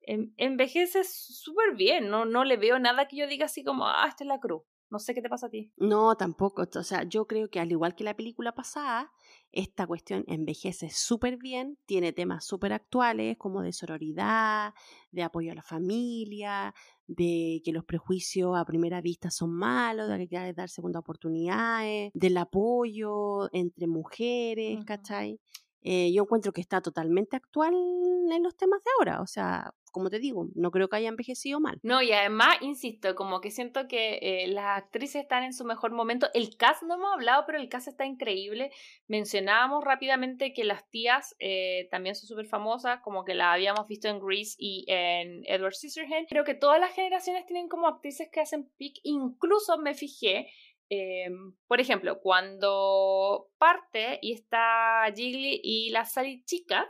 envejece 0.00 1.04
súper 1.04 1.76
bien, 1.76 2.08
no, 2.08 2.24
no 2.24 2.42
le 2.42 2.56
veo 2.56 2.80
nada 2.80 3.06
que 3.06 3.16
yo 3.16 3.28
diga 3.28 3.46
así 3.46 3.62
como, 3.62 3.86
ah, 3.86 4.06
esta 4.08 4.24
es 4.24 4.28
la 4.28 4.40
cruz. 4.40 4.64
No 4.92 4.98
sé 4.98 5.14
qué 5.14 5.22
te 5.22 5.30
pasa 5.30 5.46
a 5.46 5.48
ti. 5.48 5.72
No, 5.78 6.14
tampoco. 6.16 6.68
O 6.74 6.82
sea, 6.82 7.04
yo 7.04 7.26
creo 7.26 7.48
que 7.48 7.58
al 7.60 7.72
igual 7.72 7.94
que 7.94 8.04
la 8.04 8.14
película 8.14 8.52
pasada, 8.52 9.10
esta 9.50 9.86
cuestión 9.86 10.22
envejece 10.28 10.90
súper 10.90 11.38
bien, 11.38 11.78
tiene 11.86 12.12
temas 12.12 12.44
súper 12.44 12.74
actuales 12.74 13.38
como 13.38 13.62
de 13.62 13.72
sororidad, 13.72 14.74
de 15.10 15.22
apoyo 15.22 15.50
a 15.50 15.54
la 15.54 15.62
familia, 15.62 16.74
de 17.06 17.62
que 17.64 17.72
los 17.72 17.86
prejuicios 17.86 18.54
a 18.54 18.66
primera 18.66 19.00
vista 19.00 19.30
son 19.30 19.54
malos, 19.54 20.10
de 20.10 20.28
que 20.28 20.36
hay 20.36 20.50
que 20.50 20.56
dar 20.56 20.68
segunda 20.68 21.00
oportunidades, 21.00 22.10
del 22.12 22.36
apoyo 22.36 23.48
entre 23.54 23.86
mujeres, 23.86 24.84
¿cachai? 24.84 25.40
Eh, 25.82 26.12
yo 26.12 26.22
encuentro 26.22 26.52
que 26.52 26.60
está 26.60 26.80
totalmente 26.80 27.36
actual 27.36 27.74
en 27.74 28.42
los 28.42 28.56
temas 28.56 28.82
de 28.84 28.90
ahora. 28.98 29.20
O 29.20 29.26
sea, 29.26 29.74
como 29.92 30.08
te 30.08 30.18
digo, 30.18 30.48
no 30.54 30.70
creo 30.70 30.88
que 30.88 30.96
haya 30.96 31.08
envejecido 31.08 31.60
mal. 31.60 31.78
No, 31.82 32.02
y 32.02 32.12
además, 32.12 32.56
insisto, 32.62 33.14
como 33.14 33.40
que 33.40 33.50
siento 33.50 33.86
que 33.88 34.18
eh, 34.22 34.48
las 34.48 34.78
actrices 34.78 35.22
están 35.22 35.44
en 35.44 35.52
su 35.52 35.64
mejor 35.64 35.92
momento. 35.92 36.28
El 36.34 36.56
cast 36.56 36.82
no 36.82 36.94
hemos 36.94 37.12
hablado, 37.12 37.44
pero 37.46 37.58
el 37.58 37.68
cast 37.68 37.88
está 37.88 38.06
increíble. 38.06 38.70
Mencionábamos 39.06 39.84
rápidamente 39.84 40.54
que 40.54 40.64
las 40.64 40.88
tías 40.88 41.36
eh, 41.38 41.88
también 41.90 42.14
son 42.14 42.26
súper 42.26 42.46
famosas, 42.46 43.00
como 43.02 43.24
que 43.24 43.34
la 43.34 43.52
habíamos 43.52 43.86
visto 43.86 44.08
en 44.08 44.18
Grease 44.18 44.56
y 44.58 44.84
en 44.88 45.42
Edward 45.46 45.74
Scissorhands. 45.74 46.28
Creo 46.30 46.44
que 46.44 46.54
todas 46.54 46.80
las 46.80 46.94
generaciones 46.94 47.44
tienen 47.46 47.68
como 47.68 47.86
actrices 47.86 48.28
que 48.32 48.40
hacen 48.40 48.70
pick. 48.78 48.98
Incluso 49.02 49.78
me 49.78 49.94
fijé 49.94 50.48
em, 50.88 51.54
por 51.66 51.80
ejemplo, 51.80 52.20
cuando 52.20 53.50
parte 53.58 54.18
y 54.22 54.32
está 54.32 55.04
Jiggly 55.14 55.60
y 55.62 55.90
las 55.90 56.12
Sally 56.12 56.44
chicas, 56.44 56.86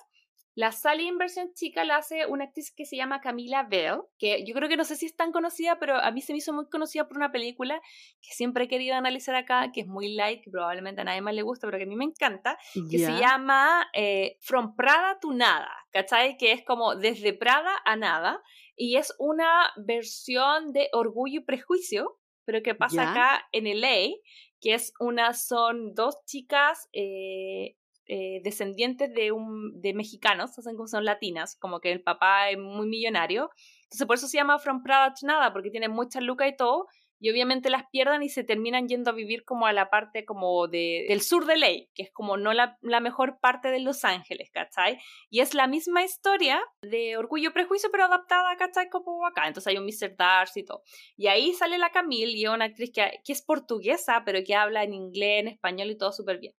la 0.54 0.70
Sally 0.70 1.08
en 1.08 1.16
versión 1.16 1.54
chica 1.54 1.82
la 1.84 1.96
hace 1.96 2.26
una 2.26 2.44
actriz 2.44 2.72
que 2.76 2.84
se 2.84 2.96
llama 2.96 3.22
Camila 3.22 3.62
Bell, 3.62 4.02
que 4.18 4.44
yo 4.44 4.54
creo 4.54 4.68
que 4.68 4.76
no 4.76 4.84
sé 4.84 4.96
si 4.96 5.06
es 5.06 5.16
tan 5.16 5.32
conocida, 5.32 5.78
pero 5.78 5.96
a 5.96 6.10
mí 6.10 6.20
se 6.20 6.34
me 6.34 6.38
hizo 6.38 6.52
muy 6.52 6.68
conocida 6.68 7.08
por 7.08 7.16
una 7.16 7.32
película 7.32 7.80
que 8.20 8.34
siempre 8.34 8.64
he 8.64 8.68
querido 8.68 8.94
analizar 8.94 9.34
acá, 9.34 9.70
que 9.72 9.80
es 9.80 9.86
muy 9.86 10.14
light, 10.14 10.42
que 10.44 10.50
probablemente 10.50 11.00
a 11.00 11.04
nadie 11.04 11.22
más 11.22 11.34
le 11.34 11.40
gusta, 11.40 11.66
pero 11.66 11.78
que 11.78 11.84
a 11.84 11.86
mí 11.86 11.96
me 11.96 12.04
encanta, 12.04 12.58
que 12.90 12.98
se 12.98 13.12
llama 13.12 13.88
eh, 13.94 14.36
From 14.40 14.76
Prada 14.76 15.18
to 15.20 15.32
Nada, 15.32 15.72
¿cachai? 15.90 16.36
Que 16.36 16.52
es 16.52 16.62
como 16.64 16.96
desde 16.96 17.32
Prada 17.32 17.72
a 17.86 17.96
nada, 17.96 18.42
y 18.76 18.96
es 18.96 19.14
una 19.18 19.72
versión 19.76 20.72
de 20.72 20.90
Orgullo 20.92 21.40
y 21.40 21.44
Prejuicio, 21.44 22.18
pero 22.44 22.62
que 22.62 22.74
pasa 22.74 23.10
acá 23.10 23.48
en 23.52 23.66
LA, 23.66 24.16
que 24.60 24.74
es 24.74 24.92
una, 25.00 25.34
son 25.34 25.94
dos 25.94 26.16
chicas 26.24 26.88
eh, 26.92 27.76
eh, 28.06 28.40
descendientes 28.42 29.12
de, 29.14 29.32
un, 29.32 29.80
de 29.80 29.94
mexicanos, 29.94 30.58
hacen 30.58 30.76
como 30.76 30.88
son 30.88 31.04
latinas, 31.04 31.56
como 31.56 31.80
que 31.80 31.92
el 31.92 32.02
papá 32.02 32.50
es 32.50 32.58
muy 32.58 32.86
millonario. 32.86 33.50
Entonces 33.84 34.06
por 34.06 34.16
eso 34.16 34.26
se 34.28 34.38
llama 34.38 34.58
From 34.58 34.82
Prada 34.82 35.14
to 35.14 35.26
Nada, 35.26 35.52
porque 35.52 35.70
tiene 35.70 35.88
muchas 35.88 36.22
lucas 36.22 36.48
y 36.48 36.56
todo, 36.56 36.86
y 37.22 37.30
obviamente 37.30 37.70
las 37.70 37.84
pierdan 37.88 38.24
y 38.24 38.28
se 38.28 38.42
terminan 38.42 38.88
yendo 38.88 39.10
a 39.10 39.14
vivir 39.14 39.44
como 39.44 39.66
a 39.66 39.72
la 39.72 39.90
parte 39.90 40.24
como 40.24 40.66
de, 40.66 41.06
del 41.08 41.20
sur 41.20 41.46
de 41.46 41.56
Ley, 41.56 41.88
que 41.94 42.02
es 42.02 42.10
como 42.12 42.36
no 42.36 42.52
la, 42.52 42.76
mejor 42.82 43.38
parte 43.40 43.68
de 43.68 43.78
Los 43.78 44.04
Ángeles, 44.04 44.50
¿cachai? 44.52 44.98
Y 45.30 45.38
es 45.38 45.54
la 45.54 45.68
misma 45.68 46.02
historia 46.02 46.60
de 46.82 47.16
Orgullo 47.16 47.52
Prejuicio, 47.52 47.90
pero 47.92 48.06
adaptada, 48.06 48.56
¿cachai? 48.56 48.88
Como 48.90 49.24
acá. 49.24 49.46
Entonces 49.46 49.68
hay 49.68 49.78
un 49.78 49.84
Mr. 49.84 50.16
Darcy 50.16 50.60
y 50.60 50.64
todo. 50.64 50.82
Y 51.16 51.28
ahí 51.28 51.52
sale 51.52 51.78
la 51.78 51.90
Camille, 51.90 52.36
y 52.36 52.44
una 52.48 52.64
actriz 52.64 52.90
que, 52.92 53.20
que 53.24 53.32
es 53.32 53.42
portuguesa, 53.42 54.24
pero 54.26 54.40
que 54.44 54.56
habla 54.56 54.82
en 54.82 54.92
inglés, 54.92 55.42
en 55.42 55.48
español 55.48 55.92
y 55.92 55.96
todo 55.96 56.10
súper 56.10 56.40
bien. 56.40 56.54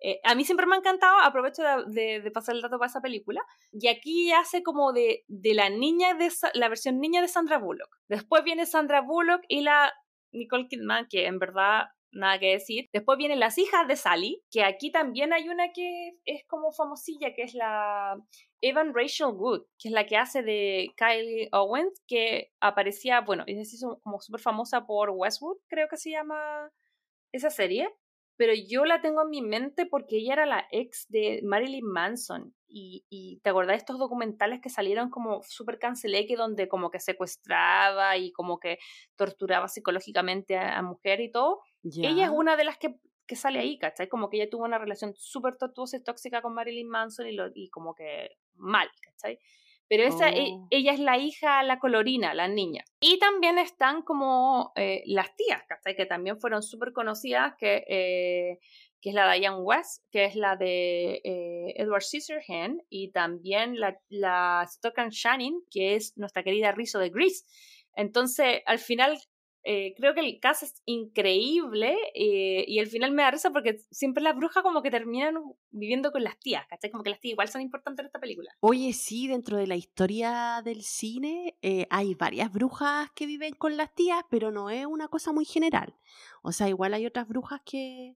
Eh, 0.00 0.20
a 0.24 0.34
mí 0.34 0.44
siempre 0.44 0.66
me 0.66 0.76
ha 0.76 0.78
encantado, 0.78 1.18
aprovecho 1.20 1.62
de, 1.88 2.30
pasar 2.32 2.54
el 2.54 2.62
dato 2.62 2.78
para 2.78 2.88
esa 2.88 3.00
película, 3.00 3.42
y 3.72 3.88
aquí 3.88 4.32
hace 4.32 4.62
como 4.62 4.92
de, 4.92 5.24
de 5.26 5.54
la 5.54 5.70
niña, 5.70 6.14
de 6.14 6.30
la 6.54 6.68
versión 6.68 7.00
niña 7.00 7.20
de 7.20 7.28
Sandra 7.28 7.58
Bullock. 7.58 7.98
Después 8.08 8.44
viene 8.44 8.66
Sandra 8.66 9.00
Bullock 9.00 9.42
y 9.48 9.62
la 9.62 9.92
Nicole 10.36 10.68
Kidman, 10.68 11.06
que 11.08 11.26
en 11.26 11.38
verdad 11.38 11.86
nada 12.12 12.38
que 12.38 12.52
decir. 12.52 12.88
Después 12.92 13.18
vienen 13.18 13.40
las 13.40 13.58
hijas 13.58 13.86
de 13.86 13.96
Sally, 13.96 14.42
que 14.50 14.64
aquí 14.64 14.90
también 14.90 15.32
hay 15.32 15.48
una 15.48 15.72
que 15.72 16.12
es 16.24 16.44
como 16.46 16.72
famosilla, 16.72 17.34
que 17.34 17.42
es 17.42 17.54
la 17.54 18.16
Evan 18.60 18.94
Rachel 18.94 19.34
Wood, 19.34 19.66
que 19.78 19.88
es 19.88 19.92
la 19.92 20.06
que 20.06 20.16
hace 20.16 20.42
de 20.42 20.88
Kylie 20.96 21.48
Owens, 21.52 22.02
que 22.06 22.52
aparecía, 22.60 23.20
bueno, 23.20 23.44
es 23.46 23.84
como 24.02 24.20
súper 24.20 24.40
famosa 24.40 24.86
por 24.86 25.10
Westwood, 25.10 25.58
creo 25.68 25.88
que 25.88 25.96
se 25.96 26.10
llama 26.10 26.70
esa 27.32 27.50
serie 27.50 27.88
pero 28.36 28.52
yo 28.54 28.84
la 28.84 29.00
tengo 29.00 29.22
en 29.22 29.30
mi 29.30 29.42
mente 29.42 29.86
porque 29.86 30.18
ella 30.18 30.34
era 30.34 30.46
la 30.46 30.66
ex 30.70 31.06
de 31.08 31.40
Marilyn 31.42 31.86
Manson. 31.86 32.54
Y, 32.68 33.06
y 33.08 33.40
te 33.42 33.50
acordás 33.50 33.74
de 33.74 33.78
estos 33.78 33.98
documentales 33.98 34.60
que 34.60 34.68
salieron 34.68 35.08
como 35.08 35.42
súper 35.42 35.78
canceleque, 35.78 36.36
donde 36.36 36.68
como 36.68 36.90
que 36.90 37.00
secuestraba 37.00 38.16
y 38.16 38.32
como 38.32 38.58
que 38.58 38.78
torturaba 39.16 39.68
psicológicamente 39.68 40.58
a, 40.58 40.82
mujer 40.82 41.20
y 41.20 41.30
todo. 41.30 41.60
Ella 41.82 42.26
es 42.26 42.30
una 42.30 42.56
de 42.56 42.64
las 42.64 42.76
que, 42.76 42.96
que 43.26 43.36
sale 43.36 43.60
ahí, 43.60 43.78
¿cachai? 43.78 44.08
Como 44.08 44.28
que 44.28 44.36
ella 44.36 44.50
tuvo 44.50 44.64
una 44.64 44.78
relación 44.78 45.14
súper 45.16 45.56
tortuosa 45.56 45.96
y 45.96 46.02
tóxica 46.02 46.42
con 46.42 46.54
Marilyn 46.54 46.88
Manson 46.88 47.28
y, 47.28 47.32
lo, 47.32 47.50
y 47.54 47.70
como 47.70 47.94
que 47.94 48.30
mal, 48.54 48.88
¿cachai? 49.00 49.38
Pero 49.88 50.02
esa, 50.02 50.30
e, 50.30 50.50
oh. 50.52 50.66
ella 50.70 50.92
es 50.92 51.00
la 51.00 51.18
hija, 51.18 51.62
la 51.62 51.78
colorina, 51.78 52.34
la 52.34 52.48
niña. 52.48 52.84
Y 53.00 53.18
también 53.18 53.58
están 53.58 54.02
como 54.02 54.72
eh, 54.74 55.02
las 55.06 55.34
tías, 55.36 55.62
¿cachai? 55.68 55.94
Que 55.94 56.06
también 56.06 56.40
fueron 56.40 56.62
súper 56.62 56.92
conocidas, 56.92 57.54
que, 57.58 57.84
eh, 57.88 58.58
que 59.00 59.10
es 59.10 59.14
la 59.14 59.30
de 59.30 59.38
Diane 59.38 59.62
West, 59.62 60.02
que 60.10 60.24
es 60.24 60.34
la 60.34 60.56
de 60.56 61.20
eh, 61.22 61.74
Edward 61.76 62.02
Scissorhands, 62.02 62.84
y 62.88 63.12
también 63.12 63.78
la, 63.78 63.96
la 64.08 64.64
Stock 64.68 64.98
and 64.98 65.12
Shannon, 65.12 65.62
que 65.70 65.94
es 65.94 66.14
nuestra 66.16 66.42
querida 66.42 66.72
Rizzo 66.72 66.98
de 66.98 67.10
Grease. 67.10 67.44
Entonces, 67.94 68.62
al 68.66 68.78
final, 68.78 69.16
eh, 69.68 69.94
creo 69.96 70.14
que 70.14 70.20
el 70.20 70.38
caso 70.38 70.64
es 70.64 70.80
increíble 70.84 71.96
eh, 72.14 72.64
y 72.68 72.78
al 72.78 72.86
final 72.86 73.10
me 73.10 73.22
da 73.22 73.32
risa 73.32 73.50
porque 73.50 73.80
siempre 73.90 74.22
las 74.22 74.36
brujas 74.36 74.62
como 74.62 74.80
que 74.80 74.92
terminan 74.92 75.34
viviendo 75.72 76.12
con 76.12 76.22
las 76.22 76.38
tías, 76.38 76.64
¿cachai? 76.68 76.92
Como 76.92 77.02
que 77.02 77.10
las 77.10 77.18
tías 77.18 77.32
igual 77.32 77.48
son 77.48 77.62
importantes 77.62 78.04
en 78.04 78.06
esta 78.06 78.20
película. 78.20 78.52
Oye, 78.60 78.92
sí, 78.92 79.26
dentro 79.26 79.56
de 79.56 79.66
la 79.66 79.74
historia 79.74 80.62
del 80.64 80.82
cine 80.82 81.56
eh, 81.62 81.88
hay 81.90 82.14
varias 82.14 82.52
brujas 82.52 83.10
que 83.16 83.26
viven 83.26 83.54
con 83.54 83.76
las 83.76 83.92
tías, 83.92 84.22
pero 84.30 84.52
no 84.52 84.70
es 84.70 84.86
una 84.86 85.08
cosa 85.08 85.32
muy 85.32 85.44
general. 85.44 85.96
O 86.42 86.52
sea, 86.52 86.68
igual 86.68 86.94
hay 86.94 87.04
otras 87.04 87.26
brujas 87.26 87.60
que, 87.64 88.14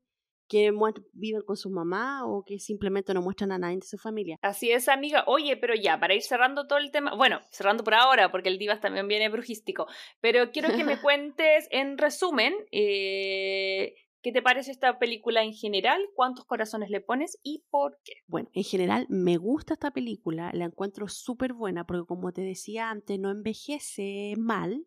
que 0.51 0.73
viven 1.13 1.43
con 1.43 1.57
su 1.57 1.71
mamá 1.71 2.27
o 2.27 2.43
que 2.45 2.59
simplemente 2.59 3.15
no 3.15 3.23
muestran 3.23 3.53
a 3.53 3.59
nadie 3.59 3.77
de 3.77 3.87
su 3.87 3.97
familia. 3.97 4.37
Así 4.43 4.73
es, 4.73 4.89
amiga. 4.89 5.23
Oye, 5.29 5.57
pero 5.57 5.75
ya, 5.77 6.01
para 6.01 6.15
ir 6.15 6.23
cerrando 6.23 6.67
todo 6.67 6.81
el 6.81 6.91
tema, 6.91 7.15
bueno, 7.15 7.39
cerrando 7.53 7.85
por 7.85 7.95
ahora, 7.95 8.33
porque 8.33 8.49
el 8.49 8.59
Divas 8.59 8.81
también 8.81 9.07
viene 9.07 9.29
brujístico, 9.29 9.87
pero 10.21 10.51
quiero 10.51 10.71
que 10.77 10.83
me 10.83 11.01
cuentes 11.01 11.69
en 11.71 11.97
resumen, 11.99 12.53
eh, 12.73 13.95
¿qué 14.23 14.33
te 14.33 14.43
parece 14.43 14.73
esta 14.73 14.99
película 14.99 15.45
en 15.45 15.53
general? 15.53 16.01
¿Cuántos 16.17 16.45
corazones 16.47 16.91
le 16.91 17.01
pones 17.01 17.39
y 17.45 17.63
por 17.71 18.01
qué? 18.05 18.15
Bueno, 18.27 18.51
en 18.53 18.65
general 18.65 19.07
me 19.09 19.37
gusta 19.37 19.75
esta 19.75 19.93
película, 19.93 20.51
la 20.53 20.65
encuentro 20.65 21.07
súper 21.07 21.53
buena 21.53 21.87
porque 21.87 22.09
como 22.09 22.33
te 22.33 22.43
decía 22.43 22.91
antes, 22.91 23.21
no 23.21 23.31
envejece 23.31 24.35
mal 24.37 24.85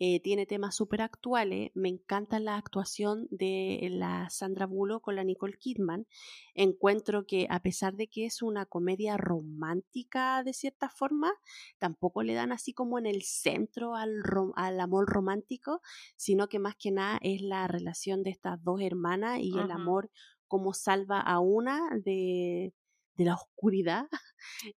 eh, 0.00 0.20
tiene 0.20 0.44
temas 0.44 0.74
súper 0.74 1.02
actuales. 1.02 1.70
Me 1.74 1.88
encanta 1.88 2.40
la 2.40 2.56
actuación 2.56 3.28
de 3.30 3.86
la 3.92 4.28
Sandra 4.28 4.66
Bullock 4.66 5.02
con 5.02 5.16
la 5.16 5.24
Nicole 5.24 5.56
Kidman. 5.56 6.06
Encuentro 6.54 7.26
que 7.26 7.46
a 7.48 7.60
pesar 7.62 7.94
de 7.94 8.08
que 8.08 8.26
es 8.26 8.42
una 8.42 8.66
comedia 8.66 9.16
romántica 9.16 10.42
de 10.42 10.52
cierta 10.52 10.88
forma, 10.88 11.32
tampoco 11.78 12.22
le 12.22 12.34
dan 12.34 12.50
así 12.50 12.72
como 12.72 12.98
en 12.98 13.06
el 13.06 13.22
centro 13.22 13.94
al, 13.94 14.22
al 14.56 14.80
amor 14.80 15.06
romántico, 15.06 15.80
sino 16.16 16.48
que 16.48 16.58
más 16.58 16.74
que 16.76 16.90
nada 16.90 17.18
es 17.22 17.40
la 17.40 17.68
relación 17.68 18.24
de 18.24 18.30
estas 18.30 18.62
dos 18.64 18.80
hermanas 18.80 19.38
y 19.40 19.56
el 19.56 19.70
amor 19.70 20.10
como 20.48 20.74
salva 20.74 21.20
a 21.20 21.38
una 21.38 21.80
de, 22.04 22.74
de 23.16 23.24
la 23.24 23.34
oscuridad 23.34 24.06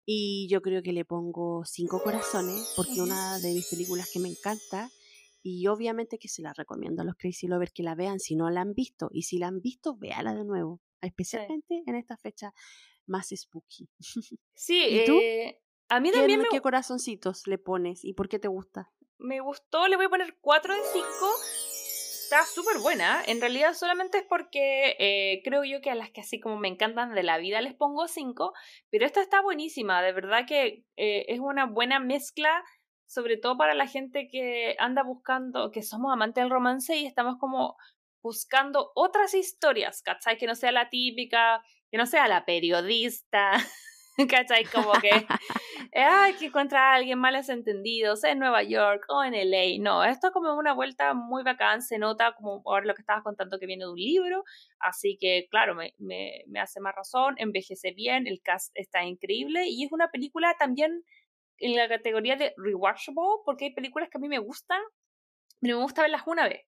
y 0.05 0.49
yo 0.51 0.61
creo 0.61 0.83
que 0.83 0.93
le 0.93 1.05
pongo 1.05 1.65
cinco 1.65 2.03
corazones 2.03 2.73
porque 2.77 3.01
una 3.01 3.39
de 3.39 3.53
mis 3.55 3.69
películas 3.69 4.11
que 4.13 4.21
me 4.21 4.29
encanta 4.29 4.91
y 5.47 5.67
obviamente 5.67 6.19
que 6.19 6.29
se 6.29 6.41
la 6.41 6.55
recomiendo 6.55 7.03
a 7.03 7.05
los 7.05 7.17
Crazy 7.17 7.47
Lovers 7.47 7.75
que 7.75 7.83
la 7.83 7.95
vean 7.95 8.19
si 8.19 8.35
no 8.35 8.49
la 8.49 8.63
han 8.63 8.73
visto. 8.73 9.11
Y 9.13 9.25
si 9.25 9.39
la 9.39 9.49
han 9.49 9.61
visto, 9.61 9.95
véala 9.95 10.35
de 10.35 10.43
nuevo. 10.43 10.81
Especialmente 11.03 11.83
en 11.87 11.97
esta 11.97 12.17
fecha 12.17 12.55
más 13.07 13.29
spooky. 13.29 13.87
Sí, 14.55 14.87
¿Y 14.89 15.05
tú? 15.05 15.21
Eh, 15.21 15.61
a 15.91 16.01
mí 16.01 16.11
también 16.11 16.41
¿Qué, 16.41 16.45
me... 16.45 16.49
¿Qué 16.49 16.61
corazoncitos 16.63 17.47
le 17.47 17.59
pones 17.59 18.07
y 18.07 18.15
por 18.15 18.31
qué 18.31 18.39
te 18.39 18.49
gusta? 18.49 18.91
Me 19.19 19.41
gustó, 19.41 19.87
le 19.87 19.97
voy 19.97 20.07
a 20.07 20.09
poner 20.09 20.39
4 20.41 20.73
de 20.73 20.81
5. 20.93 21.07
Está 22.23 22.47
súper 22.47 22.79
buena. 22.79 23.23
En 23.27 23.43
realidad 23.43 23.75
solamente 23.75 24.17
es 24.17 24.25
porque 24.25 24.97
eh, 24.99 25.43
creo 25.45 25.63
yo 25.65 25.83
que 25.83 25.91
a 25.91 25.95
las 25.95 26.11
que 26.11 26.23
así 26.23 26.41
como 26.41 26.59
me 26.59 26.69
encantan 26.69 27.15
de 27.15 27.23
la 27.23 27.37
vida 27.37 27.61
les 27.61 27.75
pongo 27.75 28.09
5. 28.09 28.55
Pero 28.89 29.05
esta 29.05 29.21
está 29.21 29.43
buenísima. 29.43 30.01
De 30.01 30.13
verdad 30.13 30.47
que 30.49 30.87
eh, 30.97 31.27
es 31.29 31.39
una 31.39 31.67
buena 31.67 32.01
mezcla 32.01 32.65
sobre 33.07 33.37
todo 33.37 33.57
para 33.57 33.75
la 33.75 33.87
gente 33.87 34.29
que 34.29 34.77
anda 34.79 35.03
buscando, 35.03 35.71
que 35.71 35.83
somos 35.83 36.13
amantes 36.13 36.43
del 36.43 36.51
romance 36.51 36.97
y 36.97 37.07
estamos 37.07 37.37
como 37.39 37.77
buscando 38.23 38.91
otras 38.95 39.35
historias, 39.35 40.03
¿cachai? 40.03 40.39
Que 40.39 40.47
no 40.47 40.55
sea 40.55 40.73
la 40.73 40.89
típica, 40.89 41.63
que 41.91 41.99
no 41.99 42.07
sea 42.07 42.27
la 42.27 42.47
periodista, 42.47 43.53
¿cachai? 44.31 44.65
Como 44.65 44.93
que, 44.93 45.11
hay 45.95 46.33
que 46.35 46.47
encontrar 46.47 46.83
a 46.83 46.95
alguien 46.95 47.19
malos 47.19 47.51
entendidos 47.51 48.25
en 48.25 48.39
Nueva 48.39 48.63
York 48.63 49.05
o 49.09 49.23
en 49.23 49.35
LA. 49.35 49.79
No, 49.81 50.03
esto 50.05 50.29
es 50.29 50.33
como 50.33 50.55
una 50.55 50.73
vuelta 50.73 51.13
muy 51.13 51.43
bacán, 51.43 51.83
se 51.83 51.99
nota 51.99 52.35
como 52.35 52.63
ahora 52.65 52.87
lo 52.87 52.95
que 52.95 53.03
estabas 53.03 53.23
contando 53.23 53.59
que 53.59 53.67
viene 53.67 53.85
de 53.85 53.91
un 53.91 53.99
libro, 53.99 54.45
así 54.79 55.19
que 55.21 55.47
claro, 55.51 55.75
me, 55.75 55.95
me, 55.99 56.45
me 56.47 56.61
hace 56.61 56.81
más 56.81 56.95
razón, 56.95 57.35
envejece 57.39 57.93
bien, 57.93 58.27
el 58.27 58.41
cast 58.43 58.73
está 58.75 59.05
increíble 59.05 59.67
y 59.69 59.85
es 59.85 59.93
una 59.93 60.11
película 60.11 60.57
también 60.59 61.05
en 61.59 61.77
la 61.77 61.89
categoría 61.89 62.37
de 62.37 62.55
rewatchable 62.57 63.43
porque 63.45 63.67
hay 63.67 63.75
películas 63.75 64.09
que 64.11 64.19
a 64.19 64.21
mí 64.21 64.29
me 64.29 64.39
gustan, 64.39 64.81
pero 65.61 65.77
me 65.77 65.83
gusta 65.83 66.03
verlas 66.03 66.23
una 66.27 66.49
vez. 66.49 66.63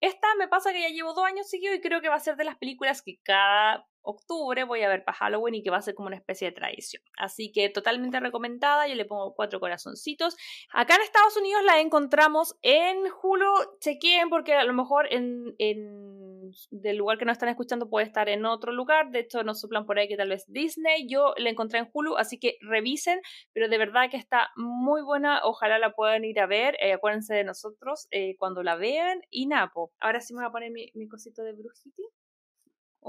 Esta 0.00 0.28
me 0.36 0.48
pasa 0.48 0.72
que 0.72 0.82
ya 0.82 0.88
llevo 0.88 1.12
dos 1.12 1.24
años 1.24 1.48
seguidos 1.48 1.76
y 1.76 1.80
creo 1.80 2.00
que 2.00 2.08
va 2.08 2.14
a 2.14 2.20
ser 2.20 2.36
de 2.36 2.44
las 2.44 2.56
películas 2.56 3.02
que 3.02 3.18
cada 3.22 3.84
octubre 4.08 4.64
voy 4.64 4.82
a 4.82 4.88
ver 4.88 5.04
para 5.04 5.16
Halloween 5.18 5.56
y 5.56 5.62
que 5.62 5.70
va 5.70 5.76
a 5.76 5.82
ser 5.82 5.94
como 5.94 6.06
una 6.06 6.16
especie 6.16 6.48
de 6.48 6.52
tradición. 6.52 7.02
Así 7.16 7.52
que 7.52 7.68
totalmente 7.68 8.20
recomendada, 8.20 8.88
yo 8.88 8.94
le 8.94 9.04
pongo 9.04 9.34
cuatro 9.34 9.60
corazoncitos. 9.60 10.36
Acá 10.72 10.96
en 10.96 11.02
Estados 11.02 11.36
Unidos 11.36 11.62
la 11.64 11.80
encontramos 11.80 12.56
en 12.62 12.98
Hulu, 13.22 13.52
chequeen 13.80 14.30
porque 14.30 14.54
a 14.54 14.64
lo 14.64 14.72
mejor 14.72 15.12
en, 15.12 15.54
en 15.58 16.50
del 16.70 16.96
lugar 16.96 17.18
que 17.18 17.26
nos 17.26 17.34
están 17.34 17.50
escuchando 17.50 17.90
puede 17.90 18.06
estar 18.06 18.28
en 18.28 18.46
otro 18.46 18.72
lugar, 18.72 19.10
de 19.10 19.20
hecho 19.20 19.42
nos 19.42 19.60
soplan 19.60 19.84
por 19.84 19.98
ahí 19.98 20.08
que 20.08 20.16
tal 20.16 20.30
vez 20.30 20.46
Disney, 20.48 21.06
yo 21.06 21.34
la 21.36 21.50
encontré 21.50 21.78
en 21.80 21.90
Hulu, 21.92 22.16
así 22.16 22.38
que 22.38 22.56
revisen, 22.62 23.20
pero 23.52 23.68
de 23.68 23.76
verdad 23.76 24.10
que 24.10 24.16
está 24.16 24.50
muy 24.56 25.02
buena, 25.02 25.40
ojalá 25.44 25.78
la 25.78 25.92
puedan 25.92 26.24
ir 26.24 26.40
a 26.40 26.46
ver, 26.46 26.76
eh, 26.80 26.94
acuérdense 26.94 27.34
de 27.34 27.44
nosotros 27.44 28.08
eh, 28.10 28.36
cuando 28.38 28.62
la 28.62 28.76
vean. 28.76 29.20
Y 29.30 29.46
Napo. 29.46 29.92
Ahora 30.00 30.20
sí 30.20 30.34
me 30.34 30.40
voy 30.40 30.48
a 30.48 30.52
poner 30.52 30.70
mi, 30.70 30.90
mi 30.94 31.08
cosito 31.08 31.42
de 31.42 31.52
brujiti 31.52 32.02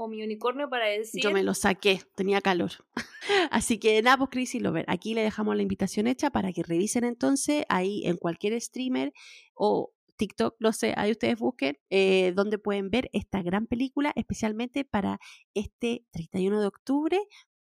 o 0.00 0.08
mi 0.08 0.22
unicornio 0.22 0.70
para 0.70 0.86
decir. 0.86 1.22
Yo 1.22 1.30
me 1.30 1.42
lo 1.42 1.52
saqué, 1.52 2.00
tenía 2.14 2.40
calor. 2.40 2.70
Así 3.50 3.78
que 3.78 4.00
nada, 4.00 4.16
pues 4.16 4.30
Crazy 4.30 4.58
Lover, 4.58 4.86
aquí 4.88 5.12
le 5.12 5.22
dejamos 5.22 5.54
la 5.56 5.62
invitación 5.62 6.06
hecha 6.06 6.30
para 6.30 6.52
que 6.52 6.62
revisen 6.62 7.04
entonces 7.04 7.64
ahí 7.68 8.02
en 8.06 8.16
cualquier 8.16 8.58
streamer 8.60 9.12
o 9.54 9.92
TikTok, 10.16 10.56
no 10.58 10.72
sé, 10.72 10.94
ahí 10.96 11.10
ustedes 11.10 11.38
busquen, 11.38 11.78
eh, 11.90 12.32
donde 12.34 12.58
pueden 12.58 12.90
ver 12.90 13.10
esta 13.12 13.42
gran 13.42 13.66
película, 13.66 14.12
especialmente 14.16 14.84
para 14.84 15.18
este 15.54 16.04
31 16.12 16.60
de 16.60 16.66
octubre, 16.66 17.18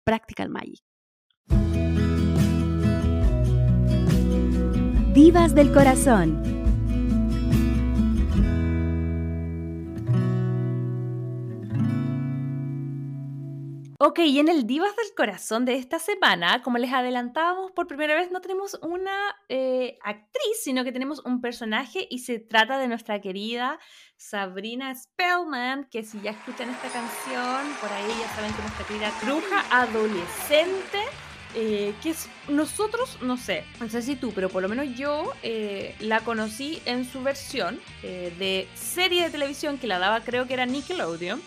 Practical 0.04 0.50
Magic. 0.50 0.82
Divas 5.14 5.54
del 5.54 5.72
Corazón 5.72 6.55
Ok, 13.98 14.18
y 14.18 14.40
en 14.40 14.48
el 14.48 14.66
Divas 14.66 14.94
del 14.94 15.14
Corazón 15.16 15.64
de 15.64 15.76
esta 15.76 15.98
semana, 15.98 16.60
como 16.62 16.76
les 16.76 16.92
adelantábamos 16.92 17.72
por 17.72 17.86
primera 17.86 18.14
vez, 18.14 18.30
no 18.30 18.42
tenemos 18.42 18.78
una 18.82 19.34
eh, 19.48 19.96
actriz, 20.02 20.60
sino 20.62 20.84
que 20.84 20.92
tenemos 20.92 21.24
un 21.24 21.40
personaje 21.40 22.06
y 22.10 22.18
se 22.18 22.38
trata 22.38 22.78
de 22.78 22.88
nuestra 22.88 23.22
querida 23.22 23.78
Sabrina 24.18 24.94
Spellman, 24.94 25.88
que 25.90 26.04
si 26.04 26.20
ya 26.20 26.32
escuchan 26.32 26.68
esta 26.68 26.88
canción, 26.90 27.74
por 27.80 27.90
ahí 27.90 28.06
ya 28.20 28.28
saben 28.34 28.52
que 28.52 28.60
nuestra 28.60 28.86
querida 28.86 29.12
bruja 29.22 29.64
adolescente. 29.70 30.98
Eh, 31.54 31.94
que 32.02 32.10
es 32.10 32.28
nosotros, 32.48 33.16
no 33.22 33.38
sé, 33.38 33.64
no 33.80 33.88
sé 33.88 34.02
si 34.02 34.14
tú, 34.14 34.30
pero 34.34 34.50
por 34.50 34.60
lo 34.60 34.68
menos 34.68 34.94
yo 34.94 35.32
eh, 35.42 35.94
la 36.00 36.20
conocí 36.20 36.82
en 36.84 37.06
su 37.06 37.22
versión 37.22 37.80
de 38.02 38.68
serie 38.74 39.22
de 39.22 39.30
televisión 39.30 39.78
que 39.78 39.86
la 39.86 39.98
daba, 39.98 40.20
creo 40.20 40.46
que 40.46 40.52
era 40.52 40.66
Nickelodeon, 40.66 41.40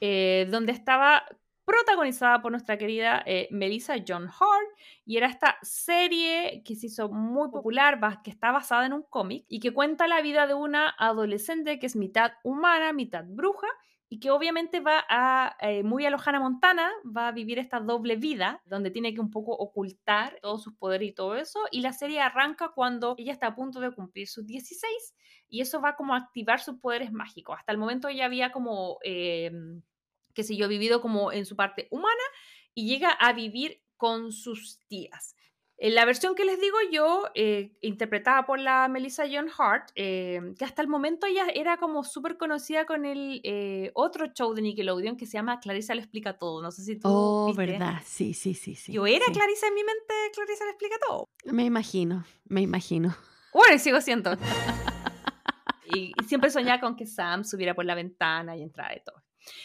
donde 0.00 0.72
estaba 0.72 1.26
protagonizada 1.64 2.42
por 2.42 2.52
nuestra 2.52 2.78
querida 2.78 3.22
eh, 3.26 3.48
Melissa 3.50 3.94
John 4.06 4.24
Hart, 4.24 4.68
y 5.04 5.16
era 5.16 5.28
esta 5.28 5.58
serie 5.62 6.62
que 6.64 6.74
se 6.74 6.86
hizo 6.86 7.08
muy 7.08 7.50
popular, 7.50 7.98
que 8.22 8.30
está 8.30 8.50
basada 8.52 8.86
en 8.86 8.92
un 8.92 9.02
cómic 9.02 9.44
y 9.48 9.60
que 9.60 9.72
cuenta 9.72 10.06
la 10.06 10.22
vida 10.22 10.46
de 10.46 10.54
una 10.54 10.94
adolescente 10.98 11.78
que 11.78 11.86
es 11.86 11.96
mitad 11.96 12.32
humana, 12.42 12.92
mitad 12.92 13.24
bruja, 13.26 13.68
y 14.12 14.20
que 14.20 14.30
obviamente 14.30 14.80
va 14.80 15.02
a, 15.08 15.56
eh, 15.60 15.82
muy 15.82 16.04
a 16.04 16.10
lo 16.10 16.18
Montana, 16.38 16.90
va 17.16 17.28
a 17.28 17.32
vivir 17.32 17.58
esta 17.58 17.80
doble 17.80 18.16
vida, 18.16 18.60
donde 18.66 18.90
tiene 18.90 19.14
que 19.14 19.22
un 19.22 19.30
poco 19.30 19.52
ocultar 19.52 20.38
todos 20.42 20.62
sus 20.62 20.74
poderes 20.74 21.08
y 21.08 21.12
todo 21.12 21.34
eso, 21.34 21.60
y 21.70 21.80
la 21.80 21.94
serie 21.94 22.20
arranca 22.20 22.72
cuando 22.74 23.14
ella 23.16 23.32
está 23.32 23.46
a 23.46 23.54
punto 23.54 23.80
de 23.80 23.90
cumplir 23.90 24.28
sus 24.28 24.44
16, 24.46 25.14
y 25.48 25.62
eso 25.62 25.80
va 25.80 25.96
como 25.96 26.12
a 26.12 26.18
activar 26.18 26.60
sus 26.60 26.78
poderes 26.78 27.10
mágicos. 27.10 27.56
Hasta 27.58 27.72
el 27.72 27.78
momento 27.78 28.08
ella 28.08 28.26
había 28.26 28.52
como... 28.52 28.98
Em, 29.02 29.80
que 30.34 30.44
sé 30.44 30.56
yo, 30.56 30.68
vivido 30.68 31.00
como 31.00 31.32
en 31.32 31.46
su 31.46 31.56
parte 31.56 31.88
humana 31.90 32.22
y 32.74 32.88
llega 32.88 33.10
a 33.10 33.32
vivir 33.32 33.82
con 33.96 34.32
sus 34.32 34.80
tías. 34.88 35.36
En 35.84 35.96
la 35.96 36.04
versión 36.04 36.36
que 36.36 36.44
les 36.44 36.60
digo 36.60 36.76
yo, 36.92 37.24
eh, 37.34 37.76
interpretada 37.80 38.46
por 38.46 38.60
la 38.60 38.86
Melissa 38.86 39.24
John 39.28 39.48
Hart, 39.58 39.90
eh, 39.96 40.40
que 40.56 40.64
hasta 40.64 40.80
el 40.80 40.86
momento 40.86 41.26
ella 41.26 41.46
era 41.52 41.76
como 41.76 42.04
súper 42.04 42.36
conocida 42.36 42.86
con 42.86 43.04
el 43.04 43.40
eh, 43.42 43.90
otro 43.94 44.28
show 44.28 44.54
de 44.54 44.62
Nickelodeon 44.62 45.16
que 45.16 45.26
se 45.26 45.32
llama 45.32 45.58
Clarissa 45.58 45.96
lo 45.96 46.00
explica 46.00 46.38
todo. 46.38 46.62
No 46.62 46.70
sé 46.70 46.84
si 46.84 47.00
tú. 47.00 47.08
Oh, 47.08 47.52
verdad. 47.54 48.00
Sí, 48.04 48.32
sí, 48.32 48.54
sí, 48.54 48.76
sí. 48.76 48.92
Yo 48.92 49.08
era 49.08 49.26
Clarissa 49.32 49.66
en 49.66 49.74
mi 49.74 49.82
mente, 49.82 50.14
Clarissa 50.32 50.64
lo 50.64 50.70
explica 50.70 50.96
todo. 51.04 51.28
Me 51.46 51.64
imagino, 51.64 52.24
me 52.44 52.60
imagino. 52.60 53.16
Bueno, 53.52 53.76
sigo 53.80 54.00
siendo. 54.00 54.34
y, 55.92 56.12
y 56.16 56.24
siempre 56.28 56.50
soñaba 56.50 56.80
con 56.80 56.94
que 56.94 57.06
Sam 57.06 57.42
subiera 57.42 57.74
por 57.74 57.86
la 57.86 57.96
ventana 57.96 58.56
y 58.56 58.62
entrara 58.62 58.94
de 58.94 59.00
todo. 59.00 59.20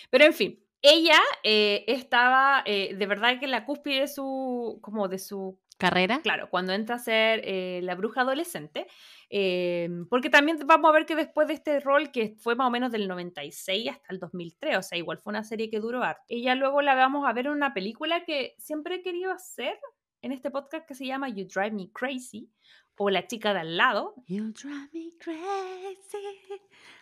Pero 0.10 0.26
en 0.26 0.34
fin, 0.34 0.64
ella 0.82 1.20
eh, 1.44 1.84
estaba 1.88 2.64
eh, 2.66 2.96
de 2.96 3.06
verdad 3.06 3.40
que 3.40 3.46
en 3.46 3.52
la 3.52 3.66
cúspide 3.66 4.02
de 4.02 4.08
su, 4.08 4.80
como 4.82 5.08
de 5.08 5.20
su 5.20 5.60
¿Carrera? 5.78 6.22
Claro, 6.24 6.50
cuando 6.50 6.74
entra 6.74 6.96
a 6.96 7.00
ser 7.00 7.42
eh, 7.44 7.82
la 7.84 7.94
bruja 7.94 8.22
adolescente, 8.22 8.88
em, 9.30 10.08
porque 10.08 10.32
también 10.32 10.58
vamos 10.66 10.90
a 10.90 10.92
ver 10.92 11.06
que 11.06 11.16
después 11.16 11.48
de 11.48 11.54
este 11.54 11.80
rol, 11.80 12.12
que 12.12 12.36
fue 12.40 12.56
más 12.56 12.68
o 12.68 12.72
menos 12.72 12.92
del 12.92 13.08
96 13.08 13.92
hasta 13.92 14.12
el 14.12 14.20
2003, 14.20 14.78
o 14.78 14.82
sea, 14.82 14.98
igual 14.98 15.20
fue 15.20 15.32
una 15.32 15.44
serie 15.44 15.70
que 15.70 15.80
duró 15.80 16.02
harto, 16.02 16.24
ella 16.30 16.56
luego 16.56 16.82
la 16.82 16.96
vamos 16.96 17.28
a 17.28 17.34
ver 17.34 17.46
en 17.46 17.52
una 17.52 17.76
película 17.76 18.26
que 18.26 18.56
siempre 18.58 18.96
he 18.96 19.02
querido 19.04 19.32
hacer 19.32 19.78
en 20.24 20.32
este 20.32 20.50
podcast 20.50 20.88
que 20.88 20.96
se 20.96 21.06
llama 21.06 21.30
You 21.30 21.46
Drive 21.46 21.72
Me 21.72 21.92
Crazy, 21.94 22.50
o 22.98 23.12
La 23.12 23.28
chica 23.28 23.54
de 23.54 23.60
al 23.60 23.78
lado. 23.78 24.16
You 24.26 24.52
drive 24.52 24.90
me 24.92 25.12
crazy. 25.20 26.18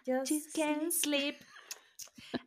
Just 0.05 0.53
can't 0.53 0.91
sleep. 0.91 1.37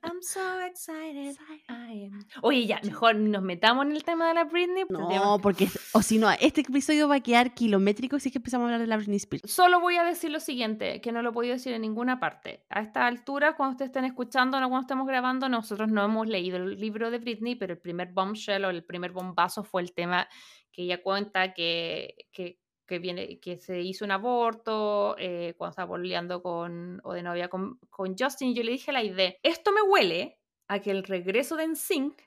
I'm 0.02 0.22
so 0.22 0.40
excited. 0.66 1.36
I 1.68 2.06
am. 2.06 2.26
Oye, 2.42 2.66
ya, 2.66 2.80
mejor 2.82 3.16
nos 3.16 3.42
metamos 3.42 3.86
en 3.86 3.92
el 3.92 4.04
tema 4.04 4.28
de 4.28 4.34
la 4.34 4.44
Britney. 4.44 4.84
No, 4.88 5.38
porque, 5.42 5.68
o 5.92 6.02
si 6.02 6.18
no, 6.18 6.30
este 6.30 6.62
episodio 6.62 7.08
va 7.08 7.16
a 7.16 7.20
quedar 7.20 7.54
kilométrico 7.54 8.18
si 8.18 8.28
es 8.28 8.32
que 8.32 8.38
empezamos 8.38 8.64
a 8.64 8.66
hablar 8.66 8.80
de 8.80 8.86
la 8.86 8.96
Britney 8.96 9.16
Spears. 9.16 9.50
Solo 9.50 9.80
voy 9.80 9.96
a 9.96 10.04
decir 10.04 10.30
lo 10.30 10.40
siguiente, 10.40 11.00
que 11.00 11.12
no 11.12 11.22
lo 11.22 11.30
he 11.30 11.32
podido 11.32 11.54
decir 11.54 11.72
en 11.72 11.82
ninguna 11.82 12.20
parte. 12.20 12.64
A 12.70 12.80
esta 12.80 13.06
altura, 13.06 13.56
cuando 13.56 13.72
ustedes 13.72 13.88
estén 13.90 14.04
escuchando, 14.04 14.60
no 14.60 14.68
cuando 14.68 14.86
estemos 14.86 15.06
grabando, 15.06 15.48
nosotros 15.48 15.88
no 15.88 16.04
hemos 16.04 16.26
leído 16.26 16.56
el 16.56 16.78
libro 16.78 17.10
de 17.10 17.18
Britney, 17.18 17.54
pero 17.54 17.74
el 17.74 17.80
primer 17.80 18.12
bombshell 18.12 18.64
o 18.64 18.70
el 18.70 18.84
primer 18.84 19.12
bombazo 19.12 19.64
fue 19.64 19.82
el 19.82 19.92
tema 19.92 20.28
que 20.72 20.82
ella 20.82 21.02
cuenta 21.02 21.54
que, 21.54 22.14
que 22.32 22.60
que, 22.88 22.98
viene, 22.98 23.38
que 23.38 23.58
se 23.58 23.80
hizo 23.80 24.04
un 24.04 24.10
aborto, 24.10 25.14
eh, 25.18 25.54
cuando 25.56 25.70
estaba 25.70 25.86
volviendo 25.86 26.42
con, 26.42 27.00
o 27.04 27.12
de 27.12 27.22
novia 27.22 27.48
con, 27.48 27.78
con, 27.90 28.16
Justin, 28.18 28.54
yo 28.54 28.64
le 28.64 28.72
dije 28.72 28.90
la 28.90 29.04
idea, 29.04 29.34
esto 29.44 29.70
me 29.70 29.82
huele 29.82 30.40
a 30.66 30.80
que 30.80 30.90
el 30.90 31.04
regreso 31.04 31.56
de 31.56 31.68
NSYNC 31.68 32.20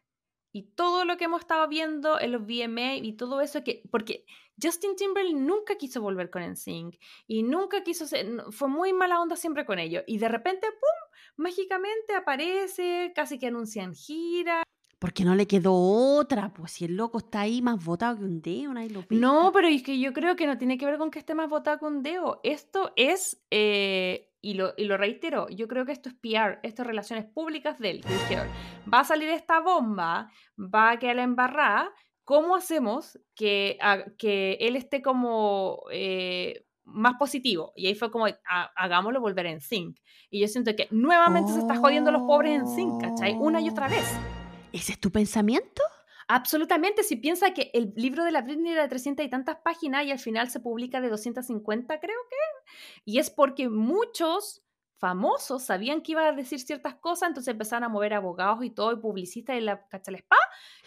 y 0.54 0.64
todo 0.74 1.04
lo 1.06 1.18
que 1.18 1.26
hemos 1.26 1.42
estado 1.42 1.68
viendo 1.68 2.20
en 2.20 2.32
los 2.32 2.44
VMA 2.44 2.96
y 2.98 3.14
todo 3.14 3.42
eso, 3.42 3.64
que, 3.64 3.84
porque 3.92 4.26
Justin 4.62 4.96
Timberlake 4.96 5.36
nunca 5.36 5.76
quiso 5.76 6.02
volver 6.02 6.30
con 6.30 6.44
NSYNC 6.44 6.96
y 7.28 7.44
nunca 7.44 7.84
quiso 7.84 8.06
ser, 8.06 8.28
fue 8.52 8.68
muy 8.68 8.94
mala 8.94 9.20
onda 9.20 9.36
siempre 9.36 9.66
con 9.66 9.80
ellos 9.80 10.04
y 10.08 10.20
de 10.20 10.30
repente, 10.30 10.68
¡pum!, 10.68 11.12
mágicamente 11.38 12.14
aparece, 12.14 13.12
casi 13.16 13.40
que 13.40 13.48
anuncian 13.48 13.94
gira, 13.94 14.64
porque 15.02 15.26
no 15.26 15.34
le 15.34 15.48
quedó 15.48 15.74
otra, 15.74 16.54
pues 16.54 16.74
si 16.74 16.86
el 16.86 16.96
loco 16.96 17.18
está 17.18 17.42
ahí 17.42 17.64
más 17.64 17.84
votado 17.84 18.20
que 18.20 18.24
un 18.24 18.40
dedo, 18.40 18.72
nadie 18.72 18.92
lo 18.92 19.04
No, 19.10 19.52
pero 19.52 19.68
es 19.68 19.82
que 19.82 20.00
yo 20.00 20.14
creo 20.14 20.36
que 20.36 20.46
no 20.46 20.60
tiene 20.60 20.78
que 20.78 20.86
ver 20.86 21.00
con 21.00 21.10
que 21.10 21.18
esté 21.18 21.34
más 21.34 21.50
votado 21.50 21.80
que 21.80 21.86
un 21.86 22.04
dedo. 22.04 22.40
Esto 22.44 22.94
es, 22.96 23.44
eh, 23.50 24.30
y, 24.42 24.54
lo, 24.54 24.76
y 24.78 24.84
lo 24.84 24.98
reitero, 24.98 25.50
yo 25.50 25.68
creo 25.68 25.88
que 25.88 25.92
esto 25.92 26.10
es 26.10 26.14
PR, 26.14 26.60
esto 26.62 26.84
es 26.84 26.88
relaciones 26.88 27.26
públicas 27.26 27.80
de 27.80 27.90
él. 27.90 28.02
Que 28.02 28.14
dijeron, 28.14 28.48
va 28.94 29.00
a 29.00 29.04
salir 29.04 29.28
esta 29.30 29.60
bomba, 29.60 30.32
va 30.56 30.92
a 30.92 31.00
quedar 31.00 31.18
embarrada, 31.18 31.90
¿cómo 32.24 32.56
hacemos 32.56 33.20
que, 33.34 33.80
que 34.20 34.60
él 34.62 34.76
esté 34.76 35.02
como... 35.02 35.82
Eh, 35.92 36.64
más 36.84 37.14
positivo. 37.18 37.72
Y 37.76 37.88
ahí 37.88 37.96
fue 37.96 38.12
como, 38.12 38.26
hagámoslo 38.76 39.22
volver 39.22 39.46
en 39.46 39.62
sync. 39.62 39.98
Y 40.30 40.42
yo 40.42 40.48
siento 40.48 40.76
que 40.76 40.88
nuevamente 40.92 41.54
se 41.54 41.60
está 41.60 41.78
jodiendo 41.78 42.12
los 42.12 42.24
pobres 42.24 42.60
en 42.60 42.68
sync, 42.68 43.02
¿cachai? 43.02 43.34
Una 43.34 43.62
y 43.62 43.70
otra 43.70 43.88
vez. 43.88 44.20
¿Ese 44.74 44.94
es 44.94 45.00
tu 45.00 45.12
pensamiento? 45.12 45.82
Absolutamente, 46.28 47.04
si 47.04 47.18
piensa 47.18 47.54
que 47.54 47.72
el 47.74 47.94
libro 47.96 48.24
de 48.24 48.32
la 48.32 48.42
Britney 48.42 48.72
era 48.72 48.84
de 48.84 48.88
300 48.88 49.26
y 49.26 49.30
tantas 49.30 49.58
páginas 49.58 50.06
y 50.06 50.12
al 50.12 50.20
final 50.20 50.50
se 50.50 50.62
publica 50.62 51.02
de 51.02 51.10
250, 51.10 52.00
creo 52.00 52.18
que, 52.30 52.72
y 53.04 53.20
es 53.20 53.30
porque 53.30 53.68
muchos 53.68 54.64
famosos 54.98 55.64
sabían 55.64 56.02
que 56.02 56.14
iba 56.14 56.26
a 56.26 56.32
decir 56.32 56.60
ciertas 56.60 56.96
cosas, 56.96 57.30
entonces 57.30 57.52
empezaron 57.52 57.84
a 57.84 57.90
mover 57.90 58.14
abogados 58.14 58.64
y 58.64 58.70
todo, 58.70 58.94
y 58.94 58.98
publicistas 58.98 59.58
y 59.58 59.62
la, 59.62 59.86
¿cachai? 59.88 60.16
spa, 60.16 60.38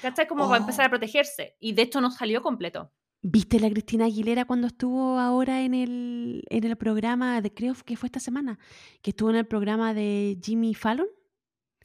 ¿cachai? 0.00 0.26
Como 0.26 0.46
para 0.46 0.60
empezar 0.60 0.84
a 0.84 0.88
oh. 0.88 0.90
protegerse, 0.90 1.56
y 1.60 1.74
de 1.74 1.82
hecho 1.82 2.00
no 2.00 2.10
salió 2.10 2.40
completo. 2.40 2.90
¿Viste 3.20 3.58
la 3.58 3.70
Cristina 3.70 4.04
Aguilera 4.04 4.44
cuando 4.44 4.66
estuvo 4.66 5.18
ahora 5.18 5.62
en 5.62 5.74
el, 5.74 6.44
en 6.48 6.64
el 6.64 6.76
programa, 6.76 7.40
de 7.40 7.52
creo 7.52 7.74
que 7.84 7.96
fue 7.96 8.06
esta 8.06 8.20
semana, 8.20 8.58
que 9.02 9.10
estuvo 9.10 9.30
en 9.30 9.36
el 9.36 9.46
programa 9.46 9.92
de 9.94 10.38
Jimmy 10.42 10.74
Fallon? 10.74 11.08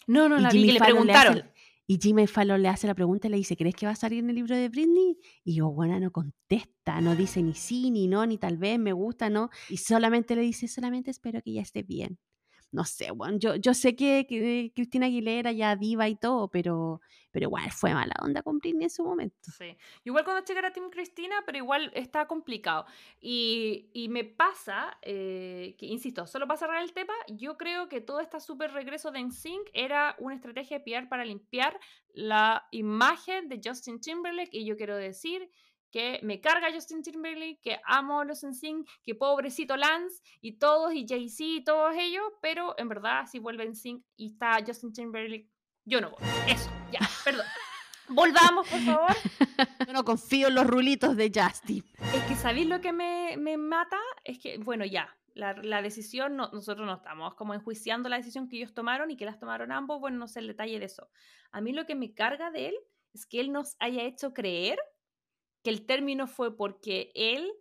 No, 0.06 0.30
no 0.30 0.38
la 0.38 0.50
vi, 0.50 0.66
que 0.66 0.74
le 0.74 0.80
preguntaron. 0.80 1.50
Y 1.92 1.98
Jimmy 2.00 2.28
Fallon 2.28 2.62
le 2.62 2.70
hace 2.70 2.86
la 2.86 2.94
pregunta 2.94 3.26
y 3.28 3.32
le 3.32 3.38
dice, 3.38 3.58
¿crees 3.58 3.74
que 3.74 3.88
va 3.88 3.94
a 3.94 3.96
salir 3.96 4.20
en 4.20 4.30
el 4.30 4.36
libro 4.36 4.56
de 4.56 4.70
Britney? 4.70 5.18
Y 5.44 5.56
yo, 5.56 5.72
bueno, 5.72 6.00
no 6.00 6.12
contesta, 6.12 7.02
no 7.02 7.16
dice 7.16 7.42
ni 7.42 7.56
sí, 7.56 7.90
ni 7.90 8.08
no, 8.08 8.28
ni 8.28 8.38
tal 8.38 8.58
vez, 8.58 8.78
me 8.78 8.94
gusta, 8.94 9.32
no. 9.32 9.50
Y 9.70 9.78
solamente 9.78 10.36
le 10.36 10.44
dice, 10.44 10.68
solamente 10.68 11.10
espero 11.10 11.42
que 11.42 11.54
ya 11.54 11.64
esté 11.64 11.82
bien 11.82 12.20
no 12.72 12.84
sé, 12.84 13.12
bueno, 13.12 13.38
yo, 13.40 13.56
yo 13.56 13.74
sé 13.74 13.96
que, 13.96 14.72
Cristina 14.76 15.08
Aguilera 15.08 15.52
ya 15.52 15.76
diva 15.76 16.08
y 16.08 16.16
todo, 16.16 16.50
pero, 16.50 17.02
pero 17.32 17.46
igual 17.46 17.72
fue 17.72 17.94
mala 17.94 18.14
onda 18.22 18.44
con 18.44 18.60
Britney 18.60 18.84
en 18.84 18.90
su 18.90 19.04
momento. 19.04 19.52
Sí, 19.58 19.76
igual 20.04 20.24
cuando 20.24 20.46
llegué 20.46 20.66
a 20.66 20.72
Team 20.72 20.90
Cristina, 20.92 21.36
pero 21.46 21.58
igual 21.58 21.92
está 21.96 22.28
complicado. 22.28 22.86
Y, 23.20 23.90
y 23.94 24.10
me 24.10 24.24
pasa, 24.24 24.98
eh, 25.02 25.76
que 25.80 25.88
insisto, 25.88 26.28
solo 26.28 26.48
para 26.48 26.60
cerrar 26.60 26.84
el 26.84 26.94
tema, 26.94 27.14
yo 27.28 27.58
creo 27.58 27.90
que 27.90 28.02
todo 28.02 28.20
este 28.20 28.40
súper 28.40 28.72
regreso 28.72 29.12
de 29.12 29.24
NSYNC 29.24 29.70
era 29.74 30.16
una 30.20 30.36
estrategia 30.36 30.80
de 30.80 30.84
PR 30.84 31.10
para 31.10 31.26
limpiar 31.26 31.80
la 32.14 32.68
imagen 32.72 33.50
de 33.50 33.60
Justin 33.64 34.00
Timberlake 34.00 34.50
y 34.52 34.66
yo 34.66 34.78
quiero 34.78 34.96
decir 34.96 35.50
que 35.92 36.20
me 36.24 36.40
carga 36.40 36.72
Justin 36.74 37.02
Timberlake, 37.02 37.60
que 37.62 37.80
amo 37.86 38.22
a 38.22 38.26
los 38.26 38.44
NSYNC, 38.44 38.88
que 39.04 39.16
pobrecito 39.16 39.76
Lance 39.78 40.22
y 40.42 40.54
todos, 40.54 40.94
y 40.94 41.06
Jay-Z 41.08 41.44
y 41.44 41.64
todos 41.64 41.96
ellos, 41.98 42.24
pero 42.42 42.76
en 42.78 42.90
verdad 42.90 43.26
si 43.30 43.40
vuelve 43.40 43.68
NSYNC 43.68 44.04
y 44.18 44.28
está 44.28 44.58
Justin 44.66 44.94
Timberlake, 44.94 45.50
yo 45.86 46.02
no 46.02 46.12
voy. 46.12 46.20
Eso, 46.48 46.70
ya, 46.92 47.00
perdón. 47.24 47.46
Volvamos, 48.10 48.68
por 48.68 48.80
favor. 48.80 49.16
Yo 49.88 49.94
no 49.94 50.04
confío 50.04 50.48
en 50.48 50.56
los 50.56 50.66
rulitos 50.66 51.16
de 51.16 51.32
Justin. 51.34 51.86
Es 52.16 52.24
que, 52.24 52.36
¿sabéis 52.36 52.68
lo 52.68 52.82
que 52.82 52.92
me, 52.92 53.38
me 53.38 53.56
mata? 53.56 54.00
Es 54.24 54.40
que, 54.40 54.58
bueno, 54.58 54.84
ya, 54.84 55.16
la, 55.36 55.54
la, 55.54 55.84
decisión, 55.84 56.36
no, 56.36 56.50
nosotros 56.52 56.88
no 56.88 56.96
estamos 56.96 57.36
como 57.36 57.54
enjuiciando 57.54 58.10
la 58.10 58.18
decisión 58.18 58.50
que 58.50 58.58
ellos 58.58 58.74
tomaron 58.74 59.12
y 59.12 59.16
que 59.16 59.26
las 59.26 59.40
tomaron 59.40 59.72
ambos, 59.72 60.00
bueno, 60.00 60.18
no 60.18 60.28
sé 60.28 60.40
el 60.40 60.48
detalle 60.48 60.80
de 60.80 60.86
eso. 60.86 61.10
A 61.52 61.62
mí 61.62 61.72
lo 61.72 61.86
que 61.86 61.94
me 61.94 62.16
carga 62.16 62.50
de 62.50 62.70
él 62.70 62.76
es 63.14 63.28
que 63.28 63.40
él 63.40 63.52
nos 63.52 63.76
haya 63.80 64.04
hecho 64.04 64.34
creer 64.34 64.80
que 65.64 65.70
el 65.70 65.86
término 65.86 66.28
fue 66.28 66.56
porque 66.56 67.12
él, 67.16 67.52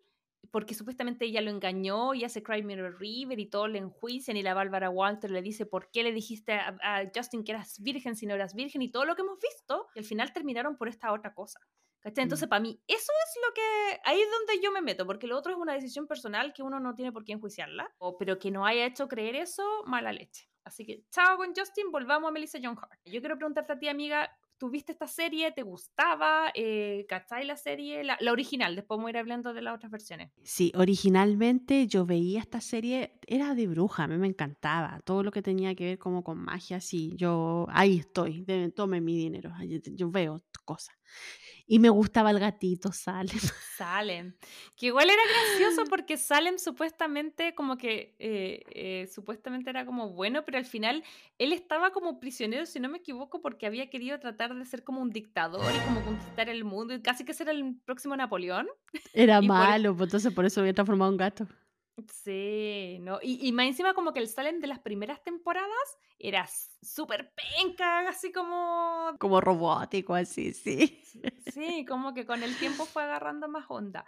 porque 0.51 0.75
supuestamente 0.75 1.25
ella 1.25 1.41
lo 1.41 1.51
engañó 1.51 2.15
y 2.15 2.25
hace 2.25 2.43
Cry 2.43 2.62
Mirror 2.62 2.99
River 2.99 3.39
y 3.39 3.47
todo 3.47 3.69
le 3.69 3.79
enjuician 3.79 4.37
y 4.37 4.43
la 4.43 4.55
Bárbara 4.55 4.91
Walter 4.91 5.31
le 5.31 5.43
dice, 5.43 5.66
¿por 5.66 5.91
qué 5.91 6.03
le 6.03 6.12
dijiste 6.12 6.53
a, 6.55 7.03
Justin 7.15 7.45
que 7.45 7.53
eras 7.53 7.81
virgen 7.81 8.16
si 8.16 8.27
no 8.27 8.35
eras 8.35 8.55
virgen? 8.55 8.83
Y 8.83 8.91
todo 8.91 9.05
lo 9.05 9.15
que 9.15 9.23
hemos 9.23 9.39
visto, 9.41 9.89
y 9.95 9.99
al 9.99 10.05
final 10.05 10.33
terminaron 10.33 10.77
por 10.77 10.89
esta 10.89 11.12
otra 11.12 11.35
cosa. 11.35 11.61
Entonces, 12.05 12.47
mm. 12.47 12.51
para 12.51 12.61
mí, 12.61 12.81
eso 12.87 13.12
es 13.27 13.41
lo 13.47 13.55
que. 13.55 14.01
Ahí 14.05 14.20
es 14.20 14.29
donde 14.31 14.62
yo 14.62 14.70
me 14.73 14.81
meto, 14.81 15.05
porque 15.05 15.27
lo 15.27 15.37
otro 15.37 15.53
es 15.53 15.59
una 15.59 15.75
decisión 15.75 16.07
personal 16.07 16.53
que 16.55 16.62
uno 16.62 16.81
no 16.81 16.95
tiene 16.95 17.12
por 17.12 17.25
qué 17.25 17.33
enjuiciarla, 17.33 17.93
o, 17.99 18.16
pero 18.16 18.39
que 18.39 18.51
no 18.51 18.65
haya 18.65 18.87
hecho 18.87 19.09
creer 19.09 19.35
eso, 19.35 19.65
mala 19.85 20.12
leche. 20.12 20.49
Así 20.65 20.85
que, 20.85 21.05
chao 21.11 21.37
con 21.37 21.55
Justin, 21.55 21.91
volvamos 21.91 22.29
a 22.29 22.33
Melissa 22.33 22.59
John 22.62 22.77
Hart. 22.79 23.01
Yo 23.05 23.20
quiero 23.20 23.37
preguntarte 23.37 23.73
a 23.73 23.79
ti, 23.79 23.89
amiga, 23.89 24.31
¿Tuviste 24.59 24.91
esta 24.91 25.07
serie? 25.07 25.53
¿Te 25.53 25.63
gustaba? 25.63 26.51
Eh, 26.53 27.07
¿Cachai 27.09 27.47
la 27.47 27.57
serie? 27.57 28.03
La, 28.03 28.19
original, 28.33 28.75
después 28.75 28.99
vamos 28.99 29.09
a 29.09 29.11
ir 29.11 29.19
hablando 29.19 29.55
de 29.55 29.63
las 29.63 29.77
otras 29.77 29.93
versiones. 29.93 30.33
Sí, 30.43 30.73
originalmente 30.75 31.87
yo 31.87 32.05
veía 32.05 32.41
esta 32.41 32.61
serie, 32.61 33.21
era 33.27 33.55
de 33.55 33.69
bruja, 33.69 34.05
a 34.05 34.09
mí 34.09 34.19
me 34.19 34.27
encantaba. 34.27 35.01
Todo 35.05 35.23
lo 35.23 35.31
que 35.31 35.43
tenía 35.43 35.77
que 35.77 35.85
ver 35.85 35.99
como 35.99 36.25
con 36.25 36.39
magia, 36.39 36.81
sí, 36.81 37.13
yo 37.15 37.67
ahí 37.71 37.99
estoy, 37.99 38.45
tome 38.75 39.01
mi 39.01 39.17
dinero, 39.17 39.53
yo 39.95 40.11
veo 40.11 40.43
cosas. 40.65 40.97
Y 41.70 41.78
me 41.81 41.90
gustaba 41.90 42.31
el 42.31 42.40
gatito, 42.40 42.93
Salem. 42.93 43.28
Salem. 43.77 44.35
Que 44.74 44.86
igual 44.86 45.11
era 45.11 45.20
gracioso 45.23 45.85
porque 45.89 46.16
Salem 46.16 46.59
supuestamente 46.59 47.55
como 47.55 47.77
que, 47.77 48.16
eh, 48.19 48.62
eh, 48.70 49.07
supuestamente 49.12 49.69
era 49.69 49.85
como 49.85 50.09
bueno, 50.09 50.47
pero 50.47 50.57
al 50.57 50.65
final 50.65 51.05
él 51.36 51.53
estaba 51.53 51.90
como 51.90 52.20
prisionero, 52.20 52.65
si 52.65 52.81
no 52.81 52.89
me 52.89 52.99
equivoco, 52.99 53.43
porque 53.43 53.66
había 53.66 53.90
querido 53.90 54.19
tratar 54.19 54.55
de 54.55 54.65
ser 54.65 54.82
como 54.82 55.03
un 55.03 55.11
dictador 55.11 55.70
y 55.74 55.86
como 55.86 56.03
conquistar 56.03 56.49
el 56.49 56.65
mundo, 56.65 56.95
y 56.95 57.03
casi 57.03 57.27
que 57.27 57.35
ser 57.35 57.51
el 57.51 57.77
próximo 57.85 58.16
Napoleón. 58.16 58.66
Era 59.12 59.43
malo, 59.43 59.95
pues 59.95 60.09
entonces 60.09 60.32
por 60.32 60.47
eso 60.47 60.61
había 60.61 60.73
transformado 60.73 61.11
un 61.11 61.19
gato. 61.19 61.47
Sí, 62.07 62.99
no. 63.01 63.19
Y, 63.23 63.47
y 63.47 63.53
más 63.53 63.66
encima 63.66 63.95
como 63.95 64.12
que 64.12 64.20
el 64.20 64.29
Salem 64.29 64.61
de 64.61 64.66
las 64.66 64.79
primeras 64.79 65.23
temporadas 65.23 65.99
era 66.19 66.47
súper 66.83 67.33
penca, 67.35 68.09
así 68.09 68.33
como... 68.33 69.16
Como 69.19 69.41
robótico, 69.41 70.15
así, 70.15 70.53
sí. 70.53 71.03
Sí, 71.53 71.85
como 71.87 72.15
que 72.15 72.27
con 72.27 72.43
el 72.43 72.57
tiempo 72.59 72.85
fue 72.85 73.03
agarrando 73.03 73.49
más 73.49 73.66
onda. 73.69 74.05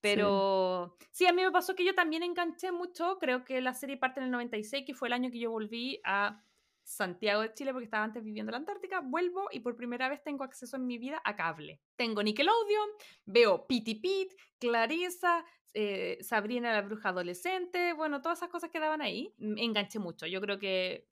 Pero 0.00 0.96
sí. 1.12 1.26
a 1.26 1.32
mí 1.32 1.42
me 1.42 1.52
pasó 1.52 1.76
que 1.76 1.84
yo 1.84 1.94
también 1.94 2.24
enganché 2.24 2.72
mucho, 2.72 3.18
creo 3.18 3.44
que 3.44 3.60
la 3.60 3.72
serie 3.72 3.96
parte 3.96 4.18
en 4.18 4.26
el 4.26 4.32
96, 4.32 4.84
que 4.84 4.94
fue 4.94 5.08
el 5.08 5.14
año 5.14 5.30
que 5.30 5.38
yo 5.38 5.50
volví 5.50 6.00
a 6.04 6.42
Santiago 6.82 7.42
de 7.42 7.54
Chile 7.54 7.72
porque 7.72 7.84
estaba 7.84 8.04
antes 8.04 8.24
viviendo 8.24 8.50
en 8.50 8.54
la 8.54 8.58
Antártica, 8.58 9.00
vuelvo 9.00 9.48
y 9.52 9.60
por 9.60 9.76
primera 9.76 10.08
vez 10.08 10.22
tengo 10.24 10.42
acceso 10.42 10.76
en 10.76 10.86
mi 10.86 10.98
vida 10.98 11.22
a 11.24 11.36
cable. 11.36 11.80
Tengo 11.94 12.22
Nickelodeon, 12.22 12.88
veo 13.24 13.66
Pity 13.68 13.94
Pit, 13.96 14.32
Clarissa, 14.58 15.44
eh, 15.74 16.18
Sabrina 16.20 16.72
la 16.72 16.82
bruja 16.82 17.10
adolescente, 17.10 17.92
bueno, 17.94 18.20
todas 18.22 18.38
esas 18.38 18.50
cosas 18.50 18.70
que 18.70 18.78
daban 18.80 19.00
ahí, 19.02 19.32
me 19.38 19.62
enganché 19.64 19.98
mucho. 19.98 20.26
Yo 20.26 20.40
creo 20.40 20.58
que 20.58 21.06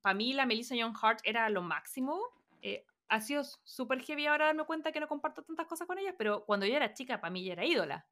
para 0.00 0.14
mí 0.14 0.32
la 0.32 0.46
Melissa 0.46 0.74
Young 0.76 0.94
Hart 1.00 1.20
era 1.24 1.48
lo 1.50 1.62
máximo 1.62 2.20
eh, 2.62 2.84
ha 3.08 3.20
sido 3.20 3.44
súper 3.64 4.00
heavy 4.00 4.26
ahora 4.26 4.46
darme 4.46 4.64
cuenta 4.64 4.90
que 4.90 4.98
no 4.98 5.06
comparto 5.06 5.42
tantas 5.42 5.66
cosas 5.66 5.86
con 5.86 5.98
ellas, 5.98 6.14
pero 6.16 6.44
cuando 6.46 6.64
yo 6.64 6.74
era 6.74 6.94
chica, 6.94 7.20
para 7.20 7.30
mí 7.30 7.44
ya 7.44 7.52
era 7.52 7.64
ídola. 7.66 8.06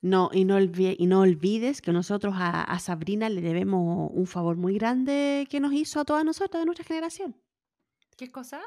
No, 0.00 0.30
y 0.32 0.44
no, 0.44 0.58
olvi- 0.58 0.96
y 0.98 1.06
no 1.06 1.20
olvides 1.20 1.82
que 1.82 1.92
nosotros 1.92 2.34
a, 2.36 2.62
a 2.62 2.78
Sabrina 2.78 3.28
le 3.28 3.40
debemos 3.42 4.10
un 4.14 4.26
favor 4.26 4.56
muy 4.56 4.74
grande 4.78 5.46
que 5.50 5.60
nos 5.60 5.72
hizo 5.74 6.00
a 6.00 6.04
todas 6.04 6.24
nosotras 6.24 6.62
de 6.62 6.66
nuestra 6.66 6.86
generación. 6.86 7.36
¿Qué 8.16 8.30
cosa? 8.32 8.62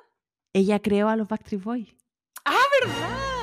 Ella 0.54 0.80
creó 0.80 1.10
a 1.10 1.16
los 1.16 1.28
Backstreet 1.28 1.64
Boys. 1.64 1.96
¿Verdad? 2.84 3.41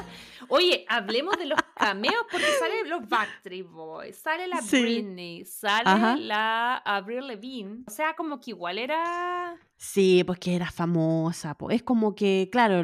Oye, 0.48 0.84
hablemos 0.88 1.36
de 1.36 1.46
los 1.46 1.58
cameos 1.74 2.24
porque 2.30 2.46
salen 2.58 2.88
los 2.88 3.08
Backstreet 3.08 3.66
Boys, 3.68 4.16
sale 4.16 4.46
la 4.46 4.60
Sí. 4.62 4.82
Britney, 4.82 5.44
sale 5.44 5.82
Ajá. 5.90 6.16
la 6.16 6.76
Avril 6.78 7.26
Lavigne. 7.26 7.84
O 7.86 7.90
sea, 7.90 8.14
como 8.14 8.40
que 8.40 8.50
igual 8.52 8.78
era... 8.78 9.56
Sí, 9.76 10.22
pues 10.24 10.38
que 10.38 10.54
era 10.56 10.70
famosa. 10.70 11.54
Pues. 11.56 11.76
Es 11.76 11.82
como 11.82 12.14
que, 12.14 12.48
claro, 12.50 12.82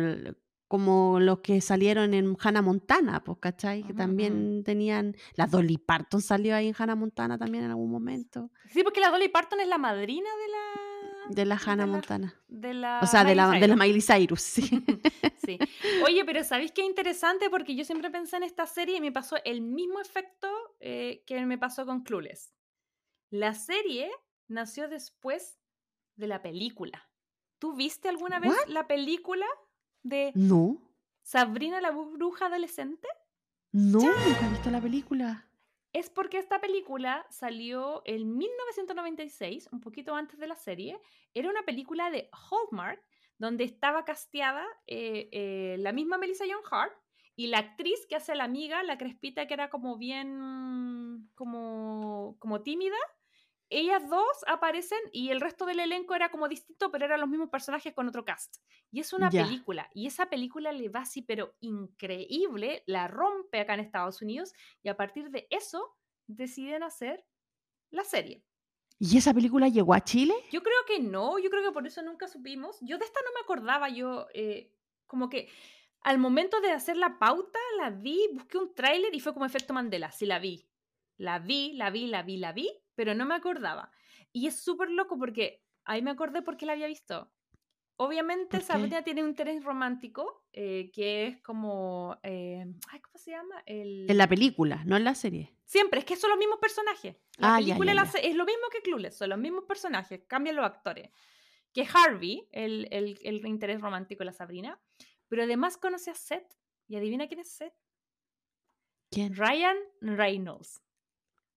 como 0.68 1.20
los 1.20 1.40
que 1.40 1.60
salieron 1.60 2.14
en 2.14 2.36
Hannah 2.40 2.62
Montana, 2.62 3.22
pues, 3.22 3.38
¿cachai? 3.40 3.82
Que 3.82 3.92
Ujú, 3.92 3.96
también 3.98 4.64
tenían... 4.64 5.14
La 5.34 5.46
Dolly 5.46 5.78
Parton 5.78 6.20
salió 6.20 6.54
ahí 6.56 6.68
en 6.68 6.74
Hannah 6.76 6.96
Montana 6.96 7.38
también 7.38 7.64
en 7.64 7.70
algún 7.70 7.90
momento. 7.90 8.50
Sí, 8.70 8.82
porque 8.82 9.00
la 9.00 9.10
Dolly 9.10 9.28
Parton 9.28 9.60
es 9.60 9.68
la 9.68 9.78
madrina 9.78 10.28
de 10.28 10.48
la... 10.52 10.93
De 11.30 11.44
la 11.44 11.56
Hannah 11.64 11.86
Montana. 11.86 12.34
De 12.48 12.74
la 12.74 13.00
O 13.02 13.06
sea, 13.06 13.24
de 13.24 13.34
la, 13.34 13.50
de 13.50 13.68
la. 13.68 13.76
Miley 13.76 14.00
Cyrus, 14.02 14.40
sí. 14.42 14.62
Sí. 15.44 15.58
Oye, 16.06 16.24
pero 16.24 16.42
¿sabéis 16.42 16.72
qué 16.72 16.82
interesante? 16.82 17.50
Porque 17.50 17.74
yo 17.74 17.84
siempre 17.84 18.10
pensé 18.10 18.36
en 18.36 18.44
esta 18.44 18.66
serie 18.66 18.96
y 18.96 19.00
me 19.02 19.12
pasó 19.12 19.36
el 19.44 19.60
mismo 19.60 20.00
efecto 20.00 20.48
eh, 20.80 21.22
que 21.26 21.44
me 21.44 21.58
pasó 21.58 21.84
con 21.84 22.02
Clueless. 22.02 22.54
La 23.30 23.52
serie 23.54 24.10
nació 24.48 24.88
después 24.88 25.58
de 26.16 26.28
la 26.28 26.40
película. 26.40 27.10
¿Tú 27.58 27.74
viste 27.74 28.08
alguna 28.08 28.40
vez 28.40 28.52
What? 28.52 28.68
la 28.68 28.86
película 28.86 29.46
de 30.02 30.32
No, 30.34 30.78
Sabrina 31.22 31.80
la 31.80 31.90
bruja 31.90 32.46
adolescente? 32.46 33.08
no, 33.72 34.00
nunca 34.00 34.46
he 34.46 34.50
visto 34.50 34.70
la 34.70 34.80
película. 34.80 35.46
Es 35.94 36.10
porque 36.10 36.38
esta 36.38 36.60
película 36.60 37.24
salió 37.30 38.02
en 38.04 38.36
1996, 38.36 39.68
un 39.70 39.80
poquito 39.80 40.16
antes 40.16 40.40
de 40.40 40.48
la 40.48 40.56
serie. 40.56 41.00
Era 41.34 41.48
una 41.48 41.62
película 41.62 42.10
de 42.10 42.28
Hallmark, 42.32 43.00
donde 43.38 43.62
estaba 43.62 44.04
casteada 44.04 44.66
eh, 44.88 45.28
eh, 45.30 45.76
la 45.78 45.92
misma 45.92 46.18
Melissa 46.18 46.46
John 46.50 46.64
Hart 46.68 46.92
y 47.36 47.46
la 47.46 47.58
actriz 47.58 48.06
que 48.08 48.16
hace 48.16 48.34
la 48.34 48.42
amiga, 48.42 48.82
la 48.82 48.98
crespita 48.98 49.46
que 49.46 49.54
era 49.54 49.70
como 49.70 49.96
bien, 49.96 51.30
como, 51.36 52.36
como 52.40 52.62
tímida. 52.62 52.96
Ellas 53.76 54.08
dos 54.08 54.44
aparecen 54.46 55.00
y 55.10 55.30
el 55.30 55.40
resto 55.40 55.66
del 55.66 55.80
elenco 55.80 56.14
era 56.14 56.30
como 56.30 56.46
distinto, 56.46 56.92
pero 56.92 57.06
eran 57.06 57.20
los 57.20 57.28
mismos 57.28 57.50
personajes 57.50 57.92
con 57.92 58.06
otro 58.06 58.24
cast. 58.24 58.58
Y 58.92 59.00
es 59.00 59.12
una 59.12 59.28
película, 59.30 59.90
y 59.92 60.06
esa 60.06 60.30
película 60.30 60.70
le 60.70 60.88
va 60.88 61.00
así, 61.00 61.22
pero 61.22 61.56
increíble, 61.58 62.84
la 62.86 63.08
rompe 63.08 63.58
acá 63.58 63.74
en 63.74 63.80
Estados 63.80 64.22
Unidos, 64.22 64.52
y 64.84 64.90
a 64.90 64.96
partir 64.96 65.30
de 65.30 65.48
eso 65.50 65.96
deciden 66.28 66.84
hacer 66.84 67.26
la 67.90 68.04
serie. 68.04 68.44
¿Y 69.00 69.18
esa 69.18 69.34
película 69.34 69.68
llegó 69.68 69.92
a 69.92 70.04
Chile? 70.04 70.34
Yo 70.52 70.62
creo 70.62 70.78
que 70.86 71.00
no, 71.00 71.40
yo 71.40 71.50
creo 71.50 71.64
que 71.64 71.72
por 71.72 71.84
eso 71.84 72.00
nunca 72.02 72.28
supimos. 72.28 72.78
Yo 72.80 72.96
de 72.96 73.04
esta 73.04 73.18
no 73.24 73.32
me 73.34 73.40
acordaba, 73.40 73.88
yo 73.88 74.28
eh, 74.34 74.72
como 75.08 75.28
que 75.28 75.50
al 76.02 76.18
momento 76.18 76.60
de 76.60 76.70
hacer 76.70 76.96
la 76.96 77.18
pauta 77.18 77.58
la 77.78 77.90
vi, 77.90 78.20
busqué 78.34 78.58
un 78.58 78.72
tráiler 78.72 79.12
y 79.14 79.20
fue 79.20 79.32
como 79.32 79.46
efecto 79.46 79.74
Mandela, 79.74 80.12
sí 80.12 80.26
la 80.26 80.38
vi. 80.38 80.68
La 81.16 81.40
vi, 81.40 81.72
la 81.72 81.90
vi, 81.90 82.06
la 82.06 82.22
vi, 82.22 82.36
la 82.36 82.52
vi, 82.52 82.70
pero 82.94 83.14
no 83.14 83.24
me 83.26 83.34
acordaba. 83.34 83.90
Y 84.32 84.46
es 84.46 84.56
súper 84.62 84.90
loco 84.90 85.18
porque 85.18 85.62
ahí 85.84 86.02
me 86.02 86.10
acordé 86.10 86.42
porque 86.42 86.66
la 86.66 86.72
había 86.72 86.86
visto. 86.86 87.30
Obviamente. 87.96 88.60
Sabrina 88.60 89.02
tiene 89.04 89.22
un 89.22 89.28
interés 89.28 89.62
romántico, 89.62 90.44
eh, 90.52 90.90
que 90.92 91.28
es 91.28 91.40
como... 91.42 92.18
eh, 92.24 92.64
ay, 92.90 93.00
¿Cómo 93.00 93.18
se 93.18 93.30
llama? 93.30 93.62
El... 93.66 94.10
En 94.10 94.18
la 94.18 94.26
película, 94.28 94.82
no 94.84 94.96
en 94.96 95.04
la 95.04 95.14
serie. 95.14 95.54
Siempre, 95.64 96.00
es 96.00 96.04
que 96.04 96.16
son 96.16 96.30
los 96.30 96.38
mismos 96.38 96.58
personajes. 96.58 97.16
La 97.38 97.54
Ah, 97.54 97.58
película 97.58 97.94
ya, 97.94 98.04
ya. 98.04 98.18
es 98.18 98.34
lo 98.34 98.44
mismo 98.44 98.64
que 98.72 98.82
Clueless, 98.82 99.16
son 99.16 99.30
los 99.30 99.38
mismos 99.38 99.64
personajes, 99.64 100.22
cambian 100.26 100.56
los 100.56 100.66
actores. 100.66 101.10
Que 101.72 101.86
Harvey, 101.92 102.48
el, 102.50 102.88
el, 102.90 103.18
el 103.22 103.46
interés 103.46 103.80
romántico 103.80 104.20
de 104.20 104.26
la 104.26 104.32
Sabrina, 104.32 104.80
pero 105.28 105.44
además 105.44 105.76
conoce 105.76 106.10
a 106.10 106.14
Seth. 106.14 106.52
¿Y 106.88 106.96
adivina 106.96 107.26
quién 107.28 107.40
es 107.40 107.50
Seth? 107.52 107.74
¿Quién? 109.10 109.34
Ryan 109.36 109.76
Reynolds. 110.00 110.82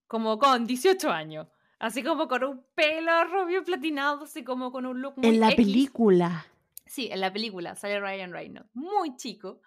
Como 0.07 0.37
con 0.39 0.65
18 0.65 1.09
años. 1.11 1.47
Así 1.79 2.01
como 2.01 2.27
con 2.27 2.43
un 2.43 2.65
pelo 2.73 3.23
rubio 3.25 3.63
platinado, 3.63 4.23
así 4.23 4.43
como 4.43 4.71
con 4.71 4.85
un 4.85 5.01
look 5.01 5.17
muy 5.17 5.27
En 5.27 5.39
la 5.39 5.51
X. 5.51 5.55
película. 5.57 6.47
Sí, 6.85 7.09
en 7.11 7.19
la 7.21 7.31
película 7.31 7.75
sale 7.75 7.99
Ryan 7.99 8.31
Reynolds, 8.31 8.69
muy 8.73 9.15
chico. 9.17 9.61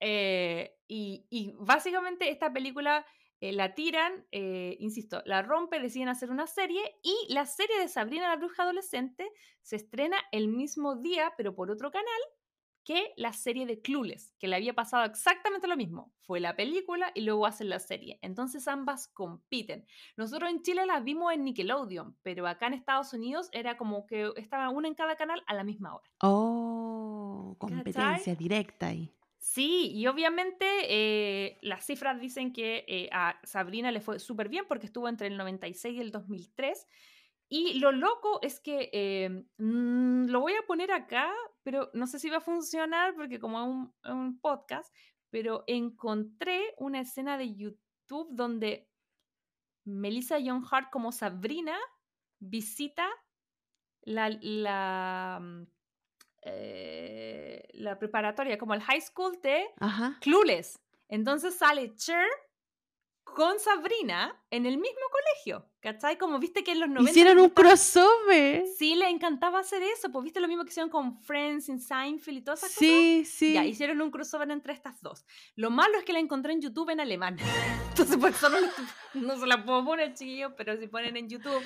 eh, 0.00 0.74
y, 0.86 1.26
y 1.30 1.52
básicamente 1.58 2.30
esta 2.30 2.52
película 2.52 3.04
eh, 3.40 3.52
la 3.52 3.74
tiran, 3.74 4.26
eh, 4.32 4.76
insisto, 4.80 5.22
la 5.24 5.42
rompe, 5.42 5.80
deciden 5.80 6.08
hacer 6.08 6.30
una 6.30 6.46
serie 6.46 6.80
y 7.02 7.32
la 7.32 7.46
serie 7.46 7.78
de 7.78 7.88
Sabrina 7.88 8.28
la 8.28 8.36
Bruja 8.36 8.64
Adolescente 8.64 9.30
se 9.62 9.76
estrena 9.76 10.16
el 10.32 10.48
mismo 10.48 10.96
día, 10.96 11.32
pero 11.36 11.54
por 11.54 11.70
otro 11.70 11.90
canal, 11.90 12.20
que 12.88 13.12
la 13.18 13.34
serie 13.34 13.66
de 13.66 13.82
Clueless, 13.82 14.34
que 14.38 14.48
le 14.48 14.56
había 14.56 14.72
pasado 14.72 15.04
exactamente 15.04 15.68
lo 15.68 15.76
mismo. 15.76 16.10
Fue 16.22 16.40
la 16.40 16.56
película 16.56 17.12
y 17.14 17.20
luego 17.20 17.44
hacen 17.44 17.68
la 17.68 17.80
serie. 17.80 18.18
Entonces 18.22 18.66
ambas 18.66 19.08
compiten. 19.08 19.84
Nosotros 20.16 20.48
en 20.48 20.62
Chile 20.62 20.86
las 20.86 21.04
vimos 21.04 21.34
en 21.34 21.44
Nickelodeon, 21.44 22.16
pero 22.22 22.46
acá 22.46 22.68
en 22.68 22.72
Estados 22.72 23.12
Unidos 23.12 23.50
era 23.52 23.76
como 23.76 24.06
que 24.06 24.32
estaba 24.36 24.70
una 24.70 24.88
en 24.88 24.94
cada 24.94 25.16
canal 25.16 25.44
a 25.46 25.52
la 25.52 25.64
misma 25.64 25.96
hora. 25.96 26.10
Oh, 26.22 27.56
competencia 27.58 28.34
directa 28.34 28.86
ahí. 28.86 29.14
Sí, 29.36 29.90
y 29.92 30.06
obviamente 30.06 30.64
eh, 30.88 31.58
las 31.60 31.84
cifras 31.84 32.18
dicen 32.18 32.54
que 32.54 32.86
eh, 32.88 33.10
a 33.12 33.38
Sabrina 33.44 33.92
le 33.92 34.00
fue 34.00 34.18
súper 34.18 34.48
bien 34.48 34.64
porque 34.66 34.86
estuvo 34.86 35.10
entre 35.10 35.26
el 35.26 35.36
96 35.36 35.94
y 35.94 36.00
el 36.00 36.10
2003. 36.10 36.86
Y 37.48 37.78
lo 37.78 37.92
loco 37.92 38.40
es 38.42 38.60
que 38.60 38.90
eh, 38.92 39.46
mm, 39.56 40.26
lo 40.26 40.40
voy 40.40 40.52
a 40.54 40.66
poner 40.66 40.92
acá, 40.92 41.32
pero 41.62 41.90
no 41.94 42.06
sé 42.06 42.18
si 42.18 42.28
va 42.28 42.38
a 42.38 42.42
funcionar 42.42 43.14
porque 43.14 43.38
como 43.38 43.92
es 44.04 44.10
un, 44.10 44.38
podcast, 44.40 44.94
pero 45.30 45.64
encontré 45.66 46.74
una 46.76 47.00
escena 47.00 47.38
de 47.38 47.54
YouTube 47.54 48.28
donde 48.32 48.90
Melissa 49.84 50.38
John 50.44 50.62
Hart 50.70 50.90
como 50.90 51.10
Sabrina 51.10 51.76
visita 52.38 53.08
la, 54.02 54.28
la, 54.42 55.38
mm, 55.40 55.66
eh, 56.42 57.66
la 57.72 57.98
preparatoria, 57.98 58.58
como 58.58 58.74
el 58.74 58.82
high 58.82 59.00
school 59.00 59.40
de 59.42 59.64
Ajá. 59.80 60.18
Clueless. 60.20 60.78
Entonces 61.08 61.56
sale 61.56 61.94
Cher 61.94 62.28
con 63.24 63.58
Sabrina 63.58 64.38
en 64.50 64.66
el 64.66 64.76
mismo 64.76 65.04
colegio. 65.10 65.70
¿Cachai? 65.80 66.18
Como 66.18 66.40
viste 66.40 66.64
que 66.64 66.72
en 66.72 66.80
los 66.80 66.88
90 66.88 67.10
Hicieron 67.10 67.38
un 67.38 67.50
crossover. 67.50 68.64
Sí, 68.76 68.96
le 68.96 69.08
encantaba 69.08 69.60
hacer 69.60 69.80
eso. 69.82 70.10
Pues 70.10 70.24
viste 70.24 70.40
lo 70.40 70.48
mismo 70.48 70.64
que 70.64 70.70
hicieron 70.70 70.90
con 70.90 71.20
Friends, 71.20 71.68
en 71.68 71.78
Seinfeld 71.80 72.38
y 72.38 72.42
todas 72.42 72.60
esas 72.64 72.70
cosas. 72.74 72.80
Sí, 72.88 73.22
sí. 73.24 73.52
Ya, 73.52 73.64
hicieron 73.64 74.00
un 74.00 74.10
crossover 74.10 74.50
entre 74.50 74.72
estas 74.72 75.00
dos. 75.00 75.24
Lo 75.54 75.70
malo 75.70 75.96
es 75.98 76.04
que 76.04 76.12
la 76.12 76.18
encontré 76.18 76.52
en 76.52 76.60
YouTube 76.60 76.90
en 76.90 76.98
alemán. 76.98 77.36
Entonces, 77.90 78.16
por 78.16 78.30
eso 78.30 78.48
no, 79.14 79.38
se 79.38 79.46
la 79.46 79.64
puedo 79.64 79.84
poner, 79.84 80.14
chiquillos, 80.14 80.52
pero 80.56 80.76
si 80.76 80.88
ponen 80.88 81.16
en 81.16 81.28
YouTube. 81.28 81.62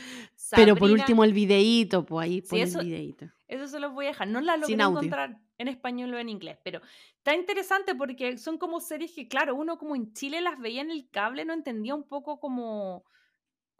Pero 0.51 0.74
por 0.76 0.89
Sabrina- 0.89 1.02
último 1.05 1.24
el 1.24 1.32
videíto, 1.32 2.05
pues 2.05 2.24
ahí 2.26 2.40
Sí, 2.43 2.48
pon 2.51 2.59
eso- 2.59 2.80
el 2.80 2.86
videíto. 2.86 3.26
eso 3.48 3.66
se 3.66 3.80
los 3.80 3.93
voy 3.94 4.06
a 4.06 4.09
dejar. 4.09 4.28
No 4.28 4.43
la 4.43 4.59
logré 4.59 4.74
encontrar 4.74 5.39
en 5.56 5.68
español 5.68 6.12
o 6.12 6.18
en 6.18 6.28
inglés, 6.28 6.59
pero 6.62 6.82
está 7.16 7.34
interesante 7.34 7.94
porque 7.94 8.36
son 8.36 8.59
como 8.59 8.80
series 8.80 9.12
que, 9.12 9.26
claro, 9.28 9.55
uno 9.55 9.78
como 9.78 9.94
en 9.97 10.12
Chile 10.12 10.40
las 10.43 10.59
veía 10.59 10.82
en 10.82 10.90
el 10.90 11.09
cable, 11.09 11.44
no 11.47 11.52
entendía 11.55 11.94
un 11.94 12.02
poco 12.06 12.40
como, 12.40 13.05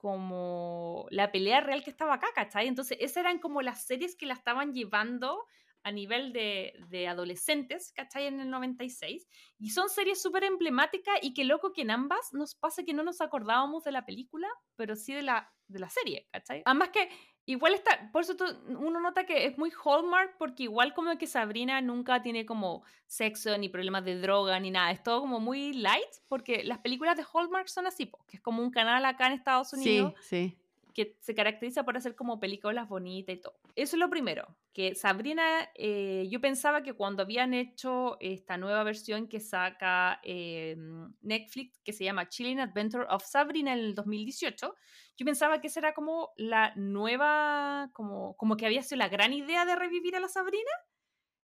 como 0.03 1.07
la 1.11 1.31
pelea 1.31 1.61
real 1.61 1.85
que 1.85 1.91
estaba 1.91 2.15
acá, 2.15 2.27
¿cachai? 2.35 2.66
Entonces, 2.66 2.99
esas 3.01 3.19
eran 3.19 3.39
como 3.39 3.62
las 3.62 3.87
series 3.87 4.16
que 4.16 4.27
la 4.27 4.35
estaban 4.35 4.74
llevando 4.74 5.47
a 5.85 5.93
nivel 5.93 6.33
de, 6.33 6.74
de 6.89 7.07
adolescentes, 7.07 7.93
¿cachai? 7.95 8.27
En 8.27 8.41
el 8.41 8.51
96. 8.51 9.29
Y 9.61 9.70
son 9.70 9.89
series 9.89 10.20
súper 10.20 10.43
emblemáticas 10.43 11.15
y 11.23 11.35
que 11.35 11.45
loco 11.45 11.73
que 11.73 11.83
en 11.83 11.93
ambas 11.93 12.33
nos 12.33 12.57
pasa 12.57 12.83
que 12.83 12.95
no 12.95 13.05
nos 13.05 13.20
acordábamos 13.20 13.85
de 13.85 13.93
la 13.93 14.05
película, 14.05 14.49
pero 14.74 14.97
sí 14.97 15.15
de 15.15 15.23
la, 15.23 15.53
de 15.69 15.79
la 15.79 15.89
serie, 15.89 16.29
¿cachai? 16.33 16.62
Además 16.65 16.91
que 16.91 17.09
igual 17.47 17.74
está, 17.74 18.10
por 18.12 18.23
eso 18.23 18.36
uno 18.69 19.01
nota 19.01 19.24
que 19.24 19.47
es 19.47 19.59
muy 19.59 19.70
Hallmark 19.85 20.36
porque 20.39 20.64
igual 20.64 20.94
como 20.94 21.16
que 21.19 21.27
Sabrina 21.27 21.81
nunca 21.81 22.23
tiene 22.23 22.47
como 22.47 22.85
sexo 23.06 23.56
ni 23.59 23.69
problemas 23.69 24.05
de 24.05 24.20
droga 24.20 24.59
ni 24.60 24.70
nada, 24.70 24.90
es 24.90 25.02
todo 25.02 25.20
como 25.20 25.40
muy 25.40 25.73
light 25.73 26.09
porque 26.28 26.62
las 26.64 26.78
películas 26.78 27.16
de 27.16 27.24
Hallmark 27.32 27.69
son 27.69 27.86
así, 27.86 28.10
que 28.28 28.36
es 28.36 28.43
como 28.43 28.62
un 28.62 28.70
canal 28.70 29.05
acá 29.05 29.27
en 29.27 29.32
Estados 29.32 29.73
Unidos 29.73 30.14
Sí, 30.20 30.48
sí. 30.48 30.59
Que 30.93 31.16
se 31.20 31.35
caracteriza 31.35 31.85
por 31.85 31.97
hacer 31.97 32.14
como 32.14 32.40
películas 32.40 32.89
bonitas 32.89 33.36
y 33.36 33.40
todo. 33.40 33.59
Eso 33.74 33.97
es 33.97 34.01
lo 34.01 34.10
primero, 34.10 34.56
que 34.73 34.94
Sabrina, 34.94 35.70
eh, 35.74 36.27
yo 36.31 36.40
pensaba 36.40 36.82
que 36.82 36.94
cuando 36.94 37.23
habían 37.23 37.55
hecho 37.55 38.16
esta 38.20 38.56
nueva 38.56 38.85
versión 38.85 39.28
que 39.28 39.40
saca 39.40 40.20
eh, 40.23 40.77
Netflix, 41.20 41.81
que 41.81 41.93
se 41.93 42.05
llama 42.05 42.28
Chilling 42.28 42.60
Adventure 42.60 43.06
of 43.09 43.24
Sabrina 43.24 43.73
en 43.73 43.78
el 43.78 43.94
2018, 43.94 44.74
yo 45.16 45.24
pensaba 45.27 45.60
que 45.60 45.66
esa 45.69 45.81
era 45.81 45.94
como 45.94 46.31
la 46.36 46.74
nueva, 46.77 47.90
como, 47.93 48.36
como 48.36 48.56
que 48.56 48.66
había 48.66 48.82
sido 48.82 48.98
la 48.98 49.09
gran 49.09 49.32
idea 49.32 49.64
de 49.64 49.77
revivir 49.77 50.16
a 50.16 50.20
la 50.20 50.28
Sabrina, 50.28 50.70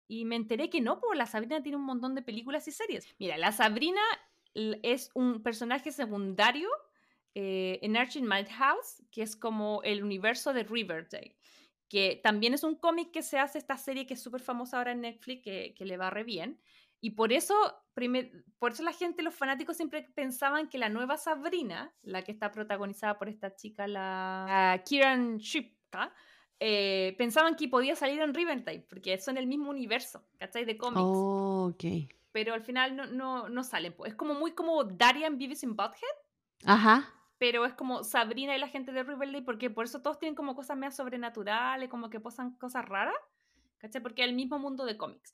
y 0.08 0.26
me 0.26 0.36
enteré 0.36 0.72
que 0.72 0.82
no, 0.82 1.00
porque 1.00 1.18
la 1.18 1.28
Sabrina 1.28 1.62
tiene 1.62 1.78
un 1.78 1.86
montón 1.86 2.16
de 2.16 2.24
películas 2.24 2.68
y 2.68 2.72
series. 2.72 3.06
Mira, 3.20 3.38
la 3.38 3.52
Sabrina 3.52 4.02
es 4.56 5.12
un 5.14 5.44
personaje 5.44 5.92
secundario 5.92 6.68
eh, 7.36 7.80
en 7.82 7.98
Archie 7.98 8.26
House, 8.58 9.04
que 9.12 9.22
es 9.22 9.36
como 9.36 9.82
el 9.84 10.04
universo 10.04 10.54
de 10.54 10.64
Riverdale, 10.64 11.36
que 11.88 12.20
también 12.24 12.54
es 12.54 12.64
un 12.64 12.76
cómic 12.76 13.12
que 13.12 13.24
se 13.24 13.40
hace 13.40 13.58
esta 13.58 13.78
serie 13.78 14.06
que 14.06 14.14
es 14.14 14.22
súper 14.22 14.42
famosa 14.42 14.78
ahora 14.78 14.92
en 14.92 15.02
Netflix, 15.02 15.44
que, 15.44 15.74
que, 15.76 15.86
le 15.86 15.98
va 15.98 16.10
re 16.10 16.24
bien. 16.24 16.60
Y 17.02 17.12
por 17.12 17.32
eso, 17.32 17.56
por 18.58 18.72
eso 18.72 18.84
la 18.84 18.92
gente, 18.92 19.24
los 19.24 19.34
fanáticos 19.34 19.78
siempre 19.78 20.04
pensaban 20.14 20.68
que 20.68 20.78
la 20.78 20.90
nueva 20.90 21.18
Sabrina, 21.18 21.94
la 22.02 22.24
que 22.24 22.32
está 22.32 22.52
protagonizada 22.52 23.18
por 23.18 23.30
esta 23.30 23.56
chica, 23.56 23.88
la 23.88 24.82
Kieran 24.86 25.38
Shipka, 25.38 26.14
eh, 26.60 27.16
pensaban 27.18 27.56
que 27.56 27.70
podía 27.70 27.96
salir 27.96 28.20
en 28.20 28.34
Riverdale, 28.34 28.86
porque 28.90 29.18
son 29.18 29.38
el 29.38 29.48
mismo 29.48 29.70
universo, 29.70 30.26
¿cachai? 30.38 30.66
De 30.66 30.78
cómics. 30.78 31.02
Oh, 31.02 31.72
ok. 31.74 32.10
Pero 32.34 32.54
al 32.54 32.62
final 32.62 32.96
no, 32.96 33.06
no, 33.06 33.48
no 33.48 33.64
salen. 33.64 33.96
Es 34.06 34.16
como 34.16 34.34
muy 34.34 34.52
como 34.52 34.84
Darian 34.84 35.38
Beavis 35.38 35.64
in 35.64 35.76
Butthead. 35.76 36.18
Ajá. 36.66 37.14
Pero 37.40 37.66
es 37.66 37.74
como 37.74 38.04
Sabrina 38.04 38.56
y 38.56 38.60
la 38.60 38.68
gente 38.68 38.92
de 38.92 39.02
Riverdale, 39.02 39.42
porque 39.42 39.72
por 39.72 39.86
eso 39.86 40.04
todos 40.04 40.20
tienen 40.20 40.36
como 40.36 40.56
cosas 40.56 40.78
más 40.78 40.96
sobrenaturales, 40.96 41.90
como 41.90 42.12
que 42.12 42.20
posan 42.20 42.56
cosas 42.58 42.86
raras, 42.86 43.16
¿cachai? 43.80 44.04
Porque 44.04 44.22
es 44.22 44.30
el 44.30 44.36
mismo 44.36 44.60
mundo 44.60 44.86
de 44.86 44.98
cómics. 44.98 45.34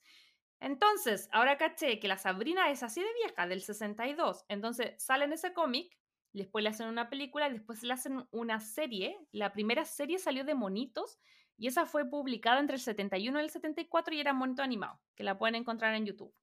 Entonces, 0.61 1.27
ahora 1.34 1.57
caché 1.57 1.99
que 1.99 2.07
la 2.07 2.18
Sabrina 2.18 2.72
es 2.72 2.84
así 2.84 3.02
de 3.02 3.14
vieja, 3.26 3.48
del 3.48 3.61
62. 3.61 4.45
Entonces, 4.48 4.94
sale 5.03 5.26
en 5.26 5.34
ese 5.34 5.53
cómic 5.53 5.98
después 6.36 6.64
le 6.64 6.69
hacen 6.69 6.88
una 6.88 7.10
película, 7.10 7.49
después 7.49 7.82
le 7.84 7.94
hacen 7.94 8.27
una 8.32 8.60
serie. 8.60 9.18
La 9.32 9.53
primera 9.53 9.86
serie 9.86 10.19
salió 10.19 10.44
de 10.44 10.56
monitos 10.56 11.19
y 11.57 11.68
esa 11.68 11.86
fue 11.86 12.06
publicada 12.06 12.60
entre 12.60 12.76
el 12.76 12.82
71 12.82 13.40
y 13.40 13.44
el 13.44 13.49
74 13.49 14.14
y 14.14 14.19
era 14.19 14.34
monito 14.34 14.61
animado, 14.61 14.99
que 15.15 15.23
la 15.23 15.38
pueden 15.38 15.56
encontrar 15.56 15.95
en 15.95 16.06
YouTube. 16.06 16.34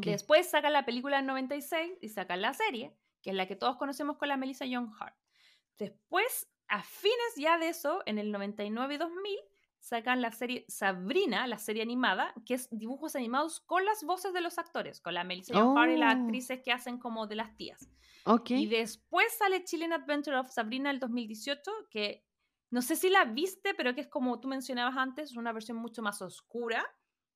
Después 0.00 0.48
sacan 0.48 0.72
la 0.72 0.84
película 0.84 1.20
en 1.20 1.26
96 1.26 1.98
y 2.00 2.08
sacan 2.08 2.42
la 2.42 2.54
serie, 2.54 2.92
que 3.22 3.30
es 3.30 3.36
la 3.36 3.46
que 3.46 3.56
todos 3.56 3.76
conocemos 3.76 4.16
con 4.16 4.28
la 4.28 4.36
Melissa 4.36 4.66
Young 4.66 4.90
Hart. 4.98 5.16
Después, 5.78 6.48
a 6.68 6.82
fines 6.82 7.34
ya 7.36 7.58
de 7.58 7.68
eso, 7.68 8.02
en 8.06 8.18
el 8.18 8.32
99 8.32 8.94
y 8.94 8.98
2000, 8.98 9.38
sacan 9.78 10.20
la 10.20 10.32
serie 10.32 10.64
Sabrina, 10.68 11.46
la 11.46 11.58
serie 11.58 11.82
animada, 11.82 12.34
que 12.44 12.54
es 12.54 12.68
dibujos 12.70 13.14
animados 13.14 13.60
con 13.60 13.84
las 13.84 14.02
voces 14.02 14.32
de 14.32 14.40
los 14.40 14.58
actores, 14.58 15.00
con 15.00 15.14
la 15.14 15.22
Melissa 15.22 15.54
Young 15.54 15.78
Hart 15.78 15.92
y 15.92 15.96
las 15.96 16.16
oh. 16.16 16.18
actrices 16.20 16.60
que 16.64 16.72
hacen 16.72 16.98
como 16.98 17.26
de 17.26 17.36
las 17.36 17.56
tías. 17.56 17.88
Y 18.48 18.66
después 18.66 19.32
sale 19.38 19.62
Chilean 19.62 19.92
Adventure 19.92 20.36
of 20.38 20.50
Sabrina 20.50 20.90
el 20.90 20.98
2018, 20.98 21.70
que 21.90 22.24
no 22.70 22.82
sé 22.82 22.96
si 22.96 23.08
la 23.08 23.24
viste, 23.24 23.74
pero 23.74 23.94
que 23.94 24.00
es 24.00 24.08
como 24.08 24.40
tú 24.40 24.48
mencionabas 24.48 24.96
antes, 24.96 25.36
una 25.36 25.52
versión 25.52 25.76
mucho 25.76 26.02
más 26.02 26.20
oscura, 26.20 26.84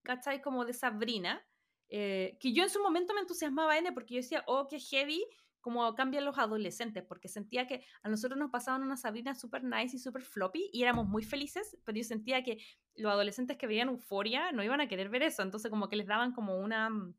¿cachai? 0.02 0.42
Como 0.42 0.64
de 0.64 0.72
Sabrina, 0.72 1.40
eh, 1.88 2.36
que 2.40 2.52
yo 2.52 2.64
en 2.64 2.70
su 2.70 2.82
momento 2.82 3.14
me 3.14 3.20
entusiasmaba 3.20 3.78
N 3.78 3.92
porque 3.92 4.14
yo 4.14 4.20
decía, 4.20 4.42
oh, 4.48 4.66
qué 4.66 4.80
heavy, 4.80 5.24
como 5.60 5.94
cambian 5.94 6.24
los 6.24 6.38
adolescentes, 6.38 7.04
porque 7.04 7.28
sentía 7.28 7.66
que 7.66 7.84
a 8.02 8.08
nosotros 8.08 8.38
nos 8.38 8.50
pasaban 8.50 8.82
una 8.82 8.96
Sabrina 8.96 9.34
súper 9.34 9.64
nice 9.64 9.96
y 9.96 9.98
súper 9.98 10.22
floppy 10.22 10.70
y 10.72 10.82
éramos 10.82 11.06
muy 11.06 11.22
felices, 11.22 11.76
pero 11.84 11.96
yo 11.96 12.04
sentía 12.04 12.42
que 12.42 12.58
los 12.96 13.12
adolescentes 13.12 13.56
que 13.56 13.66
veían 13.66 13.88
Euforia 13.88 14.52
no 14.52 14.62
iban 14.62 14.80
a 14.80 14.88
querer 14.88 15.08
ver 15.08 15.22
eso, 15.22 15.42
entonces 15.42 15.70
como 15.70 15.88
que 15.88 15.96
les 15.96 16.06
daban 16.06 16.32
como 16.32 16.58
una 16.58 16.90
mm, 16.90 17.14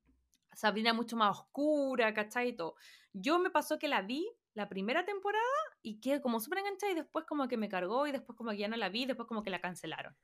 Sabrina 0.53 0.93
mucho 0.93 1.15
más 1.15 1.37
oscura, 1.37 2.13
¿cachai? 2.13 2.49
Y 2.49 2.55
todo. 2.55 2.75
Yo 3.13 3.39
me 3.39 3.49
pasó 3.49 3.79
que 3.79 3.87
la 3.87 4.01
vi 4.01 4.27
la 4.53 4.67
primera 4.67 5.05
temporada 5.05 5.43
y 5.81 5.99
quedé 6.01 6.21
como 6.21 6.39
súper 6.39 6.59
enganchada 6.59 6.91
y 6.91 6.95
después 6.95 7.25
como 7.25 7.47
que 7.47 7.57
me 7.57 7.69
cargó 7.69 8.05
y 8.07 8.11
después 8.11 8.37
como 8.37 8.51
que 8.51 8.57
ya 8.57 8.67
no 8.67 8.75
la 8.75 8.89
vi 8.89 9.05
después 9.05 9.27
como 9.27 9.43
que 9.43 9.49
la 9.49 9.61
cancelaron. 9.61 10.15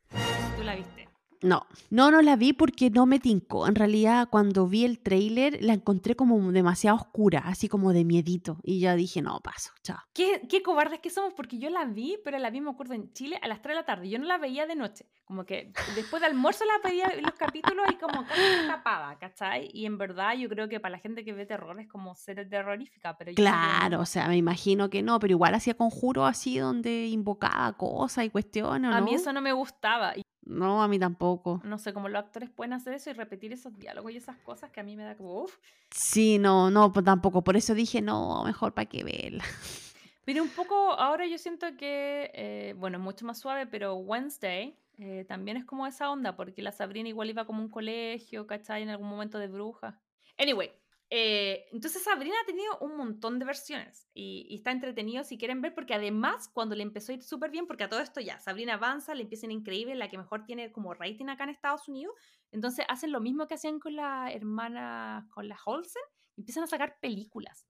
¿Tú 0.58 0.64
la 0.64 0.76
viste? 0.76 1.17
No, 1.42 1.68
no, 1.90 2.12
no 2.12 2.22
la 2.22 2.36
vi 2.36 2.54
porque 2.54 2.90
no 2.90 3.06
me 3.06 3.20
tincó. 3.20 3.68
En 3.68 3.76
realidad, 3.76 4.28
cuando 4.30 4.68
vi 4.68 4.86
el 4.86 5.00
tráiler, 5.00 5.60
la 5.62 5.74
encontré 5.74 6.16
como 6.16 6.52
demasiado 6.52 6.98
oscura, 6.98 7.44
así 7.46 7.68
como 7.68 7.94
de 7.94 8.06
miedito. 8.06 8.58
Y 8.64 8.80
ya 8.80 8.96
dije, 8.96 9.22
no, 9.22 9.40
paso, 9.42 9.72
chao. 9.84 10.00
¿Qué, 10.14 10.42
qué 10.50 10.62
cobardes 10.64 11.00
que 11.00 11.10
somos, 11.10 11.34
porque 11.34 11.60
yo 11.60 11.70
la 11.70 11.86
vi, 11.86 12.18
pero 12.24 12.38
la 12.38 12.50
vi, 12.50 12.62
me 12.62 12.72
acuerdo, 12.72 12.94
en 12.94 13.12
Chile 13.14 13.40
a 13.42 13.48
las 13.48 13.62
3 13.62 13.76
de 13.76 13.82
la 13.82 13.86
tarde. 13.86 14.10
Yo 14.10 14.20
no 14.20 14.26
la 14.26 14.38
veía 14.38 14.66
de 14.66 14.76
noche. 14.76 15.06
Como 15.26 15.46
que 15.46 15.74
después 15.96 16.22
de 16.22 16.28
almuerzo 16.28 16.64
la 16.66 16.90
veía 16.90 17.14
los 17.22 17.34
capítulos 17.34 17.86
y 17.92 17.96
como 17.96 18.24
tapada, 18.68 19.18
¿cachai? 19.20 19.70
Y 19.74 19.86
en 19.86 19.98
verdad 19.98 20.36
yo 20.36 20.48
creo 20.48 20.70
que 20.70 20.80
para 20.80 20.94
la 20.94 21.00
gente 21.00 21.26
que 21.26 21.34
ve 21.34 21.46
terror 21.46 21.80
es 21.80 21.88
como 21.88 22.16
ser 22.16 22.48
terrorífica. 22.50 23.18
Pero 23.18 23.34
claro, 23.34 24.02
o 24.02 24.06
sea, 24.06 24.28
me 24.28 24.38
imagino 24.38 24.90
que 24.90 25.04
no, 25.04 25.20
pero 25.20 25.32
igual 25.32 25.54
hacía 25.54 25.74
conjuro 25.74 26.26
así 26.26 26.58
donde 26.58 27.08
invocaba 27.08 27.74
cosas 27.74 28.26
y 28.26 28.30
cuestiones. 28.30 28.94
A 28.94 29.02
mí 29.02 29.14
eso 29.14 29.34
no 29.34 29.42
me 29.42 29.52
gustaba. 29.52 30.14
No, 30.48 30.82
a 30.82 30.88
mí 30.88 30.98
tampoco. 30.98 31.62
No 31.64 31.78
sé 31.78 31.94
cómo 31.94 32.08
los 32.08 32.20
actores 32.20 32.50
pueden 32.50 32.74
hacer 32.74 32.94
eso 32.94 33.10
y 33.10 33.14
repetir 33.14 33.52
esos 33.52 33.78
diálogos 33.78 34.12
y 34.12 34.18
esas 34.18 34.38
cosas 34.38 34.72
que 34.72 34.80
a 34.80 34.84
mí 34.84 34.96
me 34.96 35.04
da 35.04 35.16
como 35.16 35.44
uff. 35.44 35.58
Sí, 35.92 36.40
no, 36.40 36.72
no, 36.72 36.92
pues 36.94 37.06
tampoco. 37.06 37.44
Por 37.44 37.58
eso 37.58 37.74
dije, 37.74 38.02
no, 38.02 38.44
mejor 38.46 38.74
para 38.74 38.88
que 38.88 39.04
verla. 39.04 39.44
Pero 40.26 40.44
un 40.44 40.50
poco, 40.50 40.76
ahora 40.94 41.26
yo 41.26 41.38
siento 41.38 41.68
que, 41.78 42.32
eh, 42.34 42.76
bueno, 42.78 43.00
mucho 43.00 43.26
más 43.26 43.40
suave, 43.40 43.66
pero 43.66 43.96
Wednesday 43.96 44.76
eh, 44.98 45.24
también 45.26 45.56
es 45.56 45.64
como 45.64 45.88
esa 45.88 46.12
onda, 46.12 46.36
porque 46.36 46.62
la 46.62 46.74
Sabrina 46.74 47.08
igual 47.08 47.30
iba 47.30 47.46
como 47.46 47.62
un 47.62 47.70
colegio, 47.70 48.46
¿cachai? 48.46 48.84
En 48.84 48.90
algún 48.90 49.08
momento 49.08 49.40
de 49.40 49.48
bruja. 49.48 49.98
Anyway, 50.38 50.74
eh, 51.10 51.66
entonces 51.72 52.04
Sabrina 52.04 52.36
ha 52.42 52.46
tenido 52.46 52.78
un 52.80 52.98
montón 52.98 53.40
de 53.40 53.46
versiones 53.46 54.10
y, 54.14 54.54
está 54.54 54.72
entretenido 54.72 55.24
si 55.24 55.38
quieren 55.38 55.62
ver, 55.62 55.74
porque 55.74 55.94
además 55.94 56.50
cuando 56.54 56.76
le 56.76 56.84
empezó 56.84 57.12
a 57.12 57.16
ir 57.16 57.24
súper 57.24 57.50
bien, 57.50 57.66
porque 57.66 57.86
a 57.86 57.90
todo 57.90 58.02
esto 58.02 58.20
ya, 58.20 58.40
Sabrina 58.40 58.74
avanza, 58.74 59.16
le 59.16 59.24
empiezan 59.24 59.52
increíble, 59.52 59.96
la 59.96 60.10
que 60.10 60.18
mejor 60.18 60.46
tiene 60.46 60.72
como 60.72 60.94
rating 60.94 61.28
acá 61.28 61.46
en 61.46 61.52
Estados 61.52 61.88
Unidos, 61.88 62.14
entonces 62.52 62.86
hacen 62.90 63.12
lo 63.12 63.22
mismo 63.22 63.48
que 63.48 63.54
hacían 63.54 63.80
con 63.80 63.96
la 63.96 64.32
hermana, 64.32 65.28
con 65.34 65.48
la 65.48 65.58
Olsen, 65.66 66.04
empiezan 66.36 66.64
a 66.64 66.68
sacar 66.68 66.98
películas. 67.00 67.68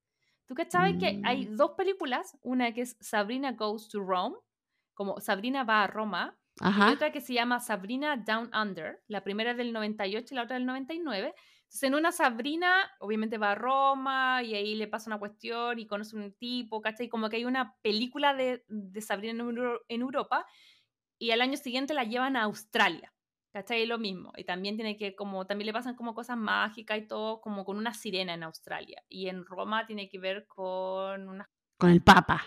¿Tú 0.47 0.55
sabes 0.69 0.97
que 0.97 1.22
hay 1.26 1.47
mm. 1.47 1.57
dos 1.57 1.72
películas? 1.72 2.38
Una 2.41 2.73
que 2.73 2.81
es 2.81 2.97
Sabrina 3.01 3.51
Goes 3.51 3.89
to 3.89 3.99
Rome, 3.99 4.38
como 4.93 5.19
Sabrina 5.19 5.64
va 5.64 5.84
a 5.84 5.88
Roma, 5.88 6.39
y 6.59 6.91
otra 6.91 7.11
que 7.11 7.22
se 7.22 7.34
llama 7.34 7.59
Sabrina 7.59 8.18
Down 8.18 8.49
Under, 8.55 9.03
la 9.07 9.23
primera 9.23 9.53
del 9.53 9.73
98 9.73 10.34
y 10.34 10.35
la 10.35 10.43
otra 10.43 10.55
del 10.55 10.65
99, 10.65 11.35
entonces, 11.68 11.84
en 11.84 11.95
una 11.95 12.14
Sabrina, 12.14 12.89
obviamente 12.99 13.38
va 13.38 13.52
a 13.52 13.56
Roma 13.56 14.41
y 14.41 14.56
ahí 14.56 14.76
le 14.76 14.88
pasa 14.88 15.10
una 15.10 15.19
cuestión 15.19 15.77
y 15.80 15.85
conoce 15.85 16.15
un 16.15 16.31
tipo, 16.31 16.80
¿cachai? 16.80 17.10
Como 17.10 17.30
que 17.30 17.35
hay 17.35 17.45
una 17.45 17.76
película 17.81 18.34
de, 18.34 18.64
de 18.69 19.02
Sabrina 19.02 19.44
en, 19.89 20.02
Europa 20.02 20.45
y 21.19 21.31
al 21.31 21.41
año 21.41 21.57
siguiente 21.57 21.94
la 21.94 22.06
llevan 22.06 22.38
a 22.38 22.44
Australia, 22.44 23.14
¿cachai? 23.52 23.85
Lo 23.85 23.98
mismo. 23.98 24.31
Y 24.38 24.45
también 24.45 24.77
tiene 24.77 24.95
que, 24.95 25.14
como, 25.14 25.45
también 25.45 25.65
le 25.65 25.73
pasan 25.73 25.95
como 25.95 26.15
cosas 26.15 26.38
mágicas 26.38 26.99
y 26.99 27.06
todo, 27.06 27.41
como 27.41 27.65
con 27.65 27.76
una 27.76 27.94
sirena 27.94 28.34
en 28.34 28.44
Australia. 28.44 29.03
Y 29.10 29.27
en 29.27 29.45
Roma 29.45 29.85
tiene 29.85 30.07
que 30.07 30.19
ver 30.19 30.48
con 30.48 31.27
una... 31.27 31.49
Con 31.77 31.89
el 31.89 32.02
Papa. 32.02 32.45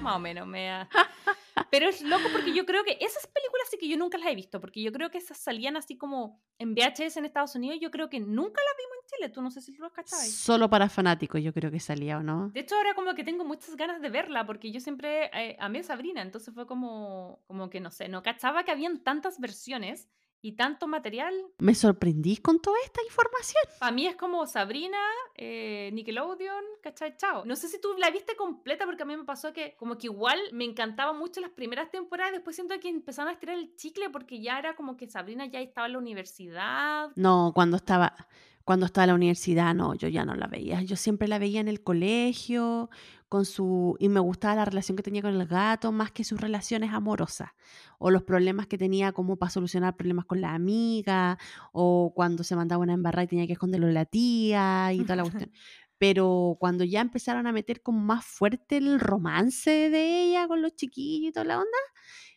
Más 0.00 0.16
o 0.16 0.18
menos, 0.18 0.46
me 0.46 0.88
Pero 1.70 1.88
es 1.88 2.02
loco 2.02 2.24
porque 2.32 2.52
yo 2.54 2.64
creo 2.66 2.84
que 2.84 2.98
esas 3.00 3.26
películas 3.26 3.68
sí 3.70 3.78
que 3.78 3.88
yo 3.88 3.96
nunca 3.96 4.18
las 4.18 4.28
he 4.28 4.34
visto, 4.34 4.60
porque 4.60 4.82
yo 4.82 4.92
creo 4.92 5.10
que 5.10 5.18
esas 5.18 5.38
salían 5.38 5.76
así 5.76 5.96
como 5.96 6.40
en 6.58 6.74
VHS 6.74 7.16
en 7.16 7.24
Estados 7.24 7.54
Unidos, 7.54 7.78
yo 7.80 7.90
creo 7.90 8.08
que 8.08 8.20
nunca 8.20 8.60
las 8.62 8.76
vimos 8.76 8.96
en 9.00 9.06
Chile, 9.16 9.28
tú 9.28 9.42
no 9.42 9.50
sé 9.50 9.60
si 9.60 9.72
lo 9.76 9.92
cachabas. 9.92 10.30
Solo 10.30 10.70
para 10.70 10.88
fanáticos 10.88 11.42
yo 11.42 11.52
creo 11.52 11.70
que 11.70 11.80
salía, 11.80 12.18
¿o 12.18 12.22
no? 12.22 12.50
De 12.50 12.60
hecho 12.60 12.76
ahora 12.76 12.94
como 12.94 13.14
que 13.14 13.24
tengo 13.24 13.44
muchas 13.44 13.76
ganas 13.76 14.00
de 14.00 14.08
verla, 14.08 14.46
porque 14.46 14.70
yo 14.70 14.80
siempre 14.80 15.30
eh, 15.34 15.56
amé 15.58 15.80
a 15.80 15.84
Sabrina, 15.84 16.22
entonces 16.22 16.54
fue 16.54 16.66
como, 16.66 17.42
como 17.46 17.70
que 17.70 17.80
no 17.80 17.90
sé, 17.90 18.08
no 18.08 18.22
cachaba 18.22 18.64
que 18.64 18.70
habían 18.70 19.02
tantas 19.02 19.40
versiones 19.40 20.08
y 20.42 20.52
tanto 20.52 20.88
material. 20.88 21.32
Me 21.58 21.74
sorprendí 21.74 22.36
con 22.36 22.60
toda 22.60 22.76
esta 22.84 23.00
información. 23.04 23.62
Para 23.78 23.92
mí 23.92 24.06
es 24.06 24.16
como 24.16 24.44
Sabrina, 24.46 24.98
eh, 25.36 25.90
Nickelodeon, 25.92 26.64
¿cachai? 26.82 27.16
Chao. 27.16 27.44
No 27.44 27.54
sé 27.54 27.68
si 27.68 27.80
tú 27.80 27.94
la 27.96 28.10
viste 28.10 28.34
completa 28.34 28.84
porque 28.84 29.04
a 29.04 29.06
mí 29.06 29.16
me 29.16 29.24
pasó 29.24 29.52
que 29.52 29.76
como 29.78 29.96
que 29.96 30.08
igual 30.08 30.38
me 30.52 30.64
encantaban 30.64 31.16
mucho 31.16 31.40
las 31.40 31.50
primeras 31.50 31.90
temporadas, 31.90 32.32
después 32.32 32.56
siento 32.56 32.78
que 32.80 32.88
empezaron 32.88 33.30
a 33.30 33.34
estirar 33.34 33.56
el 33.56 33.74
chicle 33.76 34.10
porque 34.10 34.42
ya 34.42 34.58
era 34.58 34.74
como 34.74 34.96
que 34.96 35.08
Sabrina 35.08 35.46
ya 35.46 35.60
estaba 35.60 35.86
en 35.86 35.92
la 35.92 35.98
universidad. 35.98 37.10
No, 37.14 37.52
cuando 37.54 37.76
estaba 37.76 38.14
cuando 38.64 38.86
estaba 38.86 39.04
en 39.04 39.08
la 39.08 39.14
universidad, 39.14 39.74
no, 39.74 39.94
yo 39.94 40.08
ya 40.08 40.24
no 40.24 40.34
la 40.34 40.46
veía. 40.46 40.82
Yo 40.82 40.96
siempre 40.96 41.26
la 41.26 41.38
veía 41.38 41.60
en 41.60 41.68
el 41.68 41.82
colegio, 41.82 42.90
con 43.32 43.46
su. 43.46 43.96
y 43.98 44.10
me 44.10 44.20
gustaba 44.20 44.56
la 44.56 44.66
relación 44.66 44.94
que 44.94 45.02
tenía 45.02 45.22
con 45.22 45.32
el 45.32 45.46
gato, 45.46 45.90
más 45.90 46.10
que 46.12 46.22
sus 46.22 46.38
relaciones 46.38 46.92
amorosas. 46.92 47.48
O 47.98 48.10
los 48.10 48.24
problemas 48.24 48.66
que 48.66 48.76
tenía, 48.76 49.12
como 49.12 49.36
para 49.36 49.48
solucionar 49.48 49.96
problemas 49.96 50.26
con 50.26 50.42
la 50.42 50.52
amiga, 50.52 51.38
o 51.72 52.12
cuando 52.14 52.44
se 52.44 52.56
mandaba 52.56 52.82
una 52.82 52.92
embarrada 52.92 53.24
y 53.24 53.28
tenía 53.28 53.46
que 53.46 53.54
esconderlo 53.54 53.86
de 53.86 53.94
la 53.94 54.04
tía 54.04 54.92
y 54.92 55.00
toda 55.04 55.16
la 55.16 55.22
cuestión. 55.22 55.50
Pero 55.98 56.58
cuando 56.60 56.84
ya 56.84 57.00
empezaron 57.00 57.46
a 57.46 57.52
meter 57.52 57.80
como 57.80 58.00
más 58.00 58.22
fuerte 58.22 58.76
el 58.76 59.00
romance 59.00 59.70
de 59.88 60.24
ella 60.24 60.46
con 60.46 60.60
los 60.60 60.76
chiquillos 60.76 61.30
y 61.30 61.32
toda 61.32 61.44
la 61.46 61.58
onda, 61.58 61.78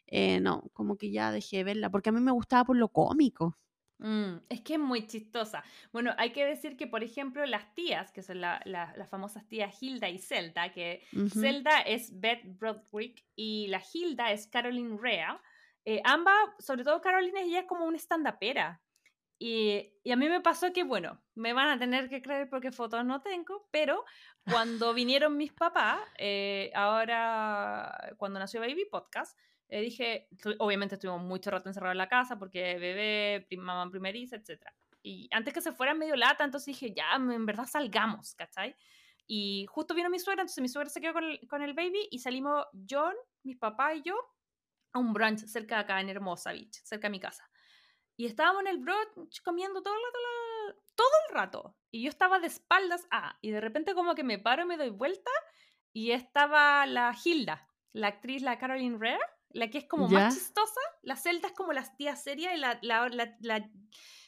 eh, 0.08 0.40
no, 0.40 0.64
como 0.72 0.96
que 0.96 1.12
ya 1.12 1.34
dejé 1.34 1.58
de 1.58 1.64
verla, 1.66 1.90
porque 1.90 2.08
a 2.08 2.14
mí 2.14 2.22
me 2.22 2.32
gustaba 2.32 2.64
por 2.64 2.78
lo 2.78 2.88
cómico. 2.88 3.58
Mm, 3.98 4.38
es 4.50 4.62
que 4.62 4.74
es 4.74 4.80
muy 4.80 5.08
chistosa. 5.08 5.64
Bueno, 5.92 6.14
hay 6.18 6.32
que 6.32 6.46
decir 6.46 6.76
que, 6.76 6.88
por 6.88 7.04
ejemplo, 7.04 7.46
las 7.46 7.74
tías, 7.74 8.12
que 8.12 8.22
son 8.22 8.42
las 8.42 9.10
famosas 9.10 9.48
tías 9.48 9.82
Hilda 9.82 10.10
y 10.10 10.20
Zelda, 10.20 10.72
que 10.72 11.06
Zelda 11.30 11.82
es 11.82 12.20
Beth 12.20 12.44
Broderick 12.44 13.24
y 13.36 13.68
la 13.68 13.82
Hilda 13.94 14.32
es 14.32 14.48
Caroline 14.48 14.98
Rea. 15.00 15.42
Eh, 15.86 16.02
ambas, 16.04 16.36
sobre 16.60 16.84
todo 16.84 17.02
Caroline, 17.02 17.42
ella 17.42 17.60
es 17.62 17.66
como 17.66 17.86
una 17.86 17.98
stand-upera. 17.98 18.82
Y, 19.38 19.94
y 20.04 20.12
a 20.12 20.16
mí 20.16 20.30
me 20.30 20.42
pasó 20.42 20.72
que, 20.72 20.84
bueno, 20.84 21.22
me 21.36 21.54
van 21.54 21.68
a 21.68 21.78
tener 21.78 22.10
que 22.10 22.22
creer 22.22 22.50
porque 22.50 22.72
fotos 22.72 23.06
no 23.06 23.22
tengo, 23.22 23.68
pero 23.72 24.06
cuando 24.50 24.94
vinieron 24.94 25.38
mis 25.38 25.54
papás, 25.54 26.00
eh, 26.18 26.72
ahora, 26.74 28.14
cuando 28.18 28.40
nació 28.40 28.62
Baby 28.62 28.86
Podcast, 28.90 29.38
eh, 29.70 29.82
dije, 29.82 30.28
obviamente 30.60 30.96
estuvimos 30.96 31.22
mucho 31.24 31.52
rato 31.52 31.70
encerrados 31.70 31.94
en 31.94 31.98
la 32.00 32.08
casa 32.10 32.38
porque 32.38 32.78
bebé, 32.80 33.46
prim- 33.48 33.62
mamá 33.62 33.90
primeriza, 33.90 34.36
etc. 34.38 34.72
Y 35.02 35.28
antes 35.32 35.54
que 35.54 35.62
se 35.62 35.72
fuera 35.72 35.94
medio 35.94 36.16
lata, 36.16 36.44
entonces 36.44 36.68
dije, 36.68 36.94
ya, 36.96 37.14
en 37.16 37.46
verdad 37.46 37.66
salgamos, 37.66 38.36
¿cachai? 38.36 38.76
Y 39.28 39.66
justo 39.70 39.94
vino 39.96 40.10
mi 40.10 40.20
suegra, 40.20 40.42
entonces 40.44 40.62
mi 40.62 40.68
suegra 40.70 40.90
se 40.90 41.02
quedó 41.02 41.14
con 41.14 41.24
el, 41.24 41.48
con 41.48 41.62
el 41.64 41.74
baby 41.74 42.08
y 42.12 42.20
salimos 42.20 42.66
John, 42.90 43.14
mis 43.44 43.58
papás 43.58 43.96
y 43.98 44.02
yo 44.04 44.16
a 44.94 45.00
un 45.00 45.14
brunch 45.14 45.40
cerca 45.46 45.76
de 45.76 45.82
acá 45.82 46.00
en 46.02 46.10
Hermosa 46.10 46.52
Beach, 46.54 46.74
cerca 46.84 47.08
de 47.08 47.12
mi 47.12 47.20
casa. 47.20 47.50
Y 48.18 48.28
estábamos 48.28 48.62
en 48.62 48.68
el 48.68 48.78
brunch 48.80 49.42
comiendo 49.44 49.82
todo 49.82 49.94
el 49.96 50.02
rato, 50.02 50.82
todo 50.96 51.10
el 51.30 51.36
rato. 51.36 51.78
Y 51.92 52.04
yo 52.04 52.10
estaba 52.10 52.40
de 52.40 52.48
espaldas 52.48 53.08
a, 53.12 53.38
y 53.42 53.52
de 53.52 53.62
repente 53.62 53.94
como 53.94 54.16
que 54.16 54.24
me 54.24 54.40
paro 54.40 54.64
y 54.64 54.66
me 54.68 54.78
doy 54.78 54.90
vuelta 54.90 55.32
y 55.92 56.12
estaba 56.12 56.86
la 56.86 57.16
Hilda, 57.24 57.68
la 57.94 58.08
actriz, 58.08 58.42
la 58.42 58.58
Caroline 58.58 58.98
Rare, 59.00 59.20
la 59.50 59.70
que 59.70 59.78
es 59.80 59.86
como 59.88 60.10
¿Ya? 60.10 60.20
más 60.20 60.36
chistosa. 60.36 60.80
La 61.04 61.16
Celda 61.16 61.48
es 61.50 61.54
como 61.54 61.74
la 61.74 61.84
tía 61.96 62.16
seria 62.16 62.56
y 62.56 62.60
la, 62.60 62.80
la, 62.82 63.10
la, 63.10 63.70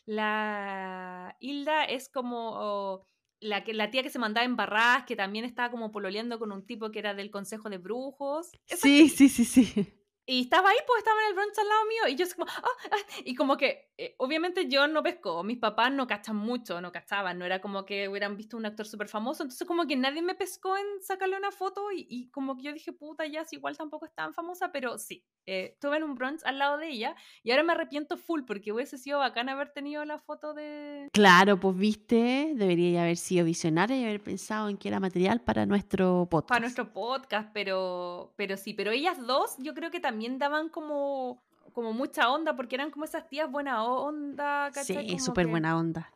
la, 0.06 1.35
Hilda 1.39 1.84
es 1.85 2.10
como 2.10 2.52
oh, 2.56 3.06
la, 3.39 3.64
que, 3.64 3.73
la 3.73 3.91
tía 3.91 4.03
que 4.03 4.10
se 4.10 4.19
mandaba 4.19 4.45
embarradas, 4.45 5.06
que 5.06 5.15
también 5.15 5.45
estaba 5.45 5.69
como 5.72 5.91
pololeando 5.91 6.39
con 6.39 6.52
un 6.52 6.65
tipo 6.65 6.91
que 6.91 6.99
era 6.99 7.14
del 7.14 7.31
Consejo 7.31 7.69
de 7.69 7.77
Brujos. 7.77 8.52
Esa 8.68 8.88
Sí, 8.88 9.10
sí, 9.10 9.30
sí, 9.30 9.45
sí. 9.45 9.94
y 10.26 10.41
estaba 10.41 10.69
ahí, 10.69 10.77
pues 10.85 10.99
estaba 10.99 11.19
en 11.23 11.27
el 11.30 11.34
brunch 11.35 11.57
al 11.60 11.68
lado 11.68 11.85
mío. 11.85 12.07
Y 12.10 12.15
yo 12.15 12.26
así 12.26 12.35
como, 12.35 12.48
"Ah, 12.49 12.64
ah", 12.91 12.95
y 13.26 13.35
como 13.35 13.57
que, 13.57 13.86
eh, 13.99 14.15
obviamente 14.19 14.67
yo 14.69 14.87
no 14.87 15.01
pesco, 15.01 15.43
mis 15.43 15.57
papás 15.57 15.91
no 15.91 16.05
cachan 16.05 16.35
mucho, 16.35 16.81
no 16.81 16.91
cachaban, 16.91 17.39
no 17.39 17.45
era 17.45 17.59
como 17.59 17.83
que 17.85 18.07
hubieran 18.07 18.37
visto 18.37 18.55
un 18.55 18.65
actor 18.65 18.85
súper 18.85 19.07
famoso. 19.07 19.43
Entonces 19.43 19.67
como 19.67 19.87
que 19.87 19.95
nadie 19.95 20.21
me 20.21 20.35
pescó 20.35 20.77
en 20.77 20.85
sacarle 21.01 21.37
una 21.37 21.51
foto 21.51 21.91
y, 21.91 22.05
y 22.09 22.29
como 22.29 22.55
que 22.55 22.63
yo 22.63 22.73
dije, 22.73 22.93
puta, 22.93 23.25
ya, 23.25 23.43
si 23.43 23.55
igual 23.55 23.75
tampoco 23.75 24.05
es 24.05 24.13
tan 24.13 24.33
famosa, 24.33 24.71
pero 24.71 24.97
sí. 24.97 25.25
eh, 25.47 25.71
estuve 25.73 25.97
en 25.97 26.03
un 26.03 26.15
brunch 26.15 26.41
al 26.45 26.59
lado 26.59 26.77
de 26.77 26.89
ella 26.89 27.15
y 27.41 27.51
ahora 27.51 27.63
me 27.63 27.73
arrepiento 27.73 28.17
full 28.17 28.41
porque 28.45 28.71
hubiese 28.71 28.97
sido 28.97 29.19
bacán 29.19 29.49
haber 29.49 29.69
tenido 29.69 30.05
la 30.05 30.19
foto 30.19 30.53
de... 30.53 31.09
Claro, 31.11 31.59
pues 31.59 31.75
viste, 31.75 32.51
debería 32.55 33.01
haber 33.01 33.17
sido 33.17 33.45
visionaria 33.45 33.97
y 33.97 34.03
haber 34.03 34.21
pensado 34.21 34.69
en 34.69 34.77
que 34.77 34.89
era 34.89 34.99
material 34.99 35.41
para 35.41 35.65
nuestro 35.65 36.27
podcast. 36.29 36.49
para 36.49 36.61
nuestro 36.61 36.93
podcast, 36.93 37.49
pero, 37.53 38.33
pero 38.35 38.57
sí, 38.57 38.73
pero 38.73 38.91
ellas 38.91 39.25
dos 39.25 39.55
yo 39.57 39.73
creo 39.73 39.89
que 39.89 39.99
también 39.99 40.37
daban 40.37 40.69
como, 40.69 41.43
como 41.77 41.93
mucha 41.93 42.31
onda 42.31 42.55
porque 42.55 42.73
eran 42.73 42.89
como 42.89 43.05
esas 43.05 43.29
tías 43.29 43.51
buena 43.51 43.83
onda, 43.83 44.71
¿cachai? 44.73 45.07
Sí, 45.07 45.19
súper 45.19 45.45
que- 45.45 45.51
buena 45.51 45.77
onda. 45.77 46.11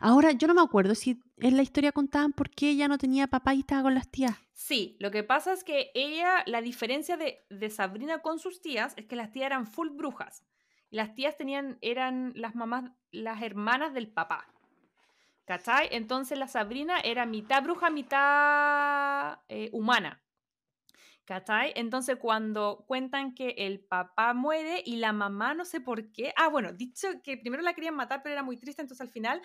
Ahora, 0.00 0.32
yo 0.32 0.48
no 0.48 0.54
me 0.54 0.62
acuerdo 0.62 0.94
si 0.94 1.20
en 1.36 1.58
la 1.58 1.62
historia 1.62 1.92
contaban 1.92 2.32
por 2.32 2.48
qué 2.48 2.70
ella 2.70 2.88
no 2.88 2.96
tenía 2.96 3.26
papá 3.26 3.52
y 3.52 3.60
estaba 3.60 3.82
con 3.82 3.94
las 3.94 4.08
tías. 4.08 4.34
Sí, 4.54 4.96
lo 5.00 5.10
que 5.10 5.22
pasa 5.22 5.52
es 5.52 5.64
que 5.64 5.90
ella, 5.94 6.42
la 6.46 6.62
diferencia 6.62 7.18
de, 7.18 7.44
de 7.50 7.68
Sabrina 7.68 8.20
con 8.20 8.38
sus 8.38 8.62
tías 8.62 8.94
es 8.96 9.04
que 9.04 9.14
las 9.16 9.30
tías 9.32 9.44
eran 9.44 9.66
full 9.66 9.90
brujas. 9.90 10.44
Y 10.88 10.96
las 10.96 11.14
tías 11.14 11.36
tenían, 11.36 11.76
eran 11.82 12.32
las 12.34 12.54
mamás, 12.54 12.90
las 13.10 13.42
hermanas 13.42 13.92
del 13.92 14.08
papá. 14.08 14.46
¿Cachai? 15.44 15.88
Entonces 15.90 16.38
la 16.38 16.48
Sabrina 16.48 17.00
era 17.00 17.26
mitad 17.26 17.62
bruja, 17.62 17.90
mitad 17.90 19.40
eh, 19.50 19.68
humana. 19.74 20.22
¿Cachai? 21.32 21.72
Entonces 21.76 22.18
cuando 22.20 22.84
cuentan 22.86 23.34
que 23.34 23.54
el 23.56 23.80
papá 23.80 24.34
muere 24.34 24.82
y 24.84 24.96
la 24.96 25.14
mamá 25.14 25.54
no 25.54 25.64
sé 25.64 25.80
por 25.80 26.12
qué. 26.12 26.34
Ah, 26.36 26.48
bueno, 26.48 26.74
dicho 26.74 27.08
que 27.24 27.38
primero 27.38 27.62
la 27.62 27.72
querían 27.72 27.94
matar, 27.94 28.22
pero 28.22 28.34
era 28.34 28.42
muy 28.42 28.58
triste, 28.58 28.82
entonces 28.82 29.00
al 29.00 29.10
final 29.10 29.40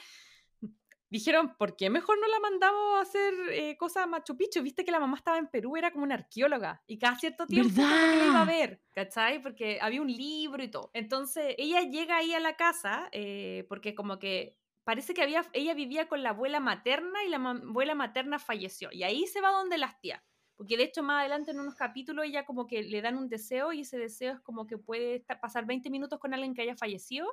dijeron, 1.09 1.55
¿por 1.57 1.77
qué 1.77 1.89
mejor 1.89 2.19
no 2.19 2.27
la 2.27 2.41
mandamos 2.41 2.97
a 2.97 3.01
hacer 3.03 3.34
eh, 3.51 3.77
cosas 3.77 4.03
a 4.03 4.05
Machu 4.05 4.35
Picchu? 4.35 4.61
Viste 4.64 4.84
que 4.84 4.91
la 4.91 4.99
mamá 4.99 5.15
estaba 5.15 5.38
en 5.38 5.47
Perú, 5.47 5.77
era 5.77 5.91
como 5.91 6.03
una 6.03 6.15
arqueóloga 6.15 6.84
y 6.88 6.99
cada 6.99 7.18
cierto 7.18 7.47
tiempo 7.47 7.81
la 7.81 8.26
iba 8.26 8.41
a 8.41 8.45
ver, 8.45 8.81
¿cachai? 8.91 9.41
Porque 9.41 9.80
había 9.80 10.01
un 10.01 10.11
libro 10.11 10.61
y 10.61 10.68
todo. 10.68 10.91
Entonces 10.93 11.55
ella 11.57 11.84
llega 11.84 12.18
ahí 12.18 12.34
a 12.34 12.41
la 12.41 12.57
casa 12.57 13.07
eh, 13.14 13.65
porque 13.69 13.95
como 13.95 14.19
que 14.19 14.57
parece 14.84 15.14
que 15.14 15.23
había, 15.23 15.45
ella 15.53 15.73
vivía 15.73 16.09
con 16.09 16.22
la 16.22 16.31
abuela 16.31 16.59
materna 16.59 17.23
y 17.23 17.30
la 17.30 17.38
abuela 17.38 17.95
materna 17.95 18.39
falleció. 18.39 18.89
Y 18.91 19.03
ahí 19.03 19.26
se 19.26 19.39
va 19.39 19.51
donde 19.51 19.77
las 19.77 19.97
tías. 20.01 20.22
Porque 20.58 20.76
de 20.76 20.84
hecho 20.84 21.04
más 21.04 21.22
adelante 21.22 21.52
en 21.52 21.60
unos 21.60 21.76
capítulos 21.76 22.26
ella 22.26 22.44
como 22.44 22.68
que 22.68 22.84
le 22.84 23.02
dan 23.02 23.16
un 23.16 23.30
deseo 23.30 23.72
y 23.72 23.82
ese 23.82 23.98
deseo 23.98 24.34
es 24.34 24.40
como 24.42 24.68
que 24.68 24.78
puede 24.78 25.24
pasar 25.42 25.66
20 25.66 25.90
minutos 25.90 26.20
con 26.20 26.34
alguien 26.34 26.54
que 26.54 26.64
haya 26.64 26.76
fallecido 26.76 27.28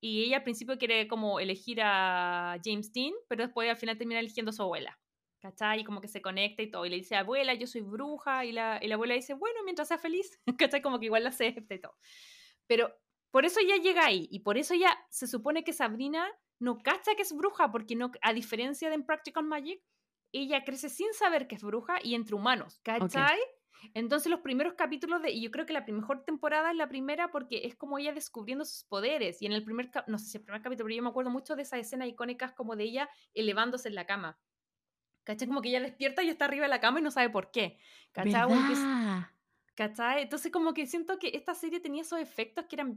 y 0.00 0.24
ella 0.24 0.38
al 0.38 0.42
principio 0.42 0.78
quiere 0.78 1.08
como 1.08 1.40
elegir 1.40 1.80
a 1.82 2.58
James 2.64 2.92
Dean, 2.92 3.12
pero 3.28 3.44
después 3.44 3.68
al 3.68 3.76
final 3.76 3.96
termina 3.98 4.20
eligiendo 4.20 4.50
a 4.50 4.52
su 4.52 4.62
abuela. 4.62 4.98
¿Cachai? 5.40 5.80
Y 5.80 5.84
como 5.84 6.00
que 6.00 6.08
se 6.08 6.22
conecta 6.22 6.62
y 6.62 6.70
todo. 6.70 6.86
Y 6.86 6.90
le 6.90 6.96
dice, 6.96 7.16
abuela, 7.16 7.54
yo 7.54 7.66
soy 7.66 7.82
bruja. 7.82 8.44
Y 8.44 8.52
la, 8.52 8.78
y 8.82 8.88
la 8.88 8.94
abuela 8.94 9.14
dice, 9.14 9.34
bueno, 9.34 9.62
mientras 9.64 9.88
sea 9.88 9.98
feliz. 9.98 10.40
¿Cachai? 10.58 10.82
Como 10.82 10.98
que 10.98 11.06
igual 11.06 11.24
la 11.24 11.30
acepta 11.30 11.74
y 11.74 11.80
todo. 11.80 11.96
Pero 12.66 12.92
por 13.30 13.44
eso 13.44 13.60
ella 13.60 13.76
llega 13.76 14.04
ahí. 14.04 14.28
Y 14.30 14.40
por 14.40 14.58
eso 14.58 14.74
ya 14.74 14.96
se 15.10 15.26
supone 15.26 15.62
que 15.62 15.72
Sabrina 15.72 16.26
no 16.58 16.78
cacha 16.78 17.14
que 17.14 17.22
es 17.22 17.34
bruja, 17.34 17.70
porque 17.70 17.96
no, 17.96 18.10
a 18.22 18.32
diferencia 18.32 18.88
de 18.88 18.94
en 18.94 19.04
Practical 19.04 19.44
Magic, 19.44 19.82
ella 20.42 20.64
crece 20.64 20.88
sin 20.88 21.12
saber 21.14 21.46
que 21.46 21.56
es 21.56 21.62
bruja 21.62 21.98
y 22.02 22.14
entre 22.14 22.34
humanos. 22.34 22.80
¿Cachai? 22.82 23.38
Entonces 23.94 24.30
los 24.30 24.40
primeros 24.40 24.74
capítulos 24.74 25.22
de, 25.22 25.30
y 25.30 25.42
yo 25.42 25.50
creo 25.50 25.66
que 25.66 25.72
la 25.72 25.82
mejor 25.82 26.24
temporada 26.24 26.70
es 26.70 26.76
la 26.76 26.88
primera 26.88 27.30
porque 27.30 27.66
es 27.66 27.76
como 27.76 27.98
ella 27.98 28.12
descubriendo 28.12 28.64
sus 28.64 28.84
poderes. 28.84 29.40
Y 29.42 29.46
en 29.46 29.52
el 29.52 29.64
primer, 29.64 29.90
no 30.06 30.18
sé 30.18 30.26
si 30.26 30.38
el 30.38 30.44
primer 30.44 30.62
capítulo, 30.62 30.86
pero 30.86 30.96
yo 30.96 31.02
me 31.02 31.10
acuerdo 31.10 31.30
mucho 31.30 31.56
de 31.56 31.62
esas 31.62 31.80
escenas 31.80 32.08
icónicas 32.08 32.52
como 32.52 32.76
de 32.76 32.84
ella 32.84 33.10
elevándose 33.34 33.88
en 33.88 33.94
la 33.94 34.06
cama. 34.06 34.38
¿Cachai? 35.24 35.48
Como 35.48 35.60
que 35.60 35.70
ella 35.70 35.80
despierta 35.80 36.22
y 36.22 36.28
está 36.28 36.44
arriba 36.44 36.64
de 36.64 36.70
la 36.70 36.80
cama 36.80 37.00
y 37.00 37.02
no 37.02 37.10
sabe 37.10 37.30
por 37.30 37.50
qué. 37.50 37.78
¿Cachai? 38.12 38.48
¿Cachai? 39.74 40.22
Entonces 40.22 40.50
como 40.50 40.72
que 40.72 40.86
siento 40.86 41.18
que 41.18 41.32
esta 41.34 41.54
serie 41.54 41.80
tenía 41.80 42.02
esos 42.02 42.18
efectos 42.18 42.64
que 42.66 42.76
eran, 42.76 42.94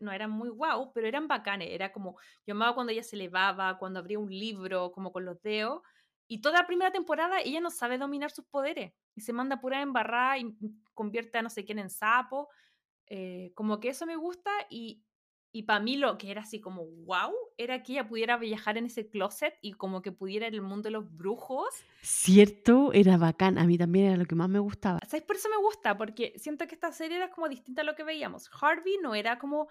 no 0.00 0.12
eran 0.12 0.30
muy 0.30 0.48
guau, 0.48 0.92
pero 0.94 1.06
eran 1.06 1.28
bacanes. 1.28 1.68
Era 1.70 1.92
como, 1.92 2.16
yo 2.46 2.54
amaba 2.54 2.74
cuando 2.74 2.92
ella 2.92 3.02
se 3.02 3.16
elevaba, 3.16 3.76
cuando 3.78 3.98
abría 3.98 4.18
un 4.18 4.30
libro, 4.30 4.92
como 4.92 5.12
con 5.12 5.26
los 5.26 5.42
dedos. 5.42 5.82
Y 6.32 6.40
toda 6.40 6.60
la 6.60 6.66
primera 6.66 6.90
temporada 6.90 7.42
ella 7.42 7.60
no 7.60 7.68
sabe 7.68 7.98
dominar 7.98 8.30
sus 8.30 8.46
poderes. 8.46 8.94
Y 9.14 9.20
se 9.20 9.34
manda 9.34 9.60
pura 9.60 9.82
embarrada 9.82 10.38
y 10.38 10.44
mm, 10.46 10.82
convierte 10.94 11.36
a 11.36 11.42
no 11.42 11.50
sé 11.50 11.62
quién 11.62 11.78
en 11.78 11.90
sapo. 11.90 12.48
Eh, 13.06 13.52
como 13.54 13.80
que 13.80 13.90
eso 13.90 14.06
me 14.06 14.16
gusta 14.16 14.50
y, 14.70 15.04
y 15.52 15.64
para 15.64 15.80
mí 15.80 15.98
lo 15.98 16.16
que 16.16 16.30
era 16.30 16.40
así 16.40 16.58
como 16.58 16.86
wow 17.04 17.34
era 17.58 17.82
que 17.82 17.92
ella 17.92 18.08
pudiera 18.08 18.38
viajar 18.38 18.78
en 18.78 18.86
ese 18.86 19.10
closet 19.10 19.58
y 19.60 19.74
como 19.74 20.00
que 20.00 20.10
pudiera 20.10 20.46
en 20.46 20.54
el 20.54 20.62
mundo 20.62 20.84
de 20.84 20.92
los 20.92 21.14
brujos 21.14 21.68
Cierto, 22.00 22.94
era 22.94 23.18
bacán. 23.18 23.58
A 23.58 23.66
mí 23.66 23.76
también 23.76 24.06
era 24.06 24.16
lo 24.16 24.24
que 24.24 24.34
más 24.34 24.48
me 24.48 24.58
gustaba. 24.58 25.00
¿Sabes? 25.06 25.24
Por 25.24 25.36
eso 25.36 25.50
me 25.50 25.58
gusta, 25.58 25.98
porque 25.98 26.32
siento 26.36 26.66
que 26.66 26.74
esta 26.74 26.92
serie 26.92 27.18
era 27.18 27.30
como 27.30 27.48
distinta 27.48 27.82
a 27.82 27.84
lo 27.84 27.94
que 27.94 28.04
veíamos. 28.04 28.50
Harvey 28.58 28.96
no 29.02 29.14
era 29.14 29.38
como 29.38 29.68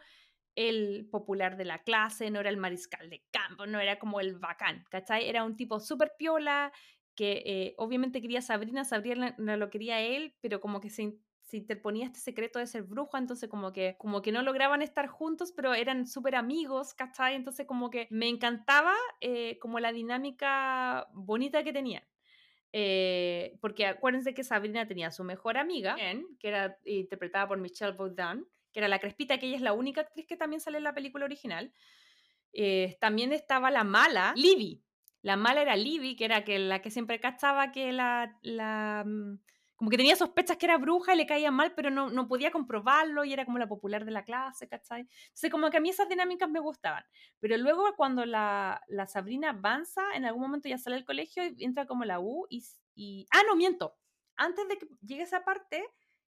el 0.55 1.07
popular 1.11 1.57
de 1.57 1.65
la 1.65 1.79
clase, 1.83 2.29
no 2.31 2.39
era 2.39 2.49
el 2.49 2.57
mariscal 2.57 3.09
de 3.09 3.23
campo, 3.31 3.65
no 3.65 3.79
era 3.79 3.99
como 3.99 4.19
el 4.19 4.37
bacán, 4.37 4.83
¿cachai? 4.89 5.27
Era 5.29 5.43
un 5.43 5.55
tipo 5.55 5.79
súper 5.79 6.13
piola, 6.17 6.71
que 7.15 7.43
eh, 7.45 7.73
obviamente 7.77 8.21
quería 8.21 8.39
a 8.39 8.41
Sabrina, 8.41 8.83
Sabrina 8.85 9.35
no 9.37 9.57
lo 9.57 9.69
quería 9.69 9.95
a 9.95 10.01
él, 10.01 10.35
pero 10.41 10.59
como 10.61 10.79
que 10.79 10.89
se, 10.89 11.03
in- 11.03 11.25
se 11.41 11.57
interponía 11.57 12.05
este 12.05 12.19
secreto 12.19 12.59
de 12.59 12.67
ser 12.67 12.83
bruja, 12.83 13.17
entonces 13.17 13.49
como 13.49 13.71
que, 13.73 13.95
como 13.97 14.21
que 14.21 14.31
no 14.31 14.41
lograban 14.43 14.81
estar 14.81 15.07
juntos, 15.07 15.51
pero 15.55 15.73
eran 15.73 16.07
súper 16.07 16.35
amigos, 16.35 16.93
¿cachai? 16.93 17.35
Entonces 17.35 17.65
como 17.67 17.89
que 17.89 18.07
me 18.09 18.27
encantaba 18.29 18.93
eh, 19.19 19.57
como 19.59 19.79
la 19.79 19.91
dinámica 19.91 21.07
bonita 21.13 21.63
que 21.63 21.73
tenían. 21.73 22.03
Eh, 22.73 23.57
porque 23.61 23.85
acuérdense 23.85 24.33
que 24.33 24.43
Sabrina 24.43 24.87
tenía 24.87 25.11
su 25.11 25.23
mejor 25.23 25.57
amiga, 25.57 25.95
que 26.39 26.47
era 26.47 26.77
interpretada 26.85 27.47
por 27.47 27.59
Michelle 27.59 27.93
Baudin, 27.97 28.45
que 28.71 28.79
era 28.79 28.87
la 28.87 28.99
crespita, 28.99 29.37
que 29.37 29.47
ella 29.47 29.55
es 29.55 29.61
la 29.61 29.73
única 29.73 30.01
actriz 30.01 30.25
que 30.27 30.37
también 30.37 30.61
sale 30.61 30.77
en 30.77 30.83
la 30.83 30.93
película 30.93 31.25
original. 31.25 31.73
Eh, 32.53 32.97
también 32.99 33.33
estaba 33.33 33.71
la 33.71 33.83
mala, 33.83 34.33
Libby. 34.35 34.83
La 35.21 35.37
mala 35.37 35.61
era 35.61 35.75
Libby, 35.75 36.15
que 36.15 36.25
era 36.25 36.43
que 36.43 36.57
la 36.59 36.81
que 36.81 36.89
siempre 36.89 37.19
cachaba 37.19 37.71
que 37.71 37.91
la, 37.91 38.37
la 38.41 39.03
mm, 39.05 39.37
como 39.81 39.89
que 39.89 39.97
tenía 39.97 40.15
sospechas 40.15 40.57
que 40.57 40.67
era 40.67 40.77
bruja 40.77 41.15
y 41.15 41.17
le 41.17 41.25
caía 41.25 41.49
mal, 41.49 41.73
pero 41.73 41.89
no, 41.89 42.11
no 42.11 42.27
podía 42.27 42.51
comprobarlo 42.51 43.25
y 43.25 43.33
era 43.33 43.45
como 43.45 43.57
la 43.57 43.67
popular 43.67 44.05
de 44.05 44.11
la 44.11 44.23
clase, 44.23 44.67
¿cachai? 44.67 45.01
Entonces 45.01 45.49
como 45.49 45.71
que 45.71 45.77
a 45.77 45.79
mí 45.79 45.89
esas 45.89 46.07
dinámicas 46.07 46.47
me 46.51 46.59
gustaban. 46.59 47.03
Pero 47.39 47.57
luego 47.57 47.95
cuando 47.97 48.23
la, 48.27 48.79
la 48.87 49.07
Sabrina 49.07 49.49
avanza, 49.49 50.03
en 50.13 50.25
algún 50.25 50.43
momento 50.43 50.69
ya 50.69 50.77
sale 50.77 50.97
del 50.97 51.05
colegio 51.05 51.43
y 51.57 51.65
entra 51.65 51.87
como 51.87 52.05
la 52.05 52.19
U 52.19 52.45
y, 52.47 52.63
y... 52.93 53.25
Ah, 53.31 53.41
no, 53.47 53.55
miento. 53.55 53.95
Antes 54.35 54.67
de 54.67 54.77
que 54.77 54.87
llegue 55.01 55.23
esa 55.23 55.43
parte, 55.43 55.83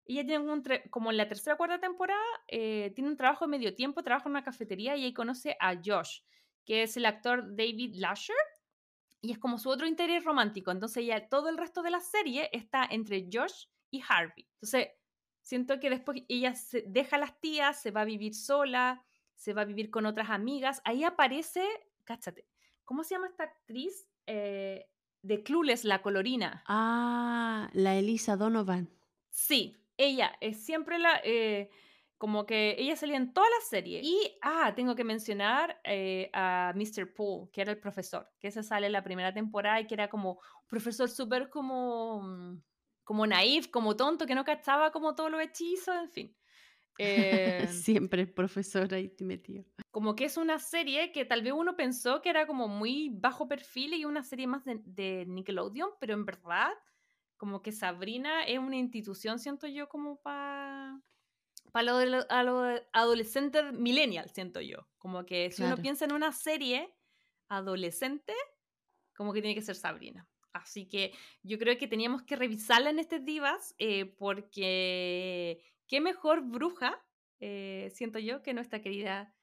ella 0.05 0.25
tiene 0.25 0.39
un 0.39 0.63
como 0.89 1.11
en 1.11 1.17
la 1.17 1.27
tercera 1.27 1.53
o 1.53 1.57
cuarta 1.57 1.79
temporada, 1.79 2.21
eh, 2.47 2.91
tiene 2.95 3.09
un 3.09 3.17
trabajo 3.17 3.45
de 3.45 3.51
medio 3.51 3.75
tiempo, 3.75 4.03
trabaja 4.03 4.27
en 4.27 4.31
una 4.31 4.43
cafetería 4.43 4.95
y 4.95 5.05
ahí 5.05 5.13
conoce 5.13 5.55
a 5.59 5.75
Josh, 5.83 6.21
que 6.65 6.83
es 6.83 6.97
el 6.97 7.05
actor 7.05 7.55
David 7.55 7.95
Lasher, 7.95 8.35
y 9.21 9.31
es 9.31 9.39
como 9.39 9.57
su 9.57 9.69
otro 9.69 9.87
interés 9.87 10.25
romántico. 10.25 10.71
Entonces 10.71 11.05
ya 11.05 11.29
todo 11.29 11.49
el 11.49 11.57
resto 11.57 11.81
de 11.81 11.91
la 11.91 12.01
serie 12.01 12.49
está 12.51 12.85
entre 12.89 13.27
Josh 13.31 13.67
y 13.89 14.01
Harvey. 14.07 14.45
Entonces 14.55 14.89
siento 15.41 15.79
que 15.79 15.89
después 15.89 16.23
ella 16.27 16.55
se 16.55 16.83
deja 16.87 17.15
a 17.15 17.19
las 17.19 17.39
tías, 17.39 17.81
se 17.81 17.91
va 17.91 18.01
a 18.01 18.05
vivir 18.05 18.35
sola, 18.35 19.05
se 19.35 19.53
va 19.53 19.61
a 19.61 19.65
vivir 19.65 19.89
con 19.89 20.05
otras 20.05 20.29
amigas. 20.29 20.81
Ahí 20.83 21.05
aparece, 21.05 21.63
cáchate, 22.03 22.45
¿cómo 22.83 23.03
se 23.03 23.15
llama 23.15 23.27
esta 23.27 23.43
actriz? 23.43 24.07
Eh, 24.27 24.89
de 25.21 25.41
Clueless, 25.41 25.85
la 25.85 26.01
colorina. 26.01 26.63
Ah, 26.67 27.69
la 27.73 27.95
Elisa 27.95 28.35
Donovan. 28.35 28.89
Sí, 29.29 29.82
ella 29.97 30.35
es 30.41 30.63
siempre 30.65 30.97
la... 30.99 31.19
eh, 31.23 31.69
como 32.17 32.45
que 32.45 32.75
ella 32.79 32.95
salía 32.95 33.17
en 33.17 33.33
todas 33.33 33.49
las 33.59 33.67
series. 33.69 34.01
Y, 34.03 34.37
ah, 34.41 34.73
tengo 34.75 34.95
que 34.95 35.03
mencionar 35.03 35.81
eh, 35.83 36.29
a 36.33 36.71
Mr. 36.75 37.13
Poole, 37.13 37.49
que 37.51 37.61
era 37.61 37.71
el 37.73 37.79
profesor, 37.79 38.29
que 38.39 38.47
ese 38.47 38.63
sale 38.63 38.85
en 38.87 38.93
la 38.93 39.03
primera 39.03 39.33
temporada 39.33 39.81
y 39.81 39.87
que 39.87 39.93
era 39.95 40.07
como 40.09 40.33
un 40.33 40.67
profesor 40.67 41.09
súper 41.09 41.49
como, 41.49 42.21
mm, 42.23 42.61
como 43.03 43.27
naif, 43.27 43.67
como 43.67 43.95
tonto, 43.97 44.25
que 44.25 44.35
no 44.35 44.45
cachaba 44.45 44.91
como 44.91 45.15
todos 45.15 45.31
los 45.31 45.41
hechizos, 45.41 45.95
en 45.95 46.09
fin. 46.11 46.37
Eh, 46.99 47.67
Siempre 47.67 48.21
el 48.21 48.31
profesor 48.31 48.93
ahí 48.93 49.11
metido. 49.19 49.65
como 49.91 50.15
que 50.15 50.25
es 50.25 50.37
una 50.37 50.59
serie 50.59 51.11
que 51.11 51.25
tal 51.25 51.41
vez 51.43 51.53
uno 51.53 51.75
pensó 51.75 52.21
que 52.21 52.29
era 52.29 52.45
como 52.47 52.67
muy 52.67 53.09
bajo 53.09 53.47
perfil 53.47 53.93
y 53.95 54.05
una 54.05 54.23
serie 54.23 54.47
más 54.47 54.63
de, 54.65 54.79
de 54.85 55.25
Nickelodeon, 55.27 55.89
pero 55.99 56.13
en 56.13 56.25
verdad, 56.25 56.71
como 57.43 57.61
que 57.61 57.73
Sabrina 57.73 58.45
es 58.45 58.57
una 58.57 58.77
institución, 58.77 59.37
siento 59.37 59.67
yo, 59.67 59.89
como 59.89 60.21
para 60.21 61.01
para 61.73 61.83
lo 61.91 62.05
lo- 62.05 62.25
a 62.29 62.41
los 62.43 62.81
adolescentes 62.93 63.73
millennial, 63.73 64.29
siento 64.29 64.61
yo. 64.61 64.87
Como 64.97 65.25
que 65.25 65.51
si 65.51 65.61
uno 65.65 65.71
Claro. 65.71 65.81
piensa 65.81 66.05
en 66.05 66.13
una 66.13 66.31
serie 66.31 66.95
adolescente, 67.49 68.33
como 69.13 69.33
que 69.33 69.41
tiene 69.41 69.55
que 69.55 69.61
ser 69.61 69.75
Sabrina. 69.75 70.25
Así 70.53 70.87
que 70.87 71.11
yo 71.41 71.59
creo 71.59 71.77
que 71.77 71.89
teníamos 71.89 72.23
que 72.23 72.37
revisarla 72.37 72.91
en 72.91 72.99
este 72.99 73.19
Divas, 73.19 73.75
eh, 73.77 74.05
porque 74.17 75.61
qué 75.89 75.99
mejor 75.99 76.43
bruja, 76.43 77.05
eh, 77.41 77.91
siento 77.93 78.19
yo, 78.19 78.41
que 78.41 78.53
nuestra 78.53 78.81
querida 78.81 79.35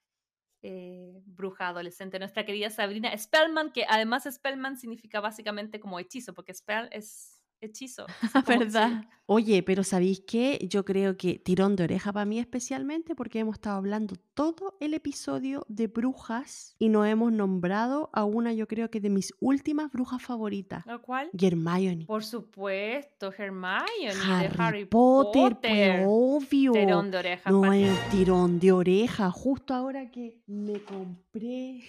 eh, 0.63 1.21
bruja 1.27 1.69
adolescente, 1.69 2.19
nuestra 2.19 2.47
querida 2.47 2.71
Sabrina 2.71 3.15
Spellman, 3.19 3.73
que 3.73 3.85
además 3.87 4.25
Spellman 4.31 4.79
significa 4.79 5.21
básicamente 5.21 5.81
como 5.81 5.99
hechizo, 5.99 6.33
porque 6.33 6.55
spell 6.55 6.89
es 6.93 7.40
hechizo. 7.61 8.07
como 8.45 8.59
¿Verdad? 8.59 9.05
Oye, 9.27 9.63
pero 9.63 9.85
¿sabéis 9.85 10.25
qué? 10.27 10.59
Yo 10.69 10.85
creo 10.85 11.17
que 11.17 11.39
tirón 11.39 11.77
de 11.77 11.85
oreja 11.85 12.13
para 12.13 12.25
mí 12.25 12.41
especialmente 12.41 13.15
porque 13.15 13.39
hemos 13.39 13.55
estado 13.55 13.77
hablando 13.77 14.17
todo 14.35 14.77
el 14.81 14.93
episodio 14.93 15.65
de 15.69 15.87
brujas 15.87 16.75
y 16.81 16.89
no 16.89 17.05
hemos 17.05 17.31
nombrado 17.33 18.11
a 18.13 18.25
una, 18.25 18.53
yo 18.53 18.67
creo 18.67 18.91
que 18.91 19.01
de 19.01 19.09
mis 19.09 19.33
últimas 19.39 19.93
brujas 19.93 20.21
favoritas, 20.21 20.85
¿Lo 20.85 21.01
cual? 21.01 21.31
Hermione. 21.33 22.07
Por 22.07 22.25
supuesto, 22.25 23.33
Hermione 23.33 23.85
Harry, 24.27 24.49
de 24.49 24.55
Harry 24.59 24.85
Potter, 24.87 25.55
Potter. 25.55 25.61
pues 25.61 26.07
obvio. 26.09 26.73
Tirón 26.73 27.11
de 27.13 27.19
oreja. 27.19 27.51
No 27.51 27.73
es 27.73 28.11
ti. 28.11 28.17
tirón 28.19 28.59
de 28.59 28.73
oreja, 28.73 29.31
justo 29.31 29.75
ahora 29.75 30.11
que 30.11 30.41
me 30.49 30.83
compré 30.83 31.85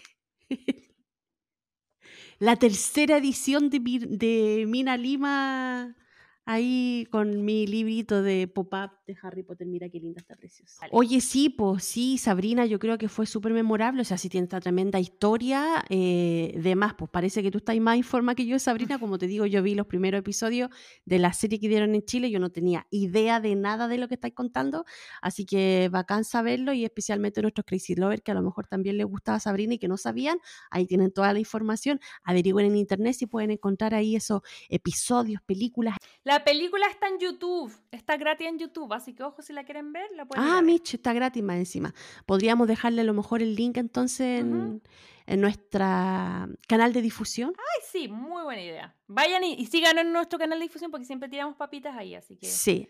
la 2.41 2.55
tercera 2.55 3.17
edición 3.17 3.69
de, 3.69 3.79
de 3.79 4.65
Mina 4.67 4.97
Lima 4.97 5.95
ahí 6.43 7.07
con 7.11 7.45
mi 7.45 7.67
librito 7.67 8.23
de 8.23 8.47
pop-up 8.47 8.89
de 9.13 9.19
Harry 9.21 9.43
Potter. 9.43 9.67
Mira 9.67 9.89
qué 9.89 9.99
linda 9.99 10.19
está 10.19 10.35
preciosa. 10.35 10.77
Vale. 10.81 10.91
Oye, 10.93 11.21
sí, 11.21 11.49
pues 11.49 11.83
sí, 11.83 12.17
Sabrina, 12.17 12.65
yo 12.65 12.79
creo 12.79 12.97
que 12.97 13.09
fue 13.09 13.25
súper 13.25 13.53
memorable. 13.53 14.01
O 14.01 14.05
sea, 14.05 14.17
sí 14.17 14.29
tiene 14.29 14.45
esta 14.45 14.59
tremenda 14.59 14.99
historia. 14.99 15.83
Eh, 15.89 16.53
de 16.57 16.75
más, 16.75 16.93
pues 16.93 17.09
parece 17.11 17.43
que 17.43 17.51
tú 17.51 17.59
estás 17.59 17.77
más 17.79 17.97
informada 17.97 18.35
que 18.35 18.45
yo, 18.45 18.57
Sabrina. 18.59 18.99
Como 18.99 19.17
te 19.17 19.27
digo, 19.27 19.45
yo 19.45 19.61
vi 19.61 19.75
los 19.75 19.87
primeros 19.87 20.19
episodios 20.19 20.69
de 21.05 21.19
la 21.19 21.33
serie 21.33 21.59
que 21.59 21.67
dieron 21.67 21.95
en 21.95 22.03
Chile. 22.03 22.29
Yo 22.29 22.39
no 22.39 22.49
tenía 22.49 22.87
idea 22.89 23.39
de 23.39 23.55
nada 23.55 23.87
de 23.87 23.97
lo 23.97 24.07
que 24.07 24.15
estáis 24.15 24.33
contando. 24.33 24.85
Así 25.21 25.45
que 25.45 25.89
bacán 25.91 26.23
saberlo 26.23 26.73
y 26.73 26.85
especialmente 26.85 27.41
nuestros 27.41 27.65
Crazy 27.65 27.95
Lovers 27.95 28.21
que 28.21 28.31
a 28.31 28.35
lo 28.35 28.41
mejor 28.41 28.67
también 28.67 28.97
les 28.97 29.05
gustaba 29.05 29.39
Sabrina 29.39 29.75
y 29.75 29.79
que 29.79 29.87
no 29.87 29.97
sabían. 29.97 30.39
Ahí 30.69 30.85
tienen 30.85 31.11
toda 31.11 31.33
la 31.33 31.39
información. 31.39 31.99
Averigüen 32.23 32.65
en 32.67 32.75
internet 32.75 33.15
si 33.15 33.25
pueden 33.25 33.51
encontrar 33.51 33.93
ahí 33.93 34.15
esos 34.15 34.41
episodios, 34.69 35.41
películas. 35.43 35.95
La 36.23 36.43
película 36.43 36.87
está 36.87 37.07
en 37.07 37.19
YouTube. 37.19 37.71
Está 37.91 38.17
gratis 38.17 38.47
en 38.47 38.59
YouTube. 38.59 38.93
Así 39.01 39.13
que, 39.13 39.23
ojo, 39.23 39.41
si 39.41 39.51
la 39.51 39.63
quieren 39.63 39.91
ver, 39.93 40.09
la 40.15 40.25
pueden 40.25 40.43
Ah, 40.43 40.55
ver. 40.55 40.63
Mitch, 40.63 40.93
está 40.93 41.11
gratis 41.11 41.41
más 41.41 41.57
encima. 41.57 41.93
Podríamos 42.27 42.67
dejarle 42.67 43.01
a 43.01 43.03
lo 43.03 43.13
mejor 43.13 43.41
el 43.41 43.55
link 43.55 43.77
entonces 43.77 44.41
en, 44.41 44.81
nuestra 45.41 46.47
canal 46.67 46.93
de 46.93 47.01
difusión. 47.01 47.53
Ay, 47.57 47.81
sí, 47.91 48.07
muy 48.07 48.43
buena 48.43 48.61
idea. 48.61 48.95
Vayan 49.07 49.43
y, 49.43 49.53
y 49.53 49.65
sigan 49.65 49.97
en 49.97 50.11
nuestro 50.13 50.37
canal 50.37 50.59
de 50.59 50.65
difusión 50.65 50.91
porque 50.91 51.05
siempre 51.05 51.29
tiramos 51.29 51.55
papitas 51.55 51.95
ahí. 51.95 52.13
Así 52.15 52.35
que. 52.37 52.45
Sí. 52.47 52.87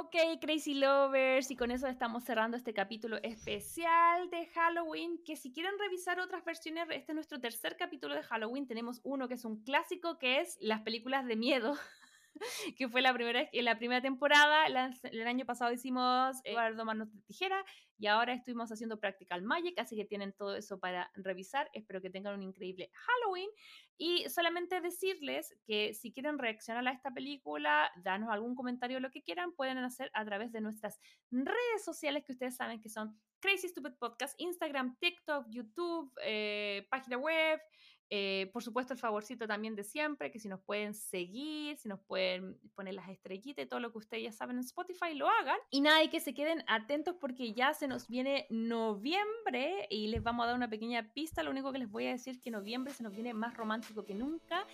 Ok, 0.00 0.16
Crazy 0.40 0.74
Lovers, 0.74 1.50
y 1.50 1.56
con 1.56 1.70
eso 1.70 1.86
estamos 1.86 2.24
cerrando 2.24 2.56
este 2.56 2.72
capítulo 2.74 3.18
especial 3.22 4.28
de 4.30 4.46
Halloween. 4.46 5.18
Que 5.24 5.36
si 5.36 5.52
quieren 5.52 5.72
revisar 5.78 6.18
otras 6.18 6.44
versiones, 6.44 6.88
este 6.90 7.12
es 7.12 7.14
nuestro 7.14 7.38
tercer 7.40 7.76
capítulo 7.76 8.14
de 8.14 8.22
Halloween. 8.22 8.66
Tenemos 8.66 9.00
uno 9.04 9.28
que 9.28 9.34
es 9.34 9.44
un 9.44 9.62
clásico, 9.62 10.18
que 10.18 10.40
es 10.40 10.56
las 10.60 10.80
películas 10.80 11.26
de 11.26 11.36
miedo. 11.36 11.76
que 12.76 12.88
fue 12.88 13.00
la 13.02 13.12
primera, 13.12 13.48
en 13.52 13.64
la 13.64 13.78
primera 13.78 14.00
temporada. 14.00 14.68
La- 14.68 14.92
el 15.02 15.26
año 15.26 15.44
pasado 15.44 15.72
hicimos 15.72 16.36
Eduardo 16.44 16.84
Manos 16.84 17.12
de 17.12 17.20
Tijera 17.22 17.64
y 17.98 18.06
ahora 18.06 18.32
estuvimos 18.34 18.70
haciendo 18.72 18.98
Practical 18.98 19.42
Magic, 19.42 19.78
así 19.78 19.96
que 19.96 20.04
tienen 20.04 20.32
todo 20.32 20.56
eso 20.56 20.78
para 20.78 21.10
revisar. 21.14 21.70
Espero 21.72 22.00
que 22.00 22.10
tengan 22.10 22.34
un 22.34 22.42
increíble 22.42 22.90
Halloween. 22.92 23.48
Y 23.96 24.28
solamente 24.28 24.80
decirles 24.80 25.54
que 25.66 25.94
si 25.94 26.12
quieren 26.12 26.38
reaccionar 26.38 26.86
a 26.88 26.92
esta 26.92 27.12
película, 27.12 27.90
danos 28.02 28.30
algún 28.30 28.56
comentario, 28.56 28.98
lo 28.98 29.10
que 29.10 29.22
quieran, 29.22 29.52
pueden 29.52 29.78
hacer 29.78 30.10
a 30.14 30.24
través 30.24 30.50
de 30.50 30.60
nuestras 30.60 31.00
redes 31.30 31.84
sociales 31.84 32.24
que 32.24 32.32
ustedes 32.32 32.56
saben 32.56 32.80
que 32.80 32.88
son 32.88 33.16
Crazy 33.40 33.68
Stupid 33.68 33.92
Podcast, 33.98 34.34
Instagram, 34.40 34.96
TikTok, 34.98 35.46
YouTube, 35.50 36.12
eh, 36.22 36.86
página 36.90 37.18
web. 37.18 37.60
Eh, 38.10 38.50
por 38.52 38.62
supuesto, 38.62 38.92
el 38.92 38.98
favorcito 38.98 39.46
también 39.46 39.74
de 39.74 39.84
siempre, 39.84 40.30
que 40.30 40.38
si 40.38 40.48
nos 40.48 40.60
pueden 40.60 40.94
seguir, 40.94 41.76
si 41.76 41.88
nos 41.88 42.00
pueden 42.00 42.58
poner 42.74 42.94
las 42.94 43.08
estrellitas 43.08 43.64
y 43.64 43.68
todo 43.68 43.80
lo 43.80 43.92
que 43.92 43.98
ustedes 43.98 44.24
ya 44.24 44.32
saben 44.32 44.56
en 44.56 44.64
Spotify, 44.64 45.14
lo 45.14 45.28
hagan. 45.28 45.58
Y 45.70 45.80
nada, 45.80 46.02
y 46.02 46.08
que 46.08 46.20
se 46.20 46.34
queden 46.34 46.62
atentos 46.66 47.16
porque 47.20 47.52
ya 47.52 47.74
se 47.74 47.88
nos 47.88 48.08
viene 48.08 48.46
noviembre 48.50 49.86
y 49.90 50.08
les 50.08 50.22
vamos 50.22 50.44
a 50.44 50.48
dar 50.48 50.56
una 50.56 50.70
pequeña 50.70 51.12
pista. 51.12 51.42
Lo 51.42 51.50
único 51.50 51.72
que 51.72 51.78
les 51.78 51.90
voy 51.90 52.06
a 52.06 52.10
decir 52.10 52.34
es 52.34 52.40
que 52.40 52.50
noviembre 52.50 52.92
se 52.92 53.02
nos 53.02 53.14
viene 53.14 53.34
más 53.34 53.56
romántico 53.56 54.04
que 54.04 54.14
nunca 54.14 54.66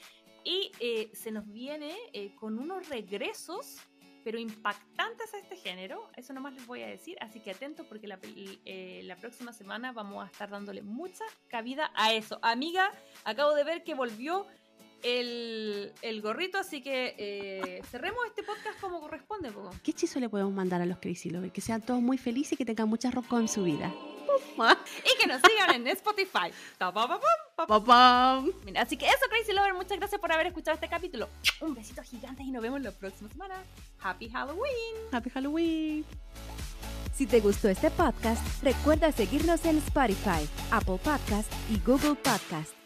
y 0.44 0.72
eh, 0.80 1.10
se 1.12 1.30
nos 1.30 1.46
viene 1.50 1.94
eh, 2.12 2.34
con 2.34 2.58
unos 2.58 2.88
regresos 2.88 3.78
pero 4.24 4.38
impactantes 4.38 5.34
a 5.34 5.38
este 5.38 5.56
género, 5.56 6.10
eso 6.16 6.32
nomás 6.32 6.54
les 6.54 6.66
voy 6.66 6.82
a 6.82 6.86
decir, 6.86 7.16
así 7.20 7.40
que 7.40 7.50
atentos 7.50 7.86
porque 7.86 8.06
la, 8.06 8.18
eh, 8.24 9.02
la 9.04 9.16
próxima 9.16 9.52
semana 9.52 9.92
vamos 9.92 10.24
a 10.24 10.26
estar 10.26 10.50
dándole 10.50 10.82
mucha 10.82 11.24
cabida 11.48 11.90
a 11.94 12.12
eso. 12.12 12.38
Amiga, 12.42 12.92
acabo 13.24 13.54
de 13.54 13.64
ver 13.64 13.84
que 13.84 13.94
volvió 13.94 14.46
el, 15.02 15.92
el 16.02 16.22
gorrito, 16.22 16.58
así 16.58 16.82
que 16.82 17.14
eh, 17.18 17.82
cerremos 17.90 18.20
este 18.26 18.42
podcast 18.42 18.80
como 18.80 19.00
corresponde. 19.00 19.50
po. 19.50 19.70
¿Qué 19.82 19.92
hechizo 19.92 20.20
le 20.20 20.28
podemos 20.28 20.52
mandar 20.52 20.80
a 20.82 20.86
los 20.86 20.98
Crazy 20.98 21.30
Lovers? 21.30 21.52
Que 21.52 21.60
sean 21.60 21.82
todos 21.82 22.00
muy 22.00 22.18
felices 22.18 22.52
y 22.52 22.56
que 22.56 22.64
tengan 22.64 22.88
mucha 22.88 23.10
rosca 23.10 23.36
en 23.36 23.48
su 23.48 23.64
vida. 23.64 23.92
Y 25.04 25.18
que 25.18 25.26
nos 25.26 25.40
sigan 25.42 25.74
en 25.74 25.86
Spotify. 25.88 26.52
Así 28.76 28.96
que 28.96 29.06
eso, 29.06 29.26
Crazy 29.28 29.52
Lover, 29.52 29.74
muchas 29.74 29.98
gracias 29.98 30.20
por 30.20 30.32
haber 30.32 30.48
escuchado 30.48 30.74
este 30.74 30.88
capítulo. 30.88 31.28
Un 31.60 31.74
besito 31.74 32.02
gigante 32.02 32.42
y 32.42 32.50
nos 32.50 32.62
vemos 32.62 32.80
la 32.80 32.90
próxima 32.90 33.28
semana. 33.30 33.56
Happy 34.02 34.28
Halloween. 34.28 34.96
¡Happy 35.12 35.30
Halloween! 35.30 36.04
Si 37.14 37.26
te 37.26 37.40
gustó 37.40 37.68
este 37.68 37.90
podcast, 37.90 38.42
recuerda 38.62 39.12
seguirnos 39.12 39.64
en 39.66 39.78
Spotify, 39.78 40.48
Apple 40.70 40.98
Podcast 41.02 41.52
y 41.68 41.78
Google 41.80 42.14
Podcast. 42.14 42.79